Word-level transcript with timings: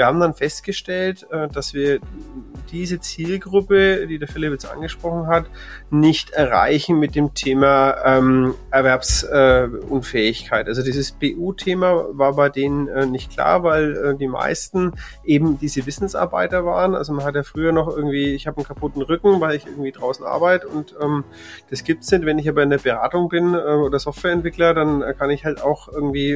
wir 0.00 0.06
haben 0.06 0.18
dann 0.18 0.32
festgestellt, 0.32 1.26
äh, 1.30 1.46
dass 1.48 1.74
wir 1.74 2.00
diese 2.72 3.00
Zielgruppe, 3.00 4.06
die 4.06 4.18
der 4.18 4.28
Philipp 4.28 4.52
jetzt 4.52 4.64
angesprochen 4.64 5.26
hat, 5.26 5.44
nicht 5.90 6.30
erreichen 6.30 6.98
mit 6.98 7.14
dem 7.14 7.34
Thema 7.34 7.96
ähm, 8.06 8.54
Erwerbsunfähigkeit. 8.70 10.68
also 10.68 10.82
dieses 10.82 11.12
BU-Thema 11.12 12.06
war 12.12 12.32
bei 12.32 12.48
denen 12.48 12.88
äh, 12.88 13.04
nicht 13.04 13.30
klar, 13.30 13.62
weil 13.62 13.94
äh, 13.94 14.16
die 14.16 14.26
meisten 14.26 14.92
eben 15.22 15.58
diese 15.58 15.84
Wissensarbeiter 15.84 16.64
waren. 16.64 16.94
Also 16.94 17.12
man 17.12 17.26
hat 17.26 17.34
ja 17.34 17.42
früher 17.42 17.72
noch 17.72 17.94
irgendwie, 17.94 18.32
ich 18.32 18.46
habe 18.46 18.56
einen 18.56 18.66
kaputten 18.66 19.02
Rücken, 19.02 19.38
weil 19.42 19.56
ich 19.56 19.66
irgendwie 19.66 19.92
draußen 19.92 20.24
arbeite 20.24 20.66
und 20.66 20.94
ähm, 21.02 21.24
das 21.68 21.84
gibt's 21.84 22.10
nicht. 22.10 22.24
Wenn 22.24 22.38
ich 22.38 22.48
aber 22.48 22.62
in 22.62 22.70
der 22.70 22.78
Beratung 22.78 23.28
bin 23.28 23.54
oder 23.54 23.98
Softwareentwickler, 23.98 24.72
dann 24.72 25.04
kann 25.18 25.28
ich 25.28 25.44
halt 25.44 25.62
auch 25.62 25.88
irgendwie, 25.88 26.30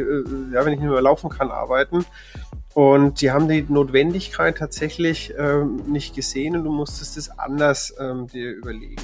ja, 0.52 0.66
wenn 0.66 0.74
ich 0.74 0.80
nicht 0.80 0.90
mehr 0.90 1.00
laufen 1.00 1.30
kann, 1.30 1.50
arbeiten. 1.50 2.04
Und 2.74 3.20
die 3.20 3.30
haben 3.30 3.48
die 3.48 3.64
Notwendigkeit 3.68 4.58
tatsächlich 4.58 5.32
ähm, 5.38 5.82
nicht 5.86 6.14
gesehen 6.14 6.56
und 6.56 6.64
du 6.64 6.72
musstest 6.72 7.16
es 7.16 7.30
anders 7.38 7.94
ähm, 8.00 8.26
dir 8.26 8.50
überlegen. 8.50 8.96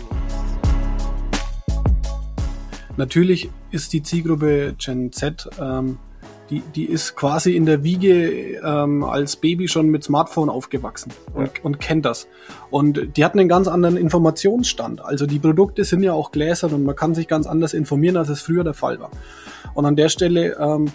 Natürlich 2.96 3.48
ist 3.70 3.93
die 3.93 4.02
Zielgruppe 4.02 4.74
Gen 4.77 5.12
Z, 5.12 5.48
ähm, 5.60 5.98
die, 6.51 6.62
die 6.74 6.84
ist 6.84 7.15
quasi 7.15 7.55
in 7.55 7.65
der 7.65 7.84
Wiege 7.84 8.59
ähm, 8.59 9.05
als 9.05 9.37
Baby 9.37 9.69
schon 9.69 9.88
mit 9.88 10.02
Smartphone 10.02 10.51
aufgewachsen 10.51 11.12
und, 11.32 11.45
ja. 11.45 11.52
und 11.62 11.79
kennt 11.79 12.05
das. 12.05 12.27
Und 12.71 13.16
die 13.16 13.24
hatten 13.24 13.38
einen 13.38 13.48
ganz 13.48 13.68
anderen 13.68 13.96
Informationsstand. 13.96 15.01
Also 15.01 15.27
die 15.27 15.38
Produkte 15.38 15.84
sind 15.84 16.02
ja 16.02 16.12
auch 16.12 16.32
gläsern 16.32 16.74
und 16.74 16.82
man 16.82 16.96
kann 16.96 17.15
sich 17.15 17.29
ganz 17.29 17.46
anders 17.46 17.73
informieren, 17.73 18.16
als 18.16 18.30
es 18.30 18.43
früher 18.43 18.65
der 18.65 18.74
Fall 18.74 18.98
war. 18.98 19.10
Und 19.74 19.87
an 19.87 19.95
der 19.95 20.09
Stelle 20.09 20.57
ähm, 20.59 20.91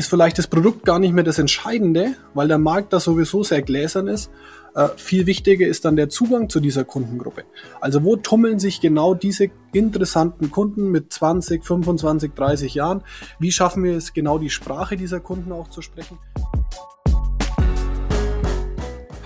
ist 0.00 0.08
vielleicht 0.08 0.38
das 0.38 0.46
Produkt 0.46 0.86
gar 0.86 0.98
nicht 0.98 1.12
mehr 1.12 1.24
das 1.24 1.38
Entscheidende, 1.38 2.14
weil 2.32 2.48
der 2.48 2.56
Markt 2.56 2.94
da 2.94 3.00
sowieso 3.00 3.42
sehr 3.42 3.60
gläsern 3.60 4.08
ist. 4.08 4.30
Äh, 4.74 4.88
viel 4.96 5.26
wichtiger 5.26 5.66
ist 5.66 5.84
dann 5.84 5.94
der 5.94 6.08
Zugang 6.08 6.48
zu 6.48 6.58
dieser 6.58 6.84
Kundengruppe. 6.84 7.44
Also 7.82 8.02
wo 8.02 8.16
tummeln 8.16 8.58
sich 8.58 8.80
genau 8.80 9.12
diese 9.12 9.50
interessanten 9.72 10.50
Kunden 10.50 10.90
mit 10.90 11.12
20, 11.12 11.64
25, 11.64 12.32
30 12.32 12.74
Jahren? 12.74 13.02
Wie 13.38 13.52
schaffen 13.52 13.84
wir 13.84 13.94
es 13.94 14.14
genau 14.14 14.38
die 14.38 14.50
Sprache 14.50 14.96
dieser 14.96 15.20
Kunden 15.20 15.52
auch 15.52 15.68
zu 15.68 15.82
sprechen? 15.82 16.18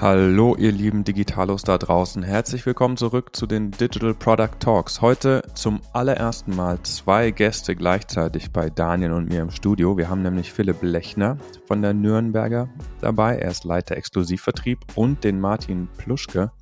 Hallo 0.05 0.55
ihr 0.59 0.71
lieben 0.71 1.03
Digitalos 1.03 1.63
da 1.63 1.79
draußen, 1.79 2.23
herzlich 2.23 2.67
willkommen 2.67 2.99
zurück 2.99 3.35
zu 3.35 3.47
den 3.47 3.71
Digital 3.71 4.13
Product 4.13 4.61
Talks. 4.61 5.01
Heute 5.01 5.41
zum 5.55 5.81
allerersten 5.95 6.55
Mal 6.55 6.79
zwei 6.83 7.31
Gäste 7.31 7.75
gleichzeitig 7.75 8.51
bei 8.51 8.69
Daniel 8.69 9.13
und 9.13 9.31
mir 9.31 9.41
im 9.41 9.51
Studio. 9.51 9.97
Wir 9.97 10.11
haben 10.11 10.21
nämlich 10.21 10.53
Philipp 10.53 10.83
Lechner 10.83 11.39
von 11.67 11.81
der 11.81 11.95
Nürnberger 11.95 12.69
dabei, 13.01 13.39
er 13.39 13.51
ist 13.51 13.65
Leiter 13.65 13.97
Exklusivvertrieb 13.97 14.79
und 14.95 15.25
den 15.25 15.41
Martin 15.41 15.89
Pluschke, 15.97 16.53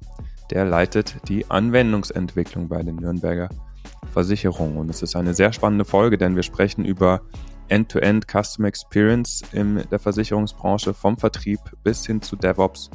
der 0.52 0.64
leitet 0.64 1.16
die 1.26 1.50
Anwendungsentwicklung 1.50 2.68
bei 2.68 2.84
den 2.84 2.94
Nürnberger 2.94 3.48
Versicherungen. 4.12 4.76
Und 4.76 4.88
es 4.88 5.02
ist 5.02 5.16
eine 5.16 5.34
sehr 5.34 5.52
spannende 5.52 5.84
Folge, 5.84 6.16
denn 6.16 6.36
wir 6.36 6.44
sprechen 6.44 6.84
über 6.84 7.22
End-to-End 7.66 8.24
-End 8.24 8.44
Customer 8.44 8.68
Experience 8.68 9.42
in 9.50 9.82
der 9.90 9.98
Versicherungsbranche 9.98 10.94
vom 10.94 11.18
Vertrieb 11.18 11.58
bis 11.82 12.06
hin 12.06 12.22
zu 12.22 12.36
DevOps 12.36 12.88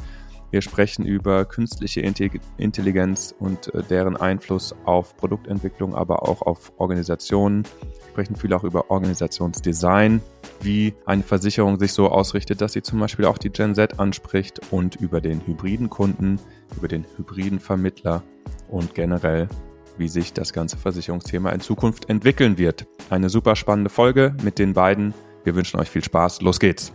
wir 0.50 0.62
sprechen 0.62 1.06
über 1.06 1.46
künstliche 1.46 2.02
Intelligenz 2.02 3.36
und 3.38 3.74
äh, 3.74 3.84
deren 3.84 4.16
Einfluss 4.16 4.74
auf 4.86 5.16
Produktentwicklung, 5.18 5.94
aber 5.94 6.28
auch 6.28 6.42
auf 6.42 6.72
Organisationen. 6.78 7.64
Wir 7.64 8.10
sprechen 8.12 8.36
viel 8.36 8.54
auch 8.54 8.64
über 8.64 8.90
Organisationsdesign, 8.90 10.22
wie 10.62 10.94
eine 11.06 11.24
Versicherung 11.24 11.78
sich 11.80 11.92
so 11.94 12.10
ausrichtet, 12.10 12.62
dass 12.62 12.74
sie 12.74 12.82
zum 12.82 13.00
Beispiel 13.00 13.26
auch 13.26 13.38
die 13.38 13.50
Gen 13.50 13.76
Z 13.76 14.00
anspricht 14.00 14.62
und 14.72 14.96
über 14.96 15.20
den 15.22 15.46
hybriden 15.46 15.90
Kunden, 15.90 16.40
über 16.78 16.88
den 16.88 17.06
hybriden 17.18 17.60
Vermittler 17.60 18.24
und 18.70 18.96
generell, 18.96 19.50
wie 19.98 20.08
sich 20.08 20.32
das 20.34 20.54
ganze 20.54 20.78
Versicherungsthema 20.78 21.50
in 21.52 21.60
Zukunft 21.60 22.10
entwickeln 22.10 22.58
wird. 22.58 22.88
Eine 23.10 23.30
super 23.30 23.56
spannende 23.56 23.90
Folge 23.90 24.36
mit 24.44 24.60
den 24.60 24.74
beiden. 24.74 25.14
Wir 25.44 25.56
wünschen 25.56 25.80
euch 25.80 25.90
viel 25.90 26.04
Spaß. 26.04 26.42
Los 26.42 26.60
geht's! 26.60 26.94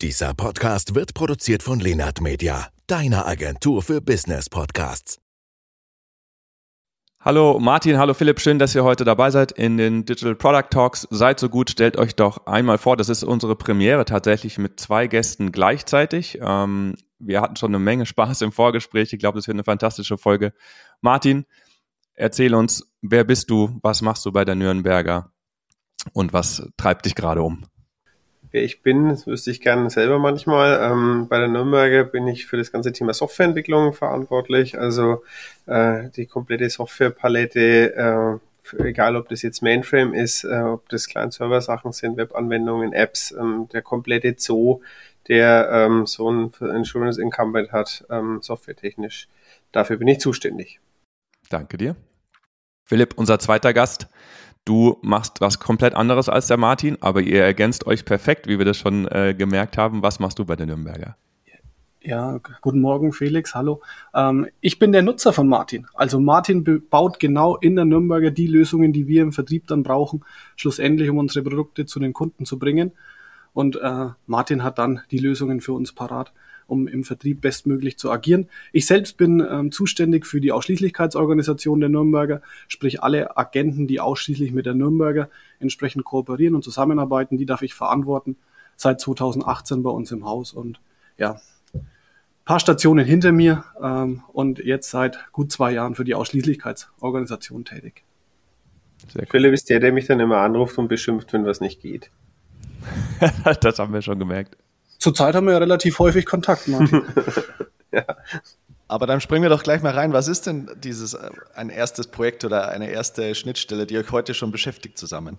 Dieser 0.00 0.32
Podcast 0.32 0.94
wird 0.94 1.12
produziert 1.12 1.64
von 1.64 1.80
Lenart 1.80 2.20
Media, 2.20 2.68
deiner 2.86 3.26
Agentur 3.26 3.82
für 3.82 4.00
Business 4.00 4.48
Podcasts. 4.48 5.18
Hallo 7.18 7.58
Martin, 7.58 7.98
hallo 7.98 8.14
Philipp, 8.14 8.38
schön, 8.38 8.60
dass 8.60 8.76
ihr 8.76 8.84
heute 8.84 9.04
dabei 9.04 9.32
seid 9.32 9.50
in 9.50 9.76
den 9.76 10.04
Digital 10.04 10.36
Product 10.36 10.68
Talks. 10.70 11.08
Seid 11.10 11.40
so 11.40 11.48
gut, 11.48 11.70
stellt 11.70 11.96
euch 11.96 12.14
doch 12.14 12.46
einmal 12.46 12.78
vor, 12.78 12.96
das 12.96 13.08
ist 13.08 13.24
unsere 13.24 13.56
Premiere 13.56 14.04
tatsächlich 14.04 14.56
mit 14.56 14.78
zwei 14.78 15.08
Gästen 15.08 15.50
gleichzeitig. 15.50 16.38
Ähm, 16.40 16.94
wir 17.18 17.40
hatten 17.40 17.56
schon 17.56 17.72
eine 17.72 17.80
Menge 17.80 18.06
Spaß 18.06 18.42
im 18.42 18.52
Vorgespräch. 18.52 19.12
Ich 19.12 19.18
glaube, 19.18 19.38
das 19.38 19.48
wird 19.48 19.56
eine 19.56 19.64
fantastische 19.64 20.16
Folge. 20.16 20.52
Martin, 21.00 21.44
erzähl 22.14 22.54
uns, 22.54 22.88
wer 23.02 23.24
bist 23.24 23.50
du, 23.50 23.80
was 23.82 24.00
machst 24.00 24.24
du 24.24 24.30
bei 24.30 24.44
der 24.44 24.54
Nürnberger 24.54 25.32
und 26.12 26.32
was 26.32 26.70
treibt 26.76 27.04
dich 27.04 27.16
gerade 27.16 27.42
um? 27.42 27.66
Wer 28.50 28.62
ich 28.62 28.82
bin, 28.82 29.08
das 29.08 29.26
wüsste 29.26 29.50
ich 29.50 29.60
gerne 29.60 29.90
selber 29.90 30.18
manchmal. 30.18 30.78
Ähm, 30.82 31.26
bei 31.28 31.38
der 31.38 31.48
Nürnberger 31.48 32.04
bin 32.04 32.26
ich 32.26 32.46
für 32.46 32.56
das 32.56 32.72
ganze 32.72 32.92
Thema 32.92 33.12
Softwareentwicklung 33.12 33.92
verantwortlich, 33.92 34.78
also 34.78 35.22
äh, 35.66 36.08
die 36.16 36.26
komplette 36.26 36.68
Softwarepalette, 36.70 38.40
äh, 38.74 38.82
egal 38.82 39.16
ob 39.16 39.28
das 39.28 39.42
jetzt 39.42 39.62
Mainframe 39.62 40.14
ist, 40.14 40.44
äh, 40.44 40.60
ob 40.60 40.88
das 40.88 41.08
Client-Server-Sachen 41.08 41.92
sind, 41.92 42.16
Webanwendungen, 42.16 42.92
Apps, 42.92 43.32
ähm, 43.32 43.68
der 43.72 43.82
komplette 43.82 44.34
Zoo, 44.38 44.80
der 45.28 45.68
ähm, 45.70 46.06
so 46.06 46.30
ein 46.30 46.52
Insurance 46.60 47.20
Incumbent 47.20 47.72
hat, 47.72 48.04
ähm, 48.10 48.40
softwaretechnisch. 48.42 49.28
Dafür 49.72 49.98
bin 49.98 50.08
ich 50.08 50.20
zuständig. 50.20 50.80
Danke 51.50 51.76
dir. 51.76 51.96
Philipp, 52.84 53.14
unser 53.16 53.38
zweiter 53.38 53.74
Gast. 53.74 54.08
Du 54.68 54.98
machst 55.00 55.40
was 55.40 55.60
komplett 55.60 55.94
anderes 55.94 56.28
als 56.28 56.46
der 56.46 56.58
Martin, 56.58 56.98
aber 57.00 57.22
ihr 57.22 57.42
ergänzt 57.42 57.86
euch 57.86 58.04
perfekt, 58.04 58.48
wie 58.48 58.58
wir 58.58 58.66
das 58.66 58.76
schon 58.76 59.08
äh, 59.08 59.34
gemerkt 59.34 59.78
haben. 59.78 60.02
Was 60.02 60.20
machst 60.20 60.38
du 60.38 60.44
bei 60.44 60.56
den 60.56 60.68
Nürnberger? 60.68 61.16
Ja, 62.02 62.38
guten 62.60 62.82
Morgen, 62.82 63.14
Felix. 63.14 63.54
Hallo. 63.54 63.80
Ähm, 64.14 64.46
ich 64.60 64.78
bin 64.78 64.92
der 64.92 65.00
Nutzer 65.00 65.32
von 65.32 65.48
Martin. 65.48 65.86
Also 65.94 66.20
Martin 66.20 66.82
baut 66.90 67.18
genau 67.18 67.56
in 67.56 67.76
der 67.76 67.86
Nürnberger 67.86 68.30
die 68.30 68.46
Lösungen, 68.46 68.92
die 68.92 69.08
wir 69.08 69.22
im 69.22 69.32
Vertrieb 69.32 69.66
dann 69.68 69.84
brauchen, 69.84 70.22
schlussendlich, 70.54 71.08
um 71.08 71.16
unsere 71.16 71.48
Produkte 71.48 71.86
zu 71.86 71.98
den 71.98 72.12
Kunden 72.12 72.44
zu 72.44 72.58
bringen. 72.58 72.92
Und 73.54 73.76
äh, 73.76 74.08
Martin 74.26 74.64
hat 74.64 74.78
dann 74.78 75.00
die 75.10 75.18
Lösungen 75.18 75.62
für 75.62 75.72
uns 75.72 75.94
parat 75.94 76.34
um 76.68 76.86
im 76.86 77.02
Vertrieb 77.02 77.40
bestmöglich 77.40 77.98
zu 77.98 78.12
agieren. 78.12 78.48
Ich 78.72 78.86
selbst 78.86 79.16
bin 79.16 79.40
ähm, 79.40 79.72
zuständig 79.72 80.26
für 80.26 80.40
die 80.40 80.52
Ausschließlichkeitsorganisation 80.52 81.80
der 81.80 81.88
Nürnberger, 81.88 82.42
sprich 82.68 83.02
alle 83.02 83.36
Agenten, 83.36 83.88
die 83.88 83.98
ausschließlich 83.98 84.52
mit 84.52 84.66
der 84.66 84.74
Nürnberger 84.74 85.28
entsprechend 85.58 86.04
kooperieren 86.04 86.54
und 86.54 86.62
zusammenarbeiten, 86.62 87.36
die 87.36 87.46
darf 87.46 87.62
ich 87.62 87.74
verantworten 87.74 88.36
seit 88.76 89.00
2018 89.00 89.82
bei 89.82 89.90
uns 89.90 90.12
im 90.12 90.24
Haus 90.24 90.52
und 90.52 90.80
ja, 91.16 91.40
paar 92.44 92.60
Stationen 92.60 93.04
hinter 93.04 93.32
mir 93.32 93.64
ähm, 93.82 94.22
und 94.32 94.58
jetzt 94.60 94.90
seit 94.90 95.30
gut 95.32 95.50
zwei 95.50 95.72
Jahren 95.72 95.94
für 95.94 96.04
die 96.04 96.14
Ausschließlichkeitsorganisation 96.14 97.64
tätig. 97.64 98.04
Sehr 99.12 99.22
cool. 99.22 99.28
Philipp 99.30 99.52
ist 99.52 99.68
der, 99.68 99.80
der 99.80 99.92
mich 99.92 100.06
dann 100.06 100.20
immer 100.20 100.38
anruft 100.38 100.78
und 100.78 100.88
beschimpft, 100.88 101.32
wenn 101.32 101.44
was 101.44 101.60
nicht 101.60 101.82
geht. 101.82 102.10
das 103.60 103.78
haben 103.78 103.92
wir 103.92 104.02
schon 104.02 104.18
gemerkt. 104.18 104.56
Zurzeit 104.98 105.34
haben 105.34 105.46
wir 105.46 105.52
ja 105.52 105.58
relativ 105.58 105.98
häufig 105.98 106.26
Kontakt, 106.26 106.68
Martin. 106.68 107.02
ja. 107.92 108.04
Aber 108.88 109.06
dann 109.06 109.20
springen 109.20 109.42
wir 109.42 109.50
doch 109.50 109.62
gleich 109.62 109.82
mal 109.82 109.92
rein. 109.92 110.12
Was 110.12 110.28
ist 110.28 110.46
denn 110.46 110.70
dieses 110.82 111.14
äh, 111.14 111.30
ein 111.54 111.68
erstes 111.68 112.06
Projekt 112.06 112.44
oder 112.44 112.68
eine 112.68 112.90
erste 112.90 113.34
Schnittstelle, 113.34 113.86
die 113.86 113.98
euch 113.98 114.10
heute 114.10 114.34
schon 114.34 114.50
beschäftigt 114.50 114.98
zusammen? 114.98 115.38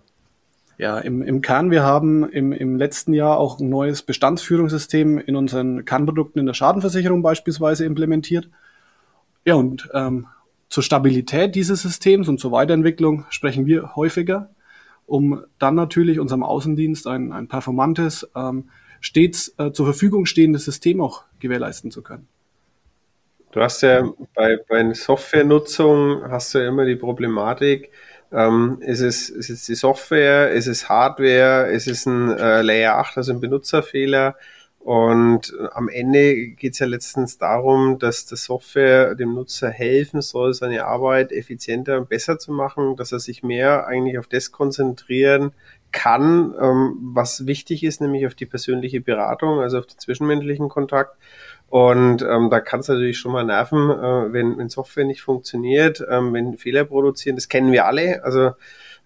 Ja, 0.78 0.98
im, 1.00 1.22
im 1.22 1.42
Kern, 1.42 1.72
wir 1.72 1.84
haben 1.84 2.30
im, 2.30 2.54
im 2.54 2.78
letzten 2.78 3.12
Jahr 3.12 3.38
auch 3.38 3.60
ein 3.60 3.68
neues 3.68 4.01
Bestandsführungssystem 4.01 5.18
in 5.18 5.36
unseren 5.36 5.84
Kernprodukten 5.84 6.39
in 6.39 6.45
der 6.45 6.54
Schadenversicherung 6.54 7.22
beispielsweise 7.22 7.84
implementiert. 7.84 8.50
Ja, 9.44 9.56
und 9.56 9.89
ähm, 9.94 10.28
zur 10.69 10.84
Stabilität 10.84 11.56
dieses 11.56 11.81
Systems 11.81 12.30
und 12.30 12.39
zur 12.39 12.54
Weiterentwicklung 12.54 13.25
sprechen 13.30 13.66
wir 13.66 13.95
häufiger, 13.98 14.51
um 15.06 15.44
dann 15.57 15.75
natürlich 15.75 16.19
unserem 16.19 16.44
Außendienst 16.44 17.07
ein, 17.07 17.34
ein 17.34 17.48
performantes, 17.48 18.30
ähm, 18.36 18.69
stets 19.01 19.54
äh, 19.57 19.72
zur 19.72 19.86
Verfügung 19.86 20.25
stehendes 20.25 20.66
System 20.66 21.01
auch 21.01 21.24
gewährleisten 21.40 21.92
zu 21.92 22.01
können. 22.01 22.28
Du 23.51 23.62
hast 23.62 23.81
ja 23.81 24.07
bei, 24.36 24.57
bei 24.68 24.94
Softwarenutzung 24.94 26.24
hast 26.30 26.54
du 26.54 26.60
ja 26.60 26.68
immer 26.68 26.86
die 26.86 26.96
Problematik, 26.96 27.90
ähm, 28.31 28.78
ist, 28.81 29.01
es, 29.01 29.30
ist 29.30 29.50
es 29.50 29.66
die 29.66 29.75
Software, 29.75 30.51
ist 30.51 30.68
es 30.68 30.88
Hardware, 30.88 31.72
ist 31.72 31.88
es 31.88 32.06
ein 32.06 32.30
äh, 32.38 32.62
Layer 32.62 32.98
8, 32.98 33.18
also 33.18 33.34
ein 33.34 33.40
Benutzerfehler? 33.40 34.36
Und 34.80 35.54
am 35.74 35.90
Ende 35.90 36.48
geht 36.50 36.74
es 36.74 36.80
ja 36.80 36.86
letztens 36.86 37.38
darum, 37.38 38.00
dass 38.00 38.25
die 38.25 38.38
Software 38.38 39.13
dem 39.13 39.34
Nutzer 39.36 39.69
helfen 39.69 40.22
soll, 40.22 40.54
seine 40.54 40.86
Arbeit 40.86 41.31
effizienter 41.31 41.98
und 41.98 42.07
besser 42.07 42.40
zu 42.40 42.54
machen, 42.54 42.96
dass 42.96 43.12
er 43.12 43.19
sich 43.19 43.44
mehr 43.44 43.88
eigentlich 43.88 44.18
auf 44.18 44.28
das 44.28 44.51
konzentrieren 44.51 45.51
kann, 45.91 46.53
ähm, 46.59 46.97
was 47.13 47.47
wichtig 47.47 47.83
ist, 47.83 48.01
nämlich 48.01 48.25
auf 48.27 48.36
die 48.36 48.45
persönliche 48.45 49.01
Beratung, 49.01 49.59
also 49.59 49.80
auf 49.80 49.86
den 49.86 49.97
zwischenmenschlichen 49.97 50.69
Kontakt. 50.69 51.18
Und 51.69 52.24
ähm, 52.24 52.50
da 52.50 52.59
kann 52.59 52.80
es 52.80 52.88
natürlich 52.88 53.19
schon 53.19 53.31
mal 53.31 53.44
nerven, 53.44 53.89
äh, 53.91 54.33
wenn, 54.33 54.57
wenn 54.57 54.69
Software 54.69 55.06
nicht 55.06 55.21
funktioniert, 55.21 56.03
ähm, 56.09 56.33
wenn 56.33 56.57
Fehler 56.57 56.83
produzieren. 56.83 57.36
Das 57.36 57.47
kennen 57.47 57.71
wir 57.71 57.86
alle. 57.86 58.24
Also 58.24 58.51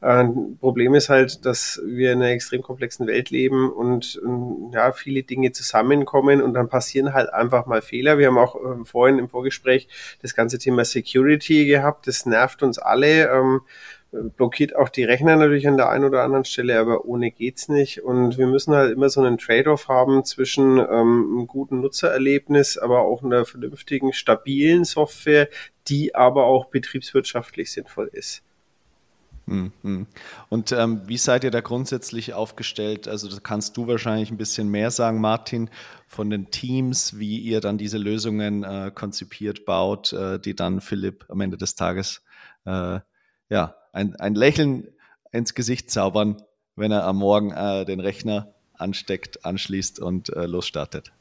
äh, 0.03 0.25
Problem 0.59 0.93
ist 0.95 1.09
halt, 1.09 1.45
dass 1.45 1.81
wir 1.85 2.13
in 2.13 2.21
einer 2.21 2.31
extrem 2.31 2.61
komplexen 2.61 3.07
Welt 3.07 3.29
leben 3.29 3.71
und 3.71 4.21
äh, 4.23 4.75
ja, 4.75 4.91
viele 4.91 5.23
Dinge 5.23 5.51
zusammenkommen 5.51 6.41
und 6.41 6.53
dann 6.53 6.69
passieren 6.69 7.13
halt 7.13 7.33
einfach 7.33 7.65
mal 7.65 7.81
Fehler. 7.81 8.17
Wir 8.17 8.27
haben 8.27 8.37
auch 8.37 8.55
äh, 8.55 8.85
vorhin 8.85 9.19
im 9.19 9.29
Vorgespräch 9.29 9.87
das 10.21 10.35
ganze 10.35 10.57
Thema 10.57 10.85
Security 10.85 11.65
gehabt. 11.65 12.07
Das 12.07 12.25
nervt 12.25 12.63
uns 12.63 12.79
alle. 12.79 13.29
Ähm, 13.29 13.61
blockiert 14.37 14.75
auch 14.75 14.89
die 14.89 15.03
Rechner 15.03 15.35
natürlich 15.35 15.67
an 15.67 15.77
der 15.77 15.89
einen 15.89 16.05
oder 16.05 16.23
anderen 16.23 16.45
Stelle, 16.45 16.79
aber 16.79 17.05
ohne 17.05 17.31
geht's 17.31 17.67
nicht. 17.67 18.03
Und 18.03 18.37
wir 18.37 18.47
müssen 18.47 18.73
halt 18.73 18.93
immer 18.93 19.09
so 19.09 19.21
einen 19.21 19.37
Trade-off 19.37 19.87
haben 19.87 20.23
zwischen 20.23 20.77
ähm, 20.77 20.87
einem 21.37 21.47
guten 21.47 21.81
Nutzererlebnis, 21.81 22.77
aber 22.77 23.01
auch 23.01 23.23
einer 23.23 23.45
vernünftigen, 23.45 24.13
stabilen 24.13 24.85
Software, 24.85 25.49
die 25.87 26.15
aber 26.15 26.45
auch 26.45 26.65
betriebswirtschaftlich 26.65 27.71
sinnvoll 27.71 28.09
ist. 28.13 28.43
Mhm. 29.45 30.07
Und 30.47 30.71
ähm, 30.71 31.01
wie 31.05 31.17
seid 31.17 31.43
ihr 31.43 31.51
da 31.51 31.59
grundsätzlich 31.59 32.33
aufgestellt? 32.33 33.09
Also 33.09 33.27
das 33.27 33.43
kannst 33.43 33.75
du 33.75 33.87
wahrscheinlich 33.87 34.31
ein 34.31 34.37
bisschen 34.37 34.69
mehr 34.69 34.89
sagen, 34.89 35.19
Martin, 35.19 35.69
von 36.07 36.29
den 36.29 36.49
Teams, 36.49 37.19
wie 37.19 37.39
ihr 37.39 37.59
dann 37.59 37.77
diese 37.77 37.97
Lösungen 37.97 38.63
äh, 38.63 38.91
konzipiert, 38.93 39.65
baut, 39.65 40.13
äh, 40.13 40.39
die 40.39 40.55
dann 40.55 40.79
Philipp 40.79 41.25
am 41.27 41.41
Ende 41.41 41.57
des 41.57 41.75
Tages 41.75 42.23
äh, 42.65 42.99
ja, 43.49 43.75
ein, 43.93 44.15
ein 44.17 44.35
Lächeln 44.35 44.89
ins 45.31 45.53
Gesicht 45.53 45.89
zaubern, 45.89 46.41
wenn 46.75 46.91
er 46.91 47.05
am 47.05 47.17
Morgen 47.17 47.51
äh, 47.51 47.85
den 47.85 47.99
Rechner 47.99 48.53
ansteckt, 48.73 49.45
anschließt 49.45 49.99
und 49.99 50.29
äh, 50.29 50.45
losstartet. 50.45 51.13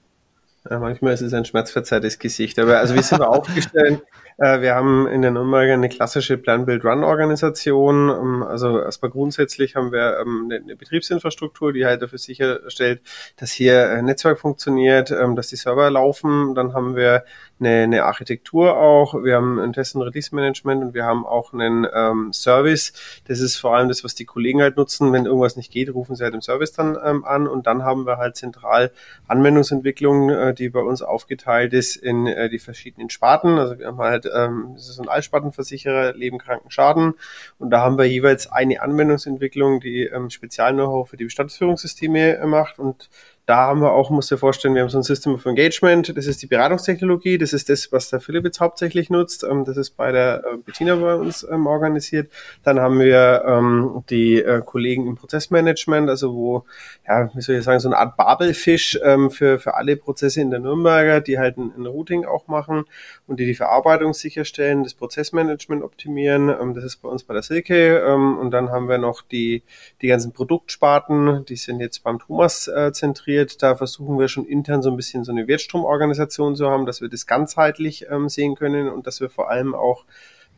Ja, 0.69 0.79
manchmal 0.79 1.13
ist 1.13 1.21
es 1.23 1.35
ein 1.35 1.45
schmerzverzerrtes 1.45 2.19
Gesicht. 2.19 2.59
Aber 2.59 2.79
also 2.79 2.95
wie 2.95 3.03
sind 3.03 3.21
wir 3.21 3.29
aufgestellt? 3.31 4.03
Äh, 4.43 4.61
wir 4.61 4.75
haben 4.75 5.07
in 5.07 5.23
der 5.23 5.31
Nürnberger 5.31 5.75
eine 5.75 5.89
klassische 5.89 6.37
Plan-Build-Run-Organisation. 6.37 8.09
Ähm, 8.09 8.43
also 8.43 8.81
erstmal 8.81 9.13
grundsätzlich 9.13 9.77
haben 9.77 9.93
wir 9.93 10.19
ähm, 10.19 10.51
eine 10.53 10.75
Betriebsinfrastruktur, 10.75 11.73
die 11.73 11.87
halt 11.87 12.03
dafür 12.03 12.19
sicherstellt, 12.19 13.03
dass 13.37 13.53
hier 13.53 13.89
ein 13.91 14.07
Netzwerk 14.07 14.41
funktioniert, 14.41 15.13
ähm, 15.13 15.37
dass 15.37 15.47
die 15.47 15.55
Server 15.55 15.89
laufen. 15.91 16.57
Dann 16.57 16.75
haben 16.75 16.97
wir 16.97 17.25
eine, 17.61 18.03
Architektur 18.03 18.77
auch. 18.77 19.15
Wir 19.23 19.37
haben 19.37 19.61
ein 19.61 19.73
Test- 19.73 19.95
und 19.95 20.03
Release-Management 20.03 20.83
und 20.83 20.95
wir 20.95 21.05
haben 21.05 21.25
auch 21.25 21.53
einen 21.53 21.87
Service. 22.33 22.93
Das 23.29 23.39
ist 23.39 23.57
vor 23.57 23.77
allem 23.77 23.87
das, 23.87 24.03
was 24.03 24.17
die 24.17 24.25
Kollegen 24.25 24.61
halt 24.61 24.77
nutzen. 24.77 25.13
Wenn 25.13 25.27
irgendwas 25.27 25.57
nicht 25.57 25.71
geht, 25.71 25.95
rufen 25.95 26.17
sie 26.17 26.25
halt 26.25 26.35
im 26.35 26.41
Service 26.41 26.73
dann 26.73 26.97
an. 26.97 27.47
Und 27.47 27.69
dann 27.69 27.85
haben 27.85 28.05
wir 28.05 28.17
halt 28.17 28.35
zentral 28.35 28.91
Anwendungsentwicklung, 29.29 30.31
äh, 30.31 30.55
die 30.55 30.71
bei 30.71 30.81
uns 30.81 31.03
aufgeteilt 31.03 31.73
ist 31.73 31.95
in 31.95 32.27
äh, 32.27 32.49
die 32.49 32.59
verschiedenen 32.59 33.11
Sparten. 33.11 33.59
Also 33.59 33.79
wir 33.79 33.87
haben 33.87 33.99
halt, 33.99 34.27
ähm, 34.35 34.73
das 34.75 34.89
ist 34.89 35.01
ein 35.01 35.09
Allspartenversicherer, 35.09 36.15
Leben, 36.15 36.39
Kranken, 36.39 36.71
Schaden. 36.71 37.15
Und 37.59 37.71
da 37.71 37.81
haben 37.81 37.99
wir 37.99 38.07
jeweils 38.07 38.51
eine 38.51 38.81
Anwendungsentwicklung, 38.83 39.81
die 39.81 40.05
ähm, 40.05 40.31
Spezial-Know-how 40.31 41.09
für 41.09 41.17
die 41.17 41.25
Bestandsführungssysteme 41.25 42.39
äh, 42.39 42.47
macht 42.47 42.79
und 42.79 43.09
da 43.47 43.57
haben 43.57 43.81
wir 43.81 43.93
auch, 43.93 44.11
muss 44.11 44.29
dir 44.29 44.39
vorstellen, 44.39 44.77
wir 44.77 44.83
haben 44.83 44.89
so 44.89 44.99
ein 44.99 45.03
System 45.03 45.35
of 45.35 45.45
Engagement, 45.47 46.17
das 46.17 46.27
ist 46.27 46.43
die 46.43 46.47
Beratungstechnologie, 46.47 47.39
das 47.39 47.53
ist 47.53 47.69
das, 47.69 47.91
was 47.91 48.09
der 48.09 48.21
Philipp 48.21 48.45
jetzt 48.45 48.61
hauptsächlich 48.61 49.11
nutzt, 49.11 49.43
ähm, 49.43 49.65
das 49.65 49.77
ist 49.77 49.97
bei 49.97 50.13
der 50.13 50.45
äh, 50.45 50.57
Bettina 50.59 50.95
bei 50.95 51.17
uns 51.17 51.45
ähm, 51.51 51.67
organisiert. 51.67 52.31
Dann 52.63 52.79
haben 52.79 53.01
wir 53.01 53.43
ähm, 53.45 54.05
die 54.11 54.41
äh, 54.41 54.63
Kollegen 54.65 55.09
im 55.09 55.17
Prozessmanagement, 55.17 56.09
also 56.09 56.35
wo, 56.35 56.65
ja, 57.07 57.31
wie 57.35 57.41
soll 57.41 57.57
ich 57.57 57.65
sagen, 57.65 57.81
so 57.81 57.89
eine 57.89 57.99
Art 57.99 58.17
Babelfisch 58.17 58.99
für, 59.31 59.59
für 59.59 59.75
alle 59.75 59.97
Prozesse 59.97 60.41
in 60.41 60.51
der 60.51 60.61
Nürnberger, 60.61 61.21
die 61.21 61.39
halt 61.39 61.57
ein, 61.57 61.73
ein, 61.77 61.87
Routing 61.87 62.25
auch 62.25 62.47
machen 62.47 62.85
und 63.27 63.41
die 63.41 63.47
die 63.47 63.55
Verarbeitung 63.55 64.15
sicherstellen, 64.15 64.85
das 64.85 64.95
Prozessmanagement 64.95 65.83
optimieren, 65.83 66.75
das 66.75 66.85
ist 66.85 66.97
bei 66.97 67.09
uns 67.09 67.25
bei 67.25 67.35
der 67.35 67.43
Silke. 67.43 68.15
Und 68.15 68.51
dann 68.51 68.71
haben 68.71 68.89
wir 68.89 68.99
noch 68.99 69.23
die, 69.23 69.63
die 70.01 70.09
ganzen 70.09 70.33
Produktsparten, 70.33 71.45
die 71.47 71.57
sind 71.57 71.81
jetzt 71.81 72.05
beim 72.05 72.19
Thomas 72.19 72.69
äh, 72.69 72.93
zentriert 72.93 73.32
integriert. 73.33 73.63
Da 73.63 73.75
versuchen 73.75 74.19
wir 74.19 74.29
schon 74.29 74.47
intern 74.47 74.83
so 74.83 74.91
ein 74.91 74.97
bisschen 74.97 75.25
so 75.25 75.33
eine 75.33 75.47
Wertstromorganisation 75.47 76.57
zu 76.57 76.69
haben, 76.69 76.87
dass 76.87 77.01
wir 77.01 77.09
das 77.09 77.27
ganzheitlich 77.27 78.07
ähm, 78.11 78.29
sehen 78.29 78.55
können 78.55 78.89
und 78.89 79.07
dass 79.07 79.21
wir 79.21 79.31
vor 79.31 79.51
allem 79.51 79.75
auch 79.75 80.05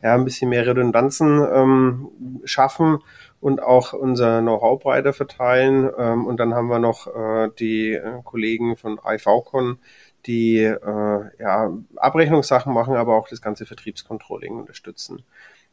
ja, 0.03 0.13
ein 0.13 0.25
bisschen 0.25 0.49
mehr 0.49 0.67
Redundanzen 0.67 1.45
ähm, 1.51 2.09
schaffen 2.43 2.99
und 3.39 3.61
auch 3.61 3.93
unser 3.93 4.41
Know-how 4.41 4.81
breiter 4.81 5.13
verteilen. 5.13 5.89
Ähm, 5.97 6.25
und 6.25 6.39
dann 6.39 6.53
haben 6.53 6.67
wir 6.67 6.79
noch 6.79 7.07
äh, 7.07 7.49
die 7.59 7.93
äh, 7.93 8.21
Kollegen 8.23 8.75
von 8.75 8.99
IVCon, 9.05 9.79
die 10.25 10.57
äh, 10.59 11.21
ja, 11.39 11.71
Abrechnungssachen 11.95 12.73
machen, 12.73 12.95
aber 12.95 13.15
auch 13.15 13.29
das 13.29 13.41
ganze 13.41 13.65
Vertriebscontrolling 13.65 14.57
unterstützen. 14.57 15.23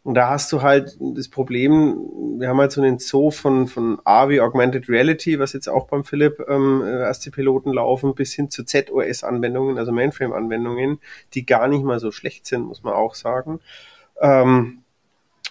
Und 0.05 0.15
da 0.15 0.31
hast 0.31 0.51
du 0.53 0.63
halt 0.63 0.97
das 0.99 1.29
Problem, 1.29 1.97
wir 2.39 2.49
haben 2.49 2.59
halt 2.59 2.73
so 2.73 2.83
einen 2.83 2.99
Zoo 2.99 3.31
von, 3.31 3.69
von 3.69 4.01
A 4.05 4.29
wie 4.29 4.41
Augmented 4.41 4.89
Reality, 4.89 5.39
was 5.39 5.53
jetzt 5.53 5.69
auch 5.69 5.87
beim 5.87 6.05
Philipp 6.05 6.45
ähm, 6.49 6.83
erste 6.85 7.31
Piloten 7.31 7.73
laufen, 7.73 8.15
bis 8.17 8.33
hin 8.33 8.51
zu 8.51 8.65
ZOS-Anwendungen, 8.65 9.79
also 9.79 9.93
Mainframe-Anwendungen, 9.93 10.99
die 11.35 11.47
gar 11.47 11.69
nicht 11.69 11.85
mal 11.85 12.01
so 12.01 12.11
schlecht 12.11 12.47
sind, 12.47 12.63
muss 12.63 12.83
man 12.83 12.95
auch 12.95 13.15
sagen. 13.15 13.61
Ähm, 14.21 14.83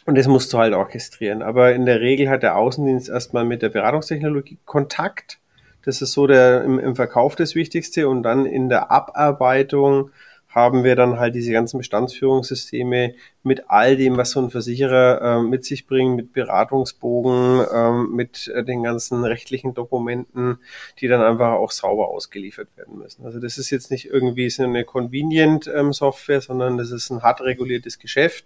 und 0.06 0.18
das 0.18 0.28
musst 0.28 0.52
du 0.52 0.58
halt 0.58 0.74
orchestrieren. 0.74 1.44
Aber 1.44 1.74
in 1.74 1.86
der 1.86 2.02
Regel 2.02 2.30
hat 2.30 2.44
der 2.44 2.58
Außendienst 2.58 3.10
erstmal 3.10 3.46
mit 3.46 3.62
der 3.62 3.70
Beratungstechnologie 3.70 4.58
Kontakt. 4.66 5.40
Das 5.86 6.02
ist 6.02 6.12
so 6.12 6.28
der 6.28 6.64
im, 6.64 6.78
im 6.78 6.96
Verkauf 6.96 7.36
das 7.36 7.56
Wichtigste 7.56 8.10
und 8.10 8.24
dann 8.24 8.46
in 8.46 8.68
der 8.68 8.92
Abarbeitung 8.92 10.12
haben 10.52 10.84
wir 10.84 10.96
dann 10.96 11.18
halt 11.18 11.34
diese 11.34 11.54
ganzen 11.54 11.78
Bestandsführungssysteme 11.78 13.16
mit 13.42 13.70
all 13.70 13.96
dem, 13.96 14.18
was 14.18 14.32
so 14.32 14.42
ein 14.42 14.52
Versicherer 14.52 15.22
äh, 15.22 15.42
mit 15.42 15.64
sich 15.66 15.88
bringt, 15.88 16.16
mit 16.18 16.34
Beratungsbogen, 16.34 17.66
äh, 17.74 17.92
mit 18.14 18.50
äh, 18.50 18.64
den 18.64 18.84
ganzen 18.84 19.24
rechtlichen 19.24 19.74
Dokumenten, 19.74 20.60
die 21.00 21.08
dann 21.08 21.22
einfach 21.22 21.54
auch 21.54 21.72
sauber 21.72 22.10
ausgeliefert 22.10 22.68
werden 22.76 23.00
müssen. 23.00 23.26
Also 23.26 23.40
das 23.40 23.58
ist 23.58 23.70
jetzt 23.70 23.92
nicht 23.92 24.06
irgendwie 24.06 24.50
so 24.50 24.64
eine 24.64 24.84
Convenient 24.84 25.68
ähm, 25.74 25.94
sondern 25.94 26.78
das 26.78 26.92
ist 26.92 27.10
ein 27.10 27.24
hart 27.24 27.42
reguliertes 27.42 27.98
Geschäft. 27.98 28.46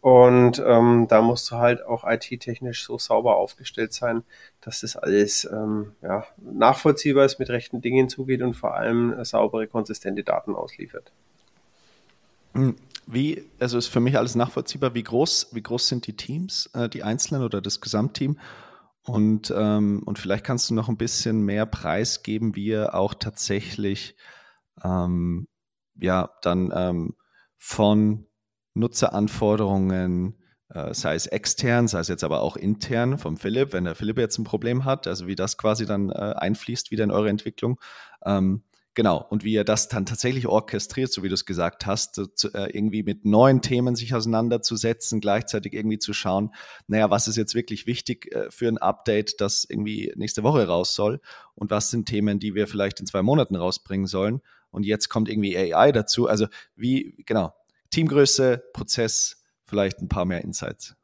Und 0.00 0.62
ähm, 0.64 1.06
da 1.08 1.22
musst 1.22 1.50
du 1.50 1.56
halt 1.56 1.84
auch 1.84 2.04
IT-technisch 2.08 2.84
so 2.84 2.98
sauber 2.98 3.36
aufgestellt 3.36 3.92
sein, 3.92 4.22
dass 4.60 4.80
das 4.80 4.96
alles 4.96 5.44
ähm, 5.44 5.92
ja, 6.02 6.24
nachvollziehbar 6.38 7.24
ist, 7.24 7.40
mit 7.40 7.50
rechten 7.50 7.80
Dingen 7.80 8.08
zugeht 8.08 8.42
und 8.42 8.54
vor 8.54 8.74
allem 8.74 9.12
äh, 9.12 9.24
saubere, 9.24 9.66
konsistente 9.66 10.22
Daten 10.22 10.54
ausliefert. 10.54 11.10
Wie, 13.06 13.42
also 13.58 13.78
ist 13.78 13.86
für 13.86 14.00
mich 14.00 14.18
alles 14.18 14.34
nachvollziehbar, 14.34 14.94
wie 14.94 15.02
groß, 15.02 15.48
wie 15.52 15.62
groß 15.62 15.88
sind 15.88 16.06
die 16.06 16.16
Teams, 16.16 16.66
äh, 16.74 16.90
die 16.90 17.02
Einzelnen 17.02 17.42
oder 17.42 17.62
das 17.62 17.80
Gesamtteam? 17.80 18.38
Und, 19.02 19.52
ähm, 19.56 20.02
und 20.04 20.18
vielleicht 20.18 20.44
kannst 20.44 20.68
du 20.68 20.74
noch 20.74 20.90
ein 20.90 20.98
bisschen 20.98 21.40
mehr 21.40 21.64
preisgeben, 21.64 22.54
wie 22.54 22.66
ihr 22.66 22.94
auch 22.94 23.14
tatsächlich 23.14 24.14
ähm, 24.84 25.48
ja 25.98 26.30
dann 26.42 26.70
ähm, 26.74 27.16
von 27.56 28.26
Nutzeranforderungen, 28.74 30.34
äh, 30.68 30.92
sei 30.92 31.14
es 31.14 31.26
extern, 31.26 31.88
sei 31.88 32.00
es 32.00 32.08
jetzt 32.08 32.24
aber 32.24 32.42
auch 32.42 32.56
intern 32.56 33.16
vom 33.16 33.38
Philipp, 33.38 33.72
wenn 33.72 33.84
der 33.84 33.94
Philipp 33.94 34.18
jetzt 34.18 34.38
ein 34.38 34.44
Problem 34.44 34.84
hat, 34.84 35.06
also 35.06 35.26
wie 35.26 35.34
das 35.34 35.56
quasi 35.56 35.86
dann 35.86 36.10
äh, 36.10 36.34
einfließt 36.36 36.90
wieder 36.90 37.04
in 37.04 37.10
eure 37.10 37.30
Entwicklung, 37.30 37.80
ähm, 38.24 38.62
Genau, 38.98 39.24
und 39.30 39.44
wie 39.44 39.54
er 39.54 39.62
das 39.62 39.86
dann 39.86 40.06
tatsächlich 40.06 40.48
orchestriert, 40.48 41.12
so 41.12 41.22
wie 41.22 41.28
du 41.28 41.34
es 41.34 41.46
gesagt 41.46 41.86
hast, 41.86 42.16
zu, 42.16 42.52
äh, 42.52 42.76
irgendwie 42.76 43.04
mit 43.04 43.24
neuen 43.24 43.62
Themen 43.62 43.94
sich 43.94 44.12
auseinanderzusetzen, 44.12 45.20
gleichzeitig 45.20 45.72
irgendwie 45.72 46.00
zu 46.00 46.12
schauen, 46.12 46.52
naja, 46.88 47.08
was 47.08 47.28
ist 47.28 47.36
jetzt 47.36 47.54
wirklich 47.54 47.86
wichtig 47.86 48.34
äh, 48.34 48.50
für 48.50 48.66
ein 48.66 48.76
Update, 48.76 49.40
das 49.40 49.64
irgendwie 49.64 50.12
nächste 50.16 50.42
Woche 50.42 50.66
raus 50.66 50.96
soll 50.96 51.20
und 51.54 51.70
was 51.70 51.90
sind 51.90 52.06
Themen, 52.08 52.40
die 52.40 52.56
wir 52.56 52.66
vielleicht 52.66 52.98
in 52.98 53.06
zwei 53.06 53.22
Monaten 53.22 53.54
rausbringen 53.54 54.08
sollen 54.08 54.40
und 54.72 54.84
jetzt 54.84 55.08
kommt 55.08 55.28
irgendwie 55.28 55.56
AI 55.56 55.92
dazu. 55.92 56.26
Also 56.26 56.48
wie, 56.74 57.22
genau, 57.24 57.54
Teamgröße, 57.90 58.64
Prozess, 58.72 59.44
vielleicht 59.64 60.00
ein 60.00 60.08
paar 60.08 60.24
mehr 60.24 60.42
Insights. 60.42 60.97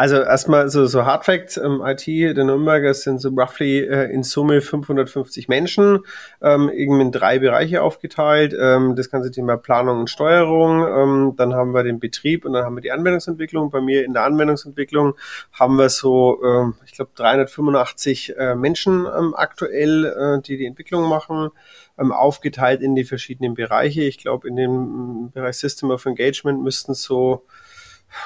Also 0.00 0.16
erstmal 0.16 0.70
so, 0.70 0.86
so 0.86 1.04
Hard 1.04 1.26
Facts, 1.26 1.58
ähm, 1.58 1.82
IT 1.84 2.06
der 2.06 2.44
Nürnberger 2.44 2.94
sind 2.94 3.20
so 3.20 3.28
roughly 3.28 3.80
äh, 3.80 4.10
in 4.10 4.22
Summe 4.22 4.62
550 4.62 5.46
Menschen, 5.46 5.98
ähm, 6.40 6.70
irgendwie 6.70 7.02
in 7.02 7.12
drei 7.12 7.38
Bereiche 7.38 7.82
aufgeteilt. 7.82 8.56
Ähm, 8.58 8.96
das 8.96 9.10
ganze 9.10 9.30
Thema 9.30 9.58
Planung 9.58 10.00
und 10.00 10.08
Steuerung, 10.08 10.86
ähm, 10.88 11.34
dann 11.36 11.52
haben 11.52 11.74
wir 11.74 11.82
den 11.82 12.00
Betrieb 12.00 12.46
und 12.46 12.54
dann 12.54 12.64
haben 12.64 12.76
wir 12.76 12.80
die 12.80 12.92
Anwendungsentwicklung. 12.92 13.70
Bei 13.70 13.82
mir 13.82 14.06
in 14.06 14.14
der 14.14 14.24
Anwendungsentwicklung 14.24 15.16
haben 15.52 15.76
wir 15.76 15.90
so, 15.90 16.42
ähm, 16.42 16.76
ich 16.86 16.92
glaube, 16.92 17.10
385 17.16 18.38
äh, 18.38 18.54
Menschen 18.54 19.04
ähm, 19.04 19.34
aktuell, 19.36 20.06
äh, 20.06 20.40
die 20.40 20.56
die 20.56 20.64
Entwicklung 20.64 21.10
machen 21.10 21.50
ähm, 21.98 22.10
aufgeteilt 22.10 22.80
in 22.80 22.94
die 22.94 23.04
verschiedenen 23.04 23.52
Bereiche. 23.52 24.00
Ich 24.00 24.16
glaube, 24.16 24.48
in 24.48 24.56
dem 24.56 25.30
Bereich 25.32 25.58
System 25.58 25.90
of 25.90 26.06
Engagement 26.06 26.62
müssten 26.62 26.94
so 26.94 27.44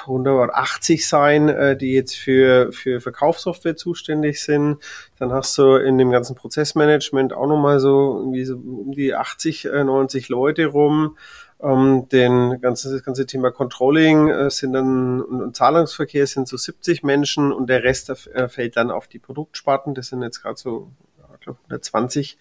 180 0.01 1.07
sein, 1.07 1.49
äh, 1.49 1.77
die 1.77 1.93
jetzt 1.93 2.15
für, 2.15 2.71
für 2.71 3.01
Verkaufssoftware 3.01 3.75
zuständig 3.75 4.41
sind. 4.41 4.77
Dann 5.19 5.31
hast 5.31 5.57
du 5.57 5.75
in 5.75 5.97
dem 5.97 6.11
ganzen 6.11 6.35
Prozessmanagement 6.35 7.33
auch 7.33 7.47
nochmal 7.47 7.79
so 7.79 8.17
irgendwie 8.19 8.45
so 8.45 8.55
um 8.55 8.91
die 8.91 9.13
80, 9.13 9.65
äh, 9.65 9.83
90 9.83 10.29
Leute 10.29 10.67
rum. 10.67 11.17
Ähm, 11.61 12.09
den 12.09 12.59
ganze, 12.59 12.91
das 12.91 13.03
ganze 13.03 13.25
Thema 13.25 13.49
Controlling 13.51 14.27
äh, 14.27 14.49
sind 14.49 14.73
dann 14.73 15.21
und, 15.21 15.41
und, 15.41 15.55
Zahlungsverkehr 15.55 16.27
sind 16.27 16.47
so 16.47 16.57
70 16.57 17.03
Menschen 17.03 17.53
und 17.53 17.69
der 17.69 17.83
Rest 17.83 18.09
äh, 18.09 18.49
fällt 18.49 18.75
dann 18.75 18.91
auf 18.91 19.07
die 19.07 19.19
Produktsparten. 19.19 19.93
Das 19.93 20.07
sind 20.07 20.21
jetzt 20.21 20.41
gerade 20.41 20.57
so, 20.57 20.91
ich 21.33 21.39
glaube, 21.41 21.59
120 21.65 22.37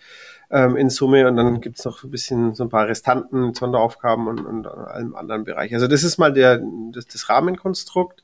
ähm, 0.55 0.77
in 0.77 0.89
Summe 0.89 1.27
und 1.27 1.37
dann 1.37 1.61
gibt's 1.61 1.85
noch 1.85 2.05
ein 2.05 2.11
bisschen 2.11 2.55
so 2.55 2.63
ein 2.63 2.71
paar 2.71 2.87
Restanten, 2.87 3.55
Sonderaufgaben 3.55 4.29
und, 4.29 4.47
und 4.47 4.67
allem 4.69 5.17
anderen 5.17 5.45
Bereich. 5.45 5.75
Also 5.75 5.89
das 5.89 6.05
ist 6.05 6.17
mal 6.17 6.33
der, 6.33 6.63
das, 6.93 7.07
das 7.07 7.29
Rahmenkonstrukt. 7.29 8.23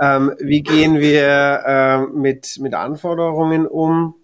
Ähm, 0.00 0.34
wie 0.40 0.62
gehen 0.62 0.98
wir 0.98 1.62
äh, 1.64 1.98
mit, 2.08 2.58
mit 2.60 2.74
Anforderungen 2.74 3.66
um? 3.68 4.16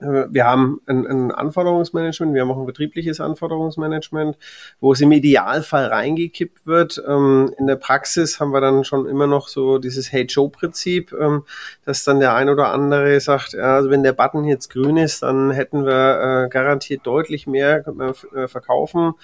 Äh, 0.00 0.26
wir 0.30 0.44
haben 0.44 0.80
ein, 0.86 1.06
ein, 1.06 1.30
Anforderungsmanagement, 1.30 2.34
wir 2.34 2.42
haben 2.42 2.50
auch 2.50 2.58
ein 2.58 2.66
betriebliches 2.66 3.20
Anforderungsmanagement, 3.20 4.36
wo 4.80 4.92
es 4.92 5.00
im 5.00 5.12
Idealfall 5.12 5.86
reingekippt 5.86 6.66
wird. 6.66 7.02
Ähm, 7.06 7.52
in 7.58 7.66
der 7.66 7.76
Praxis 7.76 8.40
haben 8.40 8.52
wir 8.52 8.60
dann 8.60 8.84
schon 8.84 9.06
immer 9.06 9.26
noch 9.26 9.48
so 9.48 9.78
dieses 9.78 10.12
Hey 10.12 10.24
Joe-Prinzip, 10.24 11.12
ähm, 11.12 11.44
dass 11.84 12.04
dann 12.04 12.20
der 12.20 12.34
ein 12.34 12.48
oder 12.48 12.72
andere 12.72 13.20
sagt, 13.20 13.52
ja, 13.52 13.76
also 13.76 13.90
wenn 13.90 14.02
der 14.02 14.12
Button 14.12 14.44
jetzt 14.44 14.70
grün 14.70 14.96
ist, 14.96 15.22
dann 15.22 15.50
hätten 15.50 15.84
wir 15.84 16.46
äh, 16.46 16.48
garantiert 16.48 17.06
deutlich 17.06 17.46
mehr 17.46 17.84
äh, 17.86 18.48
verkaufen. 18.48 19.14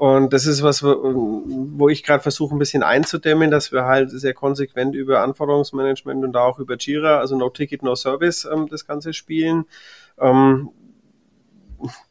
Und 0.00 0.32
das 0.32 0.46
ist 0.46 0.62
was, 0.62 0.82
wo 0.82 1.90
ich 1.90 2.02
gerade 2.02 2.22
versuche, 2.22 2.54
ein 2.54 2.58
bisschen 2.58 2.82
einzudämmen, 2.82 3.50
dass 3.50 3.70
wir 3.70 3.84
halt 3.84 4.10
sehr 4.10 4.32
konsequent 4.32 4.94
über 4.94 5.20
Anforderungsmanagement 5.20 6.24
und 6.24 6.38
auch 6.38 6.58
über 6.58 6.78
Jira, 6.78 7.18
also 7.18 7.36
No 7.36 7.50
Ticket, 7.50 7.82
No 7.82 7.94
Service, 7.94 8.48
ähm, 8.50 8.66
das 8.70 8.86
Ganze 8.86 9.12
spielen. 9.12 9.66
Ähm, 10.18 10.70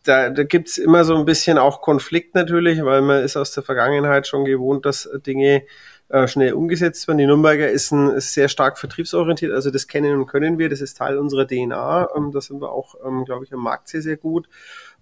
da, 0.03 0.29
da 0.29 0.43
gibt 0.43 0.77
immer 0.77 1.03
so 1.03 1.15
ein 1.15 1.25
bisschen 1.25 1.57
auch 1.57 1.81
Konflikt 1.81 2.35
natürlich, 2.35 2.85
weil 2.85 3.01
man 3.01 3.23
ist 3.23 3.35
aus 3.35 3.53
der 3.53 3.63
Vergangenheit 3.63 4.27
schon 4.27 4.45
gewohnt, 4.45 4.85
dass 4.85 5.09
Dinge 5.25 5.63
äh, 6.09 6.27
schnell 6.27 6.53
umgesetzt 6.53 7.07
werden. 7.07 7.17
Die 7.17 7.25
Nürnberger 7.25 7.69
ist, 7.69 7.91
ein, 7.91 8.09
ist 8.09 8.33
sehr 8.33 8.49
stark 8.49 8.77
vertriebsorientiert, 8.77 9.51
also 9.51 9.71
das 9.71 9.87
kennen 9.87 10.19
und 10.19 10.27
können 10.27 10.59
wir, 10.59 10.69
das 10.69 10.81
ist 10.81 10.97
Teil 10.97 11.17
unserer 11.17 11.47
DNA. 11.47 12.09
Ähm, 12.15 12.31
da 12.31 12.41
sind 12.41 12.61
wir 12.61 12.71
auch, 12.71 12.95
ähm, 13.05 13.25
glaube 13.25 13.45
ich, 13.45 13.53
am 13.53 13.61
Markt 13.63 13.87
sehr, 13.87 14.01
sehr 14.03 14.17
gut. 14.17 14.47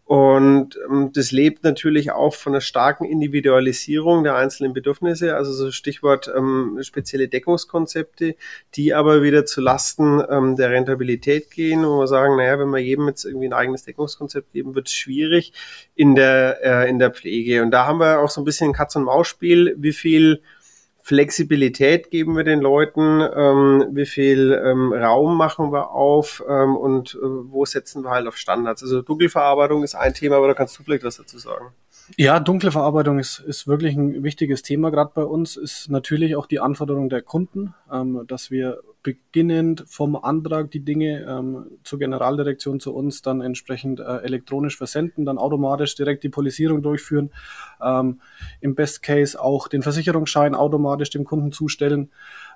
Und 0.08 0.80
ähm, 0.90 1.12
das 1.14 1.34
lebt 1.34 1.66
natürlich 1.66 2.12
auch 2.12 2.34
von 2.34 2.54
einer 2.54 2.62
starken 2.62 3.04
Individualisierung 3.04 4.24
der 4.24 4.36
einzelnen 4.38 4.72
Bedürfnisse, 4.72 5.36
also 5.36 5.52
so 5.52 5.70
Stichwort 5.70 6.32
ähm, 6.34 6.80
spezielle 6.82 7.28
Deckungskonzepte, 7.28 8.38
die 8.76 8.94
aber 8.94 9.22
wieder 9.22 9.46
zu 9.46 9.60
Lasten 9.60 10.24
ähm, 10.30 10.56
der 10.56 10.70
Rentabilität 10.70 11.52
gehen, 11.52 11.84
wo 11.84 12.00
wir 12.00 12.08
sagen, 12.08 12.38
naja, 12.38 12.58
wenn 12.58 12.70
wir 12.70 12.80
jedem 12.80 13.10
jetzt 13.10 13.26
irgendwie 13.26 13.48
ein 13.48 13.54
eigenes 13.54 13.84
Deckungskonzept 13.84 14.54
geben, 14.54 14.76
wird 14.76 14.88
es 14.88 14.94
schwierig 14.94 15.52
in 15.94 16.16
der, 16.16 16.60
äh, 16.64 16.90
in 16.90 17.00
der 17.00 17.12
Pflege. 17.12 17.62
Und 17.62 17.72
da 17.72 17.86
haben 17.86 18.00
wir 18.00 18.22
auch 18.22 18.30
so 18.30 18.40
ein 18.40 18.46
bisschen 18.46 18.70
ein 18.70 18.74
Katz-und-Maus-Spiel, 18.74 19.76
wie 19.78 19.92
viel 19.92 20.42
Flexibilität 21.08 22.12
geben 22.12 22.36
wir 22.36 22.44
den 22.44 22.60
Leuten, 22.60 23.22
ähm, 23.22 23.86
wie 23.92 24.06
viel 24.06 24.52
ähm, 24.62 24.92
Raum 24.92 25.38
machen 25.38 25.72
wir 25.72 25.92
auf 25.92 26.44
ähm, 26.50 26.76
und 26.76 27.16
äh, 27.16 27.20
wo 27.24 27.64
setzen 27.64 28.04
wir 28.04 28.10
halt 28.10 28.28
auf 28.28 28.36
Standards. 28.36 28.84
Also 28.84 29.02
Dunkelverarbeitung 29.04 29.84
ist 29.84 29.96
ein 29.96 30.14
Thema, 30.14 30.36
aber 30.36 30.48
da 30.48 30.54
kannst 30.54 30.78
du 30.78 30.84
vielleicht 30.84 31.06
was 31.06 31.16
dazu 31.16 31.38
sagen. 31.38 31.68
Ja, 32.16 32.40
dunkle 32.40 32.72
Verarbeitung 32.72 33.20
ist, 33.20 33.40
ist 33.40 33.68
wirklich 33.68 33.96
ein 33.96 34.24
wichtiges 34.24 34.62
Thema 34.62 34.92
gerade 34.92 35.12
bei 35.14 35.24
uns. 35.24 35.58
Ist 35.58 35.90
natürlich 35.90 36.36
auch 36.36 36.46
die 36.46 36.60
Anforderung 36.60 37.10
der 37.10 37.22
Kunden, 37.22 37.74
ähm, 37.92 38.24
dass 38.28 38.50
wir 38.50 38.80
beginnend 39.04 39.84
vom 39.88 40.16
Antrag 40.16 40.72
die 40.72 40.82
Dinge 40.84 41.26
ähm, 41.28 41.66
zur 41.84 42.00
Generaldirektion 42.00 42.80
zu 42.80 42.94
uns 42.94 43.22
dann 43.22 43.42
entsprechend 43.42 44.00
äh, 44.00 44.18
elektronisch 44.18 44.78
versenden, 44.78 45.26
dann 45.26 45.38
automatisch 45.38 45.96
direkt 45.96 46.24
die 46.24 46.30
Polisierung 46.30 46.82
durchführen, 46.82 47.32
ähm, 47.82 48.22
im 48.60 48.76
Best 48.76 49.04
Case 49.04 49.42
auch 49.42 49.68
den 49.68 49.82
Versicherungsschein 49.82 50.56
automatisch 50.56 51.10
dem 51.10 51.24
Kunden 51.24 51.52
zustellen 51.52 52.12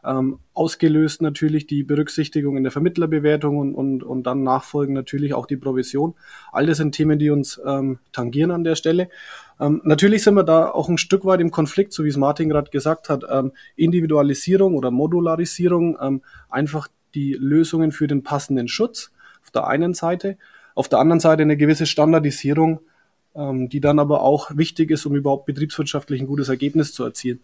ähm, 0.06 0.40
ausgelöst 0.54 1.22
natürlich 1.22 1.68
die 1.68 1.84
Berücksichtigung 1.84 2.58
in 2.58 2.64
der 2.64 2.72
Vermittlerbewertung 2.72 3.58
und, 3.58 3.76
und, 3.76 4.04
und 4.04 4.24
dann 4.24 4.44
nachfolgend 4.44 4.96
natürlich 4.96 5.34
auch 5.34 5.46
die 5.46 5.58
Provision. 5.58 6.16
All 6.52 6.66
das 6.66 6.78
sind 6.78 6.94
Themen, 6.94 7.20
die 7.20 7.30
uns 7.30 7.62
ähm, 7.66 8.00
tangieren 8.12 8.52
an 8.52 8.64
der 8.64 8.76
Stelle. 8.76 9.10
Ähm, 9.60 9.82
natürlich 9.84 10.24
sind 10.24 10.34
wir 10.34 10.44
da 10.44 10.70
auch 10.70 10.90
ein 10.90 10.98
Stück 10.98 11.26
weit 11.26 11.40
im 11.40 11.52
Konflikt, 11.52 11.94
so 11.94 12.04
wie 12.04 12.10
es 12.10 12.18
Martin 12.18 12.50
gerade 12.50 12.72
gesagt 12.72 13.10
hat. 13.10 13.24
Ähm, 13.30 13.52
Individualisierung 13.76 14.76
oder 14.76 14.92
Modularisierung, 14.92 15.98
ähm, 16.02 16.22
einfach 16.50 16.88
die 17.14 17.34
Lösungen 17.34 17.92
für 17.92 18.08
den 18.08 18.24
passenden 18.24 18.68
Schutz 18.68 19.12
auf 19.44 19.52
der 19.52 19.68
einen 19.68 19.94
Seite. 19.94 20.38
Auf 20.74 20.90
der 20.90 21.00
anderen 21.00 21.20
Seite 21.20 21.44
eine 21.44 21.58
gewisse 21.58 21.86
Standardisierung, 21.86 22.80
ähm, 23.36 23.70
die 23.70 23.82
dann 23.82 24.00
aber 24.00 24.22
auch 24.22 24.52
wichtig 24.56 24.92
ist, 24.92 25.06
um 25.06 25.16
überhaupt 25.16 25.46
betriebswirtschaftlich 25.46 26.22
ein 26.22 26.28
gutes 26.28 26.50
Ergebnis 26.50 26.94
zu 26.94 27.04
erzielen. 27.04 27.42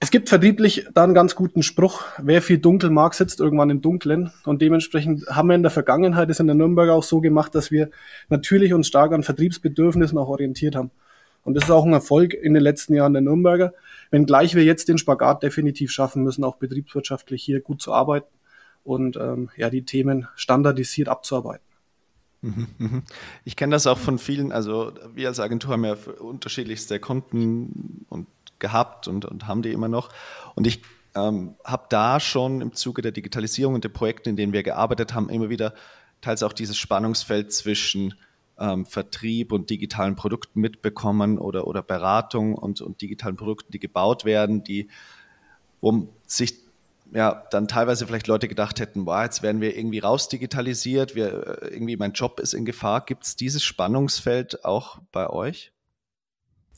Es 0.00 0.12
gibt 0.12 0.28
vertrieblich 0.28 0.86
da 0.94 1.02
einen 1.02 1.14
ganz 1.14 1.34
guten 1.34 1.64
Spruch, 1.64 2.04
wer 2.18 2.40
viel 2.40 2.58
dunkel 2.58 2.88
mag, 2.88 3.14
sitzt 3.14 3.40
irgendwann 3.40 3.70
im 3.70 3.80
Dunklen. 3.80 4.30
Und 4.44 4.62
dementsprechend 4.62 5.26
haben 5.26 5.48
wir 5.48 5.56
in 5.56 5.62
der 5.62 5.72
Vergangenheit 5.72 6.30
es 6.30 6.38
in 6.38 6.46
der 6.46 6.54
Nürnberger 6.54 6.94
auch 6.94 7.02
so 7.02 7.20
gemacht, 7.20 7.54
dass 7.54 7.72
wir 7.72 7.90
natürlich 8.28 8.72
uns 8.72 8.86
stark 8.86 9.12
an 9.12 9.24
Vertriebsbedürfnissen 9.24 10.16
auch 10.16 10.28
orientiert 10.28 10.76
haben. 10.76 10.92
Und 11.42 11.54
das 11.54 11.64
ist 11.64 11.70
auch 11.70 11.84
ein 11.84 11.92
Erfolg 11.92 12.34
in 12.34 12.54
den 12.54 12.62
letzten 12.62 12.94
Jahren 12.94 13.12
der 13.12 13.22
Nürnberger, 13.22 13.72
wenngleich 14.10 14.54
wir 14.54 14.64
jetzt 14.64 14.88
den 14.88 14.98
Spagat 14.98 15.42
definitiv 15.42 15.90
schaffen 15.90 16.22
müssen, 16.22 16.44
auch 16.44 16.56
betriebswirtschaftlich 16.56 17.42
hier 17.42 17.60
gut 17.60 17.82
zu 17.82 17.92
arbeiten 17.92 18.28
und 18.84 19.16
ähm, 19.16 19.50
ja, 19.56 19.70
die 19.70 19.84
Themen 19.84 20.28
standardisiert 20.36 21.08
abzuarbeiten. 21.08 21.64
Mhm, 22.42 22.66
mhm. 22.78 23.02
Ich 23.44 23.56
kenne 23.56 23.72
das 23.72 23.86
auch 23.86 23.98
von 23.98 24.18
vielen, 24.18 24.52
also 24.52 24.92
wir 25.14 25.28
als 25.28 25.40
Agentur 25.40 25.72
haben 25.72 25.84
ja 25.84 25.96
unterschiedlichste 26.20 27.00
Kunden 27.00 28.06
und 28.08 28.26
gehabt 28.58 29.08
und, 29.08 29.24
und 29.24 29.46
haben 29.46 29.62
die 29.62 29.72
immer 29.72 29.88
noch. 29.88 30.10
Und 30.54 30.66
ich 30.66 30.82
ähm, 31.14 31.56
habe 31.64 31.86
da 31.88 32.20
schon 32.20 32.60
im 32.60 32.74
Zuge 32.74 33.02
der 33.02 33.12
Digitalisierung 33.12 33.74
und 33.74 33.84
der 33.84 33.90
Projekte, 33.90 34.30
in 34.30 34.36
denen 34.36 34.52
wir 34.52 34.62
gearbeitet 34.62 35.14
haben, 35.14 35.28
immer 35.28 35.48
wieder 35.48 35.74
teils 36.20 36.42
auch 36.42 36.52
dieses 36.52 36.76
Spannungsfeld 36.76 37.52
zwischen 37.52 38.14
ähm, 38.58 38.86
Vertrieb 38.86 39.52
und 39.52 39.70
digitalen 39.70 40.16
Produkten 40.16 40.60
mitbekommen 40.60 41.38
oder, 41.38 41.66
oder 41.66 41.82
Beratung 41.82 42.54
und, 42.54 42.80
und 42.80 43.00
digitalen 43.00 43.36
Produkten, 43.36 43.72
die 43.72 43.78
gebaut 43.78 44.24
werden, 44.24 44.64
die, 44.64 44.88
wo 45.80 46.08
sich 46.26 46.54
ja, 47.12 47.46
dann 47.50 47.68
teilweise 47.68 48.06
vielleicht 48.06 48.26
Leute 48.26 48.48
gedacht 48.48 48.80
hätten, 48.80 49.04
boah, 49.06 49.22
jetzt 49.22 49.42
werden 49.42 49.60
wir 49.60 49.76
irgendwie 49.76 49.98
rausdigitalisiert, 50.00 51.14
wir, 51.14 51.62
äh, 51.62 51.68
irgendwie 51.68 51.96
mein 51.96 52.12
Job 52.12 52.40
ist 52.40 52.52
in 52.52 52.64
Gefahr. 52.64 53.04
Gibt 53.04 53.24
es 53.24 53.36
dieses 53.36 53.62
Spannungsfeld 53.62 54.64
auch 54.64 54.98
bei 55.10 55.30
euch? 55.30 55.72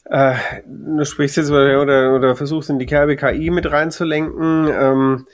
Äh, 0.04 0.35
du 0.66 1.04
sprichst 1.04 1.37
jetzt 1.37 1.50
oder, 1.50 1.80
oder, 1.80 2.14
oder 2.14 2.37
versuchst 2.37 2.71
in 2.71 2.78
die 2.78 2.87
Kerbe 2.87 3.16
KI 3.16 3.50
mit 3.50 3.71
reinzulenken. 3.71 4.69
Ähm, 4.69 5.26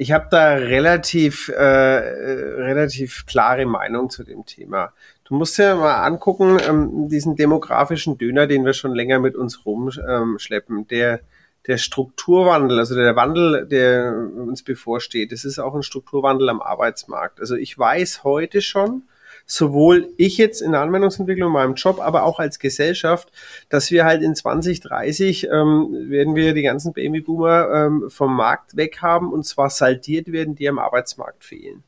ich 0.00 0.12
habe 0.12 0.28
da 0.30 0.52
relativ, 0.52 1.48
äh, 1.48 1.62
relativ 1.62 3.26
klare 3.26 3.66
Meinung 3.66 4.10
zu 4.10 4.22
dem 4.22 4.46
Thema. 4.46 4.92
Du 5.24 5.34
musst 5.34 5.58
ja 5.58 5.74
mal 5.74 6.04
angucken, 6.04 6.58
ähm, 6.68 7.08
diesen 7.08 7.36
demografischen 7.36 8.16
Döner, 8.16 8.46
den 8.46 8.64
wir 8.64 8.74
schon 8.74 8.94
länger 8.94 9.18
mit 9.18 9.34
uns 9.36 9.66
rumschleppen, 9.66 10.78
ähm, 10.78 10.86
der, 10.88 11.20
der 11.66 11.78
Strukturwandel, 11.78 12.78
also 12.78 12.94
der 12.94 13.16
Wandel, 13.16 13.66
der 13.66 14.14
uns 14.14 14.62
bevorsteht, 14.62 15.32
das 15.32 15.44
ist 15.44 15.58
auch 15.58 15.74
ein 15.74 15.82
Strukturwandel 15.82 16.48
am 16.48 16.62
Arbeitsmarkt. 16.62 17.40
Also 17.40 17.56
ich 17.56 17.76
weiß 17.76 18.24
heute 18.24 18.62
schon, 18.62 19.02
sowohl 19.50 20.12
ich 20.18 20.36
jetzt 20.36 20.60
in 20.60 20.72
der 20.72 20.82
Anwendungsentwicklung 20.82 21.48
in 21.48 21.54
meinem 21.54 21.74
Job, 21.74 22.00
aber 22.00 22.24
auch 22.24 22.38
als 22.38 22.58
Gesellschaft, 22.58 23.32
dass 23.70 23.90
wir 23.90 24.04
halt 24.04 24.22
in 24.22 24.34
2030 24.34 25.48
ähm, 25.50 26.10
werden 26.10 26.34
wir 26.34 26.52
die 26.52 26.62
ganzen 26.62 26.92
Babyboomer 26.92 27.70
ähm, 27.72 28.10
vom 28.10 28.36
Markt 28.36 28.76
weg 28.76 28.98
haben 29.00 29.32
und 29.32 29.44
zwar 29.44 29.70
saldiert 29.70 30.30
werden, 30.30 30.54
die 30.54 30.68
am 30.68 30.78
Arbeitsmarkt 30.78 31.44
fehlen. 31.44 31.82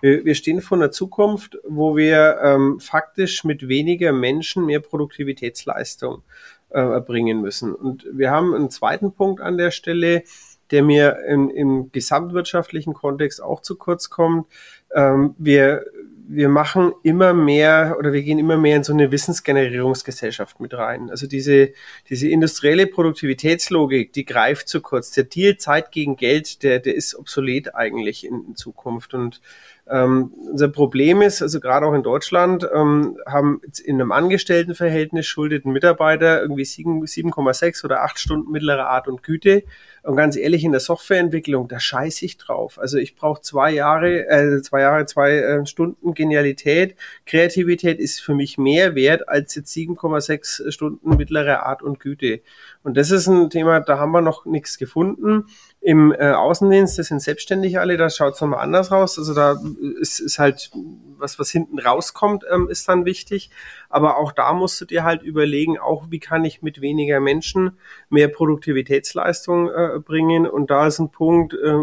Wir, 0.00 0.24
wir 0.24 0.34
stehen 0.34 0.60
vor 0.60 0.76
einer 0.76 0.90
Zukunft, 0.90 1.56
wo 1.66 1.96
wir 1.96 2.40
ähm, 2.42 2.80
faktisch 2.80 3.44
mit 3.44 3.68
weniger 3.68 4.12
Menschen 4.12 4.66
mehr 4.66 4.80
Produktivitätsleistung 4.80 6.24
äh, 6.70 6.80
erbringen 6.80 7.40
müssen. 7.40 7.72
Und 7.72 8.06
wir 8.12 8.32
haben 8.32 8.54
einen 8.54 8.70
zweiten 8.70 9.12
Punkt 9.12 9.40
an 9.40 9.56
der 9.56 9.70
Stelle, 9.70 10.24
der 10.72 10.82
mir 10.82 11.18
in, 11.28 11.48
im 11.48 11.92
gesamtwirtschaftlichen 11.92 12.92
Kontext 12.92 13.40
auch 13.40 13.60
zu 13.60 13.76
kurz 13.76 14.10
kommt. 14.10 14.48
Ähm, 14.92 15.36
wir 15.38 15.84
wir 16.26 16.48
machen 16.48 16.92
immer 17.02 17.34
mehr 17.34 17.96
oder 17.98 18.12
wir 18.12 18.22
gehen 18.22 18.38
immer 18.38 18.56
mehr 18.56 18.76
in 18.76 18.84
so 18.84 18.92
eine 18.92 19.12
Wissensgenerierungsgesellschaft 19.12 20.58
mit 20.58 20.72
rein. 20.72 21.10
Also 21.10 21.26
diese, 21.26 21.72
diese 22.08 22.28
industrielle 22.28 22.86
Produktivitätslogik, 22.86 24.12
die 24.12 24.24
greift 24.24 24.68
zu 24.68 24.80
kurz. 24.80 25.10
Der 25.10 25.24
Deal 25.24 25.58
Zeit 25.58 25.92
gegen 25.92 26.16
Geld, 26.16 26.62
der, 26.62 26.80
der 26.80 26.94
ist 26.94 27.14
obsolet 27.14 27.74
eigentlich 27.74 28.24
in, 28.26 28.44
in 28.48 28.56
Zukunft. 28.56 29.12
Und 29.12 29.40
Ähm, 29.86 30.32
unser 30.50 30.68
Problem 30.68 31.20
ist, 31.20 31.42
also 31.42 31.60
gerade 31.60 31.86
auch 31.86 31.92
in 31.92 32.02
Deutschland, 32.02 32.66
ähm, 32.74 33.18
haben 33.26 33.60
in 33.84 34.00
einem 34.00 34.12
Angestelltenverhältnis 34.12 35.26
schuldeten 35.26 35.72
Mitarbeiter 35.72 36.40
irgendwie 36.40 36.64
7,6 36.64 37.84
oder 37.84 38.02
8 38.02 38.18
Stunden 38.18 38.50
mittlere 38.50 38.86
Art 38.86 39.08
und 39.08 39.22
Güte. 39.22 39.64
Und 40.02 40.16
ganz 40.16 40.36
ehrlich, 40.36 40.64
in 40.64 40.72
der 40.72 40.80
Softwareentwicklung, 40.80 41.68
da 41.68 41.80
scheiße 41.80 42.24
ich 42.24 42.36
drauf. 42.38 42.78
Also 42.78 42.98
ich 42.98 43.14
brauche 43.14 43.40
zwei 43.40 43.72
Jahre, 43.72 44.26
äh, 44.26 44.60
zwei 44.62 44.82
Jahre, 44.82 45.06
zwei 45.06 45.32
äh, 45.32 45.66
Stunden 45.66 46.14
Genialität. 46.14 46.96
Kreativität 47.26 47.98
ist 47.98 48.20
für 48.20 48.34
mich 48.34 48.56
mehr 48.58 48.94
wert 48.94 49.28
als 49.28 49.54
jetzt 49.54 49.74
7,6 49.74 50.70
Stunden 50.70 51.16
mittlere 51.16 51.64
Art 51.64 51.82
und 51.82 52.00
Güte. 52.00 52.40
Und 52.82 52.96
das 52.96 53.10
ist 53.10 53.26
ein 53.26 53.48
Thema, 53.48 53.80
da 53.80 53.98
haben 53.98 54.12
wir 54.12 54.20
noch 54.20 54.44
nichts 54.44 54.78
gefunden. 54.78 55.46
Im 55.86 56.12
äh, 56.12 56.30
Außendienst, 56.30 56.98
das 56.98 57.08
sind 57.08 57.20
selbstständig 57.20 57.78
alle, 57.78 57.98
da 57.98 58.08
schaut 58.08 58.34
es 58.34 58.40
nochmal 58.40 58.60
anders 58.60 58.90
raus. 58.90 59.18
Also 59.18 59.34
da 59.34 59.60
ist, 60.00 60.18
ist 60.18 60.38
halt 60.38 60.70
was, 61.18 61.38
was 61.38 61.50
hinten 61.50 61.78
rauskommt, 61.78 62.42
ähm, 62.50 62.70
ist 62.70 62.88
dann 62.88 63.04
wichtig. 63.04 63.50
Aber 63.94 64.16
auch 64.16 64.32
da 64.32 64.52
musst 64.52 64.80
du 64.80 64.86
dir 64.86 65.04
halt 65.04 65.22
überlegen, 65.22 65.78
auch 65.78 66.10
wie 66.10 66.18
kann 66.18 66.44
ich 66.44 66.62
mit 66.62 66.80
weniger 66.80 67.20
Menschen 67.20 67.78
mehr 68.08 68.26
Produktivitätsleistung 68.26 69.68
äh, 69.68 70.00
bringen. 70.00 70.48
Und 70.48 70.68
da 70.72 70.88
ist 70.88 70.98
ein 70.98 71.12
Punkt, 71.12 71.54
äh, 71.54 71.76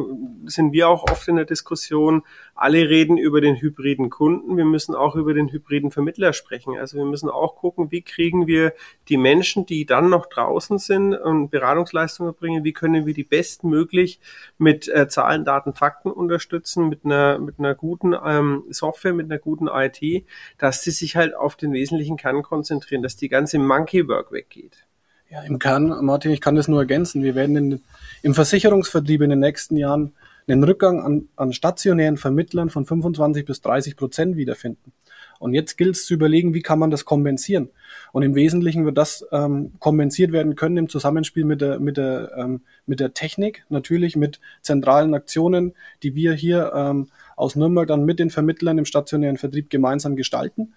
sind 0.44 0.74
wir 0.74 0.90
auch 0.90 1.10
oft 1.10 1.30
in 1.30 1.38
der 1.38 1.46
Diskussion, 1.46 2.24
alle 2.54 2.90
reden 2.90 3.18
über 3.18 3.40
den 3.40 3.56
hybriden 3.56 4.10
Kunden. 4.10 4.58
Wir 4.58 4.66
müssen 4.66 4.94
auch 4.94 5.16
über 5.16 5.34
den 5.34 5.54
hybriden 5.54 5.90
Vermittler 5.90 6.34
sprechen. 6.34 6.78
Also 6.78 6.98
wir 6.98 7.06
müssen 7.06 7.30
auch 7.30 7.56
gucken, 7.56 7.92
wie 7.92 8.02
kriegen 8.02 8.46
wir 8.46 8.74
die 9.08 9.18
Menschen, 9.18 9.66
die 9.66 9.86
dann 9.86 10.10
noch 10.10 10.26
draußen 10.26 10.80
sind 10.80 11.16
und 11.16 11.50
Beratungsleistungen 11.50 12.36
bringen, 12.36 12.66
wie 12.66 12.74
können 12.74 13.06
wir 13.06 13.14
die 13.14 13.24
bestmöglich 13.24 14.20
mit 14.58 14.90
äh, 14.90 15.08
Zahlen, 15.08 15.46
Daten, 15.46 15.74
Fakten 15.74 16.12
unterstützen, 16.12 16.90
mit 16.90 17.06
einer, 17.06 17.40
mit 17.40 17.58
einer 17.58 17.74
guten 17.74 18.14
ähm, 18.14 18.66
Software, 18.70 19.14
mit 19.14 19.32
einer 19.32 19.40
guten 19.40 19.70
IT, 19.70 20.26
dass 20.58 20.84
sie 20.84 20.92
sich 20.92 21.16
halt 21.16 21.34
auf 21.34 21.56
den 21.56 21.72
wesentlichen 21.72 22.01
Kern 22.18 22.44
konzentrieren, 22.44 23.04
dass 23.04 23.16
die 23.16 23.30
ganze 23.30 23.60
Monkey 23.60 24.08
Work 24.08 24.32
weggeht. 24.32 24.86
Ja, 25.30 25.44
im 25.44 25.60
Kern, 25.60 26.04
Martin, 26.04 26.32
ich 26.32 26.42
kann 26.42 26.56
das 26.56 26.68
nur 26.68 26.80
ergänzen. 26.80 27.24
Wir 27.24 27.36
werden 27.36 27.56
in, 27.56 27.82
im 28.22 28.34
Versicherungsvertrieb 28.34 29.22
in 29.22 29.30
den 29.30 29.40
nächsten 29.40 29.78
Jahren 29.78 30.14
einen 30.48 30.64
Rückgang 30.64 31.02
an, 31.02 31.30
an 31.36 31.54
stationären 31.54 32.18
Vermittlern 32.18 32.70
von 32.70 32.86
25 32.86 33.46
bis 33.46 33.62
30 33.62 33.96
Prozent 33.96 34.36
wiederfinden. 34.36 34.92
Und 35.40 35.56
jetzt 35.56 35.76
gilt 35.76 35.96
es 35.96 36.06
zu 36.06 36.14
überlegen, 36.14 36.54
wie 36.54 36.62
kann 36.62 36.78
man 36.78 36.92
das 36.92 37.04
kompensieren. 37.04 37.70
Und 38.12 38.22
im 38.22 38.36
Wesentlichen 38.36 38.86
wird 38.86 38.98
das 38.98 39.26
ähm, 39.32 39.72
kompensiert 39.80 40.32
werden 40.32 40.56
können 40.56 40.78
im 40.78 40.90
Zusammenspiel 40.90 41.46
mit 41.46 41.62
der, 41.62 41.80
mit, 41.80 41.98
der, 41.98 42.32
ähm, 42.38 42.62
mit 42.86 43.00
der 43.00 43.16
Technik, 43.16 43.66
natürlich 43.70 44.16
mit 44.16 44.40
zentralen 44.62 45.16
Aktionen, 45.16 45.74
die 46.04 46.14
wir 46.14 46.34
hier 46.34 46.74
ähm, 46.76 47.08
aus 47.36 47.56
Nürnberg 47.56 47.88
dann 47.88 48.06
mit 48.06 48.20
den 48.20 48.30
Vermittlern 48.30 48.78
im 48.78 48.86
stationären 48.86 49.38
Vertrieb 49.38 49.72
gemeinsam 49.72 50.16
gestalten. 50.16 50.74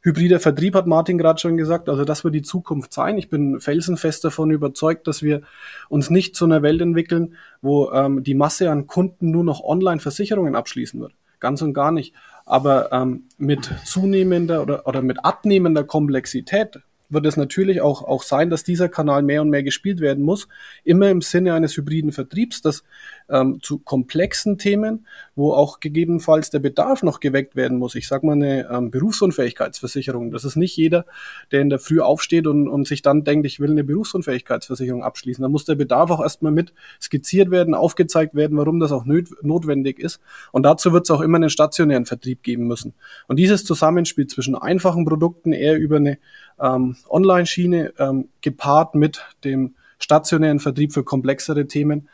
Hybrider 0.00 0.38
Vertrieb 0.38 0.74
hat 0.74 0.86
Martin 0.86 1.18
gerade 1.18 1.40
schon 1.40 1.56
gesagt, 1.56 1.88
also 1.88 2.04
das 2.04 2.22
wird 2.22 2.34
die 2.34 2.42
Zukunft 2.42 2.92
sein. 2.92 3.18
Ich 3.18 3.28
bin 3.28 3.60
felsenfest 3.60 4.24
davon 4.24 4.50
überzeugt, 4.50 5.06
dass 5.06 5.22
wir 5.22 5.42
uns 5.88 6.08
nicht 6.08 6.36
zu 6.36 6.44
einer 6.44 6.62
Welt 6.62 6.80
entwickeln, 6.80 7.34
wo 7.62 7.90
ähm, 7.90 8.22
die 8.22 8.34
Masse 8.34 8.70
an 8.70 8.86
Kunden 8.86 9.30
nur 9.30 9.44
noch 9.44 9.62
Online-Versicherungen 9.62 10.54
abschließen 10.54 11.00
wird. 11.00 11.12
Ganz 11.40 11.62
und 11.62 11.74
gar 11.74 11.90
nicht. 11.90 12.14
Aber 12.46 12.92
ähm, 12.92 13.24
mit 13.38 13.70
zunehmender 13.84 14.62
oder, 14.62 14.86
oder 14.86 15.02
mit 15.02 15.24
abnehmender 15.24 15.84
Komplexität 15.84 16.80
wird 17.10 17.26
es 17.26 17.36
natürlich 17.36 17.80
auch, 17.80 18.02
auch 18.02 18.22
sein, 18.22 18.50
dass 18.50 18.64
dieser 18.64 18.88
Kanal 18.88 19.22
mehr 19.22 19.42
und 19.42 19.50
mehr 19.50 19.62
gespielt 19.62 20.00
werden 20.00 20.24
muss, 20.24 20.48
immer 20.84 21.10
im 21.10 21.22
Sinne 21.22 21.54
eines 21.54 21.76
hybriden 21.76 22.12
Vertriebs, 22.12 22.60
dass 22.60 22.84
ähm, 23.30 23.58
zu 23.62 23.78
komplexen 23.78 24.58
Themen, 24.58 25.06
wo 25.34 25.52
auch 25.52 25.80
gegebenenfalls 25.80 26.50
der 26.50 26.58
Bedarf 26.58 27.02
noch 27.02 27.20
geweckt 27.20 27.56
werden 27.56 27.78
muss. 27.78 27.94
Ich 27.94 28.08
sage 28.08 28.26
mal 28.26 28.32
eine 28.32 28.68
ähm, 28.70 28.90
Berufsunfähigkeitsversicherung. 28.90 30.30
Das 30.30 30.44
ist 30.44 30.56
nicht 30.56 30.76
jeder, 30.76 31.04
der 31.52 31.60
in 31.60 31.70
der 31.70 31.78
Früh 31.78 32.00
aufsteht 32.00 32.46
und, 32.46 32.68
und 32.68 32.86
sich 32.86 33.02
dann 33.02 33.24
denkt, 33.24 33.46
ich 33.46 33.60
will 33.60 33.70
eine 33.70 33.84
Berufsunfähigkeitsversicherung 33.84 35.02
abschließen. 35.02 35.42
Da 35.42 35.48
muss 35.48 35.64
der 35.64 35.74
Bedarf 35.74 36.10
auch 36.10 36.20
erstmal 36.20 36.52
mit 36.52 36.72
skizziert 37.00 37.50
werden, 37.50 37.74
aufgezeigt 37.74 38.34
werden, 38.34 38.56
warum 38.56 38.80
das 38.80 38.92
auch 38.92 39.04
notwendig 39.04 39.98
ist. 39.98 40.20
Und 40.52 40.62
dazu 40.64 40.92
wird 40.92 41.04
es 41.04 41.10
auch 41.10 41.20
immer 41.20 41.36
einen 41.36 41.50
stationären 41.50 42.06
Vertrieb 42.06 42.42
geben 42.42 42.66
müssen. 42.66 42.94
Und 43.26 43.38
dieses 43.38 43.64
Zusammenspiel 43.64 44.26
zwischen 44.26 44.54
einfachen 44.54 45.04
Produkten 45.04 45.52
eher 45.52 45.78
über 45.78 45.96
eine 45.96 46.18
ähm, 46.60 46.96
Online-Schiene 47.08 47.92
ähm, 47.98 48.28
gepaart 48.40 48.94
mit 48.94 49.24
dem 49.44 49.74
stationären 49.98 50.60
Vertrieb 50.60 50.92
für 50.92 51.04
komplexere 51.04 51.66
Themen. 51.66 52.08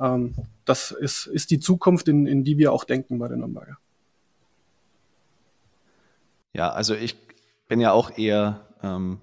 Ähm, 0.00 0.34
das 0.64 0.90
ist, 0.90 1.26
ist 1.26 1.50
die 1.50 1.60
Zukunft, 1.60 2.08
in, 2.08 2.26
in 2.26 2.44
die 2.44 2.58
wir 2.58 2.72
auch 2.72 2.84
denken 2.84 3.18
bei 3.18 3.28
den 3.28 3.40
Nürnberger. 3.40 3.78
Ja, 6.52 6.70
also 6.70 6.94
ich 6.94 7.16
bin 7.68 7.80
ja 7.80 7.92
auch 7.92 8.16
eher 8.16 8.66
ähm, 8.82 9.20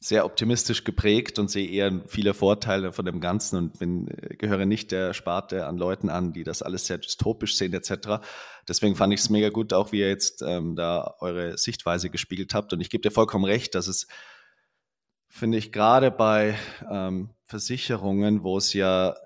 sehr 0.00 0.24
optimistisch 0.24 0.84
geprägt 0.84 1.38
und 1.38 1.50
sehe 1.50 1.68
eher 1.68 2.00
viele 2.06 2.32
Vorteile 2.32 2.92
von 2.92 3.04
dem 3.04 3.20
Ganzen 3.20 3.56
und 3.56 3.78
bin, 3.80 4.06
gehöre 4.38 4.64
nicht 4.64 4.92
der 4.92 5.12
Sparte 5.12 5.66
an 5.66 5.76
Leuten 5.76 6.08
an, 6.08 6.32
die 6.32 6.44
das 6.44 6.62
alles 6.62 6.86
sehr 6.86 6.98
dystopisch 6.98 7.56
sehen 7.56 7.72
etc. 7.72 8.24
Deswegen 8.68 8.94
fand 8.94 9.12
ich 9.12 9.20
es 9.20 9.30
mega 9.30 9.48
gut, 9.48 9.72
auch 9.72 9.90
wie 9.90 10.00
ihr 10.00 10.08
jetzt 10.08 10.42
ähm, 10.42 10.76
da 10.76 11.16
eure 11.18 11.58
Sichtweise 11.58 12.10
gespiegelt 12.10 12.54
habt. 12.54 12.72
Und 12.72 12.80
ich 12.80 12.90
gebe 12.90 13.02
dir 13.02 13.10
vollkommen 13.10 13.44
recht, 13.44 13.74
dass 13.74 13.88
es, 13.88 14.06
finde 15.26 15.58
ich, 15.58 15.72
gerade 15.72 16.12
bei 16.12 16.56
ähm, 16.88 17.30
Versicherungen, 17.42 18.44
wo 18.44 18.56
es 18.56 18.72
ja 18.72 19.16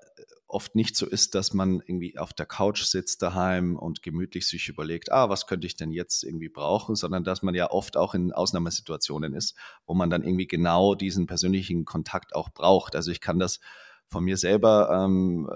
oft 0.53 0.75
nicht 0.75 0.95
so 0.95 1.05
ist, 1.05 1.35
dass 1.35 1.53
man 1.53 1.81
irgendwie 1.85 2.17
auf 2.17 2.33
der 2.33 2.45
Couch 2.45 2.83
sitzt 2.83 3.21
daheim 3.21 3.75
und 3.75 4.03
gemütlich 4.03 4.47
sich 4.47 4.69
überlegt, 4.69 5.11
ah, 5.11 5.29
was 5.29 5.47
könnte 5.47 5.67
ich 5.67 5.75
denn 5.75 5.91
jetzt 5.91 6.23
irgendwie 6.23 6.49
brauchen, 6.49 6.95
sondern 6.95 7.23
dass 7.23 7.41
man 7.41 7.55
ja 7.55 7.71
oft 7.71 7.97
auch 7.97 8.13
in 8.13 8.31
Ausnahmesituationen 8.31 9.33
ist, 9.33 9.55
wo 9.85 9.93
man 9.93 10.09
dann 10.09 10.23
irgendwie 10.23 10.47
genau 10.47 10.95
diesen 10.95 11.27
persönlichen 11.27 11.85
Kontakt 11.85 12.35
auch 12.35 12.49
braucht. 12.49 12.95
Also 12.95 13.11
ich 13.11 13.21
kann 13.21 13.39
das 13.39 13.59
von 14.07 14.23
mir 14.23 14.37
selber 14.37 14.89
ähm, 14.91 15.49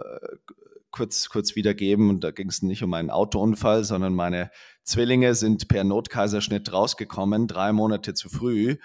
kurz, 0.91 1.29
kurz 1.29 1.55
wiedergeben. 1.55 2.09
Und 2.09 2.23
da 2.23 2.31
ging 2.31 2.49
es 2.49 2.61
nicht 2.61 2.83
um 2.83 2.93
einen 2.93 3.09
Autounfall, 3.09 3.83
sondern 3.83 4.13
meine 4.13 4.49
Zwillinge 4.83 5.35
sind 5.35 5.67
per 5.67 5.83
Notkaiserschnitt 5.83 6.73
rausgekommen, 6.73 7.47
drei 7.47 7.71
Monate 7.71 8.13
zu 8.13 8.29
früh. 8.29 8.77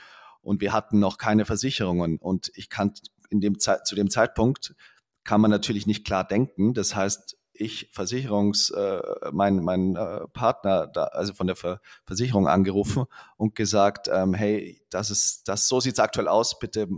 Und 0.42 0.60
wir 0.60 0.72
hatten 0.72 0.98
noch 0.98 1.18
keine 1.18 1.44
Versicherungen. 1.44 2.18
Und 2.18 2.52
ich 2.54 2.68
kann 2.68 2.92
in 3.30 3.40
dem 3.40 3.58
zu 3.58 3.94
dem 3.94 4.10
Zeitpunkt 4.10 4.74
kann 5.24 5.40
man 5.40 5.50
natürlich 5.50 5.86
nicht 5.86 6.04
klar 6.04 6.24
denken. 6.24 6.74
Das 6.74 6.94
heißt, 6.94 7.38
ich 7.54 7.90
Versicherungs, 7.92 8.70
äh, 8.70 9.00
mein, 9.32 9.62
mein 9.62 9.96
äh, 9.96 10.26
Partner, 10.28 10.86
da, 10.86 11.04
also 11.04 11.34
von 11.34 11.46
der 11.46 11.56
Ver 11.56 11.80
Versicherung 12.06 12.48
angerufen 12.48 13.04
und 13.36 13.54
gesagt, 13.54 14.08
ähm, 14.12 14.34
hey, 14.34 14.80
das 14.90 15.10
ist, 15.10 15.48
das, 15.48 15.68
so 15.68 15.80
sieht's 15.80 15.98
aktuell 15.98 16.28
aus, 16.28 16.58
bitte 16.58 16.82
äh, 16.82 16.88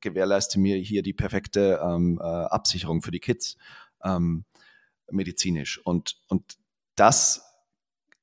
gewährleiste 0.00 0.60
mir 0.60 0.76
hier 0.76 1.02
die 1.02 1.12
perfekte 1.12 1.80
ähm, 1.82 2.18
äh, 2.20 2.24
Absicherung 2.24 3.02
für 3.02 3.10
die 3.10 3.20
Kids 3.20 3.56
ähm, 4.04 4.44
medizinisch. 5.10 5.80
Und, 5.84 6.16
und 6.28 6.56
das 6.94 7.49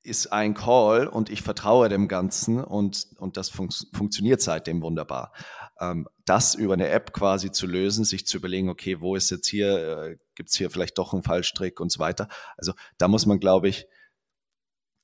ist 0.02 0.32
ein 0.32 0.54
Call 0.54 1.06
und 1.06 1.30
ich 1.30 1.42
vertraue 1.42 1.88
dem 1.88 2.08
Ganzen 2.08 2.62
und, 2.62 3.08
und 3.18 3.36
das 3.36 3.50
fun 3.50 3.68
funktioniert 3.92 4.40
seitdem 4.40 4.82
wunderbar. 4.82 5.32
Ähm, 5.80 6.08
das 6.24 6.54
über 6.54 6.74
eine 6.74 6.88
App 6.88 7.12
quasi 7.12 7.50
zu 7.50 7.66
lösen, 7.66 8.04
sich 8.04 8.26
zu 8.26 8.38
überlegen, 8.38 8.68
okay, 8.68 9.00
wo 9.00 9.16
ist 9.16 9.30
jetzt 9.30 9.48
hier, 9.48 9.98
äh, 9.98 10.16
gibt 10.34 10.50
es 10.50 10.56
hier 10.56 10.70
vielleicht 10.70 10.98
doch 10.98 11.12
einen 11.12 11.22
Fallstrick 11.22 11.80
und 11.80 11.92
so 11.92 11.98
weiter. 11.98 12.28
Also 12.56 12.72
da 12.96 13.08
muss 13.08 13.26
man, 13.26 13.40
glaube 13.40 13.68
ich, 13.68 13.86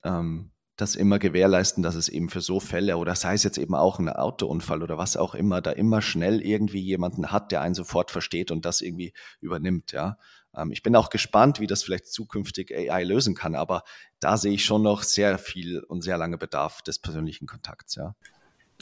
ähm, 0.05 0.53
das 0.77 0.97
immer 0.97 1.19
gewährleisten, 1.19 1.83
dass 1.83 1.95
es 1.95 2.09
eben 2.09 2.29
für 2.29 2.41
so 2.41 2.59
Fälle 2.59 2.97
oder 2.97 3.15
sei 3.15 3.35
es 3.35 3.45
jetzt 3.45 3.59
eben 3.59 3.75
auch 3.75 3.99
ein 3.99 4.09
Autounfall 4.09 4.83
oder 4.83 4.99
was 4.99 5.17
auch 5.17 5.35
immer, 5.35 5.61
da 5.61 5.71
immer 5.71 6.03
schnell 6.03 6.41
irgendwie 6.41 6.81
jemanden 6.81 7.31
hat, 7.31 7.53
der 7.53 7.61
einen 7.61 7.77
sofort 7.77 8.11
versteht 8.11 8.51
und 8.51 8.65
das 8.65 8.81
irgendwie 8.81 9.13
übernimmt, 9.41 9.93
ja. 9.93 10.19
Ähm, 10.57 10.73
ich 10.73 10.83
bin 10.83 10.97
auch 10.97 11.11
gespannt, 11.11 11.61
wie 11.61 11.67
das 11.67 11.83
vielleicht 11.83 12.07
zukünftig 12.07 12.75
AI 12.75 13.05
lösen 13.05 13.35
kann, 13.35 13.55
aber 13.55 13.83
da 14.21 14.37
sehe 14.37 14.53
ich 14.53 14.65
schon 14.65 14.83
noch 14.83 15.03
sehr 15.03 15.39
viel 15.39 15.81
und 15.81 16.03
sehr 16.03 16.19
lange 16.19 16.39
Bedarf 16.39 16.83
des 16.83 16.99
persönlichen 16.99 17.47
Kontakts, 17.47 17.97
ja. 17.97 18.15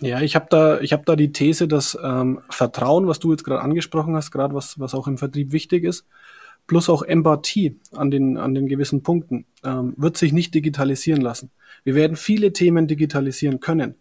Ja, 0.00 0.20
ich 0.20 0.34
habe 0.34 0.46
da, 0.48 0.80
habe 0.80 1.02
da 1.04 1.16
die 1.16 1.32
These, 1.32 1.68
dass 1.68 1.96
ähm, 2.02 2.40
Vertrauen, 2.48 3.06
was 3.06 3.18
du 3.18 3.30
jetzt 3.30 3.44
gerade 3.44 3.60
angesprochen 3.60 4.16
hast, 4.16 4.30
gerade 4.30 4.54
was, 4.54 4.80
was 4.80 4.94
auch 4.94 5.06
im 5.06 5.18
Vertrieb 5.18 5.52
wichtig 5.52 5.84
ist, 5.84 6.06
plus 6.66 6.88
auch 6.88 7.02
Empathie 7.02 7.78
an 7.92 8.10
den, 8.10 8.38
an 8.38 8.54
den 8.54 8.68
gewissen 8.68 9.02
Punkten, 9.02 9.44
ähm, 9.64 9.94
wird 9.96 10.16
sich 10.16 10.32
nicht 10.32 10.54
digitalisieren 10.54 11.20
lassen. 11.20 11.50
Wir 11.84 11.94
werden 11.94 12.16
viele 12.16 12.52
Themen 12.52 12.86
digitalisieren 12.86 13.60
können. 13.60 13.96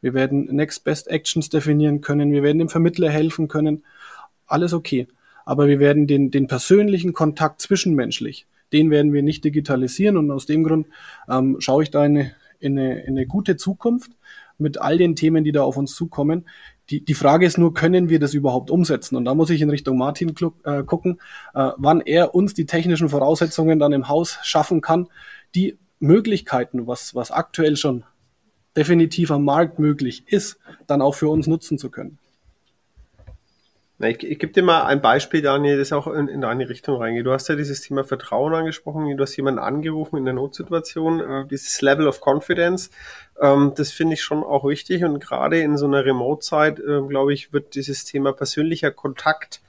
Wir 0.00 0.14
werden 0.14 0.44
Next 0.46 0.84
Best 0.84 1.08
Actions 1.08 1.48
definieren 1.48 2.00
können. 2.00 2.32
Wir 2.32 2.42
werden 2.42 2.58
dem 2.58 2.68
Vermittler 2.68 3.10
helfen 3.10 3.48
können. 3.48 3.84
Alles 4.46 4.72
okay. 4.72 5.08
Aber 5.44 5.66
wir 5.66 5.78
werden 5.78 6.06
den, 6.06 6.30
den 6.30 6.46
persönlichen 6.46 7.12
Kontakt 7.12 7.60
zwischenmenschlich, 7.60 8.46
den 8.72 8.90
werden 8.90 9.12
wir 9.12 9.22
nicht 9.22 9.44
digitalisieren. 9.44 10.16
Und 10.16 10.30
aus 10.30 10.46
dem 10.46 10.64
Grund 10.64 10.86
ähm, 11.28 11.56
schaue 11.58 11.82
ich 11.82 11.90
da 11.90 12.04
in 12.04 12.16
eine, 12.16 12.32
in, 12.58 12.78
eine, 12.78 13.00
in 13.02 13.16
eine 13.16 13.26
gute 13.26 13.56
Zukunft 13.56 14.12
mit 14.58 14.80
all 14.80 14.96
den 14.96 15.16
Themen, 15.16 15.44
die 15.44 15.52
da 15.52 15.62
auf 15.62 15.76
uns 15.76 15.94
zukommen. 15.94 16.46
Die, 16.90 17.04
die 17.04 17.14
Frage 17.14 17.46
ist 17.46 17.58
nur, 17.58 17.74
können 17.74 18.08
wir 18.08 18.18
das 18.18 18.34
überhaupt 18.34 18.70
umsetzen? 18.70 19.16
Und 19.16 19.24
da 19.24 19.34
muss 19.34 19.50
ich 19.50 19.60
in 19.60 19.70
Richtung 19.70 19.98
Martin 19.98 20.34
äh, 20.64 20.82
gucken, 20.84 21.20
äh, 21.54 21.70
wann 21.76 22.00
er 22.00 22.34
uns 22.34 22.54
die 22.54 22.66
technischen 22.66 23.08
Voraussetzungen 23.08 23.78
dann 23.78 23.92
im 23.92 24.08
Haus 24.08 24.38
schaffen 24.42 24.80
kann, 24.80 25.08
die 25.54 25.78
Möglichkeiten, 26.00 26.86
was, 26.86 27.14
was 27.14 27.30
aktuell 27.30 27.76
schon 27.76 28.04
definitiv 28.76 29.30
am 29.30 29.44
Markt 29.44 29.78
möglich 29.78 30.24
ist, 30.26 30.58
dann 30.86 31.02
auch 31.02 31.14
für 31.14 31.28
uns 31.28 31.46
nutzen 31.46 31.78
zu 31.78 31.90
können. 31.90 32.18
Ich, 34.08 34.24
ich 34.24 34.38
gebe 34.38 34.52
dir 34.52 34.62
mal 34.64 34.82
ein 34.84 35.00
Beispiel, 35.00 35.42
Daniel, 35.42 35.78
das 35.78 35.92
auch 35.92 36.08
in, 36.08 36.26
in 36.26 36.40
deine 36.40 36.68
Richtung 36.68 36.96
reingeht. 36.96 37.24
Du 37.24 37.32
hast 37.32 37.48
ja 37.48 37.54
dieses 37.54 37.82
Thema 37.82 38.02
Vertrauen 38.02 38.52
angesprochen. 38.52 39.16
Du 39.16 39.22
hast 39.22 39.36
jemanden 39.36 39.60
angerufen 39.60 40.16
in 40.16 40.24
der 40.24 40.34
Notsituation. 40.34 41.20
Äh, 41.20 41.46
dieses 41.46 41.80
Level 41.82 42.08
of 42.08 42.20
Confidence, 42.20 42.90
ähm, 43.40 43.72
das 43.76 43.92
finde 43.92 44.14
ich 44.14 44.22
schon 44.22 44.42
auch 44.42 44.64
wichtig. 44.64 45.04
Und 45.04 45.20
gerade 45.20 45.60
in 45.60 45.76
so 45.76 45.86
einer 45.86 46.04
Remote-Zeit, 46.04 46.80
äh, 46.80 47.02
glaube 47.08 47.32
ich, 47.32 47.52
wird 47.52 47.76
dieses 47.76 48.04
Thema 48.04 48.32
persönlicher 48.32 48.90
Kontakt 48.90 49.60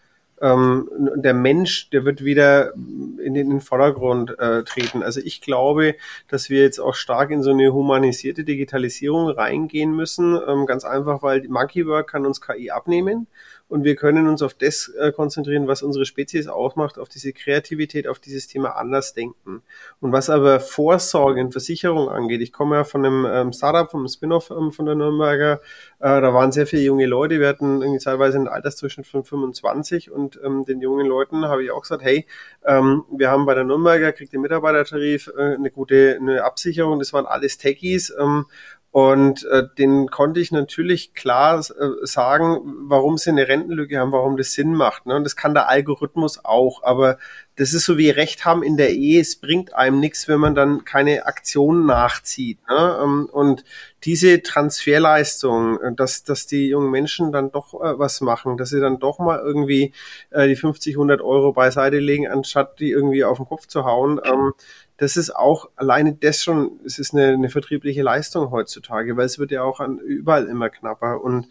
ähm, 0.41 0.89
der 1.15 1.33
Mensch, 1.33 1.89
der 1.91 2.03
wird 2.03 2.23
wieder 2.23 2.73
in 2.73 3.33
den, 3.33 3.35
in 3.35 3.49
den 3.49 3.61
Vordergrund 3.61 4.37
äh, 4.39 4.63
treten. 4.63 5.03
Also 5.03 5.21
ich 5.23 5.41
glaube, 5.41 5.95
dass 6.27 6.49
wir 6.49 6.61
jetzt 6.61 6.79
auch 6.79 6.95
stark 6.95 7.29
in 7.29 7.43
so 7.43 7.51
eine 7.51 7.71
humanisierte 7.71 8.43
Digitalisierung 8.43 9.29
reingehen 9.29 9.95
müssen. 9.95 10.37
Ähm, 10.47 10.65
ganz 10.65 10.85
einfach, 10.85 11.21
weil 11.21 11.47
Monkey 11.47 11.85
Work 11.85 12.09
kann 12.09 12.25
uns 12.25 12.41
KI 12.41 12.71
abnehmen 12.71 13.27
und 13.69 13.83
wir 13.83 13.95
können 13.95 14.27
uns 14.27 14.41
auf 14.41 14.53
das 14.53 14.91
äh, 14.99 15.11
konzentrieren, 15.11 15.67
was 15.67 15.81
unsere 15.81 16.05
Spezies 16.05 16.47
ausmacht, 16.47 16.99
auf 16.99 17.09
diese 17.09 17.33
Kreativität, 17.33 18.07
auf 18.07 18.19
dieses 18.19 18.47
Thema 18.47 18.75
anders 18.75 19.13
denken. 19.13 19.63
Und 19.99 20.11
was 20.11 20.29
aber 20.29 20.59
Vorsorge 20.59 21.41
und 21.41 21.51
Versicherung 21.51 22.09
angeht, 22.09 22.41
ich 22.41 22.51
komme 22.51 22.75
ja 22.75 22.83
von 22.83 23.05
einem 23.05 23.25
ähm, 23.25 23.53
Startup, 23.53 23.89
vom 23.89 24.07
Spin-off 24.07 24.51
ähm, 24.51 24.71
von 24.71 24.85
der 24.85 24.95
Nürnberger, 24.95 25.61
äh, 25.99 26.21
da 26.21 26.33
waren 26.33 26.51
sehr 26.51 26.67
viele 26.67 26.83
junge 26.83 27.05
Leute, 27.05 27.39
wir 27.39 27.47
hatten 27.47 27.81
irgendwie 27.81 28.03
teilweise 28.03 28.37
einen 28.37 28.47
Altersdurchschnitt 28.47 29.07
von 29.07 29.23
25 29.23 30.11
und 30.11 30.39
ähm, 30.43 30.65
den 30.65 30.81
jungen 30.81 31.07
Leuten 31.07 31.45
habe 31.45 31.63
ich 31.63 31.71
auch 31.71 31.81
gesagt, 31.81 32.03
hey, 32.03 32.27
ähm, 32.65 33.03
wir 33.11 33.31
haben 33.31 33.45
bei 33.45 33.55
der 33.55 33.63
Nürnberger, 33.63 34.11
kriegt 34.11 34.33
den 34.33 34.41
Mitarbeitertarif 34.41 35.31
äh, 35.35 35.55
eine 35.55 35.71
gute 35.71 36.17
eine 36.19 36.43
Absicherung, 36.43 36.99
das 36.99 37.13
waren 37.13 37.25
alles 37.25 37.57
Techies 37.57 38.13
ähm, 38.19 38.45
und 38.93 39.43
äh, 39.45 39.63
den 39.79 40.11
konnte 40.11 40.39
ich 40.39 40.51
natürlich 40.51 41.15
klar 41.15 41.57
äh, 41.57 42.05
sagen, 42.05 42.59
warum 42.87 43.17
sie 43.17 43.31
eine 43.31 43.47
Rentenlücke 43.47 43.97
haben, 43.97 44.11
warum 44.11 44.37
das 44.37 44.53
Sinn 44.53 44.75
macht. 44.75 45.07
Ne? 45.07 45.15
Und 45.15 45.23
das 45.23 45.35
kann 45.35 45.55
der 45.55 45.67
Algorithmus 45.67 46.45
auch. 46.45 46.83
Aber 46.83 47.17
das 47.55 47.73
ist 47.73 47.85
so 47.85 47.97
wie 47.97 48.11
Recht 48.11 48.45
haben 48.45 48.61
in 48.61 48.77
der 48.77 48.91
Ehe. 48.91 49.19
Es 49.19 49.35
bringt 49.35 49.73
einem 49.73 49.99
nichts, 49.99 50.27
wenn 50.27 50.39
man 50.39 50.53
dann 50.53 50.85
keine 50.85 51.25
Aktion 51.25 51.87
nachzieht. 51.87 52.59
Ne? 52.69 52.99
Ähm, 53.03 53.29
und 53.31 53.63
diese 54.03 54.43
Transferleistung, 54.43 55.81
äh, 55.81 55.95
dass, 55.95 56.23
dass 56.23 56.45
die 56.45 56.67
jungen 56.67 56.91
Menschen 56.91 57.31
dann 57.31 57.51
doch 57.51 57.73
äh, 57.73 57.97
was 57.97 58.21
machen, 58.21 58.57
dass 58.57 58.69
sie 58.69 58.79
dann 58.79 58.99
doch 58.99 59.17
mal 59.17 59.39
irgendwie 59.39 59.91
äh, 60.29 60.47
die 60.47 60.55
50, 60.55 60.93
100 60.93 61.19
Euro 61.19 61.51
beiseite 61.53 61.97
legen, 61.97 62.27
anstatt 62.27 62.79
die 62.79 62.91
irgendwie 62.91 63.23
auf 63.23 63.37
den 63.37 63.47
Kopf 63.47 63.65
zu 63.65 63.85
hauen. 63.85 64.21
Ähm, 64.23 64.53
das 64.97 65.17
ist 65.17 65.35
auch 65.35 65.69
alleine 65.75 66.13
das 66.13 66.43
schon, 66.43 66.79
es 66.85 66.99
ist 66.99 67.13
eine, 67.13 67.29
eine 67.29 67.49
vertriebliche 67.49 68.03
Leistung 68.03 68.51
heutzutage, 68.51 69.17
weil 69.17 69.25
es 69.25 69.39
wird 69.39 69.51
ja 69.51 69.63
auch 69.63 69.79
an 69.79 69.97
überall 69.97 70.45
immer 70.45 70.69
knapper. 70.69 71.21
Und 71.21 71.47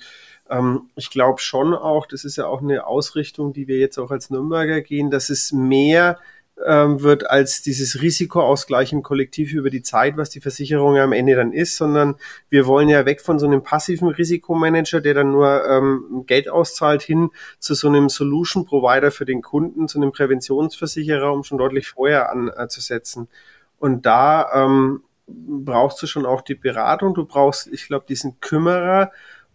ähm, 0.49 0.91
ich 0.95 1.11
glaube 1.11 1.41
schon 1.41 1.75
auch, 1.75 2.07
das 2.07 2.25
ist 2.25 2.37
ja 2.37 2.47
auch 2.47 2.63
eine 2.63 2.87
Ausrichtung, 2.87 3.53
die 3.53 3.67
wir 3.67 3.79
jetzt 3.79 3.99
auch 3.99 4.11
als 4.11 4.31
Nürnberger 4.31 4.81
gehen, 4.81 5.11
dass 5.11 5.29
es 5.29 5.53
mehr 5.53 6.19
ähm, 6.67 7.03
wird 7.03 7.29
als 7.29 7.63
dieses 7.63 8.01
Risikoausgleich 8.01 8.93
im 8.93 9.03
Kollektiv 9.03 9.53
über 9.53 9.71
die 9.71 9.83
Zeit, 9.83 10.17
was 10.17 10.31
die 10.31 10.41
Versicherung 10.41 10.97
ja 10.97 11.05
am 11.05 11.13
Ende 11.13 11.35
dann 11.35 11.53
ist, 11.53 11.77
sondern 11.77 12.17
wir 12.51 12.67
wollen 12.67 12.89
ja 12.89 13.05
weg 13.07 13.21
von 13.21 13.39
so 13.39 13.47
einem 13.47 13.63
passiven 13.63 14.09
Risikomanager, 14.09 15.01
der 15.01 15.15
dann 15.15 15.33
nur 15.33 15.67
ähm, 15.67 16.25
Geld 16.27 16.49
auszahlt, 16.49 17.03
hin 17.03 17.31
zu 17.59 17.75
so 17.75 17.89
einem 17.89 18.09
Solution 18.09 18.65
Provider 18.65 19.11
für 19.11 19.25
den 19.25 19.43
Kunden, 19.43 19.89
zu 19.89 20.01
einem 20.01 20.13
Präventionsversicherer, 20.13 21.33
um 21.33 21.43
schon 21.45 21.59
deutlich 21.59 21.89
vorher 21.89 22.31
anzusetzen. 22.33 23.29
Und 23.79 24.07
da 24.07 24.49
ähm, 24.55 25.03
brauchst 25.27 26.03
du 26.03 26.07
schon 26.07 26.27
auch 26.27 26.43
die 26.43 26.55
Beratung, 26.55 27.15
du 27.15 27.25
brauchst, 27.25 27.69
ich 27.69 27.87
glaube, 27.87 28.05
diesen 28.09 28.41
Kümmerer, 28.41 29.11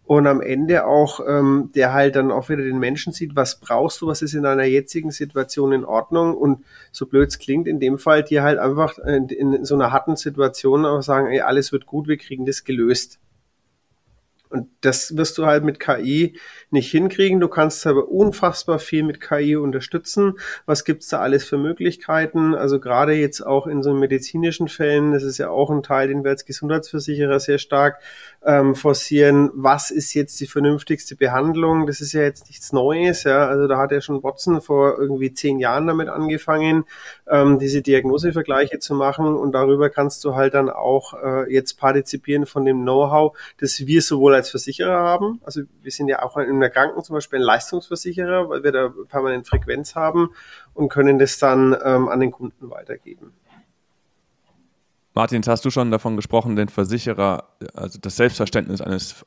und 0.08 0.26
am 0.26 0.40
Ende 0.40 0.86
auch, 0.86 1.20
ähm, 1.28 1.70
der 1.74 1.92
halt 1.92 2.16
dann 2.16 2.32
auch 2.32 2.48
wieder 2.48 2.62
den 2.62 2.78
Menschen 2.78 3.12
sieht, 3.12 3.36
was 3.36 3.60
brauchst 3.60 4.00
du, 4.00 4.06
was 4.06 4.22
ist 4.22 4.32
in 4.32 4.44
deiner 4.44 4.64
jetzigen 4.64 5.10
Situation 5.10 5.70
in 5.70 5.84
Ordnung 5.84 6.34
und 6.34 6.64
so 6.92 7.04
blöd 7.04 7.28
es 7.28 7.38
klingt, 7.38 7.68
in 7.68 7.78
dem 7.78 7.98
Fall 7.98 8.22
dir 8.22 8.42
halt 8.42 8.58
einfach 8.58 8.96
in, 8.98 9.28
in 9.28 9.66
so 9.66 9.74
einer 9.74 9.92
harten 9.92 10.16
Situation 10.16 10.86
auch 10.86 11.02
sagen, 11.02 11.26
ey, 11.26 11.42
alles 11.42 11.72
wird 11.72 11.84
gut, 11.84 12.08
wir 12.08 12.16
kriegen 12.16 12.46
das 12.46 12.64
gelöst. 12.64 13.18
Und 14.50 14.68
das 14.80 15.16
wirst 15.16 15.36
du 15.38 15.46
halt 15.46 15.64
mit 15.64 15.80
KI 15.80 16.38
nicht 16.70 16.90
hinkriegen. 16.90 17.40
Du 17.40 17.48
kannst 17.48 17.86
aber 17.86 18.08
unfassbar 18.08 18.78
viel 18.78 19.02
mit 19.02 19.20
KI 19.20 19.56
unterstützen. 19.56 20.38
Was 20.66 20.84
gibt's 20.84 21.08
da 21.08 21.20
alles 21.20 21.44
für 21.44 21.58
Möglichkeiten? 21.58 22.54
Also 22.54 22.80
gerade 22.80 23.14
jetzt 23.14 23.40
auch 23.40 23.66
in 23.66 23.82
so 23.82 23.92
medizinischen 23.92 24.68
Fällen, 24.68 25.12
das 25.12 25.22
ist 25.22 25.38
ja 25.38 25.50
auch 25.50 25.70
ein 25.70 25.82
Teil, 25.82 26.08
den 26.08 26.24
wir 26.24 26.30
als 26.30 26.44
Gesundheitsversicherer 26.44 27.40
sehr 27.40 27.58
stark 27.58 28.00
ähm, 28.44 28.74
forcieren. 28.74 29.50
Was 29.54 29.90
ist 29.90 30.14
jetzt 30.14 30.40
die 30.40 30.46
vernünftigste 30.46 31.16
Behandlung? 31.16 31.86
Das 31.86 32.00
ist 32.00 32.12
ja 32.12 32.22
jetzt 32.22 32.48
nichts 32.48 32.72
Neues. 32.72 33.24
Ja, 33.24 33.46
also 33.46 33.66
da 33.66 33.78
hat 33.78 33.92
ja 33.92 34.00
schon 34.00 34.22
Watson 34.22 34.60
vor 34.60 34.98
irgendwie 34.98 35.32
zehn 35.32 35.58
Jahren 35.58 35.86
damit 35.86 36.08
angefangen, 36.08 36.84
ähm, 37.28 37.58
diese 37.58 37.82
Diagnosevergleiche 37.82 38.78
zu 38.78 38.94
machen. 38.94 39.36
Und 39.36 39.52
darüber 39.52 39.90
kannst 39.90 40.24
du 40.24 40.34
halt 40.34 40.54
dann 40.54 40.70
auch 40.70 41.14
äh, 41.14 41.52
jetzt 41.52 41.78
partizipieren 41.78 42.46
von 42.46 42.64
dem 42.64 42.82
Know-how, 42.82 43.36
das 43.58 43.86
wir 43.86 44.02
sowohl 44.02 44.34
als 44.38 44.50
Versicherer 44.50 44.98
haben. 44.98 45.40
Also 45.44 45.62
wir 45.82 45.90
sind 45.90 46.08
ja 46.08 46.22
auch 46.22 46.36
in 46.36 46.60
der 46.60 46.70
Kranken 46.70 47.02
zum 47.02 47.14
Beispiel 47.14 47.38
ein 47.38 47.44
Leistungsversicherer, 47.44 48.48
weil 48.48 48.64
wir 48.64 48.72
da 48.72 48.92
permanent 49.08 49.46
Frequenz 49.46 49.94
haben 49.94 50.30
und 50.74 50.88
können 50.88 51.18
das 51.18 51.38
dann 51.38 51.76
ähm, 51.84 52.08
an 52.08 52.20
den 52.20 52.30
Kunden 52.30 52.70
weitergeben. 52.70 53.32
Martin, 55.14 55.42
hast 55.46 55.64
du 55.64 55.70
schon 55.70 55.90
davon 55.90 56.16
gesprochen, 56.16 56.56
den 56.56 56.68
Versicherer, 56.68 57.48
also 57.74 57.98
das 58.00 58.16
Selbstverständnis 58.16 58.80
eines 58.80 59.26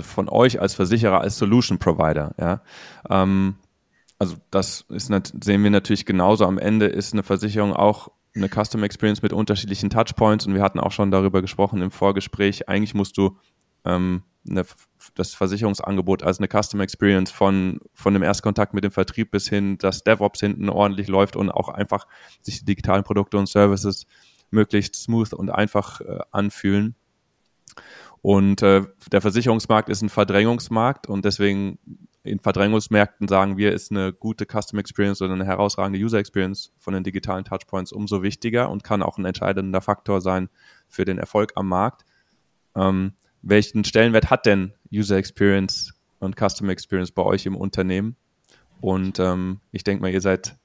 von 0.00 0.28
euch 0.28 0.60
als 0.60 0.74
Versicherer, 0.74 1.20
als 1.20 1.38
Solution 1.38 1.78
Provider, 1.78 2.34
ja. 2.38 2.60
Ähm, 3.08 3.54
also 4.18 4.36
das 4.50 4.84
ist, 4.88 5.12
sehen 5.42 5.62
wir 5.62 5.70
natürlich 5.70 6.06
genauso. 6.06 6.44
Am 6.44 6.58
Ende 6.58 6.86
ist 6.86 7.12
eine 7.12 7.22
Versicherung 7.22 7.72
auch 7.72 8.08
eine 8.34 8.48
Custom 8.48 8.82
Experience 8.82 9.22
mit 9.22 9.32
unterschiedlichen 9.32 9.90
Touchpoints 9.90 10.46
und 10.46 10.54
wir 10.54 10.62
hatten 10.62 10.80
auch 10.80 10.92
schon 10.92 11.10
darüber 11.10 11.40
gesprochen 11.40 11.82
im 11.82 11.90
Vorgespräch. 11.90 12.68
Eigentlich 12.68 12.94
musst 12.94 13.16
du 13.16 13.38
ähm, 13.86 14.22
eine, 14.48 14.64
das 15.14 15.34
Versicherungsangebot 15.34 16.22
als 16.22 16.38
eine 16.38 16.48
Custom 16.48 16.80
Experience 16.80 17.30
von, 17.30 17.80
von 17.94 18.14
dem 18.14 18.22
Erstkontakt 18.22 18.74
mit 18.74 18.84
dem 18.84 18.90
Vertrieb 18.90 19.30
bis 19.30 19.48
hin, 19.48 19.78
dass 19.78 20.04
DevOps 20.04 20.40
hinten 20.40 20.68
ordentlich 20.68 21.08
läuft 21.08 21.36
und 21.36 21.50
auch 21.50 21.68
einfach 21.68 22.06
sich 22.42 22.60
die 22.60 22.64
digitalen 22.64 23.04
Produkte 23.04 23.38
und 23.38 23.48
Services 23.48 24.06
möglichst 24.50 24.94
smooth 24.96 25.32
und 25.32 25.50
einfach 25.50 26.00
äh, 26.00 26.18
anfühlen. 26.30 26.94
Und 28.22 28.62
äh, 28.62 28.82
der 29.12 29.20
Versicherungsmarkt 29.20 29.88
ist 29.88 30.02
ein 30.02 30.08
Verdrängungsmarkt 30.08 31.06
und 31.08 31.24
deswegen 31.24 31.78
in 32.22 32.40
Verdrängungsmärkten 32.40 33.28
sagen 33.28 33.56
wir, 33.56 33.72
ist 33.72 33.92
eine 33.92 34.12
gute 34.12 34.46
Custom 34.46 34.80
Experience 34.80 35.22
oder 35.22 35.34
eine 35.34 35.44
herausragende 35.44 36.00
User 36.00 36.18
Experience 36.18 36.72
von 36.78 36.92
den 36.92 37.04
digitalen 37.04 37.44
Touchpoints 37.44 37.92
umso 37.92 38.22
wichtiger 38.22 38.68
und 38.68 38.82
kann 38.82 39.02
auch 39.02 39.16
ein 39.16 39.24
entscheidender 39.24 39.80
Faktor 39.80 40.20
sein 40.20 40.48
für 40.88 41.04
den 41.04 41.18
Erfolg 41.18 41.52
am 41.54 41.68
Markt. 41.68 42.04
Ähm, 42.74 43.12
welchen 43.48 43.84
Stellenwert 43.84 44.28
hat 44.28 44.44
denn 44.44 44.72
User 44.92 45.16
Experience 45.16 45.94
und 46.18 46.36
Customer 46.36 46.72
Experience 46.72 47.12
bei 47.12 47.22
euch 47.22 47.46
im 47.46 47.56
Unternehmen? 47.56 48.16
Und 48.80 49.18
ähm, 49.20 49.60
ich 49.72 49.84
denke 49.84 50.02
mal, 50.02 50.10
ihr 50.10 50.20
seid 50.20 50.56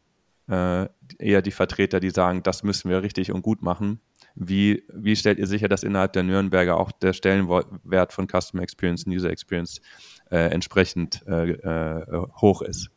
äh, 0.49 0.87
eher 1.19 1.41
die 1.41 1.51
Vertreter, 1.51 1.99
die 1.99 2.09
sagen, 2.09 2.43
das 2.43 2.63
müssen 2.63 2.89
wir 2.89 3.03
richtig 3.03 3.31
und 3.31 3.43
gut 3.43 3.61
machen. 3.61 3.99
Wie, 4.33 4.83
wie 4.93 5.15
stellt 5.15 5.39
ihr 5.39 5.47
sicher, 5.47 5.67
dass 5.67 5.83
innerhalb 5.83 6.13
der 6.13 6.23
Nürnberger 6.23 6.77
auch 6.77 6.91
der 6.91 7.13
Stellenwert 7.13 8.13
von 8.13 8.27
Customer 8.27 8.63
Experience 8.63 9.05
und 9.05 9.13
User 9.13 9.29
Experience 9.29 9.81
äh, 10.31 10.49
entsprechend 10.51 11.21
äh, 11.27 11.51
äh 11.51 12.27
hoch 12.41 12.61
ist? 12.61 12.89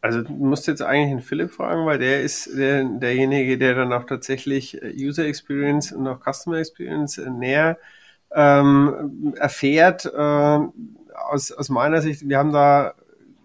Also 0.00 0.22
du 0.22 0.32
musst 0.32 0.66
jetzt 0.66 0.82
eigentlich 0.82 1.10
den 1.10 1.20
Philipp 1.20 1.50
fragen, 1.50 1.86
weil 1.86 1.98
der 1.98 2.22
ist 2.22 2.56
der, 2.56 2.84
derjenige, 2.84 3.58
der 3.58 3.74
dann 3.74 3.92
auch 3.92 4.04
tatsächlich 4.04 4.82
äh, 4.82 4.94
User 4.96 5.26
Experience 5.26 5.92
und 5.92 6.06
auch 6.06 6.20
Customer 6.20 6.58
Experience 6.58 7.18
näher 7.18 7.78
ähm, 8.34 9.34
erfährt. 9.36 10.06
Äh, 10.06 10.58
aus, 11.28 11.52
aus 11.52 11.68
meiner 11.68 12.02
Sicht, 12.02 12.28
wir 12.28 12.38
haben 12.38 12.52
da 12.52 12.94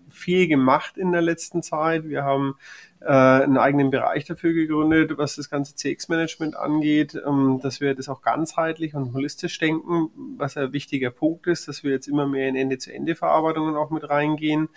viel 0.09 0.47
gemacht 0.47 0.97
in 0.97 1.11
der 1.11 1.21
letzten 1.21 1.63
Zeit. 1.63 2.07
Wir 2.07 2.23
haben 2.23 2.55
äh, 3.01 3.07
einen 3.07 3.57
eigenen 3.57 3.89
Bereich 3.89 4.25
dafür 4.25 4.53
gegründet, 4.53 5.17
was 5.17 5.35
das 5.35 5.49
ganze 5.49 5.75
CX-Management 5.75 6.55
angeht, 6.55 7.19
ähm, 7.25 7.59
dass 7.61 7.81
wir 7.81 7.95
das 7.95 8.09
auch 8.09 8.21
ganzheitlich 8.21 8.93
und 8.93 9.13
holistisch 9.13 9.57
denken, 9.57 10.09
was 10.37 10.57
ein 10.57 10.73
wichtiger 10.73 11.09
Punkt 11.09 11.47
ist, 11.47 11.67
dass 11.67 11.83
wir 11.83 11.91
jetzt 11.91 12.07
immer 12.07 12.27
mehr 12.27 12.47
in 12.47 12.55
Ende-zu-Ende-Verarbeitungen 12.55 13.75
auch 13.75 13.89
mit 13.89 14.07
reingehen. 14.09 14.69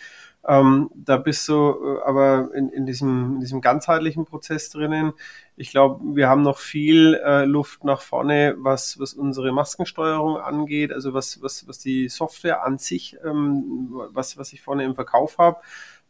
Ähm, 0.47 0.91
da 0.95 1.17
bist 1.17 1.49
du 1.49 1.53
äh, 1.55 2.03
aber 2.05 2.51
in, 2.55 2.69
in, 2.69 2.85
diesem, 2.85 3.35
in 3.35 3.41
diesem 3.41 3.61
ganzheitlichen 3.61 4.27
Prozess 4.27 4.71
drinnen. 4.71 5.13
Ich 5.57 5.71
glaube, 5.71 6.17
wir 6.17 6.29
haben 6.29 6.43
noch 6.43 6.59
viel 6.59 7.15
äh, 7.25 7.45
Luft 7.45 7.85
nach 7.85 8.03
vorne, 8.03 8.55
was, 8.59 8.99
was 8.99 9.15
unsere 9.15 9.53
Maskensteuerung 9.53 10.37
angeht, 10.37 10.93
also 10.93 11.15
was, 11.15 11.41
was, 11.43 11.67
was 11.67 11.79
die 11.79 12.09
Software 12.09 12.65
an 12.65 12.79
sich, 12.79 13.17
ähm, 13.25 13.89
was, 14.13 14.37
was 14.37 14.53
ich 14.53 14.61
vorne 14.61 14.85
im 14.85 14.95
Verkauf 14.95 15.39
habe. 15.39 15.61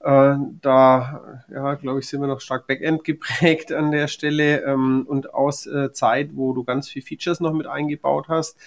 Äh, 0.01 0.37
da, 0.61 1.45
ja, 1.49 1.75
glaube 1.75 2.01
ich, 2.01 2.09
sind 2.09 2.21
wir 2.21 2.27
noch 2.27 2.41
stark 2.41 2.67
Backend 2.67 3.05
geprägt 3.05 3.73
an 3.73 3.93
der 3.93 4.09
Stelle 4.09 4.63
ähm, 4.65 5.07
und 5.09 5.33
aus 5.33 5.67
äh, 5.67 5.93
Zeit, 5.93 6.31
wo 6.35 6.53
du 6.53 6.65
ganz 6.65 6.89
viel 6.89 7.03
Features 7.03 7.41
noch 7.41 7.53
mit 7.53 7.67
eingebaut 7.67 8.27
hast. 8.29 8.59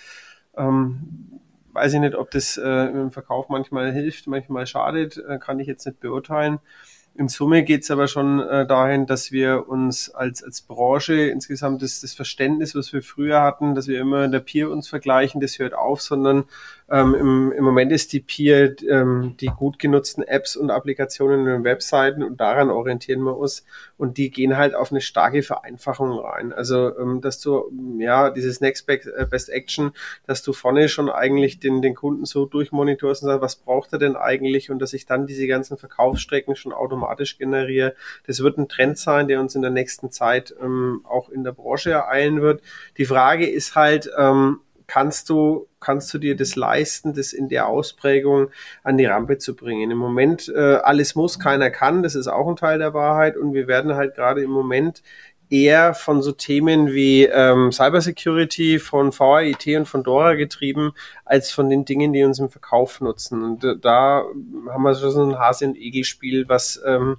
Ähm, 0.56 1.42
weiß 1.78 1.94
ich 1.94 2.00
nicht, 2.00 2.16
ob 2.16 2.32
das 2.32 2.58
äh, 2.58 2.86
im 2.88 3.12
Verkauf 3.12 3.50
manchmal 3.50 3.94
hilft, 3.94 4.26
manchmal 4.26 4.66
schadet, 4.66 5.18
äh, 5.18 5.38
kann 5.38 5.60
ich 5.60 5.68
jetzt 5.68 5.86
nicht 5.86 6.00
beurteilen. 6.00 6.60
In 7.14 7.30
Summe 7.30 7.64
geht 7.64 7.84
es 7.84 7.92
aber 7.92 8.08
schon 8.08 8.40
äh, 8.40 8.66
dahin, 8.66 9.06
dass 9.06 9.32
wir 9.32 9.70
uns 9.70 10.10
als, 10.10 10.44
als 10.44 10.62
Branche 10.62 11.14
insgesamt 11.30 11.84
das, 11.84 12.02
das 12.02 12.14
Verständnis, 12.14 12.74
was 12.74 12.94
wir 12.94 13.04
früher 13.04 13.42
hatten, 13.42 13.76
dass 13.76 13.88
wir 13.88 14.00
immer 14.00 14.26
in 14.26 14.32
der 14.32 14.40
Peer 14.40 14.72
uns 14.72 14.88
vergleichen, 14.88 15.40
das 15.40 15.60
hört 15.60 15.76
auf, 15.76 16.02
sondern 16.02 16.46
ähm, 16.90 17.16
im, 17.16 17.52
Im 17.52 17.64
Moment 17.66 17.92
ist 17.92 18.14
die 18.14 18.22
Peer 18.22 18.74
ähm, 18.90 19.36
die 19.42 19.48
gut 19.48 19.78
genutzten 19.78 20.24
Apps 20.24 20.56
und 20.56 20.72
Applikationen 20.72 21.46
und 21.48 21.64
Webseiten 21.66 22.24
und 22.24 22.40
daran 22.40 22.70
orientieren 22.70 23.22
wir 23.24 23.38
uns 23.38 23.66
und 23.98 24.18
die 24.18 24.32
gehen 24.32 24.56
halt 24.56 24.74
auf 24.74 24.92
eine 24.92 25.02
starke 25.02 25.44
Vereinfachung 25.44 26.12
rein. 26.18 26.54
Also 26.54 26.98
ähm, 26.98 27.20
dass 27.20 27.42
du 27.42 27.72
ja 28.00 28.30
dieses 28.30 28.62
Next 28.62 28.88
äh, 28.88 29.26
Best 29.30 29.50
Action, 29.50 29.92
dass 30.26 30.44
du 30.44 30.54
vorne 30.54 30.88
schon 30.88 31.10
eigentlich 31.10 31.60
den 31.60 31.82
den 31.82 31.94
Kunden 31.94 32.24
so 32.24 32.46
durchmonitorst 32.46 33.24
und 33.24 33.28
sagst, 33.28 33.42
was 33.42 33.56
braucht 33.58 33.92
er 33.92 34.00
denn 34.00 34.16
eigentlich 34.16 34.72
und 34.72 34.80
dass 34.80 34.94
ich 34.94 35.06
dann 35.06 35.28
diese 35.28 35.48
ganzen 35.48 35.78
Verkaufsstrecken 35.78 36.56
schon 36.56 36.72
automatisch 36.72 37.38
generiere. 37.38 37.96
Das 38.28 38.42
wird 38.42 38.58
ein 38.58 38.70
Trend 38.70 38.98
sein, 38.98 39.28
der 39.28 39.42
uns 39.42 39.56
in 39.56 39.62
der 39.62 39.72
nächsten 39.72 40.10
Zeit 40.10 40.56
ähm, 40.62 41.02
auch 41.04 41.28
in 41.30 41.44
der 41.44 41.52
Branche 41.52 41.92
ereilen 41.92 42.42
wird. 42.42 42.62
Die 42.98 43.06
Frage 43.06 43.46
ist 43.46 43.76
halt 43.76 44.10
ähm, 44.18 44.62
kannst 44.88 45.30
du, 45.30 45.68
kannst 45.80 46.14
du 46.14 46.18
dir 46.18 46.36
das 46.36 46.56
leisten, 46.56 47.14
das 47.14 47.34
in 47.34 47.50
der 47.50 47.68
Ausprägung 47.68 48.50
an 48.84 48.98
die 48.98 49.06
Rampe 49.06 49.38
zu 49.38 49.56
bringen. 49.56 49.92
Im 49.92 49.98
Moment, 49.98 50.52
äh, 50.54 50.78
alles 50.78 51.16
muss, 51.16 51.40
keiner 51.40 51.70
kann, 51.70 52.04
das 52.04 52.16
ist 52.16 52.28
auch 52.28 52.48
ein 52.48 52.56
Teil 52.56 52.80
der 52.80 52.94
Wahrheit 52.94 53.38
und 53.38 53.54
wir 53.54 53.68
werden 53.68 53.96
halt 53.96 54.16
gerade 54.16 54.42
im 54.42 54.52
Moment 54.52 55.04
eher 55.50 55.94
von 55.94 56.22
so 56.22 56.32
Themen 56.32 56.92
wie 56.92 57.26
ähm, 57.26 57.72
Cybersecurity 57.72 58.80
von 58.80 59.18
VAIT 59.18 59.68
und 59.78 59.86
von 59.86 60.04
Dora 60.04 60.34
getrieben, 60.34 60.94
als 61.26 61.52
von 61.52 61.70
den 61.70 61.86
Dingen, 61.86 62.12
die 62.14 62.24
uns 62.24 62.40
im 62.40 62.50
Verkauf 62.50 63.00
nutzen. 63.02 63.44
Und 63.44 63.64
äh, 63.64 63.78
da 63.80 64.26
haben 64.70 64.84
wir 64.84 64.94
so 64.94 65.24
ein 65.24 65.40
Hase- 65.40 65.68
und 65.68 65.78
Egel-Spiel, 65.78 66.50
was 66.50 66.82
ähm, 66.86 67.18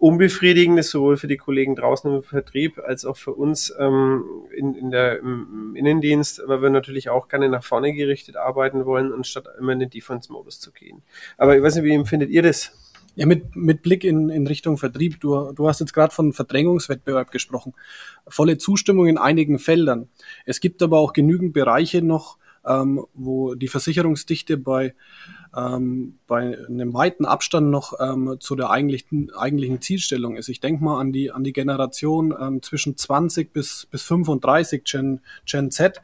unbefriedigend 0.00 0.78
ist, 0.78 0.90
sowohl 0.90 1.18
für 1.18 1.28
die 1.28 1.36
Kollegen 1.36 1.76
draußen 1.76 2.12
im 2.12 2.22
Vertrieb 2.22 2.78
als 2.78 3.04
auch 3.04 3.18
für 3.18 3.32
uns 3.32 3.72
ähm, 3.78 4.24
in, 4.56 4.74
in 4.74 4.90
der, 4.90 5.18
im 5.18 5.76
Innendienst, 5.76 6.42
weil 6.46 6.62
wir 6.62 6.70
natürlich 6.70 7.10
auch 7.10 7.28
gerne 7.28 7.50
nach 7.50 7.62
vorne 7.62 7.92
gerichtet 7.92 8.36
arbeiten 8.36 8.86
wollen, 8.86 9.12
anstatt 9.12 9.44
immer 9.58 9.72
in 9.72 9.78
den 9.78 9.90
Defense-Modus 9.90 10.58
zu 10.58 10.72
gehen. 10.72 11.02
Aber 11.36 11.54
ich 11.54 11.62
weiß 11.62 11.76
nicht, 11.76 11.84
wie 11.84 11.94
empfindet 11.94 12.30
ihr 12.30 12.42
das? 12.42 12.72
Ja, 13.14 13.26
mit, 13.26 13.54
mit 13.54 13.82
Blick 13.82 14.04
in, 14.04 14.30
in 14.30 14.46
Richtung 14.46 14.78
Vertrieb, 14.78 15.20
du, 15.20 15.52
du 15.52 15.68
hast 15.68 15.80
jetzt 15.80 15.92
gerade 15.92 16.14
von 16.14 16.32
Verdrängungswettbewerb 16.32 17.30
gesprochen. 17.30 17.74
Volle 18.26 18.56
Zustimmung 18.56 19.06
in 19.06 19.18
einigen 19.18 19.58
Feldern. 19.58 20.08
Es 20.46 20.60
gibt 20.60 20.82
aber 20.82 20.98
auch 20.98 21.12
genügend 21.12 21.52
Bereiche 21.52 22.00
noch, 22.00 22.38
ähm, 22.66 23.04
wo 23.14 23.54
die 23.54 23.68
Versicherungsdichte 23.68 24.56
bei 24.56 24.94
ähm, 25.56 26.18
bei 26.26 26.56
einem 26.66 26.94
weiten 26.94 27.24
Abstand 27.24 27.70
noch 27.70 27.94
ähm, 27.98 28.36
zu 28.38 28.54
der 28.54 28.70
eigentlichen, 28.70 29.32
eigentlichen 29.34 29.80
Zielstellung 29.80 30.36
ist. 30.36 30.48
Ich 30.48 30.60
denke 30.60 30.84
mal 30.84 31.00
an 31.00 31.12
die, 31.12 31.32
an 31.32 31.42
die 31.42 31.52
Generation 31.52 32.34
ähm, 32.38 32.62
zwischen 32.62 32.96
20 32.96 33.52
bis, 33.52 33.86
bis 33.86 34.02
35 34.02 34.84
Gen, 34.84 35.20
Gen 35.46 35.70
Z. 35.70 36.00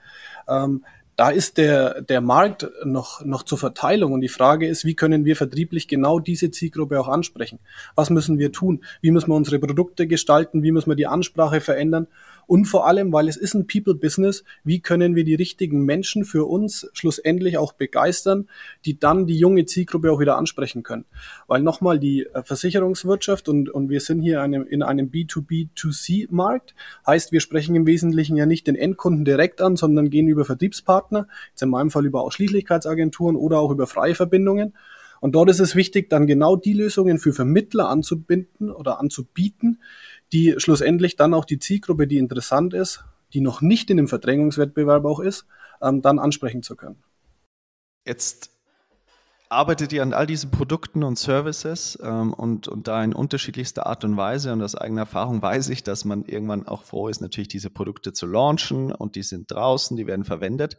Ähm, 0.49 0.85
da 1.17 1.31
ist 1.31 1.57
der, 1.57 2.03
der 2.03 2.21
Markt 2.21 2.71
noch, 2.85 3.25
noch 3.25 3.43
zur 3.43 3.57
Verteilung 3.57 4.13
und 4.13 4.21
die 4.21 4.29
Frage 4.29 4.69
ist, 4.69 4.85
wie 4.85 4.95
können 4.95 5.25
wir 5.25 5.35
vertrieblich 5.35 5.89
genau 5.89 6.19
diese 6.19 6.51
Zielgruppe 6.51 7.01
auch 7.01 7.09
ansprechen? 7.09 7.59
Was 7.95 8.11
müssen 8.11 8.39
wir 8.39 8.53
tun? 8.53 8.85
Wie 9.01 9.11
müssen 9.11 9.31
wir 9.31 9.35
unsere 9.35 9.59
Produkte 9.59 10.07
gestalten? 10.07 10.63
Wie 10.63 10.73
müssen 10.73 10.91
wir 10.91 10.97
die 10.97 11.07
Ansprache 11.07 11.63
verändern? 11.63 12.07
Und 12.47 12.67
vor 12.67 12.87
allem, 12.87 13.13
weil 13.13 13.29
es 13.29 13.37
ist 13.37 13.55
ein 13.55 13.67
People-Business, 13.67 14.45
wie 14.63 14.81
können 14.81 15.17
wir 15.17 15.25
die 15.25 15.35
richtigen 15.35 15.85
Menschen 15.85 16.25
für 16.25 16.45
uns 16.45 16.89
schlussendlich 16.93 17.59
auch 17.59 17.73
begeistern, 17.73 18.49
die 18.85 18.99
dann 18.99 19.27
die 19.27 19.37
junge 19.37 19.67
Zielgruppe 19.67 20.13
auch 20.13 20.21
wieder 20.21 20.37
ansprechen 20.37 20.83
können. 20.83 21.07
Weil 21.49 21.63
nochmal 21.63 21.99
die 21.99 22.27
äh, 22.27 22.43
Versicherungswirtschaft 22.45 23.49
und, 23.49 23.69
und 23.69 23.91
wir 23.91 24.01
sind 24.01 24.21
hier 24.21 24.43
einem, 24.43 24.65
in 24.67 24.83
einem 24.83 25.11
B2B2C-Markt, 25.11 26.75
heißt, 27.07 27.33
wir 27.33 27.41
sprechen 27.41 27.75
im 27.75 27.87
Wesentlichen 27.87 28.37
ja 28.37 28.47
nicht 28.47 28.67
den 28.69 28.77
Endkunden 28.77 29.25
direkt 29.25 29.61
an, 29.61 29.77
sondern 29.77 30.11
gehen 30.11 30.29
über 30.29 30.45
Vertriebspartner, 30.45 31.06
jetzt 31.13 31.63
in 31.63 31.71
meinem 31.71 31.91
Fall 31.91 32.07
über 32.07 32.23
Ausschließlichkeitsagenturen 32.23 33.37
oder 33.37 33.61
auch 33.61 33.71
über 33.71 33.87
freie 33.87 34.15
Verbindungen. 34.15 34.75
Und 35.21 35.35
dort 35.35 35.49
ist 35.49 35.61
es 35.61 35.75
wichtig, 35.75 36.11
dann 36.11 36.27
genau 36.27 36.57
die 36.57 36.75
Lösungen 36.75 37.19
für 37.19 37.33
Vermittler 37.33 37.89
anzubinden 37.89 38.71
oder 38.71 39.01
anzubieten, 39.01 39.81
die 40.33 40.55
schlussendlich 40.59 41.17
dann 41.17 41.35
auch 41.35 41.45
die 41.45 41.59
Zielgruppe, 41.59 42.07
die 42.07 42.19
interessant 42.19 42.75
ist, 42.75 43.05
die 43.33 43.41
noch 43.41 43.61
nicht 43.61 43.91
in 43.91 43.97
dem 43.97 44.09
Verdrängungswettbewerb 44.09 45.05
auch 45.05 45.21
ist, 45.21 45.47
ähm, 45.83 46.03
dann 46.03 46.19
ansprechen 46.19 46.63
zu 46.63 46.77
können. 46.77 47.03
Jetzt 48.07 48.56
arbeitet 49.49 49.93
ihr 49.93 50.03
an 50.03 50.13
all 50.13 50.27
diesen 50.27 50.51
Produkten 50.51 51.03
und 51.03 51.19
Services 51.19 51.99
ähm, 52.03 52.33
und, 52.33 52.69
und 52.69 52.89
da 52.89 53.03
in 53.03 53.15
unterschiedlichster 53.15 53.87
Art 53.87 54.05
und 54.05 54.17
Weise. 54.17 54.53
Und 54.53 54.63
aus 54.63 54.75
eigener 54.75 55.03
Erfahrung 55.03 55.41
weiß 55.43 55.69
ich, 55.69 55.83
dass 55.83 56.05
man 56.05 56.25
irgendwann 56.25 56.67
auch 56.67 56.85
froh 56.85 57.09
ist, 57.09 57.21
natürlich 57.21 57.49
diese 57.49 57.71
Produkte 57.71 58.13
zu 58.13 58.27
launchen 58.27 58.93
und 58.93 59.15
die 59.15 59.23
sind 59.23 59.51
draußen, 59.51 59.97
die 59.97 60.07
werden 60.07 60.25
verwendet. 60.25 60.77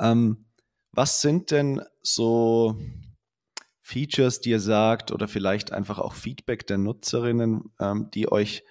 Ähm, 0.00 0.46
was 0.92 1.20
sind 1.20 1.50
denn 1.50 1.82
so 2.02 2.76
Features, 3.82 4.40
die 4.40 4.50
ihr 4.50 4.60
sagt 4.60 5.12
oder 5.12 5.28
vielleicht 5.28 5.72
einfach 5.72 5.98
auch 5.98 6.14
Feedback 6.14 6.66
der 6.66 6.78
Nutzerinnen, 6.78 7.72
ähm, 7.80 8.10
die 8.12 8.30
euch 8.30 8.64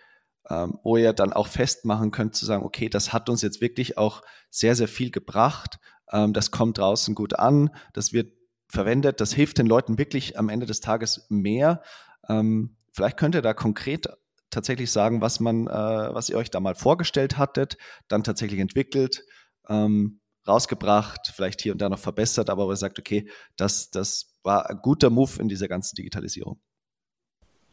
ähm, 0.50 0.80
wo 0.84 0.97
ihr 0.97 1.13
dann 1.13 1.34
auch 1.34 1.47
festmachen 1.47 2.12
könnt, 2.12 2.36
zu 2.36 2.45
sagen, 2.45 2.63
okay, 2.63 2.89
das 2.89 3.12
hat 3.12 3.30
uns 3.30 3.41
jetzt 3.41 3.60
wirklich 3.60 3.97
auch 3.97 4.21
sehr, 4.50 4.76
sehr 4.76 4.88
viel 4.88 5.12
gebracht. 5.12 5.78
Ähm, 6.12 6.34
das 6.34 6.52
kommt 6.52 6.78
draußen 6.78 7.15
gut 7.15 7.38
an, 7.38 7.69
das 7.93 8.13
wird 8.13 8.37
verwendet, 8.67 9.21
das 9.21 9.34
hilft 9.34 9.58
den 9.58 9.67
Leuten 9.67 9.97
wirklich 9.97 10.38
am 10.38 10.49
Ende 10.49 10.65
des 10.65 10.80
Tages 10.80 11.25
mehr. 11.30 11.82
Ähm, 12.27 12.77
vielleicht 12.91 13.17
könnt 13.17 13.36
ihr 13.36 13.41
da 13.41 13.53
konkret 13.53 14.08
tatsächlich 14.49 14.91
sagen, 14.91 15.21
was 15.21 15.39
man, 15.39 15.67
äh, 15.67 15.71
was 15.71 16.30
ihr 16.30 16.38
euch 16.38 16.49
da 16.49 16.60
mal 16.60 16.75
vorgestellt 16.75 17.38
hattet, 17.38 17.77
dann 18.08 18.23
tatsächlich 18.23 18.60
entwickelt, 18.60 19.23
ähm, 19.69 20.21
rausgebracht, 20.47 21.32
vielleicht 21.36 21.62
hier 21.62 21.73
und 21.73 21.82
da 21.82 21.89
noch 21.89 21.99
verbessert, 21.99 22.49
aber 22.49 22.67
wo 22.67 22.71
ihr 22.71 22.77
sagt, 22.77 22.99
okay, 22.99 23.30
das, 23.58 23.89
das 23.89 24.38
war 24.43 24.69
ein 24.69 24.80
guter 24.82 25.10
Move 25.10 25.41
in 25.41 25.49
dieser 25.49 25.67
ganzen 25.67 25.95
Digitalisierung. 25.95 26.62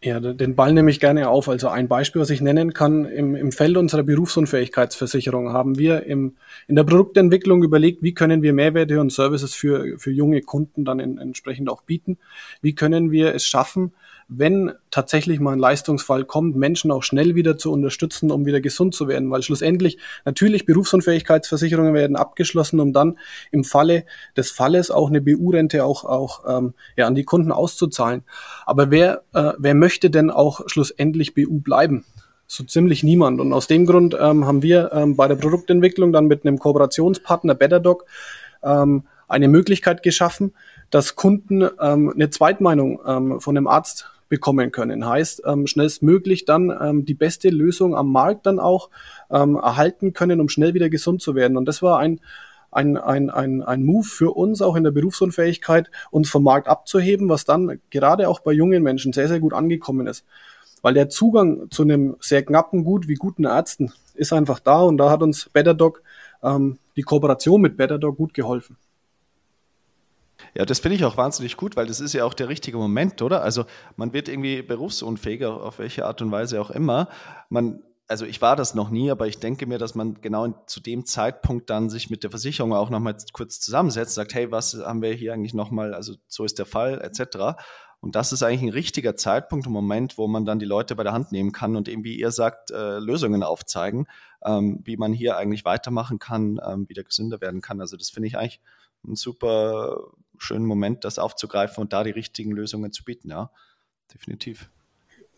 Ja, 0.04 0.20
den 0.20 0.54
Ball 0.54 0.74
nehme 0.74 0.90
ich 0.90 1.00
gerne 1.00 1.30
auf. 1.30 1.48
Also 1.48 1.68
ein 1.68 1.88
Beispiel, 1.88 2.20
was 2.20 2.28
ich 2.28 2.42
nennen 2.42 2.74
kann, 2.74 3.06
im, 3.06 3.34
im 3.34 3.52
Feld 3.52 3.78
unserer 3.78 4.02
Berufsunfähigkeitsversicherung 4.02 5.54
haben 5.54 5.78
wir 5.78 6.04
im, 6.04 6.36
in 6.68 6.76
der 6.76 6.84
Produktentwicklung 6.84 7.64
überlegt, 7.64 8.02
wie 8.02 8.12
können 8.12 8.42
wir 8.42 8.52
Mehrwerte 8.52 9.00
und 9.00 9.12
Services 9.14 9.54
für, 9.54 9.98
für 9.98 10.10
junge 10.10 10.42
Kunden 10.42 10.84
dann 10.84 11.00
in, 11.00 11.16
entsprechend 11.16 11.70
auch 11.70 11.80
bieten. 11.84 12.18
Wie 12.60 12.74
können 12.74 13.12
wir 13.12 13.34
es 13.34 13.46
schaffen, 13.46 13.94
wenn 14.38 14.72
tatsächlich 14.90 15.40
mal 15.40 15.52
ein 15.52 15.58
Leistungsfall 15.58 16.24
kommt, 16.24 16.56
Menschen 16.56 16.90
auch 16.90 17.02
schnell 17.02 17.34
wieder 17.34 17.56
zu 17.56 17.72
unterstützen, 17.72 18.30
um 18.30 18.46
wieder 18.46 18.60
gesund 18.60 18.94
zu 18.94 19.08
werden. 19.08 19.30
Weil 19.30 19.42
schlussendlich 19.42 19.98
natürlich 20.24 20.66
Berufsunfähigkeitsversicherungen 20.66 21.94
werden 21.94 22.16
abgeschlossen, 22.16 22.80
um 22.80 22.92
dann 22.92 23.18
im 23.50 23.64
Falle 23.64 24.04
des 24.36 24.50
Falles 24.50 24.90
auch 24.90 25.08
eine 25.08 25.20
BU-Rente 25.20 25.84
auch, 25.84 26.04
auch 26.04 26.44
ähm, 26.46 26.74
ja, 26.96 27.06
an 27.06 27.14
die 27.14 27.24
Kunden 27.24 27.52
auszuzahlen. 27.52 28.22
Aber 28.66 28.90
wer, 28.90 29.22
äh, 29.32 29.52
wer 29.58 29.74
möchte 29.74 30.10
denn 30.10 30.30
auch 30.30 30.62
schlussendlich 30.66 31.34
BU 31.34 31.60
bleiben? 31.60 32.04
so 32.46 32.62
ziemlich 32.62 33.02
niemand. 33.02 33.40
Und 33.40 33.52
aus 33.52 33.66
dem 33.66 33.86
Grund 33.86 34.16
ähm, 34.20 34.46
haben 34.46 34.62
wir 34.62 34.92
ähm, 34.92 35.16
bei 35.16 35.28
der 35.28 35.36
Produktentwicklung 35.36 36.12
dann 36.12 36.26
mit 36.26 36.44
einem 36.44 36.58
Kooperationspartner 36.58 37.54
BetterDoc 37.54 38.04
ähm, 38.62 39.04
eine 39.28 39.48
Möglichkeit 39.48 40.02
geschaffen, 40.02 40.52
dass 40.90 41.16
Kunden 41.16 41.68
ähm, 41.80 42.12
eine 42.14 42.30
Zweitmeinung 42.30 43.00
ähm, 43.06 43.40
von 43.40 43.56
einem 43.56 43.66
Arzt 43.66 44.10
bekommen 44.28 44.72
können. 44.72 45.06
Heißt, 45.06 45.42
ähm, 45.46 45.66
schnellstmöglich 45.66 46.44
dann 46.44 46.70
ähm, 46.70 47.04
die 47.04 47.14
beste 47.14 47.50
Lösung 47.50 47.94
am 47.94 48.10
Markt 48.10 48.46
dann 48.46 48.58
auch 48.58 48.90
ähm, 49.30 49.56
erhalten 49.56 50.12
können, 50.12 50.40
um 50.40 50.48
schnell 50.48 50.74
wieder 50.74 50.88
gesund 50.88 51.22
zu 51.22 51.34
werden. 51.34 51.56
Und 51.56 51.66
das 51.66 51.82
war 51.82 51.98
ein, 51.98 52.20
ein, 52.70 52.96
ein, 52.96 53.30
ein, 53.30 53.62
ein 53.62 53.84
Move 53.84 54.06
für 54.06 54.36
uns 54.36 54.60
auch 54.62 54.76
in 54.76 54.84
der 54.84 54.90
Berufsunfähigkeit, 54.90 55.90
uns 56.10 56.30
vom 56.30 56.42
Markt 56.42 56.68
abzuheben, 56.68 57.28
was 57.28 57.44
dann 57.44 57.80
gerade 57.90 58.28
auch 58.28 58.40
bei 58.40 58.52
jungen 58.52 58.82
Menschen 58.82 59.12
sehr, 59.12 59.28
sehr 59.28 59.40
gut 59.40 59.52
angekommen 59.52 60.06
ist. 60.06 60.24
Weil 60.82 60.94
der 60.94 61.08
Zugang 61.08 61.70
zu 61.70 61.82
einem 61.82 62.16
sehr 62.20 62.44
knappen 62.44 62.84
Gut 62.84 63.08
wie 63.08 63.14
guten 63.14 63.44
Ärzten 63.44 63.92
ist 64.14 64.32
einfach 64.32 64.60
da 64.60 64.82
und 64.82 64.98
da 64.98 65.10
hat 65.10 65.22
uns 65.22 65.48
BetterDoc, 65.48 66.02
ähm, 66.42 66.78
die 66.96 67.02
Kooperation 67.02 67.60
mit 67.60 67.76
BetterDoc 67.76 68.16
gut 68.16 68.34
geholfen. 68.34 68.76
Ja, 70.56 70.64
das 70.64 70.78
finde 70.78 70.96
ich 70.96 71.04
auch 71.04 71.16
wahnsinnig 71.16 71.56
gut, 71.56 71.74
weil 71.76 71.86
das 71.86 71.98
ist 71.98 72.12
ja 72.12 72.24
auch 72.24 72.34
der 72.34 72.48
richtige 72.48 72.78
Moment, 72.78 73.20
oder? 73.22 73.42
Also 73.42 73.64
man 73.96 74.12
wird 74.12 74.28
irgendwie 74.28 74.62
berufsunfähiger, 74.62 75.60
auf 75.62 75.80
welche 75.80 76.06
Art 76.06 76.22
und 76.22 76.30
Weise 76.30 76.60
auch 76.60 76.70
immer. 76.70 77.08
Man, 77.48 77.82
also 78.06 78.24
ich 78.24 78.40
war 78.40 78.54
das 78.54 78.74
noch 78.74 78.90
nie, 78.90 79.10
aber 79.10 79.26
ich 79.26 79.40
denke 79.40 79.66
mir, 79.66 79.78
dass 79.78 79.96
man 79.96 80.20
genau 80.20 80.64
zu 80.66 80.80
dem 80.80 81.06
Zeitpunkt 81.06 81.70
dann 81.70 81.90
sich 81.90 82.08
mit 82.08 82.22
der 82.22 82.30
Versicherung 82.30 82.72
auch 82.72 82.88
nochmal 82.88 83.16
kurz 83.32 83.58
zusammensetzt, 83.58 84.14
sagt, 84.14 84.32
hey, 84.34 84.52
was 84.52 84.74
haben 84.74 85.02
wir 85.02 85.12
hier 85.12 85.34
eigentlich 85.34 85.54
nochmal, 85.54 85.92
also 85.92 86.14
so 86.28 86.44
ist 86.44 86.60
der 86.60 86.66
Fall, 86.66 87.00
etc. 87.00 87.58
Und 87.98 88.14
das 88.14 88.32
ist 88.32 88.44
eigentlich 88.44 88.62
ein 88.62 88.68
richtiger 88.68 89.16
Zeitpunkt, 89.16 89.66
ein 89.66 89.72
Moment, 89.72 90.18
wo 90.18 90.28
man 90.28 90.44
dann 90.44 90.60
die 90.60 90.66
Leute 90.66 90.94
bei 90.94 91.02
der 91.02 91.14
Hand 91.14 91.32
nehmen 91.32 91.50
kann 91.50 91.74
und 91.74 91.88
eben, 91.88 92.04
wie 92.04 92.16
ihr 92.16 92.30
sagt, 92.30 92.70
äh, 92.70 93.00
Lösungen 93.00 93.42
aufzeigen, 93.42 94.06
ähm, 94.44 94.82
wie 94.84 94.96
man 94.96 95.12
hier 95.12 95.36
eigentlich 95.36 95.64
weitermachen 95.64 96.20
kann, 96.20 96.60
ähm, 96.64 96.88
wieder 96.88 97.02
gesünder 97.02 97.40
werden 97.40 97.60
kann. 97.60 97.80
Also 97.80 97.96
das 97.96 98.10
finde 98.10 98.28
ich 98.28 98.38
eigentlich 98.38 98.60
ein 99.04 99.16
super 99.16 100.12
schönen 100.38 100.66
Moment, 100.66 101.04
das 101.04 101.18
aufzugreifen 101.18 101.82
und 101.82 101.92
da 101.92 102.04
die 102.04 102.10
richtigen 102.10 102.52
Lösungen 102.52 102.92
zu 102.92 103.04
bieten, 103.04 103.30
ja, 103.30 103.50
definitiv. 104.12 104.70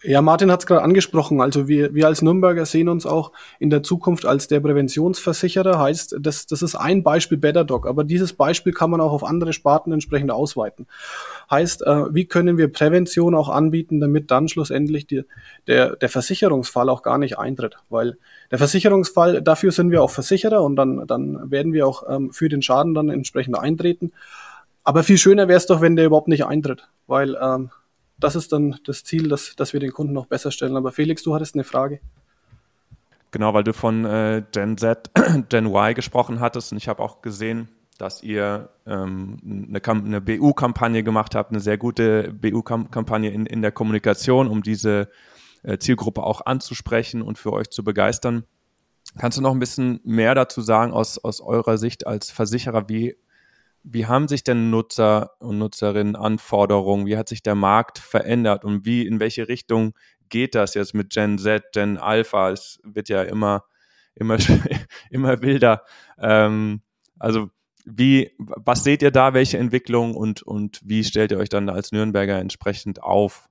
Ja, 0.03 0.21
Martin 0.21 0.53
hat 0.53 0.61
es 0.61 0.67
gerade 0.67 0.83
angesprochen. 0.83 1.41
Also 1.41 1.69
wir, 1.69 1.95
wir 1.95 2.07
als 2.07 2.21
Nürnberger 2.21 2.67
sehen 2.67 2.89
uns 2.89 3.07
auch 3.07 3.33
in 3.59 3.71
der 3.71 3.83
Zukunft 3.83 4.27
als 4.27 4.47
der 4.47 4.61
Präventionsversicherer. 4.61 5.79
Heißt, 5.79 6.17
das, 6.21 6.47
das 6.47 6.61
ist 6.61 6.75
ein 6.75 7.03
Beispiel 7.03 7.39
BetterDoc, 7.39 7.87
aber 7.87 8.05
dieses 8.05 8.35
Beispiel 8.35 8.73
kann 8.73 8.91
man 8.91 9.01
auch 9.01 9.13
auf 9.13 9.25
andere 9.25 9.55
Sparten 9.55 9.93
entsprechend 9.93 10.31
ausweiten. 10.31 10.87
Heißt, 11.51 11.83
äh, 11.87 12.15
wie 12.15 12.27
können 12.27 12.59
wir 12.59 12.71
Prävention 12.71 13.35
auch 13.35 13.49
anbieten, 13.49 13.99
damit 13.99 14.31
dann 14.31 14.49
schlussendlich 14.49 15.07
die, 15.07 15.25
der, 15.67 15.97
der 15.97 16.09
Versicherungsfall 16.11 16.91
auch 16.91 17.03
gar 17.03 17.17
nicht 17.17 17.39
eintritt? 17.39 17.77
Weil 17.89 18.19
der 18.51 18.59
Versicherungsfall, 18.59 19.41
dafür 19.41 19.73
sind 19.73 19.91
wir 19.91 20.03
auch 20.03 20.11
Versicherer 20.11 20.63
und 20.63 20.77
dann, 20.77 21.07
dann 21.07 21.51
werden 21.51 21.73
wir 21.73 21.87
auch 21.87 22.05
ähm, 22.09 22.33
für 22.33 22.51
den 22.51 22.61
Schaden 22.61 22.95
dann 22.95 23.09
entsprechend 23.09 23.59
eintreten. 23.59 24.13
Aber 24.87 25.03
viel 25.03 25.19
schöner 25.19 25.49
wäre 25.49 25.57
es 25.57 25.67
doch, 25.67 25.81
wenn 25.81 25.97
der 25.97 26.07
überhaupt 26.07 26.29
nicht 26.29 26.47
eintritt, 26.47 26.89
weil 27.09 27.37
ähm, 27.43 27.71
das 28.21 28.37
ist 28.37 28.53
dann 28.53 28.79
das 28.85 29.03
Ziel, 29.03 29.29
dass, 29.29 29.57
dass 29.57 29.73
wir 29.73 29.81
den 29.81 29.91
Kunden 29.91 30.13
noch 30.13 30.27
besser 30.27 30.53
stellen. 30.53 30.77
Aber 30.77 30.93
Felix, 30.93 31.25
du 31.25 31.35
hattest 31.35 31.57
eine 31.57 31.65
Frage. 31.65 31.99
Genau, 33.33 33.53
weil 33.53 33.65
du 33.65 33.73
von 33.73 34.05
äh, 34.05 34.45
Gen 34.53 34.79
Z, 34.79 35.11
Gen 35.49 35.67
Y 35.67 35.93
gesprochen 35.93 36.39
hattest 36.39 36.71
und 36.71 36.79
ich 36.79 36.87
habe 36.87 37.03
auch 37.03 37.21
gesehen, 37.21 37.69
dass 37.99 38.23
ihr 38.23 38.69
ähm, 38.87 39.39
eine, 39.45 39.83
eine 39.85 40.21
BU-Kampagne 40.21 41.03
gemacht 41.03 41.35
habt, 41.35 41.51
eine 41.51 41.61
sehr 41.61 41.79
gute 41.79 42.33
BU-Kampagne 42.33 43.31
in, 43.31 43.45
in 43.45 43.63
der 43.63 43.73
Kommunikation, 43.73 44.47
um 44.47 44.63
diese 44.63 45.09
äh, 45.65 45.79
Zielgruppe 45.79 46.23
auch 46.23 46.47
anzusprechen 46.47 47.23
und 47.23 47.39
für 47.39 47.53
euch 47.53 47.71
zu 47.71 47.83
begeistern. 47.83 48.45
Kannst 49.19 49.37
du 49.37 49.43
noch 49.43 49.53
ein 49.53 49.59
bisschen 49.59 49.99
mehr 50.05 50.37
dazu 50.37 50.61
sagen 50.61 50.93
aus, 50.93 51.19
aus 51.19 51.41
eurer 51.41 51.77
Sicht 51.77 52.07
als 52.07 52.31
Versicherer? 52.31 52.89
Wie 52.89 53.17
wie 53.89 54.07
haben 54.07 54.27
sich 54.27 54.43
denn 54.43 54.71
Nutzer 54.71 55.31
und 55.39 55.59
Nutzerinnen 55.59 56.17
Anforderungen, 56.17 57.07
wie 57.07 57.17
hat 57.17 57.29
sich 57.29 57.45
der 57.45 57.55
Markt 57.55 57.99
verändert 57.99 58.65
und 58.65 58.85
wie, 58.85 59.07
in 59.07 59.21
welche 59.21 59.49
Richtung 59.49 59.95
geht 60.29 60.57
das 60.57 60.75
jetzt 60.75 60.93
mit 60.93 61.11
Gen 61.11 61.39
Z, 61.39 61.73
Gen 61.73 61.97
Alpha? 61.97 62.51
Es 62.51 62.81
wird 62.83 63.09
ja 63.09 63.23
immer, 63.23 63.63
immer, 64.17 64.39
immer 65.11 65.41
wilder. 65.41 65.85
Ähm, 66.19 66.83
also 67.21 67.51
wie, 67.85 68.33
was 68.39 68.83
seht 68.83 69.03
ihr 69.03 69.13
da, 69.13 69.35
welche 69.35 69.59
Entwicklung 69.59 70.17
und, 70.17 70.43
und 70.43 70.81
wie 70.83 71.05
stellt 71.05 71.31
ihr 71.31 71.39
euch 71.39 71.49
dann 71.49 71.69
als 71.69 71.93
Nürnberger 71.93 72.41
entsprechend 72.41 73.05
auf? 73.05 73.49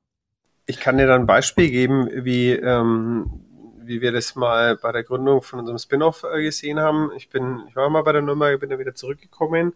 Ich 0.65 0.81
kann 0.81 0.97
dir 0.97 1.07
dann 1.07 1.21
ein 1.21 1.27
Beispiel 1.27 1.69
geben, 1.69 2.09
wie, 2.25 2.51
ähm, 2.51 3.45
wie 3.77 4.01
wir 4.01 4.11
das 4.11 4.35
mal 4.35 4.75
bei 4.75 4.91
der 4.91 5.03
Gründung 5.03 5.41
von 5.41 5.59
unserem 5.59 5.77
Spin-off 5.77 6.25
äh, 6.29 6.41
gesehen 6.43 6.81
haben. 6.81 7.11
Ich 7.15 7.29
bin, 7.29 7.63
ich 7.69 7.75
war 7.77 7.89
mal 7.89 8.03
bei 8.03 8.11
der 8.11 8.21
Nürnberger, 8.21 8.57
bin 8.57 8.69
dann 8.69 8.79
wieder 8.79 8.95
zurückgekommen 8.95 9.73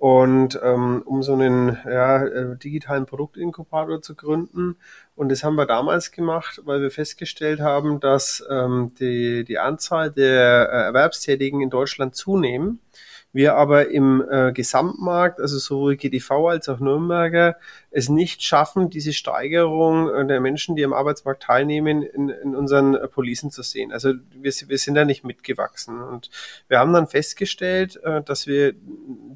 und 0.00 0.58
ähm, 0.62 1.02
um 1.04 1.22
so 1.22 1.34
einen 1.34 1.76
ja, 1.84 2.24
äh, 2.24 2.56
digitalen 2.56 3.04
Produktinkubator 3.04 4.00
zu 4.00 4.14
gründen. 4.14 4.76
Und 5.14 5.30
das 5.30 5.44
haben 5.44 5.56
wir 5.56 5.66
damals 5.66 6.10
gemacht, 6.10 6.62
weil 6.64 6.80
wir 6.80 6.90
festgestellt 6.90 7.60
haben, 7.60 8.00
dass 8.00 8.42
ähm, 8.48 8.92
die, 8.98 9.44
die 9.44 9.58
Anzahl 9.58 10.10
der 10.10 10.70
äh, 10.72 10.84
Erwerbstätigen 10.86 11.60
in 11.60 11.68
Deutschland 11.68 12.16
zunehmen 12.16 12.80
wir 13.32 13.54
aber 13.54 13.90
im 13.90 14.24
äh, 14.28 14.52
Gesamtmarkt, 14.52 15.40
also 15.40 15.58
sowohl 15.58 15.96
GDV 15.96 16.48
als 16.48 16.68
auch 16.68 16.80
Nürnberger, 16.80 17.56
es 17.90 18.08
nicht 18.08 18.42
schaffen, 18.42 18.88
diese 18.88 19.12
Steigerung 19.12 20.08
äh, 20.08 20.26
der 20.26 20.40
Menschen, 20.40 20.76
die 20.76 20.84
am 20.84 20.92
Arbeitsmarkt 20.92 21.42
teilnehmen, 21.42 22.02
in, 22.02 22.28
in 22.28 22.54
unseren 22.54 22.94
äh, 22.94 23.08
Policen 23.08 23.50
zu 23.50 23.62
sehen. 23.62 23.92
Also 23.92 24.14
wir, 24.32 24.52
wir 24.52 24.78
sind 24.78 24.94
da 24.94 25.04
nicht 25.04 25.24
mitgewachsen. 25.24 26.00
Und 26.00 26.30
wir 26.68 26.78
haben 26.78 26.92
dann 26.92 27.08
festgestellt, 27.08 28.00
äh, 28.04 28.22
dass 28.22 28.46
wir 28.46 28.74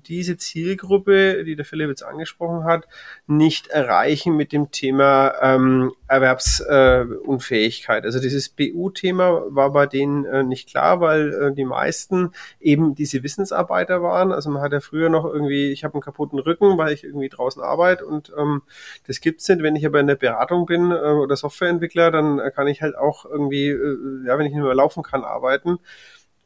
diese 0.07 0.37
Zielgruppe, 0.37 1.45
die 1.45 1.57
der 1.57 1.65
Philipp 1.65 1.89
jetzt 1.89 2.05
angesprochen 2.05 2.65
hat, 2.65 2.87
nicht 3.27 3.69
erreichen 3.69 4.37
mit 4.37 4.53
dem 4.53 4.71
Thema 4.71 5.35
ähm, 5.41 5.93
Erwerbsunfähigkeit. 6.07 8.05
also 8.05 8.21
dieses 8.21 8.51
BU-Thema 8.51 9.47
war 9.49 9.73
bei 9.73 9.87
denen 9.87 10.49
nicht 10.49 10.69
klar, 10.69 11.01
weil 11.01 11.53
die 11.55 11.65
meisten 11.65 12.33
eben 12.61 12.95
diese 12.95 13.23
Wissensarbeiter 13.23 14.03
waren. 14.03 14.31
Also 14.31 14.51
man 14.51 14.63
hat 14.63 14.73
ja 14.73 14.81
früher 14.81 15.09
noch 15.09 15.25
irgendwie, 15.25 15.73
ich 15.73 15.83
habe 15.83 15.95
einen 15.95 16.03
kaputten 16.03 16.39
Rücken, 16.39 16.79
weil 16.79 16.93
ich 16.93 17.03
irgendwie 17.03 17.29
draußen 17.29 17.63
arbeite 17.63 18.07
und 18.07 18.33
ähm, 18.37 18.44
das 19.07 19.21
gibt's 19.21 19.49
nicht. 19.49 19.63
Wenn 19.63 19.77
ich 19.77 19.87
aber 19.87 20.01
in 20.01 20.07
der 20.07 20.17
Beratung 20.17 20.67
bin 20.67 20.91
äh, 20.91 20.95
oder 20.95 21.37
Softwareentwickler, 21.37 22.11
dann 22.11 22.41
kann 22.55 22.67
ich 22.67 22.83
halt 22.83 22.97
auch 22.97 23.25
irgendwie, 23.25 23.69
äh, 23.69 24.27
ja, 24.27 24.39
wenn 24.39 24.47
ich 24.47 24.53
nicht 24.53 24.63
mehr 24.63 24.75
laufen 24.75 25.03
kann, 25.03 25.25
arbeiten. 25.25 25.79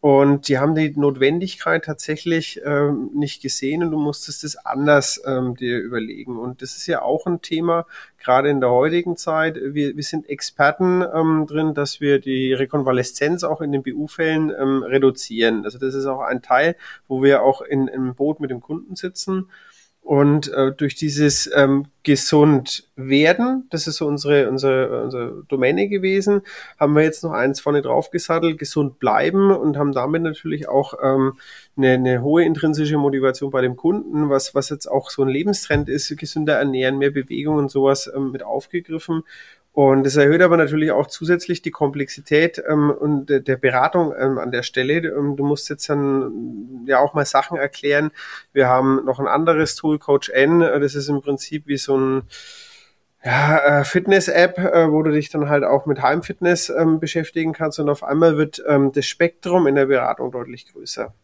Und 0.01 0.47
die 0.47 0.59
haben 0.59 0.77
die 0.77 0.91
Notwendigkeit 0.97 1.85
tatsächlich 1.85 2.61
ähm, 2.65 3.11
nicht 3.15 3.43
gesehen 3.43 3.83
und 3.83 3.91
du 3.91 3.99
musstest 3.99 4.45
es 4.45 4.57
anders 4.57 5.21
ähm, 5.27 5.57
dir 5.57 5.81
überlegen. 5.81 6.39
Und 6.39 6.63
das 6.63 6.77
ist 6.77 6.87
ja 6.87 7.03
auch 7.03 7.27
ein 7.27 7.43
Thema, 7.43 7.85
gerade 8.17 8.49
in 8.49 8.61
der 8.61 8.71
heutigen 8.71 9.17
Zeit. 9.17 9.57
Wir, 9.61 9.97
wir 9.97 10.03
sind 10.05 10.29
Experten 10.29 11.03
ähm, 11.03 11.47
drin, 11.49 11.75
dass 11.75 12.01
wir 12.01 12.21
die 12.21 12.53
Rekonvaleszenz 12.53 13.43
auch 13.43 13.61
in 13.61 13.73
den 13.73 13.83
BU-Fällen 13.83 14.53
ähm, 14.57 14.85
reduzieren. 14.85 15.65
Also 15.65 15.79
das 15.79 15.95
ist 15.95 16.07
auch 16.07 16.21
ein 16.21 16.43
Teil, 16.43 16.77
wo 17.09 17.21
wir 17.25 17.43
auch 17.43 17.61
in, 17.61 17.89
im 17.89 18.15
Boot 18.15 18.39
mit 18.39 18.53
dem 18.53 18.61
Kunden 18.61 18.95
sitzen 18.95 19.51
und 20.09 20.51
äh, 20.55 20.73
durch 20.73 20.95
dieses 20.95 21.51
ähm, 21.55 21.89
gesund 22.03 22.89
werden, 22.97 23.67
das 23.69 23.87
ist 23.87 23.97
so 23.97 24.07
unsere, 24.07 24.49
unsere, 24.49 25.03
unsere 25.03 25.45
Domäne 25.49 25.87
gewesen, 25.87 26.41
haben 26.81 26.97
wir 26.97 27.03
jetzt 27.03 27.23
noch 27.25 27.33
eins 27.33 27.61
vorne 27.61 27.83
drauf 27.83 28.11
gesattelt, 28.11 28.57
gesund 28.57 29.01
bleiben 29.01 29.51
und 29.51 29.77
haben 29.77 29.93
damit 29.93 30.23
natürlich 30.23 30.67
auch 30.67 30.95
ähm, 31.03 31.35
eine, 31.77 31.93
eine 31.93 32.23
hohe 32.23 32.43
intrinsische 32.43 32.97
Motivation 32.97 33.51
bei 33.51 33.61
dem 33.61 33.77
Kunden, 33.77 34.31
was, 34.31 34.55
was 34.55 34.71
jetzt 34.71 34.87
auch 34.87 35.11
so 35.11 35.21
ein 35.21 35.29
Lebenstrend 35.29 35.91
ist, 35.91 36.17
gesünder 36.17 36.55
ernähren, 36.55 36.97
mehr 36.97 37.11
Bewegung 37.11 37.57
und 37.57 37.71
sowas 37.71 38.11
ähm, 38.17 38.33
mit 38.33 38.43
aufgegriffen 38.43 39.25
und 39.73 40.07
es 40.07 40.17
erhöht 40.17 40.43
aber 40.43 40.57
natürlich 40.57 40.91
auch 40.91 41.07
zusätzlich 41.07 41.63
die 41.63 41.71
Komplexität 41.71 42.61
ähm, 42.69 42.91
und 42.91 43.27
der, 43.27 43.57
Beratung 43.57 44.13
ähm, 44.19 44.39
an 44.39 44.51
der 44.51 44.63
Stelle. 44.63 44.95
Ähm, 44.95 45.37
du 45.37 45.45
musst 45.45 45.69
jetzt 45.69 45.89
dann 45.89 46.85
ja 46.87 46.99
auch 46.99 47.15
mal 47.15 47.25
Sachen 47.25 47.57
erklären. 47.57 48.11
Wir 48.53 48.69
haben 48.69 49.05
noch 49.05 49.21
ein 49.21 49.29
anderes 49.29 49.77
Tool, 49.77 49.99
Coach 49.99 50.31
N. 50.31 50.61
Das 50.61 50.95
ist 50.95 51.09
im 51.09 51.21
Prinzip 51.21 51.69
wie 51.69 51.77
so 51.77 51.97
ein 51.97 52.23
ja, 53.25 53.81
äh, 53.81 53.85
Fitness-App, 53.85 54.59
äh, 54.59 54.91
wo 54.91 55.03
du 55.03 55.11
dich 55.11 55.31
dann 55.31 55.49
halt 55.49 55.65
auch 55.65 55.87
mit 55.87 56.03
Heimfitness 56.03 56.71
ähm, 56.71 56.99
beschäftigen 57.01 57.53
kannst. 57.53 57.79
Und 57.79 57.89
auf 57.89 58.03
einmal 58.03 58.37
wird 58.37 58.63
ähm, 58.67 58.93
das 58.93 59.07
Spektrum 59.07 59.67
in 59.67 59.75
der 59.75 59.87
Beratung 59.87 60.31
deutlich 60.31 60.73
größer. 60.73 61.15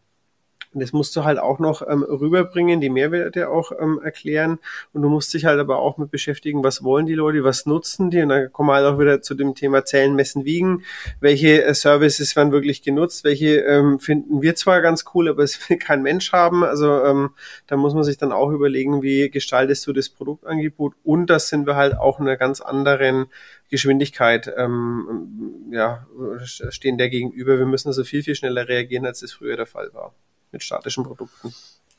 Und 0.75 0.81
das 0.81 0.91
musst 0.91 1.15
du 1.15 1.23
halt 1.23 1.39
auch 1.39 1.59
noch 1.59 1.87
ähm, 1.87 2.03
rüberbringen, 2.03 2.81
die 2.81 2.89
Mehrwerte 2.89 3.49
auch 3.49 3.71
ähm, 3.79 4.01
erklären. 4.03 4.59
Und 4.91 5.03
du 5.03 5.09
musst 5.09 5.33
dich 5.33 5.45
halt 5.45 5.57
aber 5.57 5.79
auch 5.79 5.97
mit 5.97 6.11
beschäftigen, 6.11 6.65
was 6.65 6.83
wollen 6.83 7.05
die 7.05 7.13
Leute, 7.13 7.45
was 7.45 7.65
nutzen 7.65 8.11
die. 8.11 8.21
Und 8.21 8.27
dann 8.27 8.51
kommen 8.51 8.67
wir 8.67 8.73
halt 8.73 8.85
auch 8.85 8.99
wieder 8.99 9.21
zu 9.21 9.35
dem 9.35 9.55
Thema 9.55 9.85
Zählen, 9.85 10.13
Messen, 10.13 10.43
Wiegen. 10.43 10.83
Welche 11.21 11.63
äh, 11.63 11.73
Services 11.73 12.35
werden 12.35 12.51
wirklich 12.51 12.81
genutzt? 12.81 13.23
Welche 13.23 13.61
ähm, 13.61 13.99
finden 13.99 14.41
wir 14.41 14.55
zwar 14.55 14.81
ganz 14.81 15.05
cool, 15.13 15.29
aber 15.29 15.43
es 15.43 15.57
will 15.69 15.77
kein 15.77 16.03
Mensch 16.03 16.33
haben. 16.33 16.65
Also 16.65 17.05
ähm, 17.05 17.29
da 17.67 17.77
muss 17.77 17.93
man 17.93 18.03
sich 18.03 18.17
dann 18.17 18.33
auch 18.33 18.51
überlegen, 18.51 19.01
wie 19.01 19.29
gestaltest 19.29 19.87
du 19.87 19.93
das 19.93 20.09
Produktangebot. 20.09 20.93
Und 21.05 21.27
das 21.27 21.47
sind 21.47 21.67
wir 21.67 21.77
halt 21.77 21.97
auch 21.97 22.19
in 22.19 22.27
einer 22.27 22.35
ganz 22.35 22.59
anderen 22.59 23.27
Geschwindigkeit 23.69 24.53
ähm, 24.57 25.69
ja, 25.71 26.05
stehen 26.45 26.97
der 26.97 27.09
gegenüber. 27.09 27.57
Wir 27.57 27.65
müssen 27.65 27.87
also 27.87 28.03
viel, 28.03 28.23
viel 28.23 28.35
schneller 28.35 28.67
reagieren, 28.67 29.05
als 29.05 29.21
das 29.21 29.31
früher 29.31 29.55
der 29.55 29.65
Fall 29.65 29.89
war 29.93 30.13
mit 30.51 30.63
statischen 30.63 31.03
Produkten. 31.03 31.53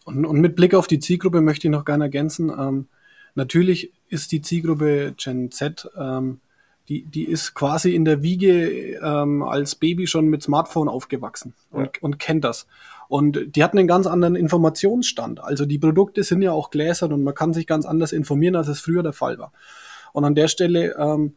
Und, 0.05 0.25
und 0.25 0.41
mit 0.41 0.57
Blick 0.57 0.75
auf 0.75 0.87
die 0.87 0.99
Zielgruppe 0.99 1.41
möchte 1.41 1.67
ich 1.67 1.73
noch 1.73 1.85
gerne 1.85 2.05
ergänzen. 2.05 2.51
Ähm, 2.51 2.87
natürlich 3.35 3.93
ist 4.09 4.33
die 4.33 4.41
Zielgruppe 4.41 5.15
Gen 5.17 5.51
Z, 5.51 5.91
ähm, 5.97 6.41
die, 6.89 7.03
die 7.03 7.25
ist 7.25 7.55
quasi 7.55 7.95
in 7.95 8.05
der 8.05 8.23
Wiege 8.23 8.99
ähm, 9.03 9.43
als 9.43 9.75
Baby 9.75 10.07
schon 10.07 10.29
mit 10.29 10.43
Smartphone 10.45 10.89
aufgewachsen 10.89 11.55
und, 11.73 11.85
ja. 11.85 11.91
und 12.01 12.19
kennt 12.19 12.45
das. 12.45 12.67
Und 13.09 13.57
die 13.57 13.65
hatten 13.65 13.79
einen 13.79 13.89
ganz 13.89 14.07
anderen 14.07 14.37
Informationsstand. 14.37 15.43
Also 15.43 15.67
die 15.67 15.79
Produkte 15.79 16.23
sind 16.23 16.43
ja 16.43 16.53
auch 16.53 16.71
gläsern 16.71 17.13
und 17.13 17.25
man 17.25 17.35
kann 17.35 17.53
sich 17.53 17.67
ganz 17.67 17.87
anders 17.87 18.13
informieren, 18.13 18.57
als 18.57 18.69
es 18.69 18.81
früher 18.81 19.03
der 19.03 19.13
Fall 19.13 19.39
war. 19.39 19.53
Und 20.13 20.25
an 20.25 20.35
der 20.35 20.49
Stelle 20.49 20.95
ähm, 20.97 21.35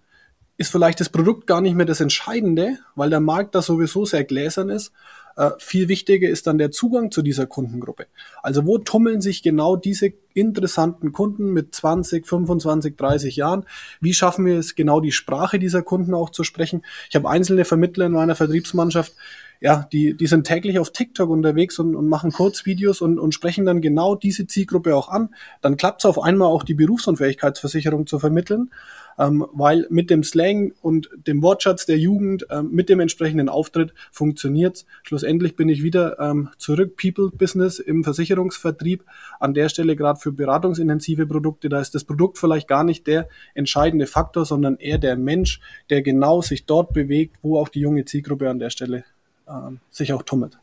ist 0.57 0.71
vielleicht 0.71 0.99
das 0.99 1.09
Produkt 1.09 1.47
gar 1.47 1.61
nicht 1.61 1.75
mehr 1.75 1.85
das 1.85 2.01
Entscheidende, 2.01 2.77
weil 2.95 3.09
der 3.09 3.19
Markt 3.19 3.55
da 3.55 3.61
sowieso 3.61 4.05
sehr 4.05 4.23
gläsern 4.23 4.69
ist, 4.69 4.91
Äh, 5.39 5.51
viel 5.57 5.87
wichtiger 5.87 6.27
ist 6.27 6.47
dann 6.47 6.57
der 6.57 6.69
Zugang 6.69 7.11
zu 7.11 7.21
dieser 7.21 7.45
Kundengruppe. 7.45 8.07
Also 8.43 8.65
wo 8.65 8.77
tummeln 8.77 9.21
sich 9.21 9.41
genau 9.41 9.77
diese 9.77 10.11
interessanten 10.33 11.13
Kunden 11.13 11.53
mit 11.53 11.73
20, 11.73 12.27
25, 12.27 12.97
30 12.97 13.37
Jahren? 13.37 13.63
Wie 14.01 14.13
schaffen 14.13 14.45
wir 14.45 14.59
es 14.59 14.75
genau 14.75 14.99
die 14.99 15.13
Sprache 15.13 15.57
dieser 15.57 15.81
Kunden 15.81 16.13
auch 16.13 16.29
zu 16.29 16.43
sprechen? 16.43 16.83
Ich 17.09 17.15
habe 17.15 17.29
einzelne 17.29 17.63
Vermittler 17.63 18.07
in 18.07 18.11
meiner 18.11 18.35
Vertriebsmannschaft, 18.35 19.13
ja, 19.61 19.87
die, 19.93 20.13
die 20.13 20.27
sind 20.27 20.45
täglich 20.45 20.77
auf 20.77 20.91
TikTok 20.91 21.29
unterwegs 21.29 21.79
und, 21.79 21.95
und 21.95 22.09
machen 22.09 22.33
Kurzvideos 22.33 22.99
und, 22.99 23.17
und 23.17 23.33
sprechen 23.33 23.65
dann 23.65 23.79
genau 23.79 24.15
diese 24.15 24.45
Zielgruppe 24.45 24.93
auch 24.93 25.07
an. 25.07 25.33
Dann 25.61 25.77
klappt 25.77 26.01
es 26.01 26.05
auf 26.05 26.21
einmal 26.21 26.49
auch 26.49 26.63
die 26.63 26.75
Berufsunfähigkeitsversicherung 26.75 28.07
zu 28.07 28.19
vermitteln, 28.19 28.71
ähm, 29.19 29.45
weil 29.51 29.85
mit 29.89 30.09
dem 30.09 30.23
Slang 30.23 30.73
und 30.81 31.09
dem 31.27 31.43
Wortschatz 31.43 31.85
der 31.85 31.99
Jugend, 31.99 32.47
ähm, 32.49 32.71
mit 32.71 32.87
dem 32.87 33.01
entsprechenden 33.01 33.49
Auftritt 33.49 33.93
funktioniert's. 34.11 34.85
Schlussendlich 35.03 35.57
bin 35.57 35.67
ich 35.67 35.83
wieder 35.83 36.17
ähm, 36.19 36.49
zurück, 36.57 36.95
People 36.95 37.29
Business 37.29 37.79
im 37.79 38.05
Versicherungsvertrieb. 38.05 39.03
An 39.39 39.53
der 39.53 39.67
Stelle 39.67 39.97
gerade 39.97 40.19
für 40.19 40.31
beratungsintensive 40.31 41.27
Produkte, 41.27 41.67
da 41.67 41.81
ist 41.81 41.93
das 41.93 42.05
Produkt 42.05 42.37
vielleicht 42.37 42.69
gar 42.69 42.85
nicht 42.85 43.05
der 43.07 43.27
entscheidende 43.53 44.07
Faktor, 44.07 44.45
sondern 44.45 44.77
eher 44.77 44.97
der 44.97 45.17
Mensch, 45.17 45.59
der 45.89 46.01
genau 46.01 46.41
sich 46.41 46.65
dort 46.65 46.93
bewegt, 46.93 47.37
wo 47.41 47.59
auch 47.59 47.67
die 47.67 47.81
junge 47.81 48.05
Zielgruppe 48.05 48.49
an 48.49 48.59
der 48.59 48.69
Stelle 48.69 49.03
ähm, 49.49 49.79
sich 49.89 50.13
auch 50.13 50.23
tummelt. 50.23 50.57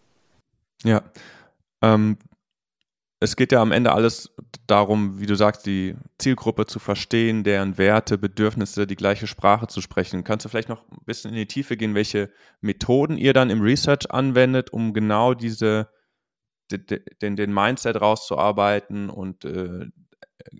Ja. 0.82 1.02
Ähm, 1.82 2.16
es 3.26 3.34
geht 3.34 3.50
ja 3.50 3.60
am 3.60 3.72
Ende 3.72 3.92
alles 3.92 4.32
darum, 4.68 5.20
wie 5.20 5.26
du 5.26 5.34
sagst, 5.34 5.66
die 5.66 5.96
Zielgruppe 6.16 6.66
zu 6.66 6.78
verstehen, 6.78 7.42
deren 7.42 7.76
Werte, 7.76 8.18
Bedürfnisse, 8.18 8.86
die 8.86 8.94
gleiche 8.94 9.26
Sprache 9.26 9.66
zu 9.66 9.80
sprechen. 9.80 10.22
Kannst 10.22 10.44
du 10.44 10.48
vielleicht 10.48 10.68
noch 10.68 10.88
ein 10.90 11.04
bisschen 11.04 11.32
in 11.32 11.36
die 11.36 11.46
Tiefe 11.46 11.76
gehen, 11.76 11.96
welche 11.96 12.30
Methoden 12.60 13.18
ihr 13.18 13.32
dann 13.32 13.50
im 13.50 13.60
Research 13.60 14.10
anwendet, 14.12 14.72
um 14.72 14.94
genau 14.94 15.34
diese, 15.34 15.88
den, 16.70 17.34
den 17.34 17.52
Mindset 17.52 18.00
rauszuarbeiten 18.00 19.10
und 19.10 19.44
äh, 19.44 19.86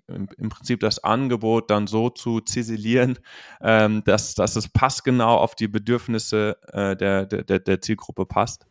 im, 0.07 0.49
Prinzip 0.49 0.81
das 0.81 1.01
Angebot 1.01 1.71
dann 1.71 1.87
so 1.87 2.09
zu 2.09 2.41
ziselieren, 2.41 3.17
ähm, 3.61 4.03
dass, 4.03 4.35
dass 4.35 4.57
es 4.57 4.67
passgenau 4.67 5.37
auf 5.37 5.55
die 5.55 5.69
Bedürfnisse 5.69 6.57
äh, 6.73 6.97
der, 6.97 7.25
der, 7.25 7.59
der 7.59 7.81
Zielgruppe 7.81 8.25
passt? 8.25 8.65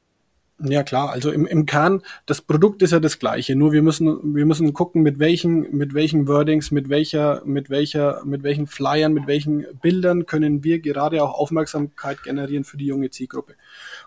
Ja 0.58 0.82
klar, 0.82 1.10
also 1.10 1.30
im, 1.32 1.44
im 1.44 1.66
Kern, 1.66 2.00
das 2.24 2.40
Produkt 2.40 2.80
ist 2.80 2.92
ja 2.92 2.98
das 2.98 3.18
gleiche, 3.18 3.54
nur 3.54 3.72
wir 3.72 3.82
müssen, 3.82 4.34
wir 4.34 4.46
müssen 4.46 4.72
gucken, 4.72 5.02
mit 5.02 5.18
welchen, 5.18 5.76
mit 5.76 5.92
welchen 5.92 6.26
Wordings, 6.28 6.70
mit 6.70 6.88
welcher, 6.88 7.42
mit 7.44 7.68
welcher, 7.68 8.24
mit 8.24 8.42
welchen 8.42 8.66
Flyern, 8.66 9.12
mit 9.12 9.26
welchen 9.26 9.66
Bildern 9.82 10.24
können 10.24 10.64
wir 10.64 10.80
gerade 10.80 11.22
auch 11.22 11.34
Aufmerksamkeit 11.34 12.22
generieren 12.22 12.64
für 12.64 12.78
die 12.78 12.86
junge 12.86 13.10
Zielgruppe. 13.10 13.52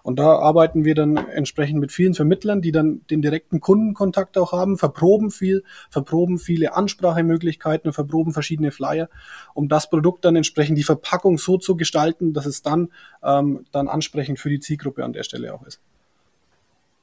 Und 0.02 0.18
da 0.18 0.40
arbeiten 0.40 0.86
wir 0.86 0.96
dann 0.96 1.18
entsprechend 1.18 1.82
mit 1.82 1.92
vielen 1.92 2.16
Vermittlern, 2.16 2.64
die 2.64 2.72
dann 2.72 3.02
den 3.12 3.22
direkten 3.22 3.60
Kundenkontakt 3.60 4.36
auch 4.36 4.52
haben, 4.52 4.80
verproben 4.80 5.30
viel, 5.30 5.64
verproben 5.92 6.40
viele 6.40 6.74
Ansprachemöglichkeiten, 6.74 7.94
verproben 7.94 8.34
verschiedene 8.34 8.72
Flyer, 8.72 9.08
um 9.54 9.70
das 9.70 9.88
Produkt 9.88 10.26
dann 10.26 10.36
entsprechend 10.36 10.80
die 10.80 10.84
Verpackung 10.84 11.38
so 11.38 11.60
zu 11.60 11.78
gestalten, 11.78 12.34
dass 12.34 12.48
es 12.48 12.64
dann, 12.64 12.90
ähm, 13.22 13.66
dann 13.72 13.88
ansprechend 13.88 14.40
für 14.40 14.50
die 14.50 14.60
Zielgruppe 14.60 15.06
an 15.06 15.14
der 15.14 15.22
Stelle 15.22 15.54
auch 15.54 15.64
ist. 15.68 15.80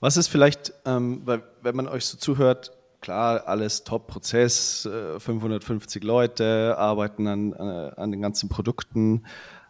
Was 0.00 0.16
ist 0.16 0.28
vielleicht, 0.28 0.74
ähm, 0.84 1.22
weil, 1.24 1.42
wenn 1.62 1.74
man 1.74 1.88
euch 1.88 2.04
so 2.04 2.18
zuhört, 2.18 2.72
klar, 3.00 3.46
alles 3.46 3.84
Top-Prozess, 3.84 4.86
äh, 4.86 5.18
550 5.18 6.04
Leute 6.04 6.76
arbeiten 6.76 7.26
an, 7.26 7.52
äh, 7.52 7.92
an 7.96 8.10
den 8.10 8.20
ganzen 8.20 8.48
Produkten, 8.48 9.24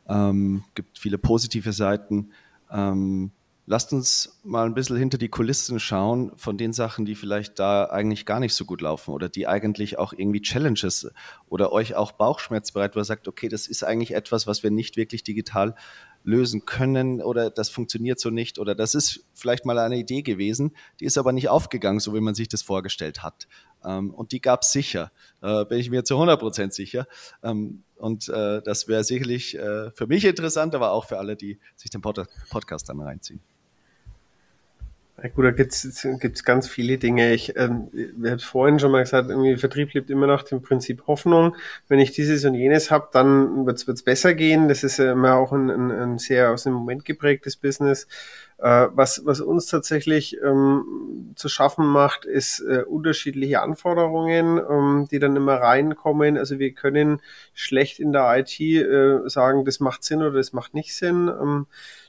ähm, 0.08 0.64
gibt 0.74 0.98
viele 0.98 1.18
positive 1.18 1.72
Seiten. 1.72 2.32
Ähm, 2.70 3.30
lasst 3.66 3.92
uns 3.92 4.40
mal 4.42 4.66
ein 4.66 4.74
bisschen 4.74 4.96
hinter 4.96 5.18
die 5.18 5.28
Kulissen 5.28 5.78
schauen 5.80 6.32
von 6.36 6.56
den 6.56 6.72
Sachen, 6.72 7.04
die 7.04 7.14
vielleicht 7.14 7.58
da 7.58 7.84
eigentlich 7.84 8.24
gar 8.24 8.40
nicht 8.40 8.54
so 8.54 8.64
gut 8.64 8.80
laufen 8.80 9.12
oder 9.12 9.28
die 9.28 9.46
eigentlich 9.46 9.98
auch 9.98 10.12
irgendwie 10.12 10.40
Challenges 10.40 11.10
oder 11.48 11.72
euch 11.72 11.94
auch 11.94 12.12
Bauchschmerz 12.12 12.72
bereit, 12.72 12.94
wo 12.94 13.00
ihr 13.00 13.04
sagt, 13.04 13.28
okay, 13.28 13.48
das 13.48 13.66
ist 13.66 13.82
eigentlich 13.82 14.14
etwas, 14.14 14.46
was 14.46 14.62
wir 14.62 14.70
nicht 14.70 14.96
wirklich 14.96 15.24
digital 15.24 15.74
lösen 16.26 16.66
können 16.66 17.22
oder 17.22 17.50
das 17.50 17.68
funktioniert 17.68 18.18
so 18.18 18.30
nicht 18.30 18.58
oder 18.58 18.74
das 18.74 18.96
ist 18.96 19.24
vielleicht 19.32 19.64
mal 19.64 19.78
eine 19.78 19.96
Idee 19.96 20.22
gewesen, 20.22 20.76
die 20.98 21.04
ist 21.04 21.18
aber 21.18 21.32
nicht 21.32 21.48
aufgegangen, 21.48 22.00
so 22.00 22.14
wie 22.14 22.20
man 22.20 22.34
sich 22.34 22.48
das 22.48 22.62
vorgestellt 22.62 23.22
hat. 23.22 23.46
Ähm, 23.84 24.12
und 24.12 24.32
die 24.32 24.40
gab 24.40 24.62
es 24.62 24.72
sicher, 24.72 25.12
äh, 25.40 25.64
bin 25.64 25.78
ich 25.78 25.88
mir 25.88 26.02
zu 26.02 26.14
100 26.14 26.40
Prozent 26.40 26.74
sicher. 26.74 27.06
Ähm, 27.44 27.84
und 27.94 28.28
äh, 28.28 28.60
das 28.62 28.88
wäre 28.88 29.04
sicherlich 29.04 29.56
äh, 29.56 29.92
für 29.92 30.08
mich 30.08 30.24
interessant, 30.24 30.74
aber 30.74 30.90
auch 30.90 31.06
für 31.06 31.18
alle, 31.18 31.36
die 31.36 31.60
sich 31.76 31.90
den 31.90 32.00
Pod 32.00 32.26
Podcast 32.50 32.88
dann 32.88 33.00
reinziehen. 33.00 33.40
Ja 35.22 35.30
gut, 35.30 35.46
da 35.46 35.50
gibt's 35.50 36.06
gibt's 36.20 36.44
ganz 36.44 36.68
viele 36.68 36.98
Dinge. 36.98 37.32
Ich 37.32 37.56
ähm, 37.56 37.88
wir 37.92 38.32
haben 38.32 38.38
vorhin 38.38 38.78
schon 38.78 38.90
mal 38.92 39.02
gesagt, 39.02 39.30
irgendwie 39.30 39.56
Vertrieb 39.56 39.94
lebt 39.94 40.10
immer 40.10 40.26
nach 40.26 40.42
dem 40.42 40.60
Prinzip 40.60 41.06
Hoffnung. 41.06 41.56
Wenn 41.88 42.00
ich 42.00 42.12
dieses 42.12 42.44
und 42.44 42.54
jenes 42.54 42.90
habe, 42.90 43.08
dann 43.12 43.64
wird's 43.64 43.86
wird's 43.86 44.02
besser 44.02 44.34
gehen. 44.34 44.68
Das 44.68 44.84
ist 44.84 44.98
ja 44.98 45.12
immer 45.12 45.36
auch 45.36 45.52
ein, 45.52 45.70
ein, 45.70 45.90
ein 45.90 46.18
sehr 46.18 46.50
aus 46.50 46.64
dem 46.64 46.74
Moment 46.74 47.06
geprägtes 47.06 47.56
Business. 47.56 48.06
Äh, 48.58 48.88
was, 48.92 49.22
was 49.24 49.40
uns 49.40 49.66
tatsächlich 49.66 50.36
ähm, 50.42 51.32
zu 51.34 51.48
schaffen 51.48 51.86
macht, 51.86 52.26
ist 52.26 52.60
äh, 52.60 52.82
unterschiedliche 52.82 53.62
Anforderungen, 53.62 54.58
ähm, 54.58 55.08
die 55.10 55.18
dann 55.18 55.36
immer 55.36 55.54
reinkommen. 55.54 56.36
Also 56.36 56.58
wir 56.58 56.72
können 56.72 57.22
schlecht 57.54 58.00
in 58.00 58.12
der 58.12 58.38
IT 58.38 58.60
äh, 58.60 59.28
sagen, 59.28 59.64
das 59.64 59.80
macht 59.80 60.04
Sinn 60.04 60.20
oder 60.20 60.32
das 60.32 60.52
macht 60.52 60.74
nicht 60.74 60.94
Sinn. 60.94 61.28
Ähm, 61.28 61.66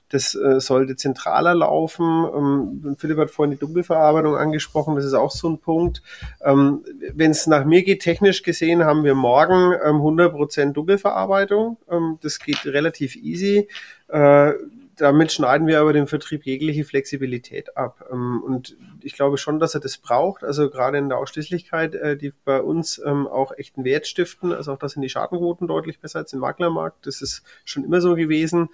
das 0.10 0.36
äh, 0.36 0.60
sollte 0.60 0.96
zentraler 0.96 1.56
laufen. 1.56 2.04
Ähm, 2.04 2.96
Philipp 2.98 3.18
hat 3.18 3.32
vorhin 3.32 3.52
die 3.52 3.60
Dunkelverarbeitung 3.60 4.36
angesprochen. 4.36 4.96
Das 4.96 5.06
ist 5.06 5.14
auch 5.14 5.32
so 5.32 5.50
ein 5.50 5.60
Punkt. 5.60 6.02
Ähm, 6.42 6.84
Wenn 7.14 7.32
es 7.32 7.48
nach 7.48 7.66
mir 7.66 7.84
geht, 7.84 8.02
technisch 8.02 8.44
gesehen, 8.44 8.86
haben 8.86 9.04
wir 9.04 9.16
morgen 9.16 9.74
ähm, 9.74 9.98
100% 9.98 10.74
Dunkelverarbeitung. 10.74 11.78
Ähm, 11.90 12.20
das 12.22 12.40
geht 12.40 12.66
relativ 12.66 13.16
easy. 13.16 13.68
Äh, 14.08 14.54
damit 14.98 15.32
schneiden 15.32 15.68
wir 15.68 15.80
aber 15.80 15.94
dem 15.94 16.08
Vertrieb 16.08 16.46
jegliche 16.46 16.84
Flexibilität 16.84 17.78
ab. 17.78 18.06
Ähm, 18.12 18.42
und 18.44 18.76
ich 19.04 19.14
glaube 19.14 19.38
schon, 19.38 19.60
dass 19.60 19.76
er 19.76 19.80
das 19.80 19.98
braucht. 19.98 20.44
Also 20.44 20.70
gerade 20.70 20.98
in 20.98 21.10
der 21.10 21.20
Ausschließlichkeit, 21.20 21.94
äh, 21.96 22.18
die 22.18 22.34
bei 22.44 22.62
uns 22.62 23.00
ähm, 23.06 23.28
auch 23.28 23.52
echt 23.58 23.78
einen 23.78 23.86
Wert 23.86 24.08
stiften. 24.08 24.52
Also 24.52 24.74
auch 24.74 24.80
das 24.80 24.94
sind 24.94 25.04
die 25.04 25.10
Schadenquoten 25.10 25.68
deutlich 25.68 26.00
besser 26.00 26.20
als 26.20 26.34
im 26.34 26.40
Maklermarkt. 26.40 27.06
Das 27.06 27.22
ist 27.22 27.44
schon 27.64 27.84
immer 27.84 28.02
so 28.02 28.16
gewesen. 28.16 28.70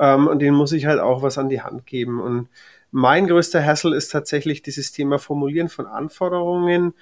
Ähm, 0.00 0.26
und 0.26 0.40
denen 0.40 0.56
muss 0.56 0.72
ich 0.72 0.86
halt 0.86 0.98
auch 0.98 1.22
was 1.22 1.38
an 1.38 1.50
die 1.50 1.60
Hand 1.60 1.86
geben. 1.86 2.20
Und 2.20 2.48
mein 2.90 3.28
größter 3.28 3.64
Hassel 3.64 3.92
ist 3.92 4.10
tatsächlich 4.10 4.62
dieses 4.62 4.92
Thema 4.92 5.18
Formulieren 5.18 5.68
von 5.68 5.86
Anforderungen. 5.86 6.94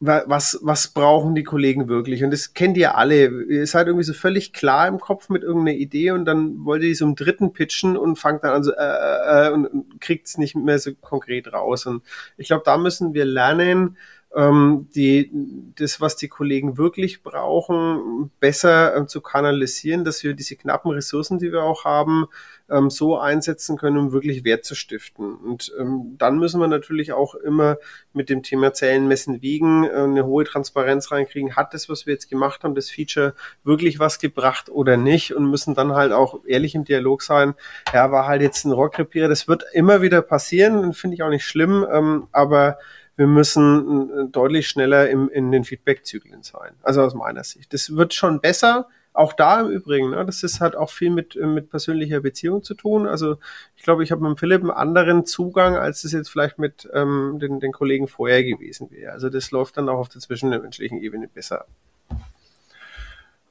Was, 0.00 0.58
was 0.60 0.88
brauchen 0.88 1.34
die 1.34 1.44
Kollegen 1.44 1.88
wirklich? 1.88 2.24
Und 2.24 2.30
das 2.30 2.52
kennt 2.52 2.76
ihr 2.76 2.98
alle. 2.98 3.44
Ihr 3.44 3.66
seid 3.66 3.86
irgendwie 3.86 4.04
so 4.04 4.12
völlig 4.12 4.52
klar 4.52 4.86
im 4.88 4.98
Kopf 4.98 5.30
mit 5.30 5.42
irgendeiner 5.42 5.78
Idee 5.78 6.10
und 6.10 6.26
dann 6.26 6.64
wollt 6.64 6.82
ihr 6.82 6.88
die 6.88 6.94
so 6.94 7.06
im 7.06 7.14
dritten 7.14 7.52
pitchen 7.52 7.96
und 7.96 8.16
fangt 8.16 8.44
dann 8.44 8.52
an 8.52 8.64
so, 8.64 8.72
äh, 8.72 8.76
äh, 8.76 9.46
äh 9.46 9.52
und, 9.52 9.66
und 9.66 10.00
kriegt 10.00 10.26
es 10.26 10.36
nicht 10.36 10.56
mehr 10.56 10.78
so 10.78 10.90
konkret 11.00 11.50
raus. 11.52 11.86
Und 11.86 12.02
ich 12.36 12.48
glaube, 12.48 12.64
da 12.66 12.76
müssen 12.76 13.14
wir 13.14 13.24
lernen, 13.24 13.96
ähm, 14.34 14.88
die, 14.94 15.30
das, 15.76 16.00
was 16.00 16.16
die 16.16 16.28
Kollegen 16.28 16.76
wirklich 16.76 17.22
brauchen, 17.22 18.30
besser 18.40 18.96
ähm, 18.96 19.06
zu 19.08 19.20
kanalisieren, 19.20 20.04
dass 20.04 20.24
wir 20.24 20.34
diese 20.34 20.56
knappen 20.56 20.90
Ressourcen, 20.90 21.38
die 21.38 21.52
wir 21.52 21.62
auch 21.62 21.84
haben, 21.84 22.26
ähm, 22.70 22.90
so 22.90 23.18
einsetzen 23.18 23.76
können, 23.76 23.98
um 23.98 24.12
wirklich 24.12 24.44
Wert 24.44 24.64
zu 24.64 24.74
stiften. 24.74 25.34
Und 25.34 25.72
ähm, 25.78 26.16
dann 26.18 26.38
müssen 26.38 26.60
wir 26.60 26.66
natürlich 26.66 27.12
auch 27.12 27.34
immer 27.34 27.76
mit 28.12 28.28
dem 28.28 28.42
Thema 28.42 28.72
Zählen, 28.72 29.06
Messen, 29.06 29.42
Wiegen 29.42 29.84
äh, 29.84 29.92
eine 29.92 30.24
hohe 30.24 30.44
Transparenz 30.44 31.12
reinkriegen. 31.12 31.56
Hat 31.56 31.74
das, 31.74 31.88
was 31.88 32.06
wir 32.06 32.14
jetzt 32.14 32.30
gemacht 32.30 32.64
haben, 32.64 32.74
das 32.74 32.90
Feature 32.90 33.34
wirklich 33.62 33.98
was 33.98 34.18
gebracht 34.18 34.68
oder 34.68 34.96
nicht? 34.96 35.34
Und 35.34 35.48
müssen 35.50 35.74
dann 35.74 35.92
halt 35.92 36.12
auch 36.12 36.40
ehrlich 36.44 36.74
im 36.74 36.84
Dialog 36.84 37.22
sein. 37.22 37.54
Ja, 37.92 38.10
war 38.10 38.26
halt 38.26 38.42
jetzt 38.42 38.64
ein 38.64 38.72
Rockrepierer. 38.72 39.28
Das 39.28 39.46
wird 39.46 39.64
immer 39.72 40.02
wieder 40.02 40.22
passieren, 40.22 40.92
finde 40.92 41.14
ich 41.14 41.22
auch 41.22 41.30
nicht 41.30 41.44
schlimm, 41.44 41.86
ähm, 41.92 42.26
aber 42.32 42.78
wir 43.16 43.26
müssen 43.26 44.10
äh, 44.10 44.28
deutlich 44.28 44.68
schneller 44.68 45.08
im, 45.08 45.28
in 45.28 45.52
den 45.52 45.64
Feedback-Zyklen 45.64 46.42
sein. 46.42 46.72
Also 46.82 47.02
aus 47.02 47.14
meiner 47.14 47.44
Sicht. 47.44 47.72
Das 47.72 47.94
wird 47.94 48.14
schon 48.14 48.40
besser. 48.40 48.88
Auch 49.12 49.32
da 49.32 49.60
im 49.60 49.70
Übrigen, 49.70 50.10
ne, 50.10 50.26
das 50.26 50.42
ist 50.42 50.60
halt 50.60 50.74
auch 50.74 50.90
viel 50.90 51.10
mit, 51.10 51.36
äh, 51.36 51.46
mit 51.46 51.70
persönlicher 51.70 52.20
Beziehung 52.20 52.64
zu 52.64 52.74
tun. 52.74 53.06
Also 53.06 53.36
ich 53.76 53.84
glaube, 53.84 54.02
ich 54.02 54.10
habe 54.10 54.28
mit 54.28 54.40
Philipp 54.40 54.62
einen 54.62 54.72
anderen 54.72 55.24
Zugang, 55.24 55.76
als 55.76 56.02
es 56.02 56.10
jetzt 56.10 56.28
vielleicht 56.28 56.58
mit 56.58 56.88
ähm, 56.92 57.38
den, 57.40 57.60
den 57.60 57.70
Kollegen 57.70 58.08
vorher 58.08 58.42
gewesen 58.42 58.90
wäre. 58.90 59.12
Also 59.12 59.30
das 59.30 59.52
läuft 59.52 59.76
dann 59.76 59.88
auch 59.88 59.98
auf 59.98 60.08
der 60.08 60.20
zwischenmenschlichen 60.20 61.00
Ebene 61.00 61.28
besser. 61.28 61.66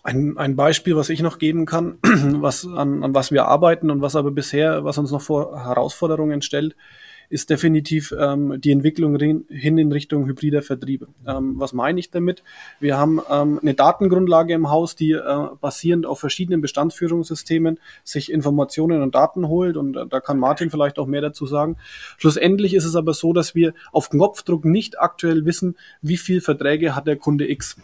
Ein, 0.06 0.38
ein 0.38 0.58
Beispiel, 0.58 0.98
was 0.98 1.08
ich 1.08 1.22
noch 1.22 1.40
geben 1.40 1.66
kann, 1.66 1.98
was, 2.42 2.68
an, 2.68 3.02
an 3.02 3.16
was 3.16 3.32
wir 3.32 3.46
arbeiten 3.46 3.90
und 3.90 4.02
was 4.02 4.18
aber 4.18 4.32
bisher, 4.32 4.84
was 4.84 4.98
uns 4.98 5.12
noch 5.12 5.22
vor 5.22 5.66
Herausforderungen 5.66 6.42
stellt, 6.42 6.76
ist 7.34 7.50
definitiv 7.50 8.14
ähm, 8.18 8.62
die 8.62 8.72
Entwicklung 8.72 9.18
hin 9.20 9.78
in 9.80 9.92
Richtung 9.92 10.28
hybrider 10.28 10.62
Vertriebe. 10.62 11.08
Ähm, 11.28 11.56
was 11.58 11.74
meine 11.74 12.00
ich 12.00 12.12
damit? 12.12 12.44
Wir 12.80 12.96
haben 12.96 13.20
ähm, 13.28 13.60
eine 13.60 13.74
Datengrundlage 13.74 14.54
im 14.54 14.70
Haus, 14.70 14.96
die 14.96 15.14
äh, 15.14 15.48
basierend 15.60 16.06
auf 16.06 16.20
verschiedenen 16.20 16.62
Bestandsführungssystemen 16.62 17.80
sich 18.04 18.32
Informationen 18.32 19.02
und 19.02 19.16
Daten 19.16 19.48
holt 19.48 19.78
und 19.78 19.98
äh, 19.98 20.06
da 20.06 20.20
kann 20.20 20.38
Martin 20.38 20.70
vielleicht 20.70 21.00
auch 21.00 21.08
mehr 21.08 21.22
dazu 21.22 21.48
sagen. 21.48 21.78
Schlussendlich 22.20 22.76
ist 22.76 22.86
es 22.86 22.96
aber 22.96 23.16
so, 23.16 23.34
dass 23.34 23.56
wir 23.56 23.74
auf 23.92 24.12
Knopfdruck 24.12 24.64
nicht 24.64 25.00
aktuell 25.00 25.44
wissen, 25.46 25.76
wie 26.04 26.18
viel 26.18 26.40
Verträge 26.40 26.96
hat 26.96 27.08
der 27.08 27.16
Kunde 27.18 27.50
X. 27.50 27.78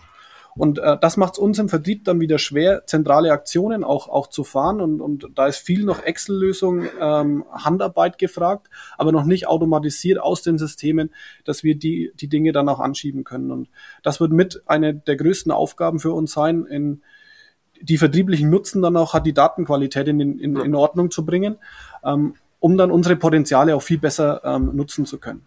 Und 0.55 0.79
äh, 0.79 0.97
das 0.99 1.17
macht 1.17 1.33
es 1.33 1.39
uns 1.39 1.59
im 1.59 1.69
Vertrieb 1.69 2.03
dann 2.03 2.19
wieder 2.19 2.37
schwer, 2.37 2.85
zentrale 2.85 3.31
Aktionen 3.31 3.83
auch, 3.83 4.09
auch 4.09 4.27
zu 4.27 4.43
fahren. 4.43 4.81
Und, 4.81 5.01
und 5.01 5.27
da 5.35 5.47
ist 5.47 5.57
viel 5.57 5.85
noch 5.85 6.03
Excel-Lösung, 6.03 6.85
ähm, 6.99 7.45
Handarbeit 7.51 8.17
gefragt, 8.17 8.69
aber 8.97 9.11
noch 9.11 9.25
nicht 9.25 9.47
automatisiert 9.47 10.19
aus 10.19 10.41
den 10.41 10.57
Systemen, 10.57 11.11
dass 11.45 11.63
wir 11.63 11.75
die, 11.75 12.11
die 12.15 12.27
Dinge 12.27 12.51
dann 12.51 12.69
auch 12.69 12.79
anschieben 12.79 13.23
können. 13.23 13.51
Und 13.51 13.69
das 14.03 14.19
wird 14.19 14.31
mit 14.31 14.61
eine 14.65 14.93
der 14.93 15.15
größten 15.15 15.51
Aufgaben 15.51 15.99
für 15.99 16.11
uns 16.11 16.33
sein, 16.33 16.65
in 16.65 17.01
die 17.81 17.97
vertrieblichen 17.97 18.49
Nutzen 18.49 18.81
dann 18.81 18.97
auch 18.97 19.13
hat, 19.13 19.25
die 19.25 19.33
Datenqualität 19.33 20.07
in, 20.07 20.19
in, 20.19 20.57
in 20.57 20.75
Ordnung 20.75 21.11
zu 21.11 21.25
bringen, 21.25 21.57
ähm, 22.03 22.35
um 22.59 22.77
dann 22.77 22.91
unsere 22.91 23.15
Potenziale 23.15 23.75
auch 23.75 23.81
viel 23.81 23.99
besser 23.99 24.41
ähm, 24.43 24.75
nutzen 24.75 25.05
zu 25.05 25.17
können. 25.17 25.45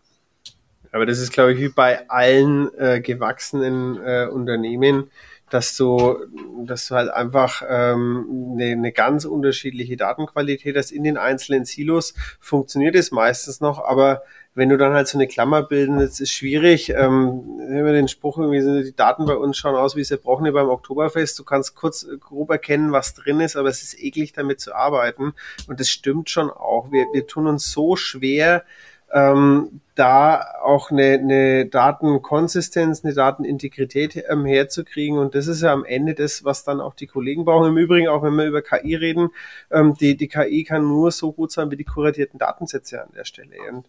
Aber 0.93 1.07
das 1.07 1.19
ist, 1.19 1.33
glaube 1.33 1.55
ich, 1.55 1.59
wie 1.59 1.69
bei 1.71 2.09
allen 2.09 2.73
äh, 2.79 3.01
gewachsenen 3.01 3.99
äh, 4.05 4.27
Unternehmen, 4.27 5.11
dass 5.49 5.77
du, 5.77 6.17
dass 6.65 6.89
du 6.89 6.95
halt 6.95 7.11
einfach 7.11 7.63
ähm, 7.69 8.55
eine, 8.55 8.73
eine 8.73 8.93
ganz 8.93 9.25
unterschiedliche 9.27 9.97
Datenqualität 9.97 10.77
hast 10.77 10.93
in 10.93 11.05
den 11.05 11.19
einzelnen 11.19 11.67
Silos. 11.67 12.15
Funktioniert 12.41 12.95
es 12.95 13.11
meistens 13.11 13.61
noch, 13.61 13.85
aber 13.85 14.23
wenn 14.55 14.69
du 14.69 14.77
dann 14.77 14.93
halt 14.93 15.09
so 15.09 15.19
eine 15.19 15.29
Klammer 15.29 15.63
bilden, 15.63 15.99
das 15.99 16.21
ist 16.21 16.33
schwierig. 16.33 16.91
Ähm, 16.91 17.43
wir 17.59 17.93
den 17.93 18.09
Spruch 18.09 18.39
irgendwie 18.39 18.61
sind, 18.61 18.85
die 18.85 18.97
Daten 18.97 19.25
bei 19.25 19.35
uns 19.35 19.57
schauen 19.57 19.77
aus 19.77 19.97
wie 19.97 20.03
Zerbrochene 20.03 20.53
beim 20.53 20.69
Oktoberfest. 20.69 21.39
Du 21.39 21.45
kannst 21.45 21.75
kurz 21.75 22.03
äh, 22.03 22.19
grob 22.19 22.51
erkennen, 22.51 22.93
was 22.93 23.15
drin 23.15 23.41
ist, 23.41 23.57
aber 23.57 23.69
es 23.69 23.83
ist 23.83 23.99
eklig 23.99 24.33
damit 24.33 24.61
zu 24.61 24.75
arbeiten. 24.75 25.33
Und 25.69 25.81
das 25.81 25.89
stimmt 25.89 26.29
schon 26.29 26.51
auch. 26.51 26.93
Wir, 26.93 27.07
wir 27.13 27.27
tun 27.27 27.47
uns 27.47 27.71
so 27.71 27.97
schwer, 27.97 28.65
ähm, 29.13 29.81
da 29.95 30.43
auch 30.63 30.91
eine, 30.91 31.13
eine 31.13 31.67
Datenkonsistenz, 31.67 33.05
eine 33.05 33.13
Datenintegrität 33.13 34.25
ähm, 34.29 34.47
herzukriegen. 34.47 35.19
Und 35.19 35.35
das 35.35 35.47
ist 35.47 35.63
ja 35.63 35.73
am 35.73 35.85
Ende 35.85 36.15
das, 36.15 36.45
was 36.45 36.65
dann 36.65 36.81
auch 36.81 36.95
die 36.95 37.07
Kollegen 37.07 37.45
brauchen. 37.45 37.69
Im 37.69 37.77
Übrigen, 37.77 38.09
auch 38.09 38.23
wenn 38.23 38.35
wir 38.35 38.47
über 38.47 38.63
KI 38.63 38.95
reden, 38.95 39.29
ähm, 39.71 39.95
die, 40.01 40.17
die 40.17 40.29
KI 40.29 40.65
kann 40.65 40.89
nur 40.89 41.11
so 41.11 41.33
gut 41.33 41.53
sein 41.53 41.71
wie 41.71 41.77
die 41.77 41.85
kuratierten 41.85 42.39
Datensätze 42.39 43.03
an 43.03 43.11
der 43.15 43.25
Stelle. 43.25 43.57
Und 43.71 43.87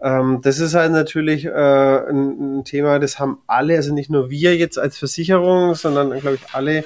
ähm, 0.00 0.40
das 0.42 0.58
ist 0.58 0.74
halt 0.74 0.90
natürlich 0.90 1.44
äh, 1.44 1.50
ein, 1.50 2.58
ein 2.58 2.64
Thema, 2.64 2.98
das 2.98 3.20
haben 3.20 3.38
alle, 3.46 3.76
also 3.76 3.94
nicht 3.94 4.10
nur 4.10 4.30
wir 4.30 4.56
jetzt 4.56 4.78
als 4.78 4.98
Versicherung, 4.98 5.74
sondern 5.74 6.10
glaube 6.18 6.36
ich 6.36 6.54
alle 6.54 6.84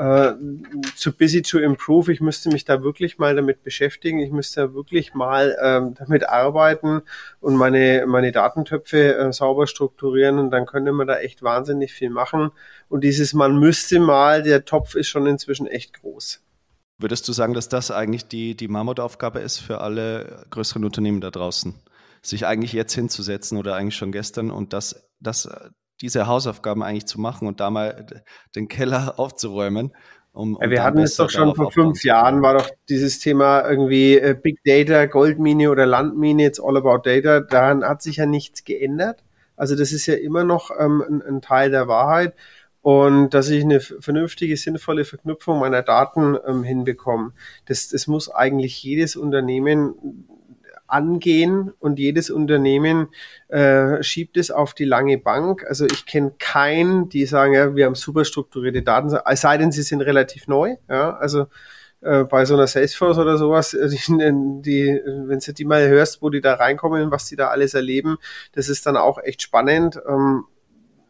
äh, 0.00 0.34
zu 0.96 1.12
busy 1.12 1.42
to 1.42 1.58
improve. 1.58 2.10
Ich 2.10 2.22
müsste 2.22 2.48
mich 2.48 2.64
da 2.64 2.82
wirklich 2.82 3.18
mal 3.18 3.36
damit 3.36 3.62
beschäftigen. 3.62 4.18
Ich 4.20 4.30
müsste 4.30 4.62
da 4.62 4.74
wirklich 4.74 5.12
mal 5.12 5.56
ähm, 5.62 5.94
damit 5.94 6.26
arbeiten 6.26 7.02
und 7.40 7.56
meine, 7.56 8.06
meine 8.06 8.32
Datentöpfe 8.32 9.14
äh, 9.14 9.32
sauber 9.32 9.66
strukturieren 9.66 10.38
und 10.38 10.52
dann 10.52 10.64
könnte 10.64 10.92
man 10.92 11.06
da 11.06 11.18
echt 11.18 11.42
wahnsinnig 11.42 11.92
viel 11.92 12.08
machen. 12.08 12.50
Und 12.88 13.04
dieses 13.04 13.34
man 13.34 13.58
müsste 13.58 14.00
mal, 14.00 14.42
der 14.42 14.64
Topf 14.64 14.94
ist 14.94 15.08
schon 15.08 15.26
inzwischen 15.26 15.66
echt 15.66 16.00
groß. 16.00 16.40
Würdest 16.96 17.28
du 17.28 17.32
sagen, 17.32 17.52
dass 17.52 17.68
das 17.68 17.90
eigentlich 17.90 18.26
die, 18.26 18.54
die 18.54 18.68
Mammutaufgabe 18.68 19.40
ist 19.40 19.58
für 19.58 19.82
alle 19.82 20.46
größeren 20.48 20.84
Unternehmen 20.84 21.20
da 21.20 21.30
draußen? 21.30 21.74
Sich 22.22 22.46
eigentlich 22.46 22.72
jetzt 22.72 22.94
hinzusetzen 22.94 23.58
oder 23.58 23.74
eigentlich 23.74 23.96
schon 23.96 24.12
gestern 24.12 24.50
und 24.50 24.72
das, 24.72 25.08
das 25.20 25.46
diese 26.00 26.26
Hausaufgaben 26.26 26.82
eigentlich 26.82 27.06
zu 27.06 27.20
machen 27.20 27.46
und 27.46 27.60
da 27.60 27.70
mal 27.70 28.06
den 28.54 28.68
Keller 28.68 29.14
aufzuräumen. 29.18 29.92
Um, 30.32 30.54
um 30.54 30.62
ja, 30.62 30.70
wir 30.70 30.84
hatten 30.84 31.00
es 31.00 31.16
doch 31.16 31.28
schon 31.28 31.56
vor 31.56 31.72
fünf 31.72 32.04
Jahren, 32.04 32.40
war 32.40 32.54
doch 32.54 32.70
dieses 32.88 33.18
Thema 33.18 33.68
irgendwie 33.68 34.16
äh, 34.16 34.36
Big 34.40 34.60
Data, 34.64 35.06
Goldmine 35.06 35.70
oder 35.70 35.86
Landmine, 35.86 36.46
it's 36.46 36.60
all 36.60 36.76
about 36.76 36.98
data. 36.98 37.40
Daran 37.40 37.82
hat 37.82 38.00
sich 38.00 38.18
ja 38.18 38.26
nichts 38.26 38.62
geändert. 38.62 39.24
Also 39.56 39.74
das 39.74 39.92
ist 39.92 40.06
ja 40.06 40.14
immer 40.14 40.44
noch 40.44 40.70
ähm, 40.78 41.02
ein, 41.06 41.22
ein 41.22 41.42
Teil 41.42 41.70
der 41.72 41.88
Wahrheit 41.88 42.34
und 42.82 43.34
dass 43.34 43.50
ich 43.50 43.62
eine 43.62 43.80
vernünftige, 43.80 44.56
sinnvolle 44.56 45.04
Verknüpfung 45.04 45.58
meiner 45.58 45.82
Daten 45.82 46.36
ähm, 46.46 46.62
hinbekomme. 46.62 47.32
Das, 47.66 47.88
das 47.88 48.06
muss 48.06 48.30
eigentlich 48.30 48.82
jedes 48.82 49.16
Unternehmen 49.16 50.28
angehen 50.92 51.72
und 51.78 51.98
jedes 51.98 52.30
Unternehmen 52.30 53.08
äh, 53.48 54.02
schiebt 54.02 54.36
es 54.36 54.50
auf 54.50 54.74
die 54.74 54.84
lange 54.84 55.18
Bank. 55.18 55.64
Also 55.68 55.86
ich 55.86 56.06
kenne 56.06 56.32
keinen, 56.38 57.08
die 57.08 57.26
sagen, 57.26 57.54
ja, 57.54 57.74
wir 57.74 57.86
haben 57.86 57.94
super 57.94 58.24
strukturierte 58.24 58.82
Daten, 58.82 59.14
es 59.24 59.40
sei 59.40 59.56
denn, 59.58 59.72
sie 59.72 59.82
sind 59.82 60.00
relativ 60.00 60.48
neu. 60.48 60.76
Ja, 60.88 61.16
also 61.16 61.46
äh, 62.00 62.24
bei 62.24 62.44
so 62.46 62.54
einer 62.54 62.66
Salesforce 62.66 63.18
oder 63.18 63.36
sowas, 63.36 63.74
äh, 63.74 63.88
die, 63.88 63.98
die, 64.08 65.00
wenn 65.04 65.38
du 65.38 65.52
die 65.52 65.64
mal 65.64 65.86
hörst, 65.88 66.22
wo 66.22 66.30
die 66.30 66.40
da 66.40 66.54
reinkommen, 66.54 67.10
was 67.10 67.26
die 67.26 67.36
da 67.36 67.48
alles 67.48 67.74
erleben, 67.74 68.16
das 68.52 68.68
ist 68.68 68.86
dann 68.86 68.96
auch 68.96 69.18
echt 69.22 69.42
spannend. 69.42 70.00
Ähm, 70.08 70.44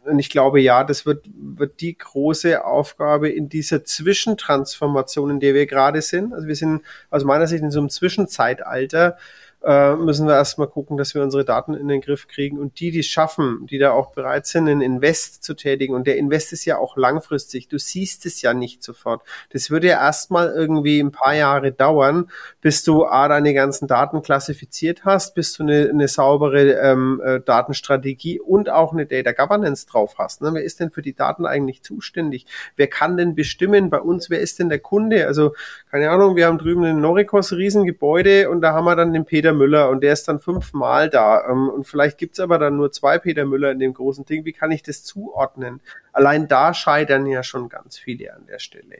und 0.05 0.18
ich 0.18 0.31
glaube, 0.31 0.61
ja, 0.61 0.83
das 0.83 1.05
wird, 1.05 1.26
wird 1.33 1.81
die 1.81 1.97
große 1.97 2.64
Aufgabe 2.64 3.28
in 3.28 3.49
dieser 3.49 3.85
Zwischentransformation, 3.85 5.31
in 5.31 5.41
der 5.41 5.55
wir 5.55 5.66
gerade 5.66 6.01
sind. 6.01 6.33
Also 6.33 6.49
wir 6.49 6.57
sind 6.57 6.83
aus 7.11 7.24
meiner 7.24 7.47
Sicht 7.47 7.62
in 7.62 7.70
so 7.70 7.81
einem 7.81 7.91
Zwischenzeitalter, 7.91 9.18
äh, 9.63 9.95
müssen 9.95 10.27
wir 10.27 10.35
erstmal 10.35 10.69
gucken, 10.69 10.97
dass 10.97 11.15
wir 11.15 11.23
unsere 11.23 11.45
Daten 11.45 11.75
in 11.75 11.89
den 11.89 12.01
Griff 12.01 12.29
kriegen. 12.29 12.59
Und 12.59 12.81
die, 12.81 12.91
die 12.91 13.03
schaffen, 13.03 13.67
die 13.69 13.79
da 13.79 13.93
auch 13.93 14.13
bereit 14.13 14.47
sind, 14.47 14.69
einen 14.69 14.81
Invest 14.81 15.45
zu 15.45 15.55
tätigen, 15.55 15.95
und 15.95 16.07
der 16.07 16.17
Invest 16.17 16.53
ist 16.53 16.65
ja 16.65 16.79
auch 16.79 16.97
langfristig, 16.97 17.69
du 17.69 17.79
siehst 17.79 18.25
es 18.27 18.41
ja 18.43 18.55
nicht 18.55 18.83
sofort. 18.83 19.23
Das 19.53 19.71
würde 19.71 19.89
ja 19.89 20.01
erstmal 20.01 20.49
irgendwie 20.49 21.01
ein 21.01 21.13
paar 21.13 21.35
Jahre 21.35 21.73
dauern, 21.73 22.31
bis 22.61 22.83
du 22.85 23.05
A, 23.05 23.29
deine 23.29 23.53
ganzen 23.53 23.87
Daten 23.87 24.23
klassifiziert 24.23 25.05
hast, 25.05 25.35
bis 25.35 25.53
du 25.55 25.63
eine, 25.63 25.91
eine 25.91 26.09
saubere 26.09 26.73
ähm, 26.73 27.21
äh, 27.25 27.41
Datenstrategie 27.41 28.41
und 28.41 28.71
auch 28.71 28.93
eine 28.93 29.07
Data 29.07 29.33
Governance 29.33 29.87
drauf 29.87 30.15
hast. 30.19 30.41
Ne? 30.41 30.51
Wer 30.55 30.63
ist 30.63 30.81
denn 30.81 30.91
für 30.91 31.03
die 31.03 31.15
Daten 31.15 31.45
eigentlich 31.45 31.83
zuständig? 31.83 32.47
Wer 32.77 32.87
kann 32.87 33.17
denn 33.17 33.35
bestimmen 33.35 33.91
bei 33.91 34.01
uns, 34.01 34.31
wer 34.31 34.41
ist 34.41 34.59
denn 34.59 34.69
der 34.69 34.79
Kunde? 34.79 35.27
Also, 35.27 35.55
keine 35.91 36.11
Ahnung, 36.11 36.37
wir 36.37 36.47
haben 36.47 36.59
drüben 36.59 36.85
ein 36.85 37.01
Norikos 37.01 37.53
Riesengebäude 37.53 38.49
und 38.49 38.63
da 38.63 38.73
haben 38.73 38.85
wir 38.85 38.97
dann 38.97 39.13
den 39.13 39.25
Peter 39.25 39.49
Peter 39.51 39.53
Müller 39.53 39.90
und 39.90 40.03
der 40.03 40.12
ist 40.12 40.28
dann 40.28 40.38
fünfmal 40.38 41.11
da. 41.11 41.48
Ähm, 41.48 41.68
und 41.68 41.84
vielleicht 41.84 42.18
gibt 42.18 42.34
es 42.34 42.40
aber 42.40 42.59
dann 42.59 42.76
nur 42.76 42.92
zwei 42.92 43.18
Peter 43.18 43.44
Müller 43.44 43.72
in 43.72 43.78
dem 43.78 43.94
großen 43.94 44.24
Ding. 44.24 44.44
Wie 44.44 44.53
kann 44.53 44.70
ich 44.70 44.82
das 44.82 45.03
zuordnen? 45.03 45.80
Allein 46.12 46.48
da 46.48 46.74
scheitern 46.74 47.26
ja 47.26 47.42
schon 47.42 47.68
ganz 47.68 47.98
viele 47.98 48.34
an 48.34 48.46
der 48.46 48.59
Stelle. 48.59 48.98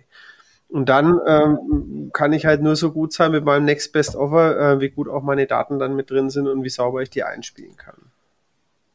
Und 0.69 0.89
dann 0.89 1.19
ähm, 1.27 2.11
kann 2.13 2.33
ich 2.33 2.47
halt 2.47 2.63
nur 2.63 2.77
so 2.77 2.93
gut 2.93 3.13
sein 3.13 3.33
mit 3.33 3.45
meinem 3.45 3.65
Next 3.65 3.93
Best 3.93 4.15
Offer, 4.15 4.75
äh, 4.75 4.81
wie 4.81 4.91
gut 4.91 5.09
auch 5.09 5.23
meine 5.23 5.47
Daten 5.47 5.79
dann 5.79 5.97
mit 5.97 6.11
drin 6.11 6.31
sind 6.31 6.47
und 6.47 6.63
wie 6.63 6.69
sauber 6.69 7.03
ich 7.03 7.11
die 7.11 7.25
einspielen 7.25 7.77
kann. 7.77 7.97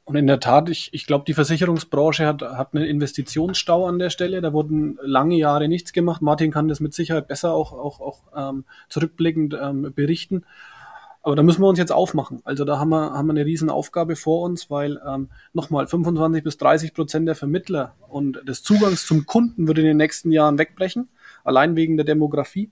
Und 0.05 0.15
in 0.15 0.27
der 0.27 0.39
Tat, 0.39 0.69
ich, 0.69 0.93
ich 0.93 1.07
glaube, 1.07 1.25
die 1.25 1.33
Versicherungsbranche 1.33 2.27
hat, 2.27 2.43
hat 2.43 2.75
einen 2.75 2.85
Investitionsstau 2.85 3.87
an 3.87 3.97
der 3.97 4.11
Stelle. 4.11 4.39
Da 4.39 4.53
wurden 4.53 4.99
lange 5.01 5.35
Jahre 5.35 5.67
nichts 5.67 5.93
gemacht. 5.93 6.21
Martin 6.21 6.51
kann 6.51 6.67
das 6.67 6.79
mit 6.79 6.93
Sicherheit 6.93 7.27
besser 7.27 7.53
auch, 7.53 7.73
auch, 7.73 7.99
auch 7.99 8.19
ähm, 8.35 8.65
zurückblickend 8.87 9.57
ähm, 9.59 9.91
berichten. 9.95 10.45
Aber 11.25 11.35
da 11.35 11.41
müssen 11.41 11.63
wir 11.63 11.67
uns 11.67 11.79
jetzt 11.79 11.91
aufmachen. 11.91 12.41
Also 12.43 12.65
da 12.65 12.77
haben 12.77 12.89
wir, 12.89 13.13
haben 13.13 13.25
wir 13.25 13.31
eine 13.31 13.47
riesen 13.47 13.71
Aufgabe 13.71 14.15
vor 14.15 14.43
uns, 14.43 14.69
weil 14.69 15.01
ähm, 15.07 15.31
nochmal 15.53 15.87
25 15.87 16.43
bis 16.43 16.57
30 16.59 16.93
Prozent 16.93 17.27
der 17.27 17.33
Vermittler 17.33 17.95
und 18.07 18.47
des 18.47 18.61
Zugangs 18.61 19.07
zum 19.07 19.25
Kunden 19.25 19.65
würde 19.65 19.81
in 19.81 19.87
den 19.87 19.97
nächsten 19.97 20.31
Jahren 20.31 20.59
wegbrechen, 20.59 21.09
allein 21.43 21.75
wegen 21.75 21.97
der 21.97 22.05
Demografie. 22.05 22.69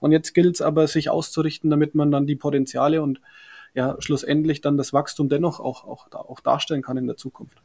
Und 0.00 0.10
jetzt 0.10 0.34
gilt 0.34 0.56
es 0.56 0.60
aber, 0.60 0.88
sich 0.88 1.10
auszurichten, 1.10 1.70
damit 1.70 1.94
man 1.94 2.10
dann 2.10 2.26
die 2.26 2.34
Potenziale 2.34 3.02
und 3.02 3.20
ja 3.72 3.94
schlussendlich 4.00 4.60
dann 4.60 4.76
das 4.76 4.92
Wachstum 4.92 5.28
dennoch 5.28 5.60
auch, 5.60 5.84
auch, 5.84 6.10
auch 6.10 6.40
darstellen 6.40 6.82
kann 6.82 6.96
in 6.96 7.06
der 7.06 7.16
Zukunft. 7.16 7.62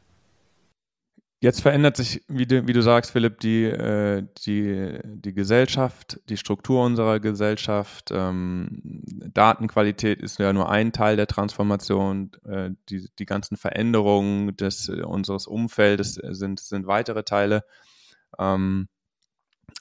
Jetzt 1.40 1.60
verändert 1.62 1.96
sich, 1.96 2.24
wie 2.26 2.46
du, 2.46 2.66
wie 2.66 2.72
du 2.72 2.82
sagst, 2.82 3.12
Philipp, 3.12 3.38
die, 3.38 3.62
äh, 3.64 4.26
die, 4.44 4.98
die 5.04 5.32
Gesellschaft, 5.32 6.18
die 6.28 6.36
Struktur 6.36 6.84
unserer 6.84 7.20
Gesellschaft. 7.20 8.10
Ähm, 8.12 8.80
Datenqualität 9.34 10.20
ist 10.20 10.40
ja 10.40 10.52
nur 10.52 10.68
ein 10.68 10.92
Teil 10.92 11.14
der 11.16 11.28
Transformation. 11.28 12.32
Äh, 12.44 12.70
die, 12.88 13.08
die 13.20 13.24
ganzen 13.24 13.56
Veränderungen 13.56 14.56
des, 14.56 14.88
äh, 14.88 15.02
unseres 15.02 15.46
Umfeldes 15.46 16.14
sind, 16.14 16.58
sind 16.58 16.88
weitere 16.88 17.22
Teile. 17.22 17.62
Ähm, 18.36 18.88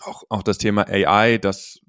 auch, 0.02 0.26
auch 0.30 0.44
das 0.44 0.60
Thema 0.60 0.88
AI, 0.88 1.40
dass, 1.40 1.80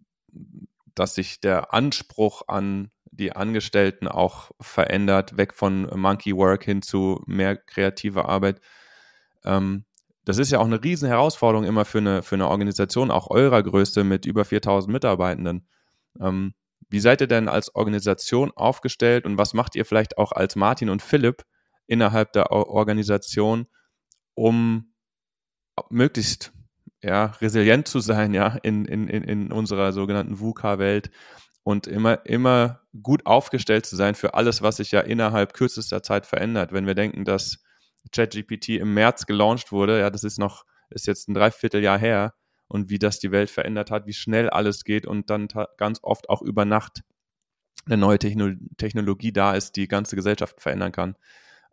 dass 0.95 1.15
sich 1.15 1.41
der 1.41 1.75
Anspruch 1.75 2.41
an 2.49 2.91
die 3.11 3.33
Angestellten 3.33 4.09
auch 4.09 4.51
verändert, 4.61 5.37
weg 5.37 5.53
von 5.53 5.83
Monkey 5.95 6.35
Work 6.35 6.65
hin 6.65 6.81
zu 6.81 7.23
mehr 7.27 7.55
kreative 7.55 8.25
Arbeit 8.25 8.63
ähm, 9.49 9.85
das 10.25 10.39
ist 10.39 10.53
ja 10.53 10.59
auch 10.59 10.67
eine 10.67 10.85
riesen 10.85 11.09
Herausforderung 11.09 11.65
immer 11.65 11.87
für 11.87 11.99
eine, 11.99 12.23
für 12.23 12.35
eine 12.35 12.49
Organisation, 12.49 13.11
auch 13.11 13.31
eurer 13.31 13.63
Größe 13.63 14.05
mit 14.05 14.27
über 14.27 14.45
4000 14.45 14.93
Mitarbeitenden. 14.93 15.67
Ähm, 16.21 16.55
Wie 16.91 17.01
seid 17.01 17.23
ihr 17.23 17.27
denn 17.27 17.49
als 17.49 17.75
Organisation 17.75 18.53
aufgestellt 18.55 19.25
und 19.25 19.39
was 19.39 19.55
macht 19.55 19.75
ihr 19.75 19.87
vielleicht 19.87 20.19
auch 20.19 20.33
als 20.33 20.55
Martin 20.55 20.91
und 20.91 21.03
Philipp 21.03 21.45
innerhalb 21.87 22.33
der 22.35 22.53
Organisation, 22.53 23.67
um 24.35 24.93
möglichst 25.89 26.53
ja, 27.03 27.27
resilient 27.41 27.89
zu 27.89 28.01
sein, 28.01 28.35
ja, 28.35 28.59
in, 28.63 28.85
in, 28.85 29.09
in 29.09 29.51
unserer 29.53 29.93
sogenannten 29.93 30.41
VUCA-Welt 30.41 31.11
und 31.63 31.87
immer, 31.87 32.27
immer 32.27 32.83
gut 33.03 33.25
aufgestellt 33.25 33.87
zu 33.87 33.97
sein 33.97 34.15
für 34.15 34.35
alles, 34.35 34.61
was 34.61 34.77
sich 34.77 34.91
ja 34.91 35.01
innerhalb 35.01 35.55
kürzester 35.55 36.03
Zeit 36.03 36.27
verändert. 36.27 36.73
Wenn 36.73 36.87
wir 36.87 36.95
denken, 36.95 37.25
dass 37.25 37.63
ChatGPT 38.13 38.71
im 38.71 38.95
März 38.95 39.27
gelauncht 39.27 39.73
wurde, 39.73 40.01
ja, 40.01 40.11
das 40.11 40.25
ist 40.25 40.39
noch, 40.39 40.65
ist 40.91 41.07
jetzt 41.07 41.29
ein 41.29 41.35
Dreivierteljahr 41.35 41.99
her 41.99 42.35
und 42.67 42.91
wie 42.91 42.99
das 42.99 43.19
die 43.19 43.33
Welt 43.33 43.51
verändert 43.51 43.91
hat, 43.91 44.07
wie 44.07 44.13
schnell 44.13 44.51
alles 44.51 44.85
geht 44.85 45.07
und 45.07 45.31
dann 45.31 45.49
ganz 45.77 46.01
oft 46.03 46.29
auch 46.29 46.43
über 46.43 46.65
Nacht 46.65 47.03
eine 47.87 47.97
neue 47.97 48.19
Techno 48.19 48.51
Technologie 48.77 49.33
da 49.33 49.55
ist, 49.55 49.77
die 49.77 49.89
ganze 49.89 50.17
Gesellschaft 50.17 50.61
verändern 50.61 50.93
kann. 50.93 51.17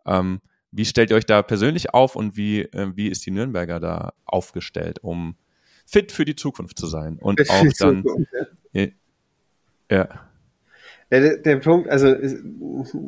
Ähm, 0.06 0.40
wie 0.70 0.84
stellt 0.84 1.10
ihr 1.10 1.16
euch 1.16 1.26
da 1.26 1.42
persönlich 1.42 1.94
auf 1.94 2.16
und 2.16 2.36
wie, 2.36 2.62
äh, 2.62 2.92
wie 2.94 3.08
ist 3.08 3.24
die 3.26 3.30
Nürnberger 3.30 3.80
da 3.80 4.14
aufgestellt, 4.24 4.98
um 5.02 5.36
fit 5.86 6.12
für 6.12 6.24
die 6.24 6.36
Zukunft 6.36 6.78
zu 6.78 6.86
sein 6.86 7.18
und 7.18 7.48
auch 7.48 7.66
dann. 7.78 8.04
Ja. 9.90 10.25
Ja. 11.10 11.20
Der, 11.20 11.36
der 11.36 11.56
Punkt, 11.56 11.88
also 11.88 12.14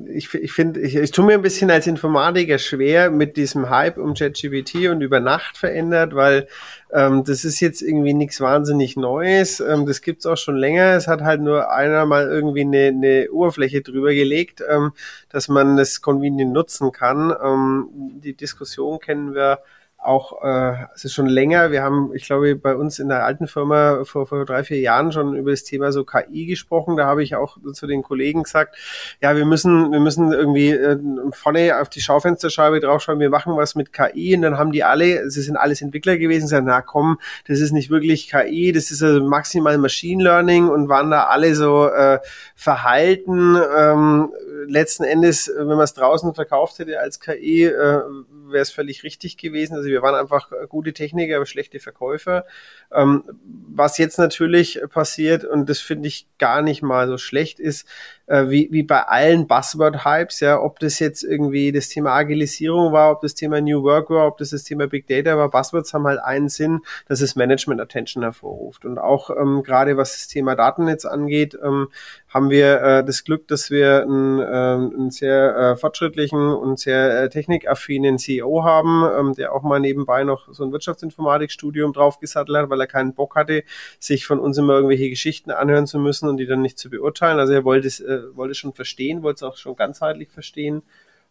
ich, 0.07 0.33
ich 0.35 0.53
finde, 0.53 0.81
ich, 0.81 0.95
ich 0.95 1.11
tue 1.11 1.25
mir 1.25 1.35
ein 1.35 1.43
bisschen 1.43 1.71
als 1.71 1.87
Informatiker 1.87 2.59
schwer 2.59 3.11
mit 3.11 3.37
diesem 3.37 3.71
Hype 3.71 3.99
um 3.99 4.15
ChatGPT 4.15 4.89
und 4.89 5.01
über 5.01 5.21
Nacht 5.21 5.59
verändert, 5.59 6.15
weil 6.15 6.47
ähm, 6.93 7.25
das 7.25 7.45
ist 7.45 7.61
jetzt 7.61 7.83
irgendwie 7.83 8.15
nichts 8.15 8.41
wahnsinnig 8.41 8.97
Neues. 8.97 9.61
Ähm, 9.61 9.85
das 9.85 10.01
gibt's 10.01 10.27
auch 10.27 10.37
schon 10.37 10.57
länger. 10.57 10.95
Es 10.95 11.09
hat 11.09 11.23
halt 11.23 11.41
nur 11.41 11.73
einer 11.73 12.07
mal 12.07 12.29
irgendwie 12.29 12.63
eine, 12.63 12.87
eine 12.89 13.31
Oberfläche 13.33 13.83
drüber 13.83 14.15
gelegt, 14.15 14.63
ähm, 14.69 14.93
dass 15.29 15.49
man 15.49 15.77
das 15.77 16.01
convenient 16.01 16.53
nutzen 16.53 16.93
kann. 16.93 17.35
Ähm, 17.43 17.89
die 18.23 18.35
Diskussion 18.35 19.01
kennen 19.01 19.35
wir 19.35 19.59
auch, 19.99 20.45
äh, 20.45 20.85
es 20.95 21.05
ist 21.05 21.13
schon 21.13 21.27
länger, 21.27 21.73
wir 21.73 21.83
haben, 21.83 22.13
ich 22.15 22.25
glaube, 22.25 22.55
bei 22.55 22.77
uns 22.77 23.01
in 23.01 23.09
der 23.09 23.25
alten 23.25 23.49
Firma 23.49 24.05
vor, 24.05 24.27
vor 24.27 24.45
drei, 24.45 24.63
vier 24.63 24.79
Jahren 24.79 25.11
schon 25.11 25.35
über 25.35 25.51
das 25.51 25.65
Thema 25.65 25.91
so 25.91 26.05
KI 26.05 26.47
gesprochen. 26.47 26.97
Da 26.97 27.07
habe 27.07 27.25
ich 27.25 27.35
auch 27.35 27.59
zu 27.73 27.87
den 27.89 28.03
Kollegen 28.03 28.45
gesagt, 28.45 28.77
ja, 29.21 29.37
wir 29.37 29.45
müssen, 29.45 29.91
wir 29.91 29.99
müssen 29.99 30.33
irgendwie 30.33 30.71
äh, 30.71 30.99
vorne 31.33 31.81
auf 31.81 31.89
die 31.89 32.01
Schaufensterscheibe 32.01 32.79
draufschauen, 32.79 33.19
wir 33.19 33.29
machen 33.29 33.57
was 33.57 33.75
mit 33.75 33.93
KI 33.93 34.37
und 34.37 34.43
dann 34.43 34.57
haben 34.57 34.71
die 34.71 34.85
alle, 34.85 35.29
sie 35.31 35.43
sind 35.43 35.57
alles 35.57 35.83
Entwickler 35.83 36.17
gewesen, 36.17 36.47
sagen, 36.47 36.67
na 36.67 36.81
komm, 36.81 37.19
das 37.49 37.59
ist 37.59 37.73
nicht 37.73 37.91
wirklich 37.91 38.31
KI, 38.31 38.71
das 38.71 38.93
ist 38.93 39.03
also 39.03 39.23
maximal 39.25 39.79
Machine 39.79 40.23
Learning 40.23 40.69
und 40.69 40.89
waren 40.89 41.11
da 41.11 41.25
alle 41.25 41.57
so 41.57 41.89
äh, 41.89 42.21
verhalten. 42.55 43.57
Ähm, 43.77 44.33
letzten 44.67 45.03
Endes, 45.03 45.51
wenn 45.57 45.67
man 45.67 45.81
es 45.81 45.95
draußen 45.95 46.35
verkauft 46.35 46.79
hätte 46.79 47.01
als 47.01 47.19
KI, 47.19 47.65
äh, 47.65 48.03
wäre 48.51 48.63
es 48.63 48.71
völlig 48.71 49.03
richtig 49.03 49.37
gewesen. 49.37 49.75
Also 49.75 49.88
wir 49.91 50.03
waren 50.03 50.15
einfach 50.15 50.51
gute 50.69 50.93
Techniker, 50.93 51.37
aber 51.37 51.47
schlechte 51.47 51.81
Verkäufer. 51.81 52.47
Ähm, 52.93 53.25
was 53.69 53.99
jetzt 53.99 54.19
natürlich 54.19 54.81
passiert, 54.91 55.45
und 55.45 55.69
das 55.69 55.81
finde 55.81 56.09
ich 56.09 56.27
gar 56.39 56.63
nicht 56.63 56.83
mal 56.83 57.09
so 57.09 57.19
schlecht, 57.19 57.61
ist, 57.61 57.87
äh, 58.29 58.49
wie, 58.51 58.69
wie 58.71 58.83
bei 58.83 59.03
allen 59.03 59.47
Buzzword-Hypes, 59.47 60.41
ja, 60.41 60.61
ob 60.61 60.79
das 60.79 60.99
jetzt 60.99 61.23
irgendwie 61.23 61.73
das 61.73 61.89
Thema 61.89 62.13
Agilisierung 62.13 62.93
war, 62.93 63.13
ob 63.13 63.23
das 63.23 63.35
Thema 63.35 63.61
New 63.61 63.83
Work 63.83 64.11
war, 64.11 64.27
ob 64.27 64.39
das 64.39 64.51
das 64.51 64.65
Thema 64.65 64.87
Big 64.87 65.07
Data 65.07 65.37
war, 65.37 65.51
Buzzwords 65.51 65.95
haben 65.95 66.07
halt 66.07 66.21
einen 66.21 66.49
Sinn, 66.49 66.81
dass 67.07 67.21
es 67.21 67.37
Management 67.37 67.81
Attention 67.81 68.23
hervorruft. 68.23 68.85
Und 68.85 68.99
auch 68.99 69.31
ähm, 69.31 69.63
gerade 69.63 69.97
was 69.97 70.13
das 70.13 70.29
Thema 70.29 70.55
Datennetz 70.55 71.05
angeht, 71.05 71.59
ähm, 71.63 71.89
haben 72.29 72.51
wir 72.51 72.83
äh, 72.83 73.05
das 73.05 73.25
Glück, 73.25 73.49
dass 73.49 73.71
wir 73.71 74.03
einen, 74.03 74.41
ähm, 74.41 74.93
einen 74.95 75.11
sehr 75.11 75.57
äh, 75.57 75.77
fortschrittlichen 75.77 76.39
und 76.39 76.79
sehr 76.79 77.23
äh, 77.23 77.29
technikaffinen 77.31 78.19
CEO 78.19 78.65
haben, 78.65 79.05
ähm, 79.19 79.35
der 79.35 79.55
auch 79.55 79.63
mal 79.63 79.81
nebenbei 79.81 80.25
noch 80.25 80.53
so 80.53 80.65
ein 80.65 80.73
Wirtschaftsinformatikstudium 80.73 81.93
draufgesattelt 81.93 82.59
hat, 82.59 82.71
weil 82.71 82.81
er 82.81 82.87
keinen 82.87 83.15
Bock 83.15 83.35
hatte, 83.35 83.65
sich 83.99 84.27
von 84.27 84.39
uns 84.39 84.59
immer 84.59 84.75
irgendwelche 84.75 85.09
Geschichten 85.09 85.51
anhören 85.51 85.87
zu 85.87 85.99
müssen 85.99 86.29
und 86.29 86.37
die 86.37 86.47
dann 86.47 86.61
nicht 86.61 86.79
zu 86.79 86.91
beurteilen. 86.91 87.39
Also 87.39 87.55
er 87.55 87.65
wollte 87.65 87.87
es, 87.87 88.01
äh, 88.01 88.18
wollte 88.35 88.55
schon 88.55 88.73
verstehen, 88.73 89.23
wollte 89.23 89.37
es 89.37 89.43
auch 89.43 89.57
schon 89.57 89.77
ganzheitlich 89.77 90.31
verstehen. 90.31 90.83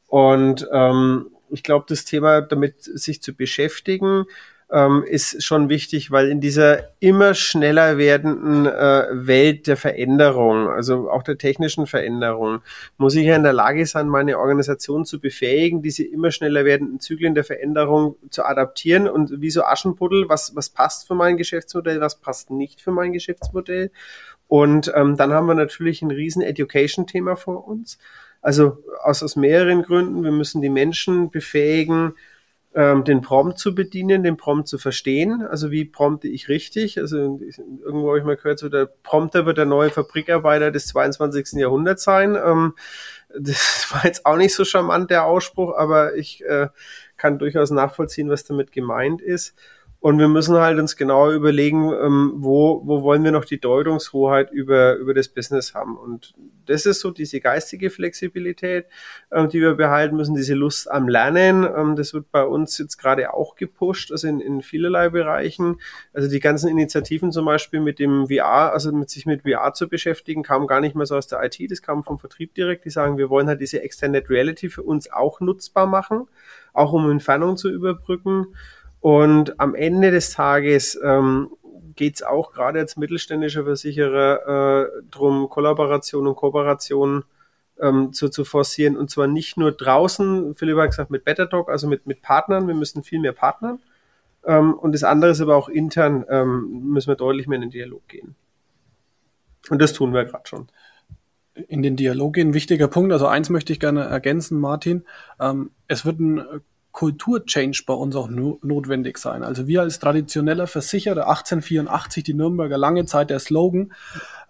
Und 0.07 0.67
ähm, 0.71 1.31
ich 1.49 1.63
glaube, 1.63 1.85
das 1.88 2.05
Thema 2.05 2.41
damit 2.41 2.81
sich 2.81 3.21
zu 3.21 3.33
beschäftigen, 3.33 4.25
ähm, 4.69 5.03
ist 5.07 5.43
schon 5.43 5.69
wichtig, 5.69 6.11
weil 6.11 6.27
in 6.27 6.41
dieser 6.41 6.89
immer 6.99 7.33
schneller 7.33 7.97
werdenden 7.97 8.65
äh, 8.65 9.05
Welt 9.11 9.67
der 9.67 9.77
Veränderung, 9.77 10.67
also 10.67 11.09
auch 11.09 11.23
der 11.23 11.38
technischen 11.38 11.88
Veränderung, 11.88 12.59
muss 12.97 13.15
ich 13.15 13.25
ja 13.25 13.35
in 13.38 13.43
der 13.43 13.53
Lage 13.53 13.85
sein, 13.85 14.09
meine 14.09 14.38
Organisation 14.38 15.05
zu 15.05 15.21
befähigen, 15.21 15.81
diese 15.81 16.03
immer 16.03 16.31
schneller 16.31 16.65
werdenden 16.65 16.99
Zyklen 16.99 17.33
der 17.33 17.45
Veränderung 17.45 18.17
zu 18.29 18.43
adaptieren 18.43 19.07
und 19.07 19.41
wie 19.41 19.51
so 19.51 19.63
Aschenputtel, 19.63 20.27
was, 20.27 20.53
was 20.55 20.69
passt 20.69 21.07
für 21.07 21.15
mein 21.15 21.38
Geschäftsmodell, 21.38 22.01
was 22.01 22.19
passt 22.19 22.51
nicht 22.51 22.81
für 22.81 22.91
mein 22.91 23.13
Geschäftsmodell. 23.13 23.91
Und 24.48 24.91
ähm, 24.95 25.18
dann 25.18 25.34
haben 25.34 25.48
wir 25.48 25.56
natürlich 25.56 26.02
ein 26.02 26.12
riesen 26.12 26.41
Education-Thema 26.41 27.36
vor 27.36 27.68
uns. 27.68 27.98
Also 28.41 28.84
aus, 29.04 29.24
aus 29.24 29.36
mehreren 29.36 29.84
Gründen. 29.84 30.24
Wir 30.24 30.32
müssen 30.32 30.62
die 30.62 30.70
Menschen 30.70 31.32
befähigen, 31.32 32.14
ähm, 32.78 33.04
den 33.04 33.22
Prompt 33.22 33.58
zu 33.58 33.74
bedienen, 33.74 34.24
den 34.24 34.38
Prompt 34.38 34.68
zu 34.68 34.78
verstehen. 34.78 35.41
Also 35.41 35.72
wie 35.72 35.84
prompte 35.84 36.28
ich 36.28 36.48
richtig? 36.48 37.00
Also 37.00 37.18
irgendwo 37.18 38.10
habe 38.10 38.20
ich 38.20 38.24
mal 38.24 38.38
gehört, 38.38 38.60
so 38.60 38.70
der 38.70 38.86
Prompter 38.86 39.45
wird 39.45 39.58
der 39.58 39.66
neue 39.66 39.89
Fabrikarbeiter 39.89 40.72
des 40.72 40.88
22. 40.88 41.60
Jahrhunderts 41.60 42.04
sein. 42.04 42.36
Ähm, 42.36 42.76
das 43.38 43.88
war 43.91 44.06
jetzt 44.06 44.26
auch 44.26 44.38
nicht 44.38 44.54
so 44.54 44.64
charmant, 44.64 45.10
der 45.10 45.26
Ausspruch, 45.26 45.76
aber 45.76 46.16
ich 46.16 46.43
äh, 46.45 46.68
kann 47.18 47.39
durchaus 47.39 47.72
nachvollziehen, 47.72 48.30
was 48.30 48.43
damit 48.43 48.72
gemeint 48.72 49.22
ist. 49.22 49.56
Und 50.00 50.20
wir 50.20 50.28
müssen 50.28 50.56
halt 50.56 50.78
uns 50.78 50.95
genau 50.95 51.32
überlegen, 51.32 51.91
ähm, 51.91 52.34
wo, 52.36 52.82
wo 52.86 53.02
wollen 53.02 53.24
wir 53.24 53.32
noch 53.32 53.45
die 53.45 53.60
Deutungshoheit 53.60 54.52
über, 54.52 54.95
über 54.95 55.16
das 55.16 55.28
Business 55.28 55.74
haben. 55.74 55.98
Und 55.98 56.36
das 56.68 56.86
ist 56.86 57.00
so 57.00 57.10
diese 57.10 57.39
geistige 57.39 57.89
Flexibilität, 57.89 58.86
ähm, 59.32 59.50
die 59.50 59.60
wir 59.60 59.74
behalten 59.74 60.16
müssen, 60.16 60.36
diese 60.36 60.54
Lust 60.54 60.89
am 60.91 61.08
Lernen. 61.08 61.68
Ähm, 61.76 61.95
das 61.95 62.14
wird 62.14 62.32
bei 62.32 62.43
uns 62.43 62.78
jetzt 62.78 62.98
gerade 62.98 63.34
auch 63.34 63.56
gepusht, 63.56 64.12
also 64.12 64.28
in, 64.28 64.39
in 64.39 64.62
vielerlei 64.62 65.10
Bereichen. 65.10 65.80
Also 66.14 66.30
die 66.30 66.39
ganzen 66.39 66.70
Initiativen 66.70 67.32
zum 67.32 67.45
Beispiel 67.45 67.80
mit 67.80 67.98
dem 67.98 68.28
VR, 68.28 68.74
also 68.74 68.91
mit 68.91 69.10
sich 69.10 69.26
mit 69.26 69.41
VR 69.50 69.74
zu 69.74 69.89
beschäftigen, 69.89 70.43
kamen 70.43 70.68
gar 70.68 70.80
nicht 70.80 70.95
mehr 70.95 71.08
so 71.08 71.16
aus 71.16 71.26
der 71.26 71.43
IT, 71.43 71.60
das 71.72 71.82
kam 71.82 72.04
vom 72.04 72.20
Vertrieb 72.20 72.54
direkt. 72.54 72.86
Die 72.86 72.91
sagen, 72.91 73.18
wir 73.18 73.32
wollen 73.32 73.48
halt 73.48 73.62
diese 73.62 73.82
Extended 73.82 74.30
Reality 74.30 74.70
für 74.70 74.84
uns 74.84 75.12
auch 75.12 75.39
nutzbar 75.39 75.88
machen, 75.88 76.28
auch 76.72 76.93
um 76.93 77.10
Entfernung 77.10 77.58
zu 77.58 77.70
überbrücken. 77.70 78.54
Und 79.00 79.60
am 79.60 79.76
Ende 79.76 80.12
des 80.12 80.32
Tages 80.32 81.00
ähm, 81.04 81.50
geht 81.95 82.16
es 82.16 82.24
auch 82.24 82.52
gerade 82.52 82.80
als 82.80 82.98
mittelständischer 82.98 83.64
Versicherer 83.64 84.88
äh, 84.88 85.02
darum, 85.12 85.50
Kollaboration 85.50 86.28
und 86.28 86.36
Kooperation 86.36 87.24
ähm, 87.80 88.14
zu, 88.14 88.30
zu 88.30 88.45
forcieren. 88.45 88.98
Und 88.98 89.10
zwar 89.10 89.28
nicht 89.28 89.58
nur 89.58 89.72
draußen, 89.72 90.56
Philipp 90.56 90.78
hat 90.78 90.89
gesagt, 90.91 91.12
mit 91.12 91.26
BetterDoc, 91.26 91.70
also 91.70 91.88
mit, 91.88 92.08
mit 92.08 92.22
Partnern. 92.22 92.68
Wir 92.68 92.76
müssen 92.76 93.04
viel 93.04 93.20
mehr 93.20 93.34
partnern. 93.34 93.80
Ähm, 94.45 94.74
und 94.74 94.93
das 94.93 95.04
andere 95.04 95.32
ist 95.32 95.41
aber 95.41 95.56
auch 95.56 95.70
intern, 95.70 96.26
ähm, 96.30 96.91
müssen 96.91 97.10
wir 97.10 97.16
deutlich 97.16 97.48
mehr 97.48 97.58
in 97.58 97.64
den 97.64 97.72
Dialog 97.72 98.08
gehen. 98.08 98.36
Und 99.70 99.82
das 99.82 99.93
tun 99.93 100.14
wir 100.14 100.26
gerade 100.26 100.48
schon. 100.48 100.68
In 101.68 101.82
den 101.82 101.95
Dialog 101.95 102.34
gehen, 102.34 102.54
wichtiger 102.54 102.88
Punkt. 102.88 103.12
Also 103.12 103.28
eins 103.28 103.50
möchte 103.50 103.74
ich 103.74 103.80
gerne 103.80 104.04
ergänzen, 104.04 104.60
Martin. 104.60 105.04
Ähm, 105.39 105.72
es 105.88 106.06
wird 106.06 106.20
ein 106.20 106.62
Kulturchange 106.98 107.78
bei 107.86 107.93
uns 107.93 108.16
auch 108.16 108.28
no 108.28 108.58
notwendig 108.64 109.20
sein. 109.20 109.43
Also 109.43 109.68
wir 109.68 109.82
als 109.82 110.00
traditioneller 110.00 110.66
Versicherer, 110.66 111.30
1884, 111.30 112.24
die 112.24 112.34
Nürnberger 112.34 112.76
lange 112.76 113.06
Zeit 113.06 113.30
der 113.30 113.38
Slogan, 113.38 113.93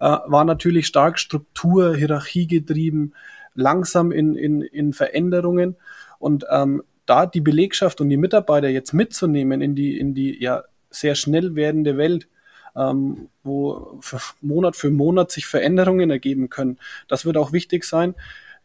äh, 0.00 0.16
war 0.24 0.46
natürlich 0.46 0.86
stark 0.86 1.18
Struktur, 1.18 1.94
Hierarchie 1.94 2.46
getrieben, 2.46 3.12
langsam 3.54 4.12
in, 4.12 4.34
in, 4.34 4.62
in 4.62 4.94
Veränderungen. 4.94 5.76
Und 6.18 6.46
ähm, 6.50 6.82
da 7.04 7.26
die 7.26 7.42
Belegschaft 7.42 8.00
und 8.00 8.08
die 8.08 8.16
Mitarbeiter 8.16 8.70
jetzt 8.70 8.94
mitzunehmen 8.94 9.60
in 9.60 9.74
die, 9.74 9.98
in 9.98 10.14
die 10.14 10.42
ja 10.42 10.64
sehr 10.88 11.16
schnell 11.16 11.54
werdende 11.54 11.98
Welt, 11.98 12.28
ähm, 12.74 13.28
wo 13.42 13.98
für 14.00 14.20
Monat 14.40 14.74
für 14.74 14.88
Monat 14.88 15.30
sich 15.30 15.44
Veränderungen 15.44 16.08
ergeben 16.08 16.48
können, 16.48 16.78
das 17.08 17.26
wird 17.26 17.36
auch 17.36 17.52
wichtig 17.52 17.84
sein 17.84 18.14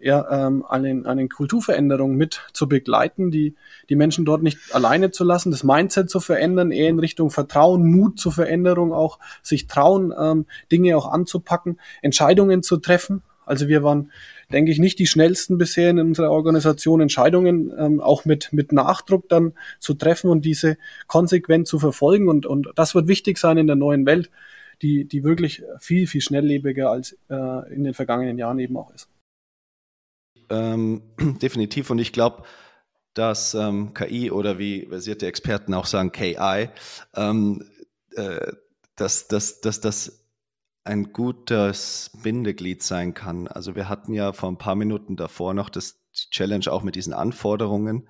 ja, 0.04 0.48
ähm, 0.48 0.66
an 0.66 0.84
den 0.84 1.30
Kulturveränderungen 1.30 2.18
mit 2.18 2.42
zu 2.52 2.68
begleiten, 2.68 3.32
die, 3.32 3.56
die 3.90 3.96
Menschen 3.96 4.26
dort 4.26 4.44
nicht 4.44 4.58
alleine 4.74 5.12
zu 5.12 5.24
lassen, 5.24 5.52
das 5.52 5.64
Mindset 5.64 6.10
zu 6.10 6.20
verändern, 6.20 6.72
eher 6.72 6.90
in 6.90 7.00
Richtung 7.00 7.30
Vertrauen, 7.30 7.90
Mut 7.90 8.20
zur 8.20 8.34
Veränderung 8.34 8.92
auch, 8.92 9.20
sich 9.42 9.68
trauen, 9.68 10.14
ähm, 10.18 10.46
Dinge 10.72 10.98
auch 10.98 11.10
anzupacken, 11.10 11.80
Entscheidungen 12.02 12.64
zu 12.64 12.78
treffen. 12.78 13.24
Also 13.46 13.70
wir 13.70 13.82
waren, 13.84 14.12
denke 14.52 14.72
ich, 14.72 14.80
nicht 14.80 15.00
die 15.00 15.08
schnellsten 15.08 15.58
bisher 15.58 15.90
in 15.90 16.00
unserer 16.00 16.32
Organisation, 16.32 17.00
Entscheidungen 17.00 17.72
ähm, 17.78 18.02
auch 18.02 18.26
mit, 18.26 18.52
mit 18.52 18.74
Nachdruck 18.74 19.30
dann 19.30 19.54
zu 19.80 19.94
treffen 19.94 20.30
und 20.30 20.44
diese 20.44 20.78
konsequent 21.08 21.68
zu 21.68 21.80
verfolgen. 21.80 22.28
Und, 22.28 22.46
und 22.46 22.68
das 22.76 22.94
wird 22.94 23.08
wichtig 23.08 23.38
sein 23.38 23.58
in 23.58 23.68
der 23.68 23.78
neuen 23.78 24.06
Welt 24.06 24.30
die, 24.82 25.06
die 25.06 25.24
wirklich 25.24 25.64
viel, 25.80 26.08
viel 26.08 26.20
schnelllebiger 26.20 26.90
als 26.90 27.18
äh, 27.30 27.74
in 27.74 27.86
den 27.86 27.94
vergangenen 27.94 28.38
Jahren 28.38 28.60
eben 28.60 28.76
auch 28.76 28.94
ist. 28.94 29.08
Ähm, 30.54 31.02
definitiv. 31.42 31.90
Und 31.90 32.00
ich 32.00 32.14
glaube, 32.14 32.44
dass 33.14 33.54
ähm, 33.54 33.94
KI 33.94 34.32
oder 34.32 34.58
wie 34.58 34.88
versierte 34.88 35.28
Experten 35.28 35.74
auch 35.74 35.86
sagen, 35.86 36.12
KI, 36.12 36.70
ähm, 37.16 37.70
äh, 38.16 38.54
dass, 38.96 39.28
dass, 39.28 39.62
dass 39.62 39.82
das 39.82 40.24
ein 40.84 41.14
gutes 41.14 42.12
Bindeglied 42.22 42.84
sein 42.84 43.14
kann. 43.14 43.48
Also 43.48 43.76
wir 43.76 43.88
hatten 43.90 44.14
ja 44.14 44.34
vor 44.34 44.50
ein 44.50 44.58
paar 44.58 44.76
Minuten 44.76 45.16
davor 45.16 45.54
noch 45.54 45.70
das 45.70 46.04
die 46.14 46.30
Challenge 46.30 46.72
auch 46.72 46.84
mit 46.84 46.96
diesen 46.96 47.14
Anforderungen, 47.14 48.08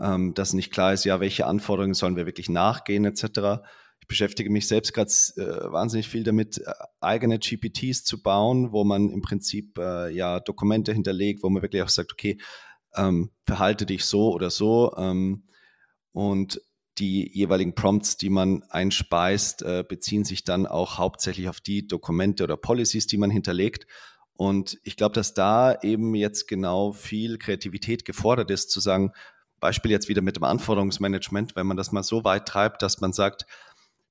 ähm, 0.00 0.34
dass 0.34 0.54
nicht 0.54 0.72
klar 0.72 0.92
ist, 0.92 1.04
ja, 1.04 1.20
welche 1.20 1.46
Anforderungen 1.46 1.94
sollen 1.94 2.16
wir 2.16 2.26
wirklich 2.26 2.48
nachgehen 2.48 3.04
etc. 3.04 3.62
Beschäftige 4.08 4.50
mich 4.50 4.66
selbst 4.66 4.94
gerade 4.94 5.10
äh, 5.36 5.70
wahnsinnig 5.70 6.08
viel 6.08 6.24
damit, 6.24 6.58
äh, 6.58 6.72
eigene 7.00 7.38
GPTs 7.38 8.04
zu 8.04 8.22
bauen, 8.22 8.72
wo 8.72 8.84
man 8.84 9.10
im 9.10 9.22
Prinzip 9.22 9.78
äh, 9.78 10.10
ja 10.10 10.40
Dokumente 10.40 10.92
hinterlegt, 10.92 11.42
wo 11.42 11.50
man 11.50 11.62
wirklich 11.62 11.82
auch 11.82 11.88
sagt, 11.88 12.12
okay, 12.12 12.38
ähm, 12.96 13.30
verhalte 13.46 13.86
dich 13.86 14.04
so 14.04 14.32
oder 14.32 14.50
so. 14.50 14.94
Ähm, 14.96 15.44
und 16.12 16.60
die 16.98 17.30
jeweiligen 17.32 17.74
Prompts, 17.74 18.16
die 18.16 18.30
man 18.30 18.64
einspeist, 18.70 19.62
äh, 19.62 19.84
beziehen 19.88 20.24
sich 20.24 20.44
dann 20.44 20.66
auch 20.66 20.98
hauptsächlich 20.98 21.48
auf 21.48 21.60
die 21.60 21.86
Dokumente 21.86 22.44
oder 22.44 22.56
Policies, 22.56 23.06
die 23.06 23.18
man 23.18 23.30
hinterlegt. 23.30 23.86
Und 24.32 24.78
ich 24.84 24.96
glaube, 24.96 25.14
dass 25.14 25.34
da 25.34 25.78
eben 25.82 26.14
jetzt 26.14 26.48
genau 26.48 26.92
viel 26.92 27.38
Kreativität 27.38 28.04
gefordert 28.04 28.50
ist, 28.50 28.70
zu 28.70 28.80
sagen, 28.80 29.12
Beispiel 29.60 29.90
jetzt 29.90 30.08
wieder 30.08 30.22
mit 30.22 30.36
dem 30.36 30.44
Anforderungsmanagement, 30.44 31.56
wenn 31.56 31.66
man 31.66 31.76
das 31.76 31.92
mal 31.92 32.02
so 32.02 32.24
weit 32.24 32.46
treibt, 32.46 32.82
dass 32.82 33.00
man 33.00 33.12
sagt, 33.12 33.46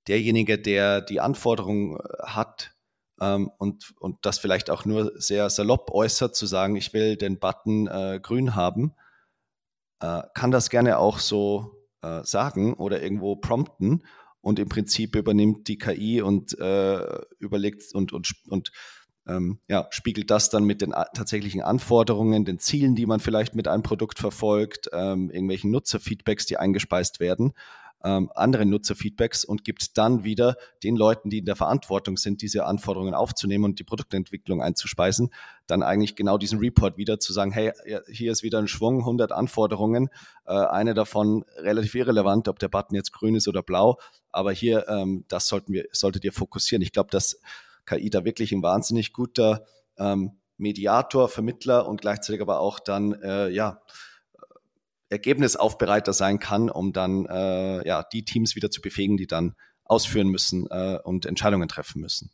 derjenige, 0.07 0.57
der 0.57 1.01
die 1.01 1.19
Anforderungen 1.19 1.97
äh, 1.97 2.23
hat 2.23 2.75
ähm, 3.19 3.51
und, 3.57 3.93
und 3.99 4.17
das 4.23 4.39
vielleicht 4.39 4.69
auch 4.69 4.85
nur 4.85 5.11
sehr 5.15 5.49
salopp 5.49 5.91
äußert, 5.91 6.35
zu 6.35 6.45
sagen, 6.45 6.75
ich 6.75 6.93
will 6.93 7.17
den 7.17 7.39
Button 7.39 7.87
äh, 7.87 8.19
grün 8.21 8.55
haben, 8.55 8.93
äh, 9.99 10.23
kann 10.33 10.51
das 10.51 10.69
gerne 10.69 10.99
auch 10.99 11.19
so 11.19 11.87
äh, 12.01 12.23
sagen 12.23 12.73
oder 12.73 13.01
irgendwo 13.01 13.35
prompten 13.35 14.03
und 14.41 14.59
im 14.59 14.69
Prinzip 14.69 15.15
übernimmt 15.15 15.67
die 15.67 15.77
KI 15.77 16.21
und 16.21 16.57
äh, 16.59 17.19
überlegt 17.39 17.83
und, 17.93 18.13
und, 18.13 18.31
und 18.47 18.71
ähm, 19.27 19.59
ja, 19.67 19.87
spiegelt 19.89 20.31
das 20.31 20.49
dann 20.49 20.63
mit 20.63 20.81
den 20.81 20.91
tatsächlichen 20.91 21.61
Anforderungen, 21.61 22.45
den 22.45 22.59
Zielen, 22.59 22.95
die 22.95 23.05
man 23.05 23.19
vielleicht 23.19 23.55
mit 23.55 23.67
einem 23.67 23.83
Produkt 23.83 24.19
verfolgt, 24.19 24.89
ähm, 24.93 25.29
irgendwelchen 25.31 25.71
Nutzerfeedbacks, 25.71 26.45
die 26.45 26.55
eingespeist 26.55 27.19
werden 27.19 27.53
ähm, 28.03 28.31
andere 28.35 28.65
Nutzerfeedbacks 28.65 29.43
und 29.43 29.63
gibt 29.63 29.97
dann 29.97 30.23
wieder 30.23 30.55
den 30.83 30.95
Leuten, 30.95 31.29
die 31.29 31.39
in 31.39 31.45
der 31.45 31.55
Verantwortung 31.55 32.17
sind, 32.17 32.41
diese 32.41 32.65
Anforderungen 32.65 33.13
aufzunehmen 33.13 33.65
und 33.65 33.79
die 33.79 33.83
Produktentwicklung 33.83 34.61
einzuspeisen, 34.61 35.31
dann 35.65 35.83
eigentlich 35.83 36.15
genau 36.15 36.37
diesen 36.37 36.59
Report 36.59 36.97
wieder 36.97 37.19
zu 37.19 37.33
sagen, 37.33 37.51
hey, 37.51 37.71
hier 38.11 38.31
ist 38.31 38.43
wieder 38.43 38.59
ein 38.59 38.67
Schwung, 38.67 38.99
100 38.99 39.31
Anforderungen, 39.31 40.09
äh, 40.45 40.53
eine 40.53 40.93
davon 40.93 41.43
relativ 41.57 41.95
irrelevant, 41.95 42.47
ob 42.47 42.59
der 42.59 42.69
Button 42.69 42.95
jetzt 42.95 43.11
grün 43.11 43.35
ist 43.35 43.47
oder 43.47 43.63
blau, 43.63 43.97
aber 44.31 44.51
hier, 44.51 44.87
ähm, 44.87 45.25
das 45.27 45.47
sollten 45.47 45.73
wir, 45.73 45.85
solltet 45.91 46.23
ihr 46.23 46.33
fokussieren. 46.33 46.81
Ich 46.81 46.91
glaube, 46.91 47.09
dass 47.09 47.39
KI 47.85 48.09
da 48.09 48.25
wirklich 48.25 48.51
ein 48.51 48.61
wahnsinnig 48.61 49.13
guter 49.13 49.65
ähm, 49.97 50.37
Mediator, 50.57 51.29
Vermittler 51.29 51.87
und 51.87 52.01
gleichzeitig 52.01 52.41
aber 52.41 52.59
auch 52.59 52.79
dann, 52.79 53.13
äh, 53.21 53.49
ja, 53.49 53.81
Ergebnisaufbereiter 55.09 56.13
sein 56.13 56.39
kann, 56.39 56.69
um 56.69 56.93
dann 56.93 57.25
äh, 57.25 57.87
ja, 57.87 58.03
die 58.03 58.25
Teams 58.25 58.55
wieder 58.55 58.69
zu 58.69 58.81
befähigen, 58.81 59.17
die 59.17 59.27
dann 59.27 59.55
ausführen 59.83 60.27
müssen 60.27 60.67
äh, 60.69 60.99
und 61.03 61.25
Entscheidungen 61.25 61.69
treffen 61.69 62.01
müssen. 62.01 62.31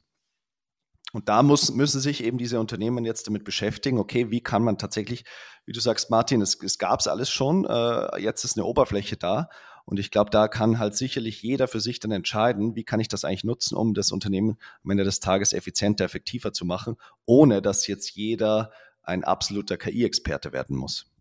Und 1.13 1.30
da 1.30 1.43
muss, 1.43 1.71
müssen 1.71 2.01
sich 2.01 2.24
eben 2.24 2.39
diese 2.39 2.59
Unternehmen 2.59 3.05
jetzt 3.05 3.28
damit 3.28 3.43
beschäftigen, 3.43 3.99
okay, 3.99 4.32
wie 4.32 4.41
kann 4.41 4.63
man 4.63 4.80
tatsächlich, 4.80 5.26
wie 5.65 5.71
du 5.71 5.80
sagst, 5.80 6.09
Martin, 6.09 6.41
es, 6.41 6.57
es 6.63 6.80
gab 6.80 7.01
es 7.01 7.07
alles 7.07 7.30
schon, 7.30 7.65
äh, 7.65 8.19
jetzt 8.19 8.43
ist 8.43 8.57
eine 8.57 8.65
Oberfläche 8.65 9.15
da. 9.15 9.49
Und 9.86 9.99
ich 9.99 10.09
glaube, 10.09 10.32
da 10.32 10.47
kann 10.47 10.80
halt 10.80 10.95
sicherlich 10.95 11.43
jeder 11.43 11.67
für 11.67 11.82
sich 11.82 11.99
dann 11.99 12.11
entscheiden, 12.11 12.76
wie 12.76 12.84
kann 12.84 12.99
ich 12.99 13.09
das 13.09 13.26
eigentlich 13.26 13.43
nutzen, 13.43 13.76
um 13.76 13.93
das 13.93 14.11
Unternehmen 14.11 14.57
am 14.84 14.91
Ende 14.91 15.03
des 15.03 15.19
Tages 15.19 15.53
effizienter, 15.53 16.05
effektiver 16.05 16.53
zu 16.53 16.65
machen, 16.65 16.95
ohne 17.26 17.61
dass 17.61 17.86
jetzt 17.86 18.15
jeder 18.15 18.71
ein 19.03 19.24
absoluter 19.24 19.78
KI-Experte 19.78 20.53
werden 20.53 20.78
muss. 20.78 21.12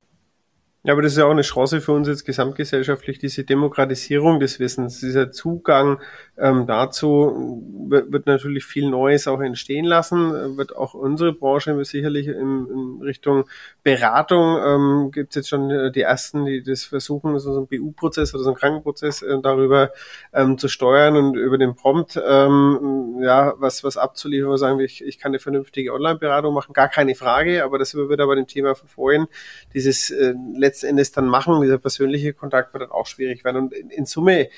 Ja, 0.84 0.94
aber 0.94 1.02
das 1.02 1.12
ist 1.12 1.18
ja 1.18 1.26
auch 1.26 1.30
eine 1.30 1.42
Chance 1.42 1.80
für 1.80 1.92
uns 1.92 2.08
jetzt 2.08 2.24
gesamtgesellschaftlich, 2.24 3.20
diese 3.20 3.44
Demokratisierung 3.44 4.40
des 4.40 4.58
Wissens, 4.58 4.98
dieser 4.98 5.30
Zugang 5.30 6.00
ähm, 6.36 6.66
dazu 6.66 7.62
wird, 7.88 8.12
wird, 8.12 8.26
natürlich 8.26 8.64
viel 8.64 8.90
Neues 8.90 9.28
auch 9.28 9.40
entstehen 9.40 9.84
lassen, 9.84 10.56
wird 10.56 10.74
auch 10.74 10.94
unsere 10.94 11.32
Branche 11.34 11.84
sicherlich 11.84 12.26
in, 12.26 12.66
in 12.66 12.98
Richtung 13.00 13.44
Beratung, 13.84 14.58
ähm, 14.58 15.10
gibt 15.12 15.36
jetzt 15.36 15.50
schon 15.50 15.70
äh, 15.70 15.92
die 15.92 16.00
ersten, 16.00 16.46
die 16.46 16.64
das 16.64 16.82
versuchen, 16.84 17.38
so 17.38 17.56
einen 17.56 17.68
BU-Prozess 17.68 18.34
oder 18.34 18.42
so 18.42 18.50
einen 18.50 18.58
Krankenprozess 18.58 19.22
äh, 19.22 19.38
darüber 19.40 19.92
ähm, 20.32 20.58
zu 20.58 20.66
steuern 20.66 21.16
und 21.16 21.36
über 21.36 21.58
den 21.58 21.76
Prompt 21.76 22.20
ähm, 22.26 23.20
ja 23.22 23.54
was 23.58 23.84
was 23.84 23.96
abzuliefern, 23.96 24.50
wo 24.50 24.56
sagen 24.56 24.78
wir, 24.78 24.84
ich, 24.84 25.04
ich 25.04 25.20
kann 25.20 25.30
eine 25.30 25.38
vernünftige 25.38 25.92
Online-Beratung 25.92 26.52
machen, 26.52 26.72
gar 26.72 26.88
keine 26.88 27.14
Frage, 27.14 27.62
aber 27.62 27.78
das 27.78 27.94
wird 27.94 28.20
aber 28.20 28.34
dem 28.34 28.48
Thema 28.48 28.74
von 28.74 28.88
vorhin, 28.88 29.26
dieses 29.74 30.10
äh, 30.10 30.34
letzten 30.72 30.86
Endes 30.86 31.12
dann 31.12 31.26
machen. 31.26 31.60
Dieser 31.60 31.78
persönliche 31.78 32.32
Kontakt 32.32 32.72
wird 32.72 32.84
dann 32.84 32.90
auch 32.90 33.06
schwierig 33.06 33.44
werden. 33.44 33.64
Und 33.64 33.74
in, 33.74 33.90
in 33.90 34.06
Summe, 34.06 34.48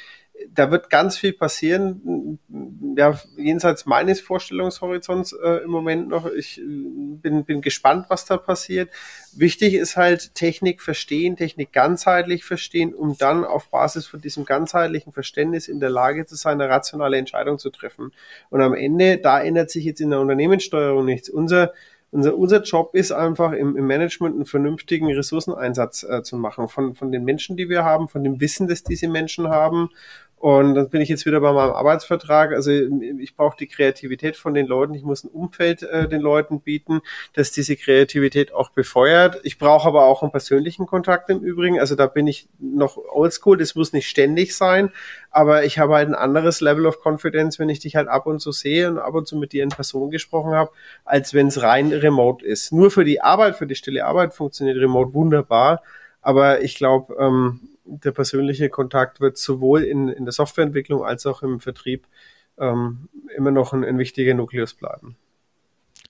da 0.52 0.70
wird 0.70 0.90
ganz 0.90 1.16
viel 1.16 1.32
passieren, 1.32 2.40
ja, 2.96 3.18
jenseits 3.36 3.86
meines 3.86 4.20
Vorstellungshorizonts 4.20 5.32
äh, 5.32 5.62
im 5.64 5.70
Moment 5.70 6.08
noch. 6.08 6.26
Ich 6.26 6.58
äh, 6.58 6.62
bin, 6.64 7.44
bin 7.44 7.60
gespannt, 7.60 8.06
was 8.08 8.24
da 8.24 8.36
passiert. 8.36 8.90
Wichtig 9.36 9.74
ist 9.74 9.96
halt 9.96 10.34
Technik 10.34 10.82
verstehen, 10.82 11.36
Technik 11.36 11.72
ganzheitlich 11.72 12.44
verstehen, 12.44 12.94
um 12.94 13.16
dann 13.16 13.44
auf 13.44 13.68
Basis 13.70 14.06
von 14.06 14.20
diesem 14.20 14.44
ganzheitlichen 14.44 15.12
Verständnis 15.12 15.68
in 15.68 15.78
der 15.78 15.90
Lage 15.90 16.26
zu 16.26 16.34
sein, 16.34 16.60
eine 16.60 16.70
rationale 16.70 17.16
Entscheidung 17.16 17.58
zu 17.58 17.70
treffen. 17.70 18.12
Und 18.50 18.60
am 18.60 18.74
Ende, 18.74 19.18
da 19.18 19.40
ändert 19.40 19.70
sich 19.70 19.84
jetzt 19.84 20.00
in 20.00 20.10
der 20.10 20.20
Unternehmenssteuerung 20.20 21.04
nichts. 21.04 21.28
Unser 21.28 21.72
unser, 22.14 22.38
unser 22.38 22.62
Job 22.62 22.94
ist 22.94 23.10
einfach 23.10 23.52
im, 23.52 23.76
im 23.76 23.86
Management 23.86 24.36
einen 24.36 24.46
vernünftigen 24.46 25.12
Ressourceneinsatz 25.12 26.04
äh, 26.04 26.22
zu 26.22 26.36
machen 26.36 26.68
von, 26.68 26.94
von 26.94 27.10
den 27.10 27.24
Menschen, 27.24 27.56
die 27.56 27.68
wir 27.68 27.84
haben, 27.84 28.08
von 28.08 28.22
dem 28.22 28.40
Wissen, 28.40 28.68
das 28.68 28.84
diese 28.84 29.08
Menschen 29.08 29.48
haben 29.48 29.90
und 30.45 30.74
dann 30.74 30.90
bin 30.90 31.01
ich 31.01 31.09
jetzt 31.09 31.24
wieder 31.24 31.40
bei 31.40 31.55
meinem 31.55 31.72
Arbeitsvertrag. 31.72 32.53
Also 32.53 32.70
ich 32.70 33.34
brauche 33.34 33.57
die 33.57 33.66
Kreativität 33.66 34.36
von 34.36 34.53
den 34.53 34.66
Leuten. 34.66 34.92
Ich 34.92 35.03
muss 35.03 35.24
ein 35.24 35.30
Umfeld 35.30 35.82
äh, 35.84 36.07
den 36.07 36.20
Leuten 36.20 36.61
bieten, 36.61 37.01
dass 37.32 37.51
diese 37.51 37.76
Kreativität 37.76 38.53
auch 38.53 38.68
befeuert. 38.68 39.40
Ich 39.45 39.57
brauche 39.57 39.88
aber 39.88 40.05
auch 40.05 40.22
einen 40.22 40.32
persönlichen 40.32 40.84
Kontakt 40.84 41.30
im 41.30 41.40
Übrigen. 41.40 41.80
Also 41.80 41.95
da 41.95 42.07
bin 42.07 42.26
ich 42.26 42.47
noch 42.59 42.99
oldschool. 42.99 43.57
Das 43.57 43.74
muss 43.74 43.95
nicht 43.95 44.07
ständig 44.07 44.55
sein. 44.55 44.90
Aber 45.30 45.64
ich 45.64 45.78
habe 45.78 45.95
halt 45.95 46.09
ein 46.09 46.14
anderes 46.14 46.61
Level 46.61 46.84
of 46.84 46.99
Confidence, 47.03 47.59
wenn 47.59 47.70
ich 47.70 47.78
dich 47.78 47.97
halt 47.97 48.09
ab 48.09 48.26
und 48.26 48.40
zu 48.40 48.53
sehe 48.53 48.90
und 48.90 48.99
ab 48.99 49.14
und 49.14 49.26
zu 49.26 49.38
mit 49.38 49.55
dir 49.55 49.62
in 49.62 49.70
Person 49.70 50.11
gesprochen 50.11 50.53
habe, 50.53 50.72
als 51.07 51.32
wenn 51.32 51.47
es 51.47 51.62
rein 51.62 51.90
remote 51.90 52.45
ist. 52.45 52.70
Nur 52.70 52.90
für 52.90 53.05
die 53.05 53.22
Arbeit, 53.22 53.57
für 53.57 53.66
die 53.66 53.76
stille 53.76 54.05
Arbeit 54.05 54.34
funktioniert 54.34 54.76
remote 54.76 55.14
wunderbar. 55.14 55.82
Aber 56.20 56.61
ich 56.61 56.74
glaube, 56.74 57.16
ähm, 57.18 57.61
der 57.85 58.12
persönliche 58.12 58.68
Kontakt 58.68 59.20
wird 59.20 59.37
sowohl 59.37 59.82
in, 59.82 60.09
in 60.09 60.24
der 60.24 60.32
Softwareentwicklung 60.32 61.05
als 61.05 61.26
auch 61.26 61.43
im 61.43 61.61
Vertrieb 61.61 62.07
ähm, 62.59 63.09
immer 63.37 63.51
noch 63.51 63.72
ein, 63.72 63.85
ein, 63.85 63.99
wichtiger 63.99 64.35
Nukleus 64.35 64.74
bleiben. 64.74 65.16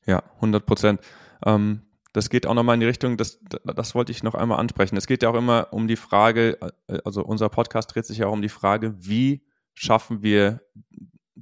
Ja, 0.06 0.22
100 0.36 0.66
Prozent. 0.66 1.00
Ähm, 1.44 1.82
das 2.12 2.30
geht 2.30 2.46
auch 2.46 2.54
nochmal 2.54 2.74
in 2.74 2.80
die 2.80 2.86
Richtung, 2.86 3.16
das, 3.16 3.40
das 3.64 3.94
wollte 3.94 4.12
ich 4.12 4.22
noch 4.22 4.34
einmal 4.34 4.60
ansprechen. 4.60 4.96
Es 4.96 5.06
geht 5.06 5.22
ja 5.22 5.30
auch 5.30 5.34
immer 5.34 5.68
um 5.72 5.88
die 5.88 5.96
Frage, 5.96 6.58
äh, 6.88 6.98
also 7.04 7.24
unser 7.24 7.48
Podcast 7.48 7.94
dreht 7.94 8.06
sich 8.06 8.18
ja 8.18 8.26
auch 8.28 8.32
um 8.32 8.42
die 8.42 8.48
Frage, 8.48 8.94
wie 8.98 9.42
schaffen 9.74 10.22
wir 10.22 10.60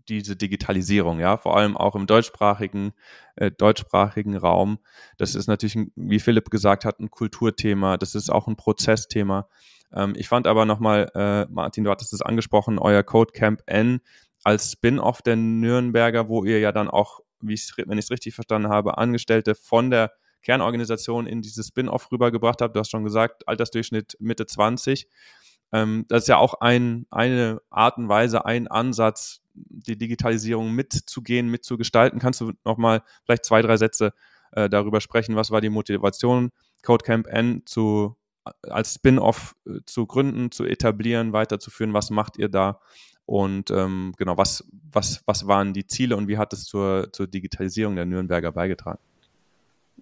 diese 0.09 0.37
Digitalisierung, 0.37 1.21
ja, 1.21 1.37
vor 1.37 1.57
allem 1.57 1.77
auch 1.77 1.95
im 1.95 2.07
deutschsprachigen, 2.07 2.93
äh, 3.37 3.51
deutschsprachigen 3.51 4.37
Raum. 4.37 4.79
Das 5.19 5.35
ist 5.35 5.47
natürlich, 5.47 5.91
wie 5.95 6.19
Philipp 6.19 6.51
gesagt 6.51 6.85
hat, 6.85 6.99
ein 7.01 7.11
Kulturthema, 7.11 7.99
das 7.99 8.15
ist 8.15 8.31
auch 8.31 8.49
ein 8.49 8.57
Prozessthema. 8.57 9.49
Ähm, 9.95 10.15
ich 10.17 10.29
fand 10.29 10.47
aber 10.47 10.65
nochmal, 10.65 11.11
äh, 11.15 11.47
Martin, 11.53 11.85
du 11.85 11.91
hattest 11.91 12.13
es 12.13 12.23
angesprochen, 12.23 12.79
euer 12.79 13.03
Code 13.03 13.33
Camp 13.33 13.63
N 13.67 14.01
als 14.45 14.73
Spin-off 14.73 15.23
der 15.23 15.37
Nürnberger, 15.37 16.29
wo 16.29 16.45
ihr 16.45 16.59
ja 16.59 16.73
dann 16.73 16.89
auch, 16.89 17.21
wie 17.41 17.59
wenn 17.87 17.99
ich 17.99 18.07
es 18.07 18.11
richtig 18.11 18.35
verstanden 18.35 18.69
habe, 18.69 18.99
Angestellte 18.99 19.55
von 19.55 19.91
der 19.91 20.13
Kernorganisation 20.43 21.27
in 21.27 21.41
dieses 21.41 21.69
Spin-off 21.69 22.11
rübergebracht 22.11 22.61
habt. 22.61 22.75
Du 22.75 22.81
hast 22.81 22.91
schon 22.91 23.05
gesagt, 23.05 23.47
Altersdurchschnitt 23.47 24.17
Mitte 24.19 24.47
20. 24.47 25.09
Ähm, 25.73 26.05
das 26.09 26.25
ist 26.25 26.29
ja 26.29 26.37
auch 26.37 26.55
ein, 26.55 27.07
eine 27.11 27.61
Art 27.71 27.99
und 27.99 28.09
Weise, 28.09 28.45
ein 28.45 28.69
Ansatz, 28.69 29.41
die 29.55 29.97
Digitalisierung 29.97 30.73
mitzugehen, 30.73 31.49
mitzugestalten. 31.49 32.19
Kannst 32.19 32.41
du 32.41 32.53
nochmal 32.65 33.03
vielleicht 33.25 33.45
zwei, 33.45 33.63
drei 33.63 33.77
Sätze 33.77 34.13
äh, 34.53 34.69
darüber 34.69 35.01
sprechen? 35.01 35.37
Was 35.37 35.51
war 35.51 35.61
die 35.61 35.71
Motivation, 35.71 36.51
Codecamp 36.83 37.27
N 37.29 37.63
zu 37.65 38.17
als 38.63 38.95
Spin-off 38.95 39.55
äh, 39.67 39.81
zu 39.87 40.07
gründen, 40.07 40.51
zu 40.51 40.65
etablieren, 40.65 41.33
weiterzuführen? 41.33 41.95
Was 41.95 42.11
macht 42.11 42.39
ihr 42.39 42.49
da? 42.49 42.81
Und 43.25 43.71
ähm, 43.71 44.15
genau, 44.19 44.37
was, 44.37 44.65
was, 44.91 45.23
was 45.27 45.47
waren 45.47 45.73
die 45.73 45.87
Ziele 45.87 46.17
und 46.17 46.29
wie 46.29 46.39
hat 46.39 46.53
es 46.53 46.65
zur, 46.65 47.13
zur 47.13 47.27
Digitalisierung 47.27 47.97
der 47.97 48.05
Nürnberger 48.05 48.53
beigetragen? 48.53 48.99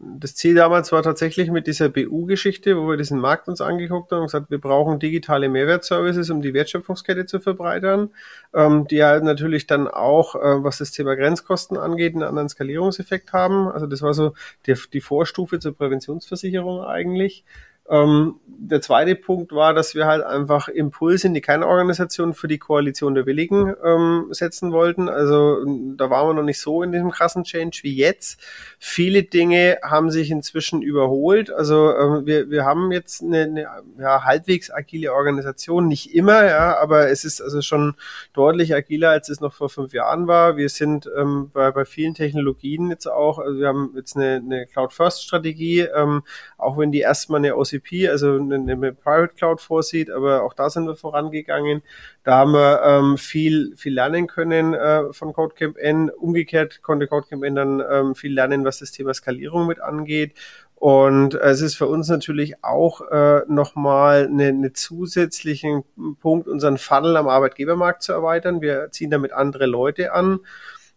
das 0.01 0.35
Ziel 0.35 0.55
damals 0.55 0.93
war 0.93 1.03
tatsächlich 1.03 1.51
mit 1.51 1.67
dieser 1.67 1.91
BU-Geschichte, 1.91 2.77
wo 2.77 2.89
wir 2.89 2.97
diesen 2.97 3.21
Markt 3.21 3.49
uns 3.49 3.61
angeguckt 3.61 4.11
haben 4.13 4.21
und 4.21 4.27
gesagt, 4.27 4.51
wir 4.51 4.59
brauchen 4.61 4.99
digitale 4.99 5.51
Mehrwertservices, 5.51 6.31
um 6.31 6.41
die 6.41 6.55
Wertschöpfungskette 6.55 7.27
zu 7.27 7.39
verbreitern, 7.39 8.11
ähm, 8.55 8.87
die 8.87 9.05
halt 9.05 9.25
natürlich 9.25 9.67
dann 9.67 9.89
auch, 9.89 10.37
äh, 10.37 10.65
was 10.65 10.79
das 10.79 10.93
Thema 10.93 11.17
Grenzkosten 11.17 11.77
angeht, 11.77 12.15
einen 12.15 12.23
anderen 12.23 12.49
Skalierungseffekt 12.49 13.35
haben. 13.35 13.69
Also 13.69 13.87
das 13.87 14.01
war 14.01 14.15
so 14.15 14.33
die, 14.67 14.75
die 14.93 15.03
Vorstufe 15.03 15.59
zur 15.59 15.77
Präventionsversicherung 15.77 16.83
eigentlich. 16.83 17.45
Ähm, 17.91 18.41
der 18.63 18.83
zweite 18.83 19.17
Punkt 19.17 19.53
war, 19.53 19.73
dass 19.73 19.95
wir 19.95 20.05
halt 20.05 20.23
einfach 20.23 20.69
Impulse 20.69 21.27
in 21.27 21.35
die 21.35 21.41
Kernorganisation 21.41 22.35
für 22.35 22.47
die 22.47 22.59
Koalition 22.59 23.15
der 23.15 23.25
Willigen 23.25 23.75
ähm, 23.83 24.27
setzen 24.33 24.71
wollten. 24.71 25.09
Also 25.09 25.65
da 25.97 26.11
waren 26.11 26.29
wir 26.29 26.35
noch 26.35 26.43
nicht 26.43 26.61
so 26.61 26.83
in 26.83 26.93
diesem 26.93 27.11
krassen 27.11 27.45
Change 27.45 27.81
wie 27.83 27.97
jetzt. 27.97 28.39
Viele 28.79 29.23
Dinge 29.23 29.79
haben 29.83 30.11
sich 30.11 30.31
inzwischen 30.31 30.83
überholt. 30.83 31.51
Also 31.51 31.97
ähm, 31.97 32.27
wir, 32.27 32.51
wir 32.51 32.67
haben 32.67 32.93
jetzt 32.93 33.23
eine, 33.23 33.45
eine 33.45 33.67
ja, 33.99 34.25
halbwegs 34.25 34.71
agile 34.71 35.15
Organisation, 35.15 35.89
nicht 35.89 36.15
immer, 36.15 36.45
ja, 36.45 36.79
aber 36.79 37.09
es 37.09 37.25
ist 37.25 37.41
also 37.41 37.63
schon 37.63 37.95
deutlich 38.35 38.75
agiler, 38.75 39.11
als 39.11 39.31
es 39.31 39.41
noch 39.41 39.55
vor 39.55 39.71
fünf 39.71 39.95
Jahren 39.95 40.27
war. 40.27 40.59
Wir 40.59 40.69
sind 40.69 41.09
ähm, 41.19 41.51
bei, 41.55 41.71
bei 41.71 41.87
vielen 41.87 42.13
Technologien 42.13 42.91
jetzt 42.91 43.07
auch, 43.07 43.39
also 43.39 43.59
wir 43.59 43.69
haben 43.69 43.93
jetzt 43.97 44.17
eine, 44.17 44.35
eine 44.35 44.67
Cloud-First-Strategie, 44.67 45.81
ähm, 45.81 46.23
auch 46.59 46.77
wenn 46.77 46.93
die 46.93 47.01
erstmal 47.01 47.39
eine 47.39 47.57
OCP 47.57 47.80
GCP, 47.81 48.09
also 48.09 48.35
eine, 48.37 48.93
Private 48.93 49.35
Cloud 49.35 49.61
vorsieht, 49.61 50.11
aber 50.11 50.43
auch 50.43 50.55
da 50.55 50.71
sind 50.71 50.87
wir 50.87 50.97
vorangegangen. 50.97 51.83
Da 52.25 52.39
haben 52.39 52.53
wir 52.53 52.83
ähm, 52.85 53.19
viel, 53.19 53.75
viel 53.77 53.95
lernen 53.95 54.27
können 54.27 54.75
äh, 54.75 55.13
von 55.13 55.33
CodeCamp 55.33 55.77
N. 55.79 56.11
Umgekehrt 56.11 56.83
konnte 56.83 57.07
CodeCamp 57.07 57.45
N 57.45 57.55
dann 57.55 57.83
ähm, 57.91 58.15
viel 58.15 58.33
lernen, 58.33 58.65
was 58.65 58.79
das 58.79 58.93
Thema 58.93 59.15
Skalierung 59.15 59.67
mit 59.67 59.81
angeht. 59.81 60.35
Und 60.75 61.35
es 61.35 61.61
ist 61.61 61.75
für 61.75 61.89
uns 61.89 62.09
natürlich 62.09 62.65
auch 62.65 63.03
äh, 63.11 63.43
nochmal 63.49 64.27
eine, 64.27 64.47
eine 64.47 64.73
zusätzlichen 64.73 65.85
Punkt, 66.21 66.49
unseren 66.49 66.79
Funnel 66.79 67.19
am 67.19 67.29
Arbeitgebermarkt 67.29 68.03
zu 68.03 68.13
erweitern. 68.13 68.63
Wir 68.63 68.91
ziehen 68.91 69.11
damit 69.11 69.33
andere 69.33 69.67
Leute 69.67 70.15
an. 70.15 70.41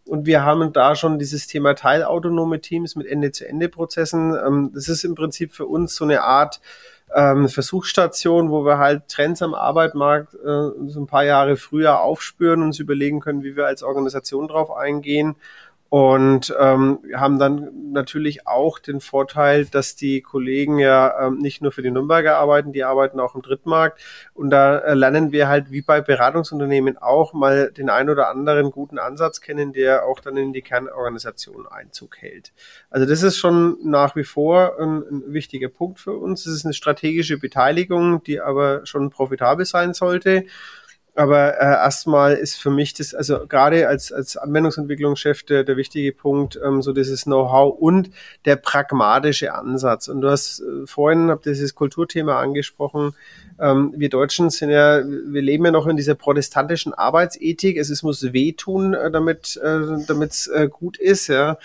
Und 0.06 0.26
wir 0.26 0.42
haben 0.42 0.72
da 0.72 0.96
schon 0.96 1.18
dieses 1.18 1.46
Thema 1.46 1.74
teilautonome 1.74 2.60
Teams 2.60 2.94
mit 2.94 3.06
Ende-zu-Ende-Prozessen. 3.06 4.36
Ähm, 4.46 4.70
das 4.74 4.88
ist 4.88 5.04
im 5.04 5.14
Prinzip 5.14 5.52
für 5.52 5.66
uns 5.66 5.94
so 5.94 6.04
eine 6.04 6.22
Art 6.22 6.60
ähm, 7.14 7.48
Versuchsstation, 7.48 8.50
wo 8.50 8.64
wir 8.64 8.78
halt 8.78 9.08
Trends 9.08 9.40
am 9.40 9.54
Arbeitsmarkt 9.54 10.34
äh, 10.34 10.88
so 10.88 11.00
ein 11.00 11.06
paar 11.06 11.24
Jahre 11.24 11.56
früher 11.56 12.00
aufspüren 12.00 12.60
und 12.60 12.68
uns 12.68 12.80
überlegen 12.80 13.20
können, 13.20 13.42
wie 13.42 13.56
wir 13.56 13.66
als 13.66 13.82
Organisation 13.82 14.48
drauf 14.48 14.70
eingehen 14.70 15.36
und 15.94 16.52
ähm, 16.58 16.98
haben 17.14 17.38
dann 17.38 17.92
natürlich 17.92 18.48
auch 18.48 18.80
den 18.80 18.98
Vorteil, 19.00 19.64
dass 19.64 19.94
die 19.94 20.22
Kollegen 20.22 20.80
ja 20.80 21.28
ähm, 21.28 21.38
nicht 21.38 21.62
nur 21.62 21.70
für 21.70 21.82
die 21.82 21.90
Nürnberger 21.92 22.36
arbeiten, 22.36 22.72
die 22.72 22.82
arbeiten 22.82 23.20
auch 23.20 23.36
im 23.36 23.42
Drittmarkt. 23.42 24.00
Und 24.34 24.50
da 24.50 24.78
äh, 24.78 24.94
lernen 24.94 25.30
wir 25.30 25.46
halt 25.46 25.70
wie 25.70 25.82
bei 25.82 26.00
Beratungsunternehmen 26.00 26.98
auch 26.98 27.32
mal 27.32 27.70
den 27.70 27.90
ein 27.90 28.10
oder 28.10 28.28
anderen 28.28 28.72
guten 28.72 28.98
Ansatz 28.98 29.40
kennen, 29.40 29.72
der 29.72 30.04
auch 30.04 30.18
dann 30.18 30.36
in 30.36 30.52
die 30.52 30.62
Kernorganisation 30.62 31.68
Einzug 31.68 32.20
hält. 32.20 32.52
Also 32.90 33.06
das 33.06 33.22
ist 33.22 33.38
schon 33.38 33.76
nach 33.84 34.16
wie 34.16 34.24
vor 34.24 34.80
ein, 34.80 35.04
ein 35.08 35.22
wichtiger 35.32 35.68
Punkt 35.68 36.00
für 36.00 36.14
uns. 36.14 36.44
Es 36.44 36.54
ist 36.54 36.64
eine 36.64 36.74
strategische 36.74 37.38
Beteiligung, 37.38 38.20
die 38.24 38.40
aber 38.40 38.84
schon 38.84 39.10
profitabel 39.10 39.64
sein 39.64 39.94
sollte. 39.94 40.46
Aber 41.16 41.60
äh, 41.60 41.64
erstmal 41.64 42.34
ist 42.34 42.56
für 42.56 42.70
mich 42.70 42.92
das, 42.92 43.14
also 43.14 43.46
gerade 43.46 43.86
als, 43.86 44.10
als 44.10 44.36
Anwendungsentwicklungschef 44.36 45.44
der, 45.44 45.62
der 45.62 45.76
wichtige 45.76 46.12
Punkt, 46.12 46.58
ähm, 46.64 46.82
so 46.82 46.92
dieses 46.92 47.22
Know-how 47.24 47.78
und 47.78 48.10
der 48.44 48.56
pragmatische 48.56 49.54
Ansatz. 49.54 50.08
Und 50.08 50.22
du 50.22 50.30
hast 50.30 50.60
äh, 50.60 50.86
vorhin, 50.86 51.30
habt 51.30 51.46
dieses 51.46 51.76
Kulturthema 51.76 52.40
angesprochen. 52.40 53.14
Ähm, 53.60 53.94
wir 53.96 54.08
Deutschen 54.08 54.50
sind 54.50 54.70
ja, 54.70 55.04
wir 55.04 55.42
leben 55.42 55.64
ja 55.64 55.70
noch 55.70 55.86
in 55.86 55.96
dieser 55.96 56.16
protestantischen 56.16 56.92
Arbeitsethik. 56.92 57.76
Es, 57.76 57.90
es 57.90 58.02
muss 58.02 58.32
wehtun, 58.32 58.94
äh, 58.94 59.12
damit 59.12 59.60
äh, 59.62 60.24
es 60.24 60.48
äh, 60.48 60.68
gut 60.68 60.96
ist, 60.96 61.28
ja. 61.28 61.58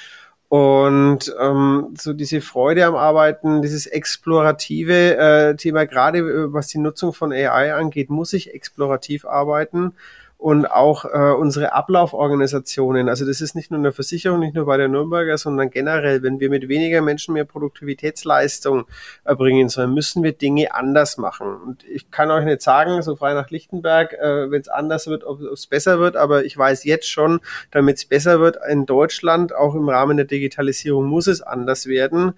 Und 0.49 1.31
ähm, 1.39 1.93
so 1.95 2.11
diese 2.13 2.41
Freude 2.41 2.85
am 2.85 2.95
Arbeiten, 2.95 3.61
dieses 3.61 3.85
explorative 3.85 5.15
äh, 5.15 5.55
Thema, 5.55 5.85
gerade 5.85 6.19
äh, 6.19 6.51
was 6.51 6.67
die 6.67 6.79
Nutzung 6.79 7.13
von 7.13 7.31
AI 7.31 7.75
angeht, 7.75 8.09
muss 8.09 8.33
ich 8.33 8.53
explorativ 8.53 9.25
arbeiten 9.25 9.93
und 10.39 10.71
auch 10.71 11.03
äh, 11.03 11.33
unsere 11.33 11.73
Ablauforganisationen. 11.73 13.09
Also 13.09 13.25
das 13.25 13.41
ist 13.41 13.55
nicht 13.55 13.71
nur 13.71 13.79
eine 13.79 13.91
Versicherung, 13.91 14.39
nicht 14.39 14.55
nur 14.55 14.65
bei 14.65 14.77
der 14.77 14.87
Nürnberger, 14.87 15.37
sondern 15.37 15.69
generell, 15.69 16.23
wenn 16.23 16.39
wir 16.39 16.49
mit 16.49 16.69
weniger 16.69 17.01
Menschen 17.01 17.33
mehr 17.33 17.43
Produktivitätsleistung 17.43 18.85
erbringen 19.25 19.67
sollen, 19.67 19.93
müssen 19.93 20.23
wir 20.23 20.31
Dinge 20.31 20.73
anders 20.73 21.17
machen. 21.17 21.57
Und 21.61 21.83
ich 21.83 22.09
kann 22.09 22.31
euch 22.31 22.45
nicht 22.45 22.61
sagen, 22.61 23.01
so 23.01 23.17
frei 23.17 23.33
nach 23.33 23.49
Lichtenberg, 23.49 24.13
äh, 24.13 24.49
wenn 24.49 24.61
es 24.61 24.69
anders 24.69 25.07
wird, 25.07 25.25
ob 25.25 25.41
es 25.41 25.67
besser 25.67 25.99
wird, 25.99 26.15
aber 26.15 26.45
ich 26.45 26.57
weiß 26.57 26.85
jetzt 26.85 27.09
schon, 27.09 27.41
damit 27.71 27.97
es 27.97 28.05
besser 28.05 28.39
wird 28.39 28.57
in 28.69 28.85
Deutschland, 28.85 29.53
auch 29.53 29.75
im 29.75 29.89
Rahmen 29.89 30.15
der 30.15 30.25
Digitalisierung 30.25 31.05
muss 31.05 31.27
es 31.27 31.41
anders 31.41 31.85
werden. 31.85 32.33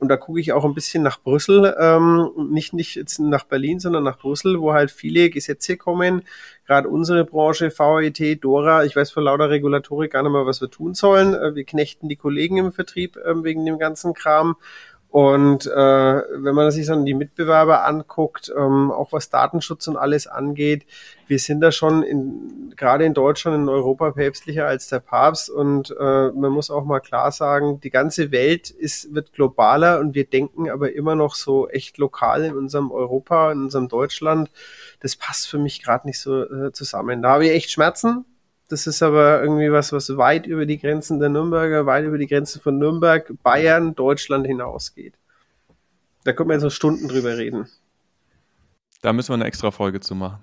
Und 0.00 0.08
da 0.08 0.16
gucke 0.16 0.40
ich 0.40 0.52
auch 0.54 0.64
ein 0.64 0.72
bisschen 0.72 1.02
nach 1.02 1.20
Brüssel, 1.20 1.76
ähm, 1.78 2.30
nicht, 2.50 2.72
nicht 2.72 2.94
jetzt 2.94 3.18
nach 3.20 3.44
Berlin, 3.44 3.80
sondern 3.80 4.02
nach 4.02 4.18
Brüssel, 4.18 4.58
wo 4.58 4.72
halt 4.72 4.90
viele 4.90 5.28
Gesetze 5.28 5.76
kommen. 5.76 6.22
Gerade 6.66 6.88
unsere 6.88 7.24
Branche, 7.24 7.70
VIT, 7.70 8.42
DORA, 8.42 8.84
ich 8.84 8.96
weiß 8.96 9.10
vor 9.10 9.22
lauter 9.22 9.50
Regulatorik 9.50 10.12
gar 10.12 10.22
nicht 10.22 10.32
mehr, 10.32 10.46
was 10.46 10.62
wir 10.62 10.70
tun 10.70 10.94
sollen. 10.94 11.34
Äh, 11.34 11.54
wir 11.54 11.64
knechten 11.64 12.08
die 12.08 12.16
Kollegen 12.16 12.56
im 12.56 12.72
Vertrieb 12.72 13.18
äh, 13.18 13.44
wegen 13.44 13.66
dem 13.66 13.78
ganzen 13.78 14.14
Kram. 14.14 14.56
Und 15.10 15.66
äh, 15.66 15.70
wenn 15.70 16.54
man 16.54 16.70
sich 16.70 16.86
dann 16.86 17.04
die 17.04 17.14
Mitbewerber 17.14 17.84
anguckt, 17.84 18.52
ähm, 18.56 18.92
auch 18.92 19.12
was 19.12 19.28
Datenschutz 19.28 19.88
und 19.88 19.96
alles 19.96 20.28
angeht, 20.28 20.86
wir 21.26 21.40
sind 21.40 21.60
da 21.60 21.72
schon 21.72 22.04
in, 22.04 22.72
gerade 22.76 23.04
in 23.04 23.14
Deutschland, 23.14 23.56
in 23.56 23.68
Europa 23.68 24.12
päpstlicher 24.12 24.66
als 24.66 24.88
der 24.88 25.00
Papst. 25.00 25.50
Und 25.50 25.90
äh, 25.98 26.30
man 26.30 26.52
muss 26.52 26.70
auch 26.70 26.84
mal 26.84 27.00
klar 27.00 27.32
sagen, 27.32 27.80
die 27.80 27.90
ganze 27.90 28.30
Welt 28.30 28.70
ist, 28.70 29.12
wird 29.12 29.32
globaler 29.32 29.98
und 29.98 30.14
wir 30.14 30.26
denken 30.26 30.70
aber 30.70 30.92
immer 30.92 31.16
noch 31.16 31.34
so 31.34 31.68
echt 31.68 31.98
lokal 31.98 32.44
in 32.44 32.56
unserem 32.56 32.92
Europa, 32.92 33.50
in 33.50 33.62
unserem 33.62 33.88
Deutschland. 33.88 34.48
Das 35.00 35.16
passt 35.16 35.48
für 35.48 35.58
mich 35.58 35.82
gerade 35.82 36.06
nicht 36.06 36.20
so 36.20 36.44
äh, 36.44 36.72
zusammen. 36.72 37.20
Da 37.20 37.30
habe 37.30 37.46
ich 37.46 37.50
echt 37.50 37.72
Schmerzen, 37.72 38.26
das 38.70 38.86
ist 38.86 39.02
aber 39.02 39.42
irgendwie 39.42 39.72
was, 39.72 39.92
was 39.92 40.16
weit 40.16 40.46
über 40.46 40.64
die 40.64 40.78
Grenzen 40.78 41.18
der 41.18 41.28
Nürnberger, 41.28 41.86
weit 41.86 42.04
über 42.04 42.18
die 42.18 42.28
Grenzen 42.28 42.60
von 42.60 42.78
Nürnberg, 42.78 43.32
Bayern, 43.42 43.94
Deutschland 43.94 44.46
hinausgeht. 44.46 45.14
Da 46.24 46.32
können 46.32 46.50
wir 46.50 46.54
jetzt 46.54 46.62
noch 46.62 46.70
Stunden 46.70 47.08
drüber 47.08 47.36
reden. 47.36 47.68
Da 49.02 49.12
müssen 49.12 49.30
wir 49.30 49.34
eine 49.34 49.46
extra 49.46 49.70
Folge 49.70 50.00
zu 50.00 50.14
machen. 50.14 50.38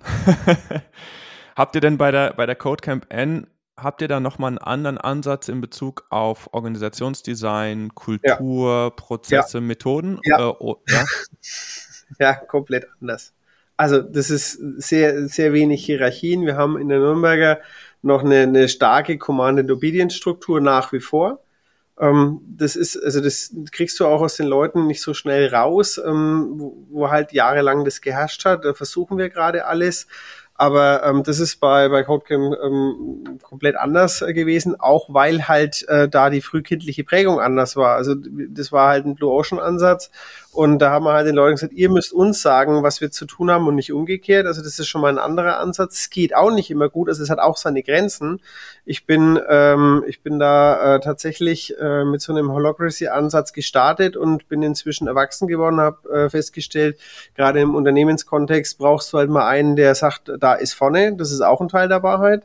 habt 1.56 1.74
ihr 1.74 1.80
denn 1.80 1.96
bei 1.96 2.10
der, 2.10 2.34
bei 2.34 2.44
der 2.44 2.56
Codecamp 2.56 3.06
N, 3.08 3.46
habt 3.76 4.02
ihr 4.02 4.08
da 4.08 4.20
nochmal 4.20 4.48
einen 4.48 4.58
anderen 4.58 4.98
Ansatz 4.98 5.48
in 5.48 5.60
Bezug 5.60 6.04
auf 6.10 6.52
Organisationsdesign, 6.52 7.94
Kultur, 7.94 8.70
ja. 8.70 8.90
Prozesse, 8.90 9.58
ja. 9.58 9.62
Methoden? 9.62 10.20
Ja. 10.24 10.50
Äh, 10.50 10.54
oh, 10.58 10.76
ja? 10.88 11.04
ja, 12.18 12.34
komplett 12.34 12.86
anders. 13.00 13.32
Also 13.78 14.02
das 14.02 14.28
ist 14.28 14.54
sehr, 14.54 15.28
sehr 15.28 15.52
wenig 15.52 15.86
Hierarchien. 15.86 16.44
Wir 16.44 16.56
haben 16.56 16.76
in 16.76 16.88
der 16.88 16.98
Nürnberger 16.98 17.60
noch 18.02 18.24
eine, 18.24 18.42
eine 18.42 18.68
starke 18.68 19.18
Command-and-Obedience-Struktur 19.18 20.60
nach 20.60 20.92
wie 20.92 21.00
vor. 21.00 21.40
Ähm, 22.00 22.40
das 22.46 22.76
ist, 22.76 22.96
also 22.96 23.20
das 23.20 23.52
kriegst 23.72 23.98
du 24.00 24.06
auch 24.06 24.20
aus 24.20 24.36
den 24.36 24.46
Leuten 24.46 24.86
nicht 24.86 25.02
so 25.02 25.14
schnell 25.14 25.52
raus, 25.54 26.00
ähm, 26.04 26.54
wo, 26.56 26.76
wo 26.90 27.10
halt 27.10 27.32
jahrelang 27.32 27.84
das 27.84 28.00
geherrscht 28.00 28.44
hat. 28.44 28.64
Da 28.64 28.74
versuchen 28.74 29.18
wir 29.18 29.30
gerade 29.30 29.66
alles. 29.66 30.06
Aber 30.60 31.04
ähm, 31.04 31.22
das 31.22 31.38
ist 31.38 31.60
bei, 31.60 31.88
bei 31.88 32.02
CodeCamp 32.02 32.56
ähm, 32.64 33.38
komplett 33.42 33.76
anders 33.76 34.22
äh, 34.22 34.32
gewesen, 34.32 34.74
auch 34.78 35.06
weil 35.14 35.46
halt 35.46 35.88
äh, 35.88 36.08
da 36.08 36.30
die 36.30 36.40
frühkindliche 36.40 37.04
Prägung 37.04 37.38
anders 37.38 37.76
war. 37.76 37.94
Also 37.94 38.16
das 38.16 38.72
war 38.72 38.88
halt 38.88 39.06
ein 39.06 39.14
Blue 39.14 39.30
Ocean 39.30 39.60
Ansatz 39.60 40.10
und 40.58 40.80
da 40.80 40.90
haben 40.90 41.04
wir 41.04 41.12
halt 41.12 41.28
den 41.28 41.36
Leuten 41.36 41.54
gesagt, 41.54 41.72
ihr 41.72 41.88
müsst 41.88 42.12
uns 42.12 42.42
sagen, 42.42 42.82
was 42.82 43.00
wir 43.00 43.12
zu 43.12 43.26
tun 43.26 43.48
haben 43.48 43.68
und 43.68 43.76
nicht 43.76 43.92
umgekehrt. 43.92 44.44
Also 44.44 44.60
das 44.60 44.80
ist 44.80 44.88
schon 44.88 45.00
mal 45.00 45.10
ein 45.10 45.20
anderer 45.20 45.60
Ansatz. 45.60 46.00
Es 46.00 46.10
geht 46.10 46.34
auch 46.34 46.50
nicht 46.50 46.68
immer 46.68 46.88
gut, 46.88 47.08
also 47.08 47.22
es 47.22 47.30
hat 47.30 47.38
auch 47.38 47.56
seine 47.56 47.84
Grenzen. 47.84 48.40
Ich 48.84 49.06
bin, 49.06 49.38
ähm, 49.48 50.02
ich 50.08 50.20
bin 50.20 50.40
da 50.40 50.96
äh, 50.96 50.98
tatsächlich 50.98 51.78
äh, 51.78 52.02
mit 52.02 52.22
so 52.22 52.32
einem 52.32 52.50
Holocracy-Ansatz 52.50 53.52
gestartet 53.52 54.16
und 54.16 54.48
bin 54.48 54.64
inzwischen 54.64 55.06
erwachsen 55.06 55.46
geworden, 55.46 55.78
habe 55.78 56.10
äh, 56.10 56.28
festgestellt, 56.28 56.98
gerade 57.36 57.60
im 57.60 57.76
Unternehmenskontext 57.76 58.78
brauchst 58.78 59.12
du 59.12 59.18
halt 59.18 59.30
mal 59.30 59.46
einen, 59.46 59.76
der 59.76 59.94
sagt, 59.94 60.32
da 60.40 60.54
ist 60.54 60.72
vorne, 60.72 61.14
das 61.14 61.30
ist 61.30 61.40
auch 61.40 61.60
ein 61.60 61.68
Teil 61.68 61.86
der 61.86 62.02
Wahrheit. 62.02 62.42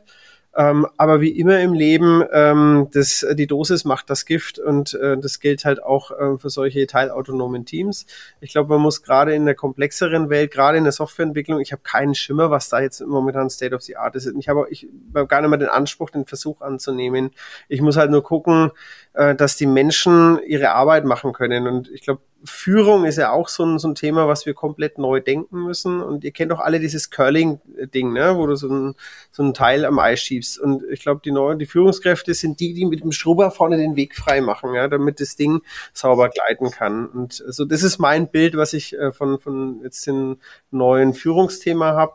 Ähm, 0.56 0.86
aber 0.96 1.20
wie 1.20 1.30
immer 1.30 1.60
im 1.60 1.72
Leben, 1.72 2.22
ähm, 2.32 2.88
das, 2.92 3.26
die 3.32 3.46
Dosis 3.46 3.84
macht 3.84 4.08
das 4.08 4.24
Gift 4.24 4.58
und 4.58 4.94
äh, 4.94 5.18
das 5.18 5.40
gilt 5.40 5.64
halt 5.64 5.82
auch 5.82 6.12
äh, 6.12 6.38
für 6.38 6.50
solche 6.50 6.86
teilautonomen 6.86 7.64
Teams. 7.64 8.06
Ich 8.40 8.52
glaube, 8.52 8.74
man 8.74 8.82
muss 8.82 9.02
gerade 9.02 9.34
in 9.34 9.46
der 9.46 9.56
komplexeren 9.56 10.30
Welt, 10.30 10.52
gerade 10.52 10.78
in 10.78 10.84
der 10.84 10.92
Softwareentwicklung, 10.92 11.60
ich 11.60 11.72
habe 11.72 11.82
keinen 11.82 12.14
Schimmer, 12.14 12.50
was 12.50 12.68
da 12.68 12.80
jetzt 12.80 13.04
momentan 13.04 13.50
State 13.50 13.74
of 13.74 13.82
the 13.82 13.96
Art 13.96 14.14
ist. 14.14 14.32
Ich 14.38 14.48
habe 14.48 14.66
ich 14.70 14.86
hab 15.14 15.28
gar 15.28 15.40
nicht 15.40 15.50
mehr 15.50 15.58
den 15.58 15.68
Anspruch, 15.68 16.10
den 16.10 16.24
Versuch 16.24 16.60
anzunehmen. 16.60 17.30
Ich 17.68 17.80
muss 17.80 17.96
halt 17.96 18.12
nur 18.12 18.22
gucken, 18.22 18.70
äh, 19.14 19.34
dass 19.34 19.56
die 19.56 19.66
Menschen 19.66 20.38
ihre 20.46 20.70
Arbeit 20.70 21.04
machen 21.04 21.32
können. 21.32 21.66
Und 21.66 21.90
ich 21.90 22.02
glaube, 22.02 22.20
Führung 22.44 23.04
ist 23.04 23.16
ja 23.16 23.32
auch 23.32 23.48
so 23.48 23.64
ein, 23.64 23.78
so 23.78 23.88
ein 23.88 23.94
Thema, 23.94 24.28
was 24.28 24.44
wir 24.44 24.54
komplett 24.54 24.98
neu 24.98 25.20
denken 25.20 25.64
müssen. 25.64 26.02
Und 26.02 26.24
ihr 26.24 26.30
kennt 26.30 26.52
doch 26.52 26.60
alle 26.60 26.78
dieses 26.78 27.10
Curling-Ding, 27.10 28.12
ne? 28.12 28.36
wo 28.36 28.46
du 28.46 28.54
so 28.56 28.68
ein, 28.68 28.94
so 29.32 29.42
ein 29.42 29.54
Teil 29.54 29.84
am 29.84 29.98
Eis 29.98 30.20
schiebst. 30.20 30.58
Und 30.58 30.82
ich 30.90 31.00
glaube, 31.00 31.22
die 31.24 31.32
neuen, 31.32 31.58
die 31.58 31.66
Führungskräfte 31.66 32.34
sind 32.34 32.60
die, 32.60 32.74
die 32.74 32.84
mit 32.84 33.02
dem 33.02 33.12
Schrubber 33.12 33.50
vorne 33.50 33.76
den 33.76 33.96
Weg 33.96 34.14
frei 34.14 34.40
machen, 34.40 34.74
ja, 34.74 34.88
damit 34.88 35.20
das 35.20 35.36
Ding 35.36 35.62
sauber 35.92 36.28
gleiten 36.28 36.70
kann. 36.70 37.06
Und 37.06 37.32
so, 37.32 37.44
also 37.44 37.64
das 37.64 37.82
ist 37.82 37.98
mein 37.98 38.28
Bild, 38.28 38.56
was 38.56 38.72
ich 38.74 38.92
äh, 38.98 39.12
von, 39.12 39.38
von 39.38 39.80
jetzt 39.82 40.06
den 40.06 40.36
neuen 40.70 41.14
Führungsthema 41.14 41.94
habe. 41.94 42.14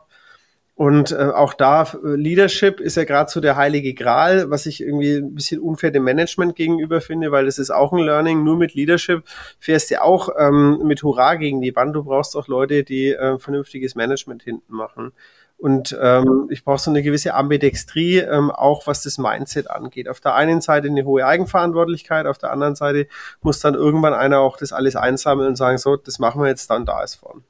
Und 0.80 1.12
äh, 1.12 1.18
auch 1.36 1.54
da, 1.56 1.82
äh, 1.82 2.16
Leadership 2.16 2.80
ist 2.80 2.96
ja 2.96 3.04
gerade 3.04 3.30
so 3.30 3.42
der 3.42 3.58
heilige 3.58 3.94
Gral, 3.94 4.50
was 4.50 4.66
ich 4.66 4.80
irgendwie 4.80 5.18
ein 5.18 5.36
bisschen 5.36 5.60
unfair 5.60 5.92
dem 5.92 6.06
Management 6.06 6.56
gegenüber 6.56 7.02
finde, 7.02 7.34
weil 7.34 7.44
das 7.44 7.60
ist 7.60 7.70
auch 7.70 7.92
ein 7.92 8.00
Learning. 8.00 8.46
Nur 8.46 8.56
mit 8.56 8.76
Leadership 8.76 9.26
fährst 9.60 9.92
du 9.92 10.02
auch 10.02 10.30
ähm, 10.40 10.80
mit 10.86 11.04
Hurra 11.04 11.36
gegen 11.36 11.60
die 11.60 11.76
Wand. 11.76 11.98
Du 11.98 12.06
brauchst 12.06 12.34
auch 12.38 12.48
Leute, 12.48 12.86
die 12.86 13.10
äh, 13.10 13.38
vernünftiges 13.40 13.96
Management 13.96 14.44
hinten 14.44 14.74
machen. 14.74 15.12
Und 15.58 16.00
ähm, 16.02 16.48
ich 16.50 16.64
brauche 16.64 16.80
so 16.80 16.92
eine 16.92 17.04
gewisse 17.04 17.34
Ambidextrie, 17.34 18.20
ähm, 18.20 18.50
auch 18.50 18.88
was 18.88 19.04
das 19.04 19.18
Mindset 19.18 19.70
angeht. 19.70 20.08
Auf 20.08 20.22
der 20.22 20.36
einen 20.36 20.62
Seite 20.62 20.88
eine 20.88 21.04
hohe 21.04 21.26
Eigenverantwortlichkeit, 21.26 22.26
auf 22.26 22.38
der 22.38 22.54
anderen 22.54 22.76
Seite 22.76 23.08
muss 23.42 23.60
dann 23.60 23.74
irgendwann 23.74 24.14
einer 24.14 24.40
auch 24.40 24.56
das 24.56 24.72
alles 24.72 24.96
einsammeln 24.96 25.50
und 25.50 25.56
sagen, 25.58 25.78
so, 25.78 25.98
das 25.98 26.20
machen 26.20 26.42
wir 26.42 26.48
jetzt 26.48 26.70
dann, 26.70 26.86
da 26.86 27.04
ist 27.04 27.16
vorn. 27.16 27.44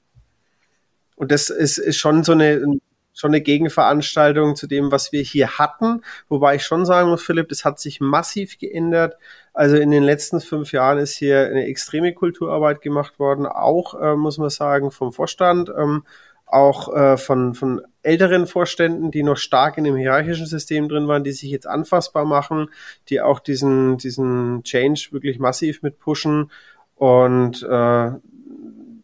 Und 1.16 1.32
das 1.32 1.52
ist, 1.52 1.78
ist 1.78 1.98
schon 1.98 2.24
so 2.24 2.32
eine 2.32 2.80
schon 3.20 3.32
eine 3.32 3.41
Gegenveranstaltung 3.41 4.55
zu 4.55 4.65
dem, 4.65 4.91
was 4.91 5.11
wir 5.11 5.22
hier 5.22 5.57
hatten. 5.57 6.01
Wobei 6.30 6.55
ich 6.55 6.63
schon 6.63 6.86
sagen 6.86 7.09
muss, 7.09 7.22
Philipp, 7.22 7.49
das 7.49 7.65
hat 7.65 7.80
sich 7.80 7.99
massiv 7.99 8.57
geändert. 8.57 9.17
Also 9.53 9.76
in 9.76 9.91
den 9.91 10.03
letzten 10.03 10.39
fünf 10.39 10.72
Jahren 10.72 10.99
ist 10.99 11.15
hier 11.15 11.47
eine 11.47 11.65
extreme 11.65 12.13
Kulturarbeit 12.13 12.82
gemacht 12.82 13.20
worden, 13.20 13.45
auch, 13.45 13.99
äh, 13.99 14.15
muss 14.15 14.38
man 14.38 14.49
sagen, 14.49 14.89
vom 14.89 15.11
Vorstand, 15.11 15.70
ähm, 15.78 16.03
auch 16.45 16.95
äh, 16.95 17.17
von, 17.17 17.53
von 17.55 17.82
älteren 18.01 18.47
Vorständen, 18.47 19.11
die 19.11 19.22
noch 19.22 19.38
stark 19.38 19.78
in 19.78 19.84
dem 19.84 19.97
hierarchischen 19.97 20.45
System 20.45 20.88
drin 20.88 21.07
waren, 21.07 21.24
die 21.26 21.34
sich 21.34 21.51
jetzt 21.51 21.67
anfassbar 21.67 22.24
machen, 22.24 22.70
die 23.09 23.20
auch 23.20 23.39
diesen, 23.39 23.97
diesen 23.97 24.63
Change 24.63 25.09
wirklich 25.11 25.39
massiv 25.39 25.84
mit 25.84 25.99
pushen. 25.99 26.51
Und 26.95 27.63
äh, 27.63 28.11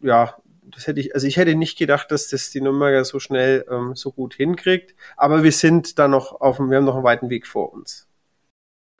ja, 0.02 0.34
das 0.76 0.86
hätte 0.86 1.00
ich, 1.00 1.14
also 1.14 1.26
ich 1.26 1.38
hätte 1.38 1.54
nicht 1.54 1.78
gedacht, 1.78 2.10
dass 2.10 2.28
das 2.28 2.50
die 2.50 2.60
Nürnberger 2.60 3.02
so 3.04 3.18
schnell 3.18 3.64
ähm, 3.70 3.96
so 3.96 4.12
gut 4.12 4.34
hinkriegt. 4.34 4.94
Aber 5.16 5.42
wir 5.42 5.52
sind 5.52 5.98
da 5.98 6.06
noch 6.06 6.38
auf 6.40 6.58
wir 6.58 6.76
haben 6.76 6.84
noch 6.84 6.96
einen 6.96 7.04
weiten 7.04 7.30
Weg 7.30 7.46
vor 7.46 7.72
uns. 7.72 8.06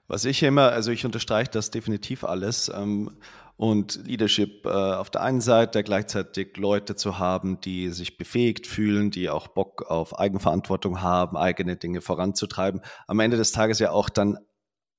Was 0.08 0.24
ich 0.24 0.42
immer, 0.42 0.72
also 0.72 0.90
ich 0.90 1.04
unterstreiche 1.04 1.50
das 1.50 1.70
definitiv 1.70 2.24
alles. 2.24 2.72
Ähm, 2.74 3.18
und 3.58 4.06
Leadership 4.06 4.64
äh, 4.64 4.68
auf 4.68 5.10
der 5.10 5.22
einen 5.22 5.42
Seite, 5.42 5.82
gleichzeitig 5.82 6.56
Leute 6.56 6.96
zu 6.96 7.18
haben, 7.18 7.60
die 7.60 7.90
sich 7.90 8.16
befähigt 8.16 8.66
fühlen, 8.66 9.10
die 9.10 9.28
auch 9.28 9.48
Bock 9.48 9.82
auf 9.90 10.18
Eigenverantwortung 10.18 11.02
haben, 11.02 11.36
eigene 11.36 11.76
Dinge 11.76 12.00
voranzutreiben. 12.00 12.80
Am 13.06 13.20
Ende 13.20 13.36
des 13.36 13.52
Tages 13.52 13.78
ja 13.80 13.90
auch 13.90 14.08
dann 14.08 14.38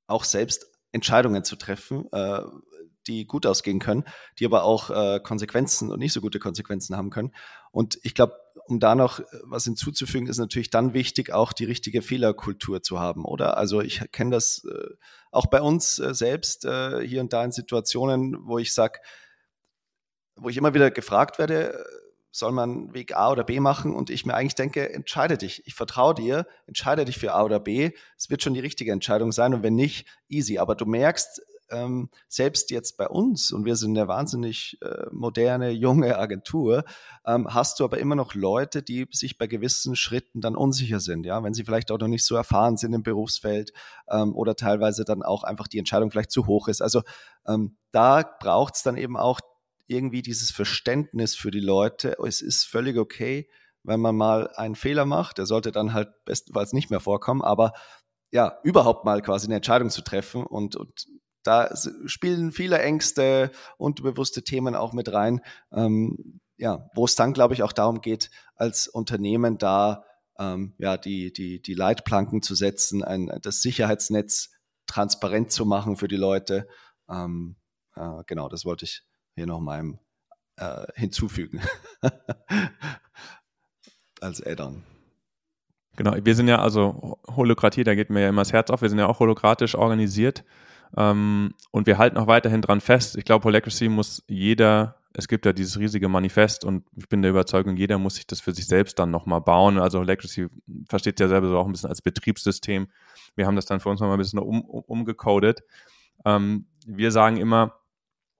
auch 0.05 0.23
selbst 0.23 0.67
Entscheidungen 0.91 1.43
zu 1.43 1.55
treffen, 1.55 2.05
äh, 2.11 2.41
die 3.07 3.25
gut 3.25 3.45
ausgehen 3.45 3.79
können, 3.79 4.03
die 4.39 4.45
aber 4.45 4.63
auch 4.63 4.89
äh, 4.89 5.19
Konsequenzen 5.19 5.91
und 5.91 5.99
nicht 5.99 6.13
so 6.13 6.21
gute 6.21 6.39
Konsequenzen 6.39 6.95
haben 6.95 7.09
können. 7.09 7.33
Und 7.71 7.99
ich 8.03 8.13
glaube, 8.13 8.35
um 8.67 8.79
da 8.79 8.95
noch 8.95 9.19
äh, 9.19 9.23
was 9.43 9.63
hinzuzufügen, 9.63 10.27
ist 10.27 10.37
natürlich 10.37 10.69
dann 10.69 10.93
wichtig, 10.93 11.31
auch 11.31 11.53
die 11.53 11.65
richtige 11.65 12.01
Fehlerkultur 12.01 12.81
zu 12.81 12.99
haben, 12.99 13.25
oder? 13.25 13.57
Also 13.57 13.81
ich 13.81 14.01
kenne 14.11 14.31
das 14.31 14.65
äh, 14.65 14.95
auch 15.31 15.47
bei 15.47 15.61
uns 15.61 15.99
äh, 15.99 16.13
selbst 16.13 16.65
äh, 16.65 17.05
hier 17.05 17.21
und 17.21 17.33
da 17.33 17.43
in 17.43 17.51
Situationen, 17.51 18.37
wo 18.41 18.57
ich 18.57 18.73
sage, 18.73 18.99
wo 20.35 20.49
ich 20.49 20.57
immer 20.57 20.73
wieder 20.73 20.91
gefragt 20.91 21.39
werde, 21.39 21.83
soll 22.37 22.51
man 22.51 22.93
Weg 22.93 23.15
A 23.15 23.31
oder 23.31 23.43
B 23.43 23.59
machen 23.59 23.95
und 23.95 24.09
ich 24.09 24.25
mir 24.25 24.35
eigentlich 24.35 24.55
denke, 24.55 24.93
entscheide 24.93 25.37
dich. 25.37 25.65
Ich 25.65 25.73
vertraue 25.73 26.13
dir, 26.13 26.45
entscheide 26.67 27.03
dich 27.03 27.17
für 27.17 27.33
A 27.33 27.43
oder 27.43 27.59
B. 27.59 27.91
Es 28.15 28.29
wird 28.29 28.43
schon 28.43 28.53
die 28.53 28.59
richtige 28.59 28.91
Entscheidung 28.91 29.31
sein 29.31 29.53
und 29.55 29.63
wenn 29.63 29.75
nicht, 29.75 30.07
easy. 30.29 30.59
Aber 30.59 30.75
du 30.75 30.85
merkst, 30.85 31.41
ähm, 31.69 32.09
selbst 32.27 32.71
jetzt 32.71 32.97
bei 32.97 33.07
uns, 33.07 33.51
und 33.51 33.65
wir 33.65 33.75
sind 33.75 33.97
eine 33.97 34.07
wahnsinnig 34.07 34.77
äh, 34.81 35.07
moderne, 35.11 35.71
junge 35.71 36.17
Agentur, 36.17 36.83
ähm, 37.25 37.53
hast 37.53 37.79
du 37.79 37.83
aber 37.83 37.99
immer 37.99 38.15
noch 38.15 38.33
Leute, 38.33 38.83
die 38.83 39.07
sich 39.11 39.37
bei 39.37 39.47
gewissen 39.47 39.95
Schritten 39.95 40.41
dann 40.41 40.55
unsicher 40.55 40.99
sind, 40.99 41.25
ja, 41.25 41.43
wenn 41.43 41.53
sie 41.53 41.63
vielleicht 41.63 41.91
auch 41.91 41.99
noch 41.99 42.07
nicht 42.07 42.25
so 42.25 42.35
erfahren 42.35 42.77
sind 42.77 42.93
im 42.93 43.03
Berufsfeld 43.03 43.73
ähm, 44.09 44.35
oder 44.35 44.55
teilweise 44.55 45.05
dann 45.05 45.23
auch 45.23 45.43
einfach 45.43 45.67
die 45.67 45.79
Entscheidung 45.79 46.11
vielleicht 46.11 46.31
zu 46.31 46.47
hoch 46.47 46.67
ist. 46.67 46.81
Also 46.81 47.01
ähm, 47.47 47.77
da 47.91 48.23
braucht 48.39 48.75
es 48.75 48.83
dann 48.83 48.97
eben 48.97 49.17
auch 49.17 49.39
irgendwie 49.87 50.21
dieses 50.21 50.51
Verständnis 50.51 51.35
für 51.35 51.51
die 51.51 51.61
Leute. 51.61 52.17
Es 52.25 52.41
ist 52.41 52.65
völlig 52.65 52.97
okay, 52.97 53.49
wenn 53.83 54.01
man 54.01 54.15
mal 54.15 54.49
einen 54.55 54.75
Fehler 54.75 55.05
macht. 55.05 55.37
Der 55.37 55.45
sollte 55.45 55.71
dann 55.71 55.93
halt 55.93 56.09
bestenfalls 56.25 56.73
nicht 56.73 56.89
mehr 56.89 56.99
vorkommen, 56.99 57.41
aber 57.41 57.73
ja, 58.31 58.59
überhaupt 58.63 59.05
mal 59.05 59.21
quasi 59.21 59.47
eine 59.47 59.55
Entscheidung 59.55 59.89
zu 59.89 60.01
treffen 60.01 60.45
und, 60.45 60.75
und 60.75 61.07
da 61.47 61.73
spielen 62.05 62.51
viele 62.51 62.79
Ängste, 62.79 63.51
unterbewusste 63.77 64.43
Themen 64.43 64.75
auch 64.75 64.93
mit 64.93 65.11
rein. 65.11 65.41
Ähm, 65.71 66.39
ja, 66.57 66.89
wo 66.93 67.05
es 67.05 67.15
dann, 67.15 67.33
glaube 67.33 67.53
ich, 67.53 67.63
auch 67.63 67.71
darum 67.71 68.01
geht, 68.01 68.31
als 68.55 68.87
Unternehmen 68.87 69.57
da 69.57 70.03
ähm, 70.39 70.73
ja, 70.77 70.97
die, 70.97 71.31
die, 71.31 71.61
die 71.61 71.73
Leitplanken 71.73 72.41
zu 72.41 72.55
setzen, 72.55 73.03
ein, 73.03 73.31
das 73.41 73.61
Sicherheitsnetz 73.61 74.51
transparent 74.87 75.51
zu 75.51 75.65
machen 75.65 75.97
für 75.97 76.07
die 76.07 76.15
Leute. 76.15 76.67
Ähm, 77.09 77.55
äh, 77.95 78.23
genau, 78.25 78.49
das 78.49 78.65
wollte 78.65 78.85
ich 78.85 79.03
hier 79.35 79.45
noch 79.45 79.59
mal 79.59 79.97
äh, 80.57 80.85
hinzufügen. 80.95 81.61
als 84.21 84.43
Add-on. 84.45 84.83
Genau, 85.95 86.13
wir 86.23 86.35
sind 86.35 86.47
ja 86.47 86.59
also 86.59 87.19
Holokratie, 87.27 87.83
da 87.83 87.95
geht 87.95 88.09
mir 88.09 88.21
ja 88.21 88.29
immer 88.29 88.41
das 88.41 88.53
Herz 88.53 88.69
auf, 88.69 88.81
wir 88.81 88.89
sind 88.89 88.99
ja 88.99 89.07
auch 89.07 89.19
holokratisch 89.19 89.75
organisiert. 89.75 90.43
Ähm, 90.95 91.53
und 91.71 91.87
wir 91.87 91.97
halten 91.97 92.17
auch 92.17 92.27
weiterhin 92.27 92.61
dran 92.61 92.81
fest. 92.81 93.17
Ich 93.17 93.25
glaube, 93.25 93.45
Holacracy 93.45 93.89
muss 93.89 94.23
jeder, 94.27 94.97
es 95.13 95.27
gibt 95.27 95.45
ja 95.45 95.53
dieses 95.53 95.79
riesige 95.79 96.07
Manifest 96.07 96.63
und 96.63 96.85
ich 96.95 97.09
bin 97.09 97.21
der 97.21 97.31
Überzeugung, 97.31 97.75
jeder 97.75 97.97
muss 97.97 98.15
sich 98.15 98.27
das 98.27 98.39
für 98.39 98.53
sich 98.53 98.67
selbst 98.67 98.99
dann 98.99 99.11
nochmal 99.11 99.41
bauen. 99.41 99.79
Also 99.79 99.99
Holacracy 99.99 100.47
versteht 100.87 101.19
ja 101.19 101.27
selber 101.27 101.49
so 101.49 101.57
auch 101.57 101.65
ein 101.65 101.71
bisschen 101.71 101.89
als 101.89 102.01
Betriebssystem. 102.01 102.87
Wir 103.35 103.45
haben 103.45 103.55
das 103.55 103.65
dann 103.65 103.79
für 103.79 103.89
uns 103.89 103.99
nochmal 103.99 104.17
ein 104.17 104.19
bisschen 104.19 104.39
um, 104.39 104.61
um, 104.61 104.83
umgecodet. 104.83 105.63
Ähm, 106.25 106.67
wir 106.85 107.11
sagen 107.11 107.37
immer, 107.37 107.73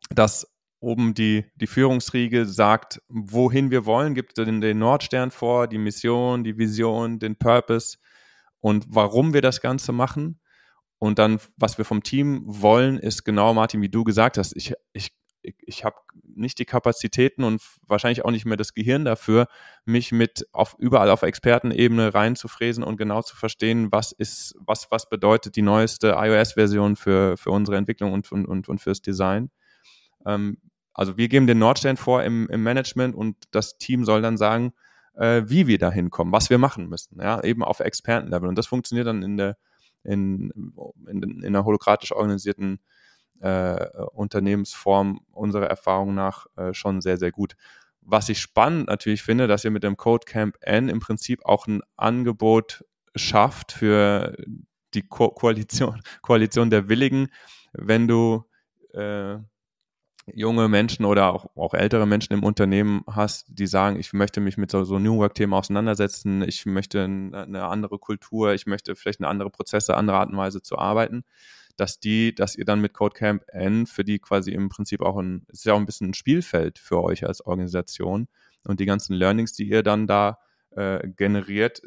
dass 0.10 0.48
oben 0.80 1.14
die, 1.14 1.46
die 1.56 1.68
Führungsriege 1.68 2.46
sagt, 2.46 3.02
wohin 3.10 3.72
wir 3.72 3.86
wollen, 3.86 4.14
gibt 4.14 4.38
den, 4.38 4.62
den 4.62 4.80
Nordstern 4.80 5.32
vor, 5.32 5.68
die 5.68 5.78
Mission, 5.78 6.44
die 6.44 6.58
Vision, 6.58 7.20
den 7.20 7.36
Purpose 7.36 7.98
und 8.60 8.86
warum 8.90 9.34
wir 9.34 9.42
das 9.42 9.62
Ganze 9.62 9.92
machen. 9.92 10.40
Und 11.00 11.20
dann, 11.20 11.40
was 11.58 11.78
wir 11.78 11.86
vom 11.86 12.04
Team 12.04 12.44
wollen, 12.46 12.98
ist 12.98 13.24
genau, 13.24 13.54
Martin, 13.54 13.82
wie 13.82 13.90
du 13.90 14.04
gesagt 14.04 14.38
hast, 14.38 14.56
ich, 14.56 14.74
ich, 14.94 15.12
ich 15.42 15.84
habe 15.84 15.96
nicht 16.24 16.60
die 16.60 16.66
Kapazitäten 16.66 17.44
und 17.44 17.62
wahrscheinlich 17.88 18.26
auch 18.26 18.32
nicht 18.32 18.46
mehr 18.46 18.58
das 18.58 18.74
Gehirn 18.74 19.06
dafür, 19.06 19.48
mich 19.86 20.12
mit 20.12 20.48
auf 20.52 20.76
überall 20.80 21.10
auf 21.10 21.22
Expertenebene 21.22 22.14
reinzufräsen 22.14 22.84
und 22.84 22.98
genau 22.98 23.22
zu 23.22 23.36
verstehen, 23.36 23.92
was 23.92 24.12
ist, 24.12 24.56
was, 24.60 24.90
was 24.92 25.10
bedeutet 25.10 25.56
die 25.56 25.62
neueste 25.62 26.16
iOS-Version 26.18 26.96
für, 26.96 27.38
für 27.38 27.52
unsere 27.52 27.78
Entwicklung 27.78 28.14
und, 28.14 28.32
und, 28.32 28.46
und, 28.46 28.68
und 28.68 28.80
fürs 28.80 29.02
Design. 29.02 29.52
Ähm, 30.26 30.58
also 30.94 31.16
wir 31.16 31.28
geben 31.28 31.46
den 31.46 31.60
Nordstern 31.60 31.98
vor 31.98 32.24
im, 32.24 32.50
im 32.50 32.64
Management 32.64 33.16
und 33.16 33.38
das 33.52 33.78
Team 33.78 34.04
soll 34.04 34.24
dann 34.24 34.38
sagen, 34.38 34.74
äh, 35.14 35.44
wie 35.46 35.68
wir 35.68 35.78
da 35.78 35.92
hinkommen, 35.92 36.34
was 36.34 36.50
wir 36.50 36.58
machen 36.58 36.90
müssen, 36.90 37.20
ja, 37.22 37.44
eben 37.44 37.64
auf 37.64 37.80
Expertenlevel. 37.80 38.50
Und 38.50 38.58
das 38.58 38.68
funktioniert 38.68 39.08
dann 39.08 39.22
in 39.22 39.38
der 39.38 39.58
in, 40.04 40.52
in, 41.08 41.22
in 41.22 41.46
einer 41.46 41.66
holokratisch 41.66 42.12
organisierten 42.12 42.80
äh, 43.40 43.86
Unternehmensform 44.14 45.22
unserer 45.32 45.68
Erfahrung 45.68 46.16
nach 46.16 46.48
äh, 46.56 46.74
schon 46.74 47.02
sehr, 47.02 47.18
sehr 47.18 47.32
gut. 47.32 47.56
Was 48.02 48.30
ich 48.30 48.40
spannend 48.40 48.88
natürlich 48.88 49.22
finde, 49.22 49.48
dass 49.48 49.66
ihr 49.66 49.72
mit 49.72 49.84
dem 49.84 49.98
Code 49.98 50.26
Camp 50.26 50.58
N 50.62 50.90
im 50.90 51.00
Prinzip 51.00 51.46
auch 51.46 51.68
ein 51.68 51.82
Angebot 51.98 52.86
schafft 53.16 53.74
für 53.74 54.36
die 54.94 55.04
Ko 55.04 55.30
Koalition, 55.30 56.02
Koalition 56.22 56.70
der 56.70 56.88
Willigen, 56.88 57.28
wenn 57.74 58.08
du 58.08 58.46
äh, 58.94 59.38
junge 60.34 60.68
Menschen 60.68 61.06
oder 61.06 61.34
auch, 61.34 61.48
auch 61.56 61.74
ältere 61.74 62.06
Menschen 62.06 62.34
im 62.34 62.44
Unternehmen 62.44 63.04
hast, 63.08 63.48
die 63.50 63.68
sagen, 63.68 64.00
ich 64.00 64.14
möchte 64.14 64.42
mich 64.42 64.58
mit 64.58 64.72
so, 64.72 64.84
so 64.84 65.00
New 65.00 65.18
Work-Themen 65.18 65.54
auseinandersetzen, 65.54 66.42
ich 66.42 66.66
möchte 66.66 67.04
eine 67.04 67.66
andere 67.66 67.98
Kultur, 68.00 68.54
ich 68.54 68.66
möchte 68.66 68.96
vielleicht 68.96 69.20
eine 69.20 69.30
andere 69.30 69.50
Prozesse, 69.50 69.96
andere 69.96 70.18
Art 70.18 70.30
und 70.30 70.38
Weise 70.38 70.62
zu 70.62 70.78
arbeiten, 70.78 71.24
dass 71.78 72.00
die, 72.00 72.36
dass 72.36 72.56
ihr 72.56 72.66
dann 72.66 72.82
mit 72.82 72.94
Codecamp 72.94 73.44
N 73.52 73.86
für 73.86 74.04
die 74.04 74.20
quasi 74.20 74.52
im 74.52 74.70
Prinzip 74.70 75.02
auch 75.02 75.18
ein, 75.18 75.46
ist 75.50 75.66
ja 75.66 75.74
auch 75.74 75.80
ein 75.80 75.86
bisschen 75.86 76.10
ein 76.10 76.14
Spielfeld 76.14 76.80
für 76.80 77.02
euch 77.02 77.26
als 77.26 77.46
Organisation 77.46 78.28
und 78.66 78.80
die 78.80 78.86
ganzen 78.86 79.14
Learnings, 79.14 79.54
die 79.54 79.70
ihr 79.70 79.84
dann 79.84 80.08
da 80.08 80.40
äh, 80.78 81.08
generiert, 81.18 81.82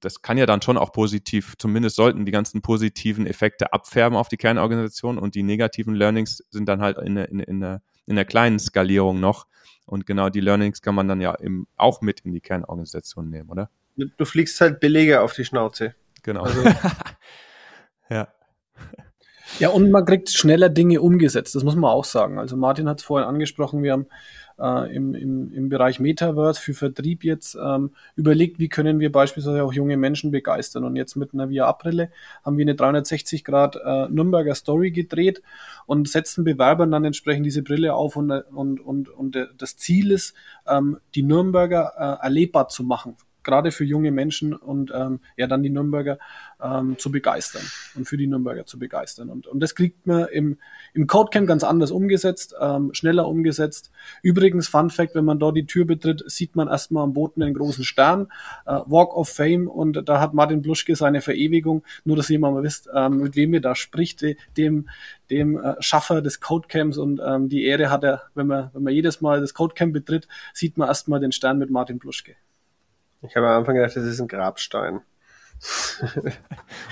das 0.00 0.20
kann 0.20 0.38
ja 0.38 0.46
dann 0.46 0.60
schon 0.60 0.76
auch 0.76 0.92
positiv, 0.92 1.54
zumindest 1.56 1.94
sollten 1.94 2.26
die 2.26 2.32
ganzen 2.32 2.62
positiven 2.62 3.26
Effekte 3.26 3.72
abfärben 3.72 4.18
auf 4.18 4.28
die 4.28 4.36
Kernorganisation 4.36 5.18
und 5.18 5.36
die 5.36 5.44
negativen 5.44 5.94
Learnings 5.94 6.38
sind 6.50 6.68
dann 6.68 6.80
halt 6.80 6.98
in, 6.98 7.16
in, 7.16 7.38
in, 7.38 7.60
der, 7.60 7.80
in 8.06 8.16
der 8.16 8.24
kleinen 8.24 8.58
Skalierung 8.58 9.20
noch. 9.20 9.46
Und 9.86 10.04
genau 10.04 10.30
die 10.30 10.40
Learnings 10.40 10.82
kann 10.82 10.96
man 10.96 11.06
dann 11.06 11.20
ja 11.20 11.38
eben 11.38 11.68
auch 11.76 12.00
mit 12.00 12.20
in 12.20 12.32
die 12.32 12.40
Kernorganisation 12.40 13.30
nehmen, 13.30 13.50
oder? 13.50 13.70
Du 13.96 14.24
fliegst 14.24 14.60
halt 14.60 14.80
billiger 14.80 15.22
auf 15.22 15.34
die 15.34 15.44
Schnauze. 15.44 15.94
Genau. 16.24 16.42
Also. 16.42 16.64
ja. 18.10 18.28
Ja, 19.60 19.68
und 19.68 19.92
man 19.92 20.04
kriegt 20.04 20.30
schneller 20.30 20.70
Dinge 20.70 21.00
umgesetzt, 21.00 21.54
das 21.54 21.62
muss 21.62 21.76
man 21.76 21.90
auch 21.90 22.04
sagen. 22.04 22.40
Also 22.40 22.56
Martin 22.56 22.88
hat 22.88 22.98
es 22.98 23.04
vorhin 23.04 23.28
angesprochen, 23.28 23.84
wir 23.84 23.92
haben 23.92 24.06
äh, 24.58 24.94
im, 24.94 25.14
im, 25.14 25.52
im 25.52 25.68
Bereich 25.68 26.00
Metaverse 26.00 26.60
für 26.60 26.74
Vertrieb 26.74 27.24
jetzt 27.24 27.56
ähm, 27.56 27.90
überlegt, 28.16 28.58
wie 28.58 28.68
können 28.68 29.00
wir 29.00 29.10
beispielsweise 29.10 29.64
auch 29.64 29.72
junge 29.72 29.96
Menschen 29.96 30.30
begeistern. 30.30 30.84
Und 30.84 30.96
jetzt 30.96 31.16
mit 31.16 31.34
einer 31.34 31.48
VR-Brille 31.48 32.10
haben 32.44 32.56
wir 32.56 32.64
eine 32.64 32.74
360 32.74 33.44
Grad 33.44 33.76
äh, 33.76 34.08
Nürnberger 34.08 34.54
Story 34.54 34.90
gedreht 34.90 35.42
und 35.86 36.08
setzen 36.08 36.44
Bewerbern 36.44 36.90
dann 36.90 37.04
entsprechend 37.04 37.46
diese 37.46 37.62
Brille 37.62 37.94
auf 37.94 38.16
und, 38.16 38.30
und, 38.30 38.80
und, 38.80 39.08
und 39.08 39.36
das 39.58 39.76
Ziel 39.76 40.10
ist, 40.10 40.34
ähm, 40.66 40.98
die 41.14 41.22
Nürnberger 41.22 41.92
äh, 41.96 42.24
erlebbar 42.24 42.68
zu 42.68 42.84
machen 42.84 43.16
gerade 43.44 43.70
für 43.70 43.84
junge 43.84 44.10
Menschen 44.10 44.54
und 44.54 44.92
ähm, 44.94 45.20
ja 45.36 45.46
dann 45.46 45.62
die 45.62 45.70
Nürnberger 45.70 46.18
ähm, 46.62 46.98
zu 46.98 47.10
begeistern 47.10 47.62
und 47.94 48.06
für 48.06 48.16
die 48.16 48.26
Nürnberger 48.26 48.66
zu 48.66 48.78
begeistern. 48.78 49.30
Und, 49.30 49.46
und 49.46 49.60
das 49.60 49.74
kriegt 49.74 50.06
man 50.06 50.26
im, 50.28 50.58
im 50.94 51.06
Codecamp 51.06 51.46
ganz 51.46 51.62
anders 51.62 51.90
umgesetzt, 51.90 52.54
ähm, 52.60 52.92
schneller 52.94 53.28
umgesetzt. 53.28 53.90
Übrigens, 54.22 54.68
Fun 54.68 54.90
Fact, 54.90 55.14
wenn 55.14 55.24
man 55.24 55.38
dort 55.38 55.56
die 55.56 55.66
Tür 55.66 55.84
betritt, 55.84 56.24
sieht 56.26 56.56
man 56.56 56.68
erstmal 56.68 57.04
am 57.04 57.12
Boden 57.12 57.42
einen 57.42 57.54
großen 57.54 57.84
Stern, 57.84 58.28
äh, 58.66 58.80
Walk 58.86 59.16
of 59.16 59.28
Fame 59.28 59.68
und 59.68 60.08
da 60.08 60.20
hat 60.20 60.34
Martin 60.34 60.62
Bluschke 60.62 60.96
seine 60.96 61.20
Verewigung, 61.20 61.84
nur 62.04 62.16
dass 62.16 62.30
ihr 62.30 62.38
mal 62.38 62.62
wisst, 62.62 62.88
ähm, 62.94 63.18
mit 63.18 63.36
wem 63.36 63.54
ihr 63.54 63.60
da 63.60 63.74
spricht, 63.74 64.24
dem, 64.56 64.88
dem 65.30 65.58
äh, 65.58 65.74
Schaffer 65.80 66.22
des 66.22 66.40
Codecamps 66.40 66.98
und 66.98 67.20
ähm, 67.24 67.48
die 67.48 67.64
Ehre 67.64 67.90
hat 67.90 68.04
er, 68.04 68.22
wenn 68.34 68.46
man, 68.46 68.70
wenn 68.72 68.82
man 68.82 68.92
jedes 68.92 69.20
Mal 69.20 69.40
das 69.40 69.54
Codecamp 69.54 69.92
betritt, 69.92 70.28
sieht 70.52 70.78
man 70.78 70.88
erstmal 70.88 71.20
den 71.20 71.32
Stern 71.32 71.58
mit 71.58 71.70
Martin 71.70 71.98
Bluschke. 71.98 72.36
Ich 73.26 73.36
habe 73.36 73.48
am 73.48 73.58
Anfang 73.58 73.74
gedacht, 73.74 73.96
das 73.96 74.04
ist 74.04 74.20
ein 74.20 74.28
Grabstein. 74.28 75.00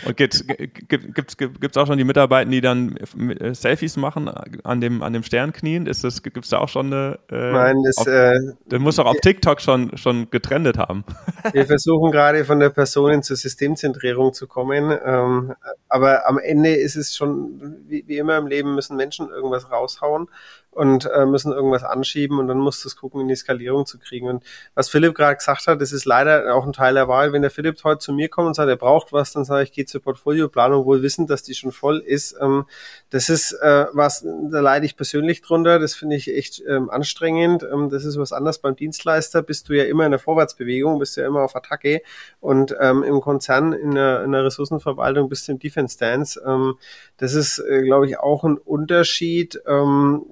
Und 0.06 0.16
gibt 0.16 0.34
es 0.34 1.36
gibt's 1.36 1.76
auch 1.76 1.86
schon 1.86 1.98
die 1.98 2.04
Mitarbeiter, 2.04 2.50
die 2.50 2.60
dann 2.60 2.96
äh, 2.96 3.54
Selfies 3.54 3.96
machen 3.96 4.28
an 4.28 4.80
dem, 4.80 5.02
an 5.02 5.12
dem 5.12 5.22
Stern 5.22 5.52
knien? 5.52 5.84
Das, 5.84 6.22
gibt's 6.22 6.48
da 6.48 6.58
auch 6.58 6.68
schon 6.68 6.86
eine, 6.86 7.18
äh, 7.30 7.52
Nein, 7.52 7.76
das, 7.84 7.98
auf, 7.98 8.06
äh, 8.06 8.38
das 8.66 8.80
muss 8.80 8.96
doch 8.96 9.06
auf 9.06 9.20
TikTok 9.20 9.60
schon, 9.60 9.96
schon 9.98 10.30
getrendet 10.30 10.78
haben. 10.78 11.04
Wir 11.52 11.66
versuchen 11.66 12.12
gerade 12.12 12.44
von 12.44 12.60
der 12.60 12.70
Personen 12.70 13.22
zur 13.22 13.36
Systemzentrierung 13.36 14.32
zu 14.32 14.46
kommen, 14.46 14.96
ähm, 15.04 15.54
aber 15.88 16.26
am 16.28 16.38
Ende 16.38 16.74
ist 16.74 16.96
es 16.96 17.14
schon, 17.14 17.60
wie, 17.88 18.04
wie 18.06 18.16
immer 18.16 18.38
im 18.38 18.46
Leben 18.46 18.74
müssen 18.74 18.96
Menschen 18.96 19.28
irgendwas 19.28 19.70
raushauen 19.70 20.28
und 20.72 21.04
äh, 21.06 21.26
müssen 21.26 21.52
irgendwas 21.52 21.84
anschieben 21.84 22.38
und 22.38 22.48
dann 22.48 22.58
muss 22.58 22.82
das 22.82 22.96
gucken, 22.96 23.20
in 23.20 23.28
die 23.28 23.36
Skalierung 23.36 23.84
zu 23.84 23.98
kriegen. 23.98 24.28
Und 24.28 24.42
was 24.74 24.88
Philipp 24.88 25.14
gerade 25.14 25.36
gesagt 25.36 25.66
hat, 25.66 25.80
das 25.80 25.92
ist 25.92 26.06
leider 26.06 26.54
auch 26.54 26.64
ein 26.64 26.72
Teil 26.72 26.94
der 26.94 27.08
Wahl. 27.08 27.32
Wenn 27.32 27.42
der 27.42 27.50
Philipp 27.50 27.82
heute 27.84 27.98
zu 27.98 28.12
mir 28.12 28.28
kommt 28.28 28.48
und 28.48 28.54
sagt, 28.54 28.70
er 28.70 28.76
braucht 28.76 29.12
was, 29.12 29.32
dann 29.32 29.44
sage 29.44 29.64
ich, 29.64 29.72
geh 29.72 29.84
zur 29.84 30.00
Portfolioplanung, 30.00 30.86
wohl 30.86 31.02
wissend, 31.02 31.28
dass 31.28 31.42
die 31.42 31.54
schon 31.54 31.72
voll 31.72 31.98
ist. 31.98 32.36
Ähm, 32.40 32.64
das 33.10 33.28
ist 33.28 33.52
äh, 33.52 33.86
was, 33.92 34.22
da 34.22 34.60
leide 34.60 34.86
ich 34.86 34.96
persönlich 34.96 35.42
drunter. 35.42 35.78
Das 35.78 35.94
finde 35.94 36.16
ich 36.16 36.34
echt 36.34 36.62
ähm, 36.66 36.88
anstrengend. 36.88 37.62
Ähm, 37.70 37.90
das 37.90 38.06
ist 38.06 38.16
was 38.16 38.32
anderes 38.32 38.58
beim 38.58 38.74
Dienstleister. 38.74 39.42
Bist 39.42 39.68
du 39.68 39.74
ja 39.74 39.84
immer 39.84 40.06
in 40.06 40.10
der 40.12 40.20
Vorwärtsbewegung, 40.20 40.98
bist 40.98 41.18
ja 41.18 41.26
immer 41.26 41.42
auf 41.42 41.54
Attacke 41.54 42.00
und 42.40 42.74
ähm, 42.80 43.02
im 43.02 43.20
Konzern, 43.20 43.74
in 43.74 43.94
der, 43.94 44.24
in 44.24 44.32
der 44.32 44.44
Ressourcenverwaltung 44.44 45.28
bist 45.28 45.48
du 45.48 45.52
im 45.52 45.58
Defense 45.58 45.96
Stance. 45.96 46.42
Ähm, 46.46 46.76
das 47.18 47.34
ist, 47.34 47.58
äh, 47.58 47.82
glaube 47.82 48.06
ich, 48.06 48.18
auch 48.18 48.44
ein 48.44 48.56
Unterschied. 48.56 49.60
Ähm, 49.66 50.24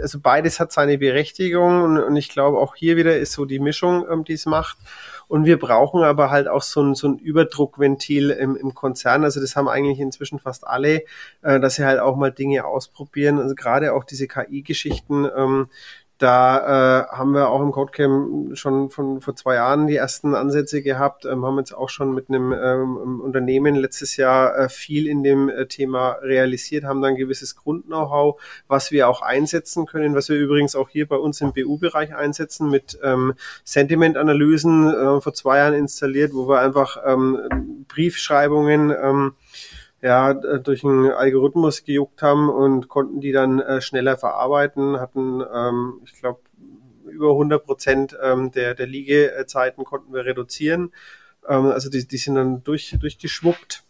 also 0.00 0.20
beides 0.20 0.60
hat 0.60 0.72
seine 0.72 0.98
Berechtigung 0.98 1.82
und, 1.82 1.98
und 1.98 2.16
ich 2.16 2.28
glaube 2.28 2.58
auch 2.58 2.74
hier 2.74 2.96
wieder 2.96 3.16
ist 3.16 3.32
so 3.32 3.44
die 3.44 3.58
Mischung, 3.58 4.04
ähm, 4.10 4.24
die 4.24 4.34
es 4.34 4.46
macht. 4.46 4.78
Und 5.28 5.46
wir 5.46 5.58
brauchen 5.58 6.02
aber 6.02 6.30
halt 6.30 6.46
auch 6.46 6.60
so 6.60 6.82
ein, 6.82 6.94
so 6.94 7.08
ein 7.08 7.18
Überdruckventil 7.18 8.30
im, 8.30 8.54
im 8.54 8.74
Konzern. 8.74 9.24
Also 9.24 9.40
das 9.40 9.56
haben 9.56 9.66
eigentlich 9.66 9.98
inzwischen 9.98 10.38
fast 10.38 10.66
alle, 10.66 11.04
äh, 11.40 11.58
dass 11.58 11.76
sie 11.76 11.86
halt 11.86 12.00
auch 12.00 12.16
mal 12.16 12.30
Dinge 12.30 12.66
ausprobieren. 12.66 13.38
Also 13.38 13.54
gerade 13.54 13.94
auch 13.94 14.04
diese 14.04 14.28
KI-Geschichten, 14.28 15.26
ähm, 15.34 15.68
da 16.22 17.02
äh, 17.02 17.16
haben 17.16 17.32
wir 17.32 17.48
auch 17.48 17.60
im 17.60 17.72
Codecamp 17.72 18.56
schon 18.56 18.90
von 18.90 19.20
vor 19.20 19.34
zwei 19.34 19.56
Jahren 19.56 19.88
die 19.88 19.96
ersten 19.96 20.36
Ansätze 20.36 20.80
gehabt, 20.80 21.24
ähm, 21.24 21.44
haben 21.44 21.58
jetzt 21.58 21.72
auch 21.72 21.88
schon 21.88 22.14
mit 22.14 22.28
einem 22.28 22.52
ähm, 22.52 23.20
Unternehmen 23.20 23.74
letztes 23.74 24.16
Jahr 24.16 24.56
äh, 24.56 24.68
viel 24.68 25.08
in 25.08 25.24
dem 25.24 25.48
äh, 25.48 25.66
Thema 25.66 26.12
realisiert, 26.22 26.84
haben 26.84 27.02
dann 27.02 27.16
gewisses 27.16 27.56
Grund-Know-how, 27.56 28.40
was 28.68 28.92
wir 28.92 29.08
auch 29.08 29.22
einsetzen 29.22 29.86
können, 29.86 30.14
was 30.14 30.28
wir 30.28 30.36
übrigens 30.36 30.76
auch 30.76 30.88
hier 30.88 31.08
bei 31.08 31.16
uns 31.16 31.40
im 31.40 31.52
BU-Bereich 31.52 32.14
einsetzen 32.14 32.70
mit 32.70 32.98
ähm, 33.02 33.34
Sentiment-Analysen 33.64 34.94
äh, 34.94 35.20
vor 35.20 35.34
zwei 35.34 35.58
Jahren 35.58 35.74
installiert, 35.74 36.34
wo 36.34 36.48
wir 36.48 36.60
einfach 36.60 36.98
ähm, 37.04 37.84
Briefschreibungen 37.88 38.90
ähm, 38.90 39.34
ja, 40.02 40.32
äh, 40.32 40.60
durch 40.60 40.84
einen 40.84 41.10
Algorithmus 41.10 41.84
gejuckt 41.84 42.22
haben 42.22 42.50
und 42.50 42.88
konnten 42.88 43.20
die 43.20 43.32
dann 43.32 43.60
äh, 43.60 43.80
schneller 43.80 44.18
verarbeiten, 44.18 45.00
hatten, 45.00 45.42
ähm, 45.54 46.00
ich 46.04 46.18
glaube, 46.20 46.40
über 47.06 47.30
100 47.30 47.64
Prozent 47.64 48.18
ähm, 48.20 48.50
der, 48.50 48.74
der 48.74 48.86
Liegezeiten 48.86 49.84
konnten 49.84 50.12
wir 50.12 50.24
reduzieren. 50.24 50.92
Ähm, 51.48 51.66
also 51.66 51.88
die, 51.88 52.06
die 52.06 52.16
sind 52.16 52.34
dann 52.34 52.64
durch, 52.64 52.96
durchgeschwuppt. 52.98 53.84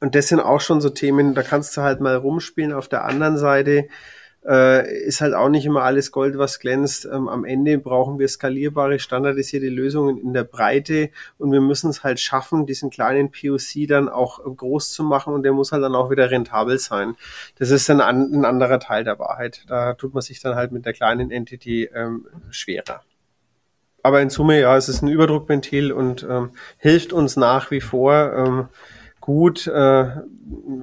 Und 0.00 0.14
das 0.14 0.28
sind 0.28 0.40
auch 0.40 0.60
schon 0.60 0.80
so 0.80 0.90
Themen, 0.90 1.34
da 1.34 1.42
kannst 1.42 1.76
du 1.76 1.82
halt 1.82 2.00
mal 2.00 2.16
rumspielen. 2.16 2.72
Auf 2.72 2.88
der 2.88 3.04
anderen 3.04 3.36
Seite 3.36 3.88
äh, 4.46 5.04
ist 5.04 5.20
halt 5.20 5.34
auch 5.34 5.48
nicht 5.48 5.66
immer 5.66 5.82
alles 5.82 6.12
Gold, 6.12 6.38
was 6.38 6.60
glänzt. 6.60 7.04
Ähm, 7.04 7.28
am 7.28 7.44
Ende 7.44 7.78
brauchen 7.78 8.18
wir 8.18 8.28
skalierbare, 8.28 8.98
standardisierte 8.98 9.68
Lösungen 9.68 10.18
in 10.18 10.32
der 10.32 10.44
Breite 10.44 11.10
und 11.38 11.52
wir 11.52 11.60
müssen 11.60 11.90
es 11.90 12.02
halt 12.02 12.20
schaffen, 12.20 12.66
diesen 12.66 12.90
kleinen 12.90 13.30
POC 13.30 13.86
dann 13.86 14.08
auch 14.08 14.40
groß 14.44 14.92
zu 14.92 15.04
machen 15.04 15.34
und 15.34 15.42
der 15.42 15.52
muss 15.52 15.72
halt 15.72 15.82
dann 15.82 15.94
auch 15.94 16.10
wieder 16.10 16.30
rentabel 16.30 16.78
sein. 16.78 17.16
Das 17.58 17.70
ist 17.70 17.88
dann 17.88 18.00
ein, 18.00 18.32
ein 18.32 18.44
anderer 18.44 18.80
Teil 18.80 19.04
der 19.04 19.18
Wahrheit. 19.18 19.64
Da 19.68 19.94
tut 19.94 20.14
man 20.14 20.22
sich 20.22 20.40
dann 20.40 20.54
halt 20.54 20.72
mit 20.72 20.86
der 20.86 20.92
kleinen 20.92 21.30
Entity 21.30 21.90
ähm, 21.94 22.26
schwerer. 22.50 23.02
Aber 24.02 24.22
in 24.22 24.30
Summe, 24.30 24.58
ja, 24.58 24.76
es 24.76 24.88
ist 24.88 25.02
ein 25.02 25.08
Überdruckventil 25.08 25.92
und 25.92 26.26
ähm, 26.28 26.50
hilft 26.78 27.12
uns 27.12 27.36
nach 27.36 27.70
wie 27.70 27.82
vor 27.82 28.32
ähm, 28.34 28.68
gut, 29.20 29.66
äh, 29.66 30.02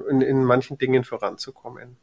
in, 0.08 0.20
in 0.20 0.44
manchen 0.44 0.78
Dingen 0.78 1.02
voranzukommen. 1.02 1.96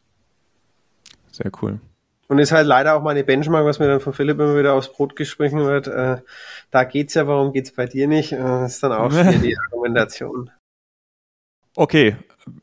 Sehr 1.36 1.52
cool. 1.62 1.80
Und 2.28 2.40
ist 2.40 2.54
halt 2.54 2.66
leider 2.66 2.96
auch 2.96 3.04
meine 3.04 3.24
Benchmark, 3.24 3.66
was 3.66 3.78
mir 3.80 3.88
dann 3.88 4.00
von 4.00 4.14
Philipp 4.14 4.40
immer 4.40 4.58
wieder 4.58 4.74
aufs 4.74 4.92
Brot 4.92 5.16
gesprochen 5.16 5.66
wird. 5.66 5.88
Äh, 5.88 6.22
da 6.72 6.84
geht's 6.86 7.14
ja, 7.14 7.28
warum 7.28 7.52
geht's 7.52 7.72
bei 7.72 7.86
dir 7.86 8.08
nicht? 8.08 8.32
Äh, 8.32 8.38
das 8.38 8.76
ist 8.76 8.84
dann 8.84 8.94
auch 8.94 9.12
schon 9.12 9.42
die 9.42 9.58
Argumentation. 9.58 10.50
Okay, 11.76 12.16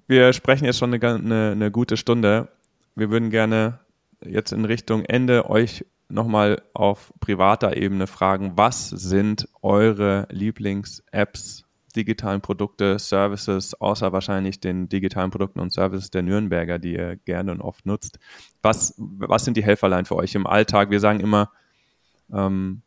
wir 0.07 0.33
sprechen 0.33 0.64
jetzt 0.64 0.79
schon 0.79 0.95
eine, 0.95 1.14
eine, 1.14 1.51
eine 1.53 1.70
gute 1.70 1.97
Stunde. 1.97 2.49
Wir 2.97 3.11
würden 3.11 3.31
gerne 3.31 3.79
jetzt 4.25 4.53
in 4.53 4.64
Richtung 4.64 5.05
Ende 5.05 5.49
euch 5.51 5.85
nochmal 6.09 6.62
auf 6.73 7.12
privater 7.20 7.77
Ebene 7.77 8.07
fragen, 8.07 8.53
was 8.57 8.89
sind 8.89 9.49
eure 9.61 10.27
Lieblings-Apps 10.31 11.64
digitalen 11.97 12.40
Produkte, 12.40 12.99
Services, 12.99 13.74
außer 13.74 14.12
wahrscheinlich 14.12 14.61
den 14.61 14.88
digitalen 14.88 15.30
Produkten 15.30 15.61
und 15.61 15.72
Services 15.72 16.11
der 16.11 16.22
Nürnberger, 16.22 16.78
die 16.78 16.95
ihr 16.95 17.16
gerne 17.16 17.53
und 17.53 17.61
oft 17.61 17.86
nutzt. 17.86 18.18
Was, 18.62 18.95
was 18.97 19.45
sind 19.45 19.57
die 19.57 19.64
Helferlein 19.64 20.05
für 20.05 20.16
euch 20.16 20.34
im 20.34 20.47
Alltag? 20.47 20.90
Wir 20.90 21.01
sagen 21.01 21.20
immer, 21.20 21.51
ähm, 22.32 22.82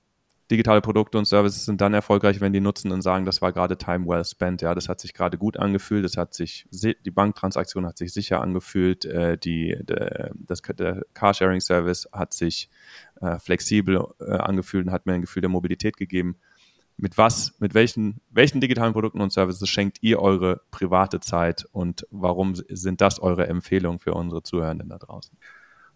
digitale 0.52 0.82
Produkte 0.82 1.18
und 1.18 1.26
Services 1.26 1.66
sind 1.66 1.82
dann 1.82 1.94
erfolgreich, 1.94 2.40
wenn 2.40 2.54
die 2.54 2.60
nutzen 2.60 2.92
und 2.92 3.02
sagen, 3.02 3.26
das 3.26 3.42
war 3.42 3.52
gerade 3.52 3.78
time 3.78 4.08
well 4.08 4.24
spent. 4.24 4.62
Ja, 4.62 4.76
das 4.76 4.90
hat 4.90 5.00
sich 5.00 5.14
gerade 5.14 5.38
gut 5.38 5.58
angefühlt, 5.58 6.06
das 6.06 6.18
hat 6.18 6.34
sich, 6.34 6.68
die 6.72 7.12
Banktransaktion 7.12 7.86
hat 7.86 7.98
sich 7.98 8.14
sicher 8.14 8.42
angefühlt, 8.42 9.06
äh, 9.06 9.38
die, 9.38 9.76
de, 9.82 10.30
das, 10.36 10.62
der 10.62 11.02
Carsharing-Service 11.14 12.10
hat 12.12 12.34
sich 12.34 12.70
äh, 13.22 13.40
flexibel 13.40 14.06
äh, 14.20 14.34
angefühlt 14.34 14.86
und 14.86 14.92
hat 14.92 15.06
mir 15.08 15.14
ein 15.14 15.22
Gefühl 15.22 15.42
der 15.42 15.50
Mobilität 15.50 15.98
gegeben 15.98 16.38
mit 16.98 17.18
was, 17.18 17.54
mit 17.60 17.74
welchen, 17.74 18.22
welchen 18.32 18.62
digitalen 18.62 18.94
Produkten 18.94 19.22
und 19.22 19.34
Services 19.34 19.68
schenkt 19.68 19.98
ihr 20.02 20.22
eure 20.22 20.62
private 20.72 21.20
Zeit 21.20 21.66
und 21.72 22.08
warum 22.10 22.56
sind 22.56 23.02
das 23.02 23.20
eure 23.20 23.48
Empfehlungen 23.48 24.00
für 24.00 24.14
unsere 24.14 24.44
Zuhörenden 24.44 24.90
da 24.90 24.98
draußen? 24.98 25.38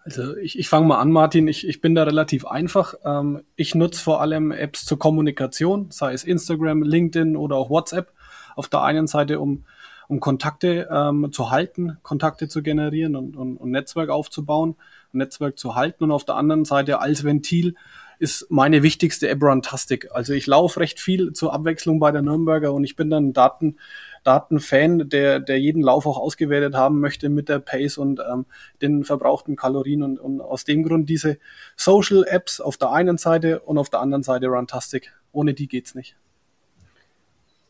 Also 0.03 0.35
ich, 0.37 0.57
ich 0.57 0.69
fange 0.69 0.87
mal 0.87 0.99
an, 0.99 1.11
Martin. 1.11 1.47
Ich, 1.47 1.67
ich 1.67 1.81
bin 1.81 1.93
da 1.93 2.03
relativ 2.03 2.45
einfach. 2.45 2.95
Ähm, 3.05 3.43
ich 3.55 3.75
nutze 3.75 4.01
vor 4.01 4.21
allem 4.21 4.51
Apps 4.51 4.85
zur 4.85 4.97
Kommunikation, 4.97 5.91
sei 5.91 6.13
es 6.13 6.23
Instagram, 6.23 6.83
LinkedIn 6.83 7.35
oder 7.35 7.57
auch 7.57 7.69
WhatsApp. 7.69 8.11
Auf 8.55 8.69
der 8.69 8.81
einen 8.81 9.07
Seite, 9.07 9.39
um, 9.39 9.65
um 10.07 10.19
Kontakte 10.19 10.89
ähm, 10.91 11.31
zu 11.31 11.51
halten, 11.51 11.97
Kontakte 12.01 12.47
zu 12.47 12.63
generieren 12.63 13.15
und, 13.15 13.35
und, 13.35 13.57
und 13.57 13.71
Netzwerk 13.71 14.09
aufzubauen, 14.09 14.75
Netzwerk 15.11 15.59
zu 15.59 15.75
halten. 15.75 16.05
Und 16.05 16.11
auf 16.11 16.25
der 16.25 16.35
anderen 16.35 16.65
Seite 16.65 16.99
als 16.99 17.23
Ventil 17.23 17.75
ist 18.19 18.47
meine 18.49 18.83
wichtigste 18.83 19.29
App 19.29 19.41
Runtastic. 19.41 20.09
Also 20.11 20.33
ich 20.33 20.45
laufe 20.45 20.81
recht 20.81 20.99
viel 20.99 21.33
zur 21.33 21.53
Abwechslung 21.53 21.99
bei 21.99 22.11
der 22.11 22.21
Nürnberger 22.21 22.73
und 22.73 22.83
ich 22.83 22.95
bin 22.95 23.09
dann 23.09 23.33
Daten 23.33 23.77
Datenfan, 24.23 25.09
der, 25.09 25.39
der 25.39 25.59
jeden 25.59 25.81
Lauf 25.81 26.05
auch 26.05 26.17
ausgewertet 26.17 26.75
haben 26.75 26.99
möchte 26.99 27.29
mit 27.29 27.47
der 27.47 27.59
Pace 27.59 27.97
und 27.97 28.19
ähm, 28.19 28.45
den 28.81 29.05
verbrauchten 29.05 29.55
Kalorien 29.55 30.03
und, 30.03 30.19
und 30.19 30.41
aus 30.41 30.65
dem 30.65 30.83
Grund 30.83 31.09
diese 31.09 31.37
Social 31.77 32.25
Apps 32.27 32.59
auf 32.59 32.75
der 32.75 32.91
einen 32.91 33.17
Seite 33.17 33.61
und 33.61 33.77
auf 33.77 33.89
der 33.89 34.01
anderen 34.01 34.23
Seite 34.23 34.47
Runtastic. 34.47 35.13
Ohne 35.31 35.53
die 35.53 35.67
geht's 35.67 35.95
nicht. 35.95 36.17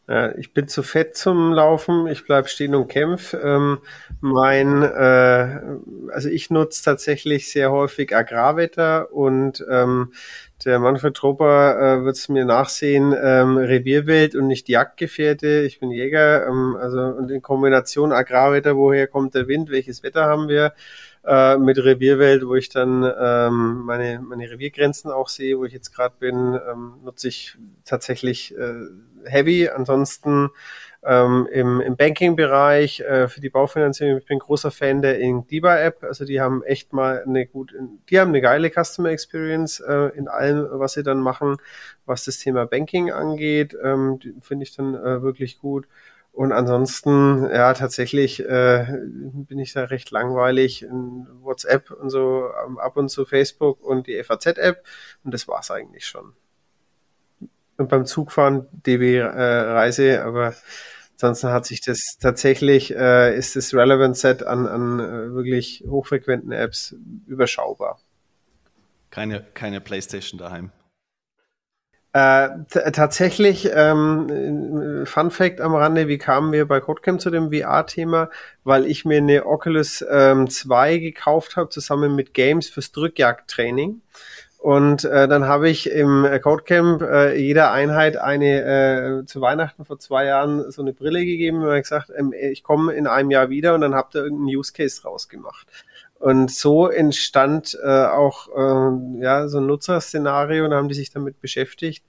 Ja, 0.09 0.35
ich 0.37 0.53
bin 0.55 0.67
zu 0.67 0.81
fett 0.81 1.15
zum 1.15 1.53
Laufen, 1.53 2.07
ich 2.07 2.25
bleib 2.25 2.49
stehen 2.49 2.73
und 2.73 2.87
kämpf. 2.87 3.35
Ähm, 3.35 3.77
mein, 4.21 4.81
äh, 4.81 5.59
also 6.11 6.29
ich 6.29 6.49
nutze 6.49 6.83
tatsächlich 6.83 7.51
sehr 7.51 7.71
häufig 7.71 8.15
Agrarwetter 8.15 9.13
und 9.13 9.63
ähm, 9.69 10.11
der 10.65 10.79
Manfred 10.79 11.13
Tropper 11.15 11.99
äh, 12.01 12.05
wird 12.05 12.15
es 12.15 12.27
mir 12.27 12.43
nachsehen, 12.43 13.13
ähm, 13.21 13.57
Revierwelt 13.57 14.33
und 14.33 14.47
nicht 14.47 14.67
Jagdgefährte. 14.67 15.61
Ich 15.61 15.79
bin 15.79 15.91
Jäger, 15.91 16.47
ähm, 16.47 16.75
also 16.81 17.01
und 17.01 17.29
in 17.29 17.43
Kombination 17.43 18.11
Agrarwetter, 18.11 18.75
woher 18.77 19.05
kommt 19.05 19.35
der 19.35 19.47
Wind, 19.47 19.69
welches 19.69 20.01
Wetter 20.01 20.25
haben 20.25 20.49
wir? 20.49 20.73
Äh, 21.23 21.57
mit 21.57 21.77
Revierwelt, 21.77 22.47
wo 22.47 22.55
ich 22.55 22.69
dann 22.69 23.03
ähm, 23.03 23.81
meine, 23.85 24.21
meine 24.21 24.49
Reviergrenzen 24.49 25.11
auch 25.11 25.27
sehe, 25.27 25.57
wo 25.59 25.65
ich 25.65 25.73
jetzt 25.73 25.93
gerade 25.93 26.15
bin, 26.17 26.57
ähm, 26.67 26.93
nutze 27.03 27.27
ich 27.27 27.57
tatsächlich 27.83 28.57
äh, 28.57 28.73
Heavy. 29.25 29.69
Ansonsten 29.69 30.49
ähm, 31.03 31.47
im, 31.51 31.79
im 31.81 31.95
Banking-Bereich 31.95 32.99
äh, 33.01 33.27
für 33.27 33.39
die 33.41 33.49
Baufinanzierung. 33.49 34.17
Ich 34.17 34.25
bin 34.25 34.39
großer 34.39 34.71
Fan 34.71 35.01
der 35.01 35.19
Inkdiba-App. 35.19 36.03
Also 36.03 36.25
die 36.25 36.41
haben 36.41 36.63
echt 36.63 36.93
mal 36.93 37.23
eine 37.23 37.45
gut, 37.45 37.73
die 38.09 38.19
haben 38.19 38.29
eine 38.29 38.41
geile 38.41 38.69
Customer 38.69 39.09
Experience 39.09 39.79
äh, 39.79 40.09
in 40.15 40.27
allem, 40.27 40.67
was 40.71 40.93
sie 40.93 41.03
dann 41.03 41.19
machen, 41.19 41.57
was 42.05 42.25
das 42.25 42.39
Thema 42.39 42.65
Banking 42.65 43.11
angeht. 43.11 43.75
Ähm, 43.81 44.19
Finde 44.41 44.63
ich 44.63 44.75
dann 44.75 44.95
äh, 44.95 45.21
wirklich 45.21 45.59
gut. 45.59 45.87
Und 46.31 46.51
ansonsten, 46.51 47.49
ja, 47.49 47.73
tatsächlich 47.73 48.39
äh, 48.45 48.85
bin 48.85 49.59
ich 49.59 49.73
da 49.73 49.85
recht 49.85 50.11
langweilig 50.11 50.83
in 50.83 51.27
WhatsApp 51.41 51.91
und 51.91 52.09
so, 52.09 52.49
ähm, 52.65 52.77
ab 52.77 52.97
und 52.97 53.09
zu 53.09 53.25
Facebook 53.25 53.83
und 53.83 54.07
die 54.07 54.21
FAZ-App. 54.23 54.85
Und 55.23 55.33
das 55.33 55.47
war's 55.47 55.71
eigentlich 55.71 56.05
schon 56.05 56.33
und 57.79 57.89
beim 57.89 58.05
Zugfahren 58.05 58.67
DB 58.71 59.17
äh, 59.17 59.25
Reise, 59.25 60.23
aber 60.23 60.53
ansonsten 61.13 61.49
hat 61.49 61.65
sich 61.65 61.81
das 61.81 62.17
tatsächlich, 62.19 62.95
äh, 62.95 63.35
ist 63.35 63.55
das 63.55 63.73
Relevant 63.73 64.17
Set 64.17 64.43
an, 64.43 64.67
an 64.67 64.99
äh, 64.99 65.33
wirklich 65.33 65.83
hochfrequenten 65.87 66.51
Apps 66.51 66.95
überschaubar. 67.27 67.99
Keine, 69.09 69.45
keine 69.53 69.81
Playstation 69.81 70.37
daheim. 70.37 70.71
Äh, 72.11 72.49
tatsächlich, 72.91 73.69
ähm, 73.71 75.05
Fun 75.05 75.29
Fact 75.29 75.61
am 75.61 75.75
Rande, 75.75 76.07
wie 76.07 76.17
kamen 76.17 76.51
wir 76.51 76.67
bei 76.67 76.79
Codecamp 76.79 77.21
zu 77.21 77.29
dem 77.29 77.51
VR-Thema? 77.51 78.31
Weil 78.63 78.87
ich 78.87 79.05
mir 79.05 79.17
eine 79.19 79.45
Oculus 79.45 80.03
ähm, 80.09 80.49
2 80.49 80.97
gekauft 80.97 81.55
habe, 81.55 81.69
zusammen 81.69 82.15
mit 82.15 82.33
Games 82.33 82.67
fürs 82.67 82.91
Drückjagdtraining. 82.91 84.01
Und 84.59 85.05
äh, 85.05 85.29
dann 85.29 85.45
habe 85.45 85.69
ich 85.69 85.89
im 85.89 86.27
Codecamp 86.43 87.01
äh, 87.01 87.37
jeder 87.37 87.71
Einheit 87.71 88.17
eine 88.17 89.21
äh, 89.21 89.25
zu 89.25 89.39
Weihnachten 89.39 89.85
vor 89.85 89.99
zwei 89.99 90.25
Jahren 90.25 90.69
so 90.69 90.81
eine 90.81 90.91
Brille 90.91 91.25
gegeben 91.25 91.63
und 91.63 91.73
gesagt, 91.77 92.11
ähm, 92.15 92.33
ich 92.33 92.61
komme 92.61 92.91
in 92.91 93.07
einem 93.07 93.31
Jahr 93.31 93.49
wieder 93.49 93.73
und 93.73 93.79
dann 93.81 93.95
habt 93.95 94.15
ihr 94.15 94.23
irgendeinen 94.23 94.57
Use 94.57 94.73
Case 94.73 95.01
rausgemacht. 95.03 95.65
Und 96.19 96.51
so 96.51 96.89
entstand 96.89 97.77
äh, 97.81 97.87
auch 97.87 98.49
äh, 98.49 99.21
ja 99.23 99.47
so 99.47 99.59
ein 99.59 99.65
Nutzerszenario 99.65 100.65
und 100.65 100.73
haben 100.73 100.89
die 100.89 100.95
sich 100.95 101.11
damit 101.11 101.39
beschäftigt. 101.39 102.03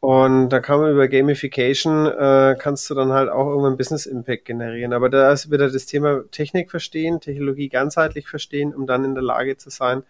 Und 0.00 0.50
da 0.50 0.60
kann 0.60 0.80
man 0.80 0.92
über 0.92 1.08
Gamification, 1.08 2.06
äh, 2.06 2.54
kannst 2.58 2.88
du 2.90 2.94
dann 2.94 3.12
halt 3.12 3.30
auch 3.30 3.48
irgendwann 3.48 3.78
Business 3.78 4.04
Impact 4.04 4.44
generieren. 4.44 4.92
Aber 4.92 5.08
da 5.08 5.32
ist 5.32 5.50
wieder 5.50 5.70
das 5.70 5.86
Thema 5.86 6.22
Technik 6.30 6.70
verstehen, 6.70 7.20
Technologie 7.20 7.70
ganzheitlich 7.70 8.28
verstehen, 8.28 8.74
um 8.74 8.86
dann 8.86 9.04
in 9.06 9.14
der 9.14 9.24
Lage 9.24 9.56
zu 9.56 9.70
sein, 9.70 10.02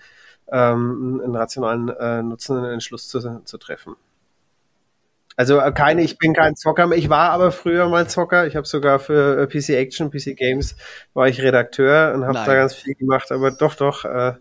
ähm, 0.51 1.21
einen 1.25 1.37
rationalen 1.37 1.89
äh, 1.89 2.23
Nutzen, 2.23 2.59
einen 2.59 2.75
Entschluss 2.75 3.09
zu, 3.09 3.43
zu 3.45 3.59
treffen. 3.59 3.97
Also 5.37 5.61
äh, 5.61 5.71
keine, 5.73 6.03
ich 6.03 6.19
bin 6.19 6.35
kein 6.35 6.57
Zocker, 6.57 6.91
ich 6.93 7.09
war 7.09 7.31
aber 7.31 7.53
früher 7.53 7.89
mal 7.89 8.09
Zocker. 8.09 8.47
Ich 8.49 8.57
habe 8.57 8.67
sogar 8.67 8.99
für 8.99 9.41
äh, 9.41 9.47
PC 9.47 9.71
Action, 9.71 10.11
PC 10.11 10.37
Games 10.37 10.75
war 11.15 11.29
ich 11.29 11.41
Redakteur 11.41 12.13
und 12.15 12.25
habe 12.25 12.35
da 12.35 12.55
ganz 12.55 12.75
viel 12.75 12.95
gemacht. 12.95 13.31
Aber 13.31 13.53
doch, 13.53 13.77
doch, 13.77 14.05
äh, 14.05 14.35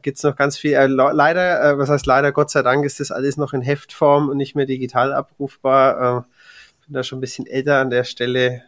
gibt's 0.00 0.22
noch 0.22 0.36
ganz 0.36 0.56
viel. 0.56 0.72
Äh, 0.72 0.86
leider, 0.86 1.62
äh, 1.62 1.78
was 1.78 1.90
heißt 1.90 2.06
leider, 2.06 2.32
Gott 2.32 2.50
sei 2.50 2.62
Dank 2.62 2.84
ist 2.86 3.00
das 3.00 3.10
alles 3.10 3.36
noch 3.36 3.52
in 3.52 3.60
Heftform 3.60 4.30
und 4.30 4.38
nicht 4.38 4.54
mehr 4.54 4.66
digital 4.66 5.12
abrufbar. 5.12 6.18
Äh, 6.18 6.86
bin 6.86 6.94
da 6.94 7.02
schon 7.02 7.18
ein 7.18 7.20
bisschen 7.20 7.46
älter 7.46 7.78
an 7.78 7.90
der 7.90 8.04
Stelle. 8.04 8.62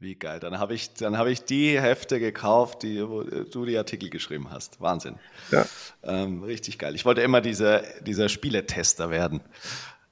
Wie 0.00 0.14
geil. 0.14 0.38
Dann 0.38 0.60
habe 0.60 0.74
ich, 0.74 0.94
dann 0.94 1.28
ich 1.28 1.44
die 1.44 1.80
Hefte 1.80 2.20
gekauft, 2.20 2.84
die, 2.84 3.06
wo 3.08 3.22
du 3.22 3.64
die 3.64 3.76
Artikel 3.76 4.10
geschrieben 4.10 4.48
hast. 4.50 4.80
Wahnsinn. 4.80 5.16
Ja. 5.50 5.66
Ähm, 6.04 6.44
richtig 6.44 6.78
geil. 6.78 6.94
Ich 6.94 7.04
wollte 7.04 7.20
immer 7.22 7.40
dieser, 7.40 7.82
dieser 8.02 8.28
Spieletester 8.28 9.10
werden. 9.10 9.40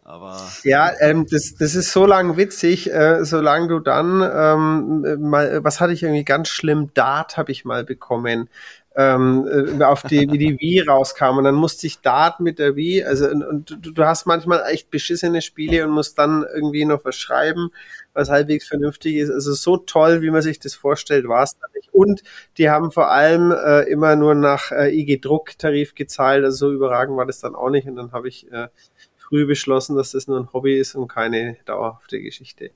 Aber 0.02 0.40
ja, 0.62 0.92
ähm, 1.00 1.26
das, 1.28 1.54
das 1.56 1.74
ist 1.74 1.92
so 1.92 2.06
lang 2.06 2.36
witzig, 2.36 2.92
äh, 2.92 3.24
solange 3.24 3.66
du 3.66 3.80
dann 3.80 4.22
ähm, 4.22 5.20
mal, 5.20 5.64
was 5.64 5.80
hatte 5.80 5.92
ich 5.92 6.04
irgendwie 6.04 6.24
ganz 6.24 6.48
schlimm, 6.48 6.90
Dart 6.94 7.36
habe 7.36 7.50
ich 7.50 7.64
mal 7.64 7.82
bekommen 7.84 8.48
ähm, 8.97 9.47
äh, 9.78 9.85
auf 9.85 10.02
die, 10.02 10.31
wie 10.31 10.39
die 10.39 10.59
Wii 10.59 10.81
rauskam. 10.89 11.36
Und 11.36 11.44
dann 11.44 11.55
musste 11.55 11.86
ich 11.86 12.01
Dart 12.01 12.40
mit 12.40 12.59
der 12.59 12.77
Wii, 12.77 13.05
also 13.05 13.28
und, 13.28 13.44
und 13.44 13.78
du, 13.82 14.05
hast 14.05 14.27
manchmal 14.27 14.64
echt 14.70 14.90
beschissene 14.90 15.43
Spiele 15.43 15.85
und 15.85 15.93
musst 15.93 16.18
dann 16.18 16.47
irgendwie 16.55 16.86
noch 16.86 17.05
was 17.05 17.16
schreiben, 17.16 17.70
was 18.14 18.31
halbwegs 18.31 18.66
vernünftig 18.66 19.16
ist. 19.16 19.31
Also 19.31 19.52
so 19.52 19.77
toll, 19.77 20.23
wie 20.23 20.31
man 20.31 20.40
sich 20.40 20.59
das 20.59 20.74
vorstellt, 20.74 21.28
war 21.28 21.43
es 21.43 21.59
da 21.59 21.66
nicht. 21.74 21.93
Und 21.93 22.23
die 22.56 22.70
haben 22.70 22.90
vor 22.90 23.10
allem 23.10 23.52
äh, 23.52 23.82
immer 23.82 24.16
nur 24.16 24.35
nach 24.35 24.73
äh, 24.73 24.90
IG-Druck-Tarif 24.98 25.94
gezahlt, 25.94 26.44
also 26.44 26.68
so 26.68 26.73
überragend 26.73 27.18
war 27.18 27.27
das 27.27 27.40
dann 27.40 27.55
auch 27.55 27.70
nicht. 27.70 27.86
Und 27.86 27.97
dann 27.97 28.12
habe 28.12 28.28
ich 28.28 28.51
äh, 28.51 28.68
früh 29.16 29.47
beschlossen, 29.47 29.97
dass 29.97 30.12
das 30.12 30.27
nur 30.27 30.40
ein 30.40 30.52
Hobby 30.55 30.78
ist 30.78 30.94
und 30.94 31.09
keine 31.09 31.59
dauerhafte 31.66 32.20
Geschichte. 32.20 32.70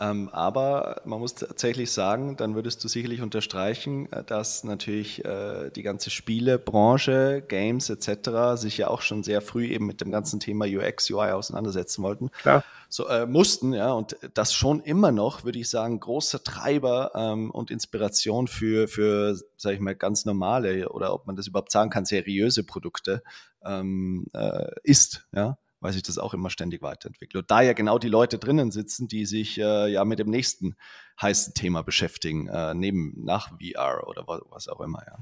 Ähm, 0.00 0.30
aber 0.30 1.02
man 1.04 1.20
muss 1.20 1.34
tatsächlich 1.34 1.92
sagen, 1.92 2.38
dann 2.38 2.54
würdest 2.54 2.82
du 2.82 2.88
sicherlich 2.88 3.20
unterstreichen, 3.20 4.10
äh, 4.10 4.24
dass 4.24 4.64
natürlich 4.64 5.22
äh, 5.26 5.70
die 5.70 5.82
ganze 5.82 6.08
Spielebranche, 6.08 7.44
Games 7.46 7.90
etc. 7.90 8.58
sich 8.58 8.78
ja 8.78 8.88
auch 8.88 9.02
schon 9.02 9.22
sehr 9.22 9.42
früh 9.42 9.66
eben 9.66 9.86
mit 9.86 10.00
dem 10.00 10.10
ganzen 10.10 10.40
Thema 10.40 10.64
UX, 10.64 11.10
UI 11.10 11.32
auseinandersetzen 11.32 12.02
wollten. 12.02 12.30
Klar. 12.30 12.64
So, 12.88 13.08
äh, 13.08 13.26
mussten, 13.26 13.74
ja, 13.74 13.92
und 13.92 14.16
das 14.32 14.54
schon 14.54 14.80
immer 14.80 15.12
noch, 15.12 15.44
würde 15.44 15.58
ich 15.58 15.68
sagen, 15.68 16.00
großer 16.00 16.42
Treiber 16.42 17.12
ähm, 17.14 17.50
und 17.50 17.70
Inspiration 17.70 18.48
für, 18.48 18.88
für, 18.88 19.38
sage 19.58 19.74
ich 19.76 19.80
mal, 19.80 19.94
ganz 19.94 20.24
normale 20.24 20.88
oder 20.88 21.12
ob 21.12 21.26
man 21.26 21.36
das 21.36 21.46
überhaupt 21.46 21.70
sagen 21.70 21.90
kann, 21.90 22.06
seriöse 22.06 22.64
Produkte 22.64 23.22
ähm, 23.62 24.26
äh, 24.32 24.70
ist, 24.82 25.28
ja 25.32 25.58
weil 25.80 25.92
sich 25.92 26.02
das 26.02 26.18
auch 26.18 26.34
immer 26.34 26.50
ständig 26.50 26.82
weiterentwickelt. 26.82 27.42
Und 27.42 27.50
da 27.50 27.62
ja 27.62 27.72
genau 27.72 27.98
die 27.98 28.08
Leute 28.08 28.38
drinnen 28.38 28.70
sitzen, 28.70 29.08
die 29.08 29.26
sich 29.26 29.58
äh, 29.58 29.88
ja 29.88 30.04
mit 30.04 30.18
dem 30.18 30.30
nächsten 30.30 30.76
heißen 31.20 31.54
Thema 31.54 31.82
beschäftigen, 31.82 32.48
äh, 32.48 32.74
neben 32.74 33.14
nach 33.24 33.50
VR 33.58 34.06
oder 34.06 34.24
was, 34.26 34.40
was 34.50 34.68
auch 34.68 34.80
immer, 34.80 35.02
ja. 35.06 35.18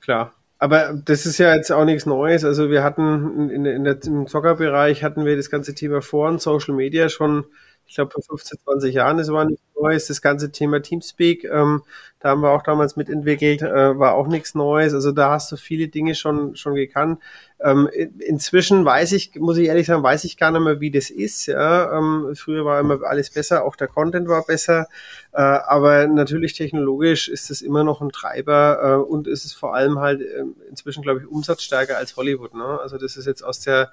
Klar. 0.00 0.34
Aber 0.58 0.92
das 0.94 1.26
ist 1.26 1.38
ja 1.38 1.54
jetzt 1.54 1.72
auch 1.72 1.84
nichts 1.84 2.06
Neues. 2.06 2.44
Also 2.44 2.70
wir 2.70 2.84
hatten 2.84 3.50
in, 3.50 3.64
in 3.64 3.82
der, 3.82 4.00
im 4.04 4.28
Zockerbereich 4.28 5.02
hatten 5.02 5.24
wir 5.24 5.36
das 5.36 5.50
ganze 5.50 5.74
Thema 5.74 6.02
Foren, 6.02 6.38
Social 6.38 6.74
Media 6.74 7.08
schon, 7.08 7.46
ich 7.86 7.96
glaube 7.96 8.12
vor 8.12 8.22
15, 8.22 8.58
20 8.64 8.94
Jahren, 8.94 9.18
das 9.18 9.28
war 9.30 9.44
nichts 9.44 9.62
Neues. 9.78 10.06
Das 10.06 10.22
ganze 10.22 10.50
Thema 10.50 10.80
Teamspeak, 10.80 11.44
ähm, 11.44 11.82
da 12.20 12.30
haben 12.30 12.40
wir 12.40 12.50
auch 12.50 12.62
damals 12.62 12.96
mitentwickelt, 12.96 13.62
äh, 13.62 13.98
war 13.98 14.14
auch 14.14 14.28
nichts 14.28 14.54
Neues. 14.54 14.94
Also 14.94 15.12
da 15.12 15.32
hast 15.32 15.50
du 15.52 15.56
viele 15.56 15.88
Dinge 15.88 16.14
schon, 16.14 16.56
schon 16.56 16.74
gekannt. 16.74 17.20
Ähm, 17.60 17.88
inzwischen 18.18 18.84
weiß 18.84 19.12
ich, 19.12 19.34
muss 19.36 19.58
ich 19.58 19.68
ehrlich 19.68 19.86
sagen, 19.86 20.02
weiß 20.02 20.24
ich 20.24 20.36
gar 20.36 20.50
nicht 20.52 20.62
mehr, 20.62 20.80
wie 20.80 20.90
das 20.90 21.10
ist. 21.10 21.46
Ja? 21.46 21.98
Ähm, 21.98 22.34
früher 22.34 22.64
war 22.64 22.80
immer 22.80 23.02
alles 23.04 23.30
besser, 23.30 23.64
auch 23.64 23.76
der 23.76 23.88
Content 23.88 24.28
war 24.28 24.44
besser. 24.44 24.86
Äh, 25.32 25.40
aber 25.40 26.06
natürlich 26.06 26.54
technologisch 26.54 27.28
ist 27.28 27.50
es 27.50 27.60
immer 27.60 27.84
noch 27.84 28.00
ein 28.00 28.10
Treiber 28.10 28.80
äh, 28.82 29.10
und 29.10 29.26
ist 29.26 29.44
es 29.44 29.52
vor 29.52 29.74
allem 29.74 29.98
halt 29.98 30.22
äh, 30.22 30.44
inzwischen, 30.68 31.02
glaube 31.02 31.20
ich, 31.20 31.26
umsatzstärker 31.26 31.96
als 31.96 32.16
Hollywood. 32.16 32.54
Ne? 32.54 32.78
Also 32.80 32.98
das 32.98 33.16
ist 33.16 33.26
jetzt 33.26 33.42
aus 33.42 33.60
der 33.60 33.92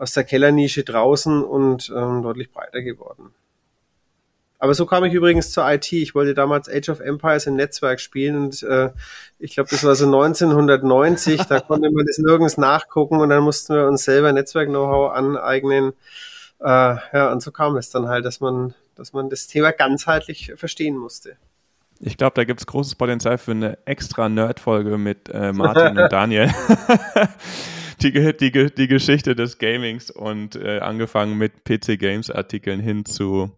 aus 0.00 0.12
der 0.12 0.24
Kellernische 0.24 0.82
draußen 0.82 1.44
und 1.44 1.92
ähm, 1.94 2.22
deutlich 2.22 2.50
breiter 2.50 2.80
geworden. 2.80 3.34
Aber 4.58 4.74
so 4.74 4.86
kam 4.86 5.04
ich 5.04 5.12
übrigens 5.12 5.52
zur 5.52 5.70
IT. 5.70 5.92
Ich 5.92 6.14
wollte 6.14 6.32
damals 6.32 6.70
Age 6.70 6.88
of 6.88 7.00
Empires 7.00 7.46
im 7.46 7.56
Netzwerk 7.56 8.00
spielen 8.00 8.36
und 8.36 8.62
äh, 8.62 8.90
ich 9.38 9.54
glaube, 9.54 9.68
das 9.70 9.84
war 9.84 9.94
so 9.94 10.06
1990. 10.06 11.42
da 11.44 11.60
konnte 11.60 11.90
man 11.90 12.06
das 12.06 12.18
nirgends 12.18 12.56
nachgucken 12.56 13.20
und 13.20 13.28
dann 13.28 13.42
mussten 13.42 13.74
wir 13.74 13.86
uns 13.86 14.04
selber 14.04 14.32
Netzwerk-Know-how 14.32 15.12
aneignen. 15.12 15.92
Äh, 16.60 16.64
ja, 17.12 17.30
und 17.30 17.42
so 17.42 17.52
kam 17.52 17.76
es 17.76 17.90
dann 17.90 18.08
halt, 18.08 18.24
dass 18.24 18.40
man, 18.40 18.74
dass 18.94 19.12
man 19.12 19.28
das 19.28 19.48
Thema 19.48 19.72
ganzheitlich 19.72 20.52
verstehen 20.56 20.96
musste. 20.96 21.36
Ich 22.00 22.16
glaube, 22.16 22.32
da 22.36 22.44
gibt 22.44 22.60
es 22.60 22.66
großes 22.66 22.94
Potenzial 22.94 23.36
für 23.36 23.50
eine 23.50 23.78
extra 23.84 24.30
Nerd-Folge 24.30 24.96
mit 24.96 25.28
äh, 25.28 25.52
Martin 25.52 25.98
und 25.98 26.08
Daniel. 26.12 26.50
die, 28.02 28.36
die, 28.36 28.74
die 28.74 28.88
Geschichte 28.88 29.34
des 29.34 29.58
Gamings 29.58 30.10
und 30.10 30.56
äh, 30.56 30.80
angefangen 30.80 31.38
mit 31.38 31.64
PC-Games-Artikeln 31.64 32.80
hin 32.80 33.04
zu 33.04 33.50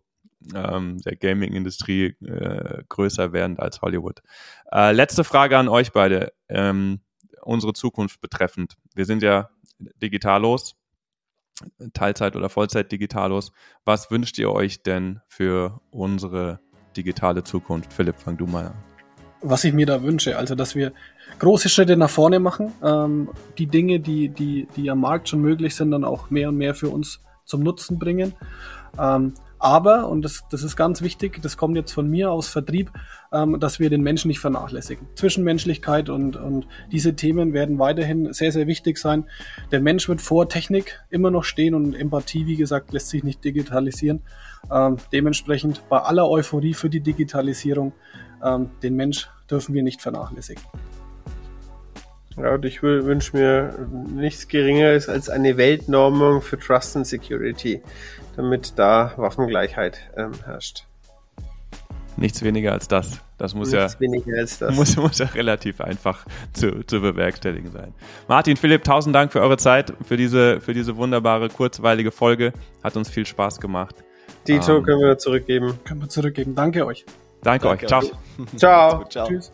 ähm, 0.55 1.01
der 1.03 1.17
Gaming-Industrie 1.17 2.17
äh, 2.25 2.83
größer 2.89 3.33
werdend 3.33 3.61
als 3.61 3.83
Hollywood. 3.83 4.23
Äh, 4.71 4.93
letzte 4.93 5.25
Frage 5.25 5.59
an 5.59 5.69
euch 5.69 5.93
beide, 5.93 6.33
ähm, 6.49 7.01
unsere 7.43 7.73
Zukunft 7.73 8.21
betreffend. 8.21 8.77
Wir 8.95 9.05
sind 9.05 9.23
ja 9.23 9.51
digitallos, 9.79 10.77
Teilzeit- 11.93 12.37
oder 12.37 12.49
Vollzeit-digitallos. 12.49 13.53
Was 13.85 14.11
wünscht 14.11 14.39
ihr 14.39 14.51
euch 14.51 14.83
denn 14.83 15.21
für 15.29 15.81
unsere 15.91 16.61
digitale 16.97 17.45
Zukunft? 17.45 17.93
Philipp, 17.93 18.19
fang 18.19 18.37
du 18.37 18.47
mal 18.47 18.69
an. 18.69 18.92
Was 19.43 19.65
ich 19.65 19.73
mir 19.73 19.87
da 19.87 20.03
wünsche, 20.03 20.39
also 20.39 20.55
dass 20.55 20.75
wir 20.75 20.93
große 21.39 21.69
Schritte 21.69 21.97
nach 21.97 22.11
vorne 22.11 22.39
machen, 22.39 22.73
ähm, 22.83 23.29
die 23.59 23.67
Dinge, 23.67 24.01
die, 24.01 24.29
die, 24.29 24.69
die 24.77 24.91
am 24.91 25.01
Markt 25.01 25.29
schon 25.29 25.41
möglich 25.41 25.75
sind, 25.75 25.91
dann 25.91 26.05
auch 26.05 26.31
mehr 26.31 26.49
und 26.49 26.57
mehr 26.57 26.75
für 26.75 26.89
uns 26.89 27.21
zum 27.45 27.63
Nutzen 27.63 27.99
bringen. 27.99 28.35
Ähm, 28.99 29.35
aber, 29.59 30.09
und 30.09 30.23
das, 30.23 30.43
das 30.51 30.65
ist 30.65 30.75
ganz 30.75 31.03
wichtig, 31.03 31.41
das 31.41 31.57
kommt 31.57 31.77
jetzt 31.77 31.93
von 31.93 32.11
mir 32.11 32.33
aus 32.33 32.49
Vertrieb, 32.49 32.91
ähm, 33.33 33.61
dass 33.61 33.79
wir 33.79 33.91
den 33.91 34.03
Menschen 34.03 34.27
nicht 34.27 34.41
vernachlässigen. 34.41 35.07
Zwischenmenschlichkeit 35.15 36.09
und, 36.09 36.35
und 36.35 36.67
diese 36.91 37.15
Themen 37.15 37.53
werden 37.53 37.79
weiterhin 37.79 38.33
sehr, 38.33 38.51
sehr 38.51 38.67
wichtig 38.67 38.99
sein. 38.99 39.25
Der 39.71 39.81
Mensch 39.81 40.09
wird 40.09 40.21
vor 40.21 40.49
Technik 40.49 41.01
immer 41.11 41.31
noch 41.31 41.45
stehen 41.45 41.77
und 41.77 41.95
Empathie, 41.95 42.47
wie 42.47 42.57
gesagt, 42.57 42.93
lässt 42.93 43.11
sich 43.11 43.23
nicht 43.23 43.45
digitalisieren. 43.45 44.23
Ähm, 44.69 44.97
dementsprechend 45.13 45.89
bei 45.89 46.01
aller 46.01 46.29
Euphorie 46.29 46.75
für 46.75 46.91
die 46.91 47.01
Digitalisierung, 47.01 47.93
den 48.83 48.97
Mensch 48.97 49.29
dürfen 49.51 49.75
wir 49.75 49.83
nicht 49.83 50.03
vernachlässigen. 50.03 50.63
Ja, 52.37 52.55
und 52.55 52.65
ich 52.65 52.83
wünsche 52.83 53.37
mir 53.37 53.89
nichts 54.09 54.49
Geringeres 54.49 55.09
als 55.09 55.29
eine 55.29 55.57
Weltnormung 55.57 56.41
für 56.41 56.59
Trust 56.59 56.97
and 56.97 57.07
Security, 57.07 57.83
damit 58.37 58.73
da 58.77 59.13
Waffengleichheit 59.17 60.01
ähm, 60.17 60.33
herrscht. 60.45 60.85
Nichts 62.17 62.43
weniger 62.43 62.73
als 62.73 62.89
das. 62.89 63.21
Das 63.39 63.55
muss 63.55 63.73
Nichts 63.73 63.97
ja, 63.99 64.67
das. 64.67 64.75
Muss, 64.77 64.97
muss 64.97 65.19
ja 65.19 65.27
relativ 65.27 65.81
einfach 65.81 66.25
zu, 66.53 66.85
zu 66.87 67.01
bewerkstelligen 67.01 67.73
sein. 67.73 67.95
Martin, 68.29 68.57
Philipp, 68.57 68.85
tausend 68.85 69.15
Dank 69.15 69.33
für 69.33 69.41
eure 69.41 69.57
Zeit, 69.57 69.93
für 70.07 70.17
diese, 70.17 70.61
für 70.61 70.75
diese 70.75 70.97
wunderbare, 70.97 71.49
kurzweilige 71.49 72.13
Folge. 72.13 72.53
Hat 72.83 72.97
uns 72.97 73.11
viel 73.11 73.27
Spaß 73.27 73.61
gemacht. 73.61 73.97
Dito 74.47 74.79
ähm, 74.79 74.85
können 74.85 75.01
wir 75.01 75.19
zurückgeben. 75.19 75.79
Können 75.85 76.03
wir 76.03 76.09
zurückgeben. 76.09 76.55
Danke 76.55 76.87
euch. 76.87 77.05
Danke, 77.43 77.69
Danke 77.69 77.85
euch. 77.85 77.89
Ciao. 77.89 78.03
Ciao. 78.57 79.05
Ciao. 79.05 79.27
Tschüss. 79.27 79.53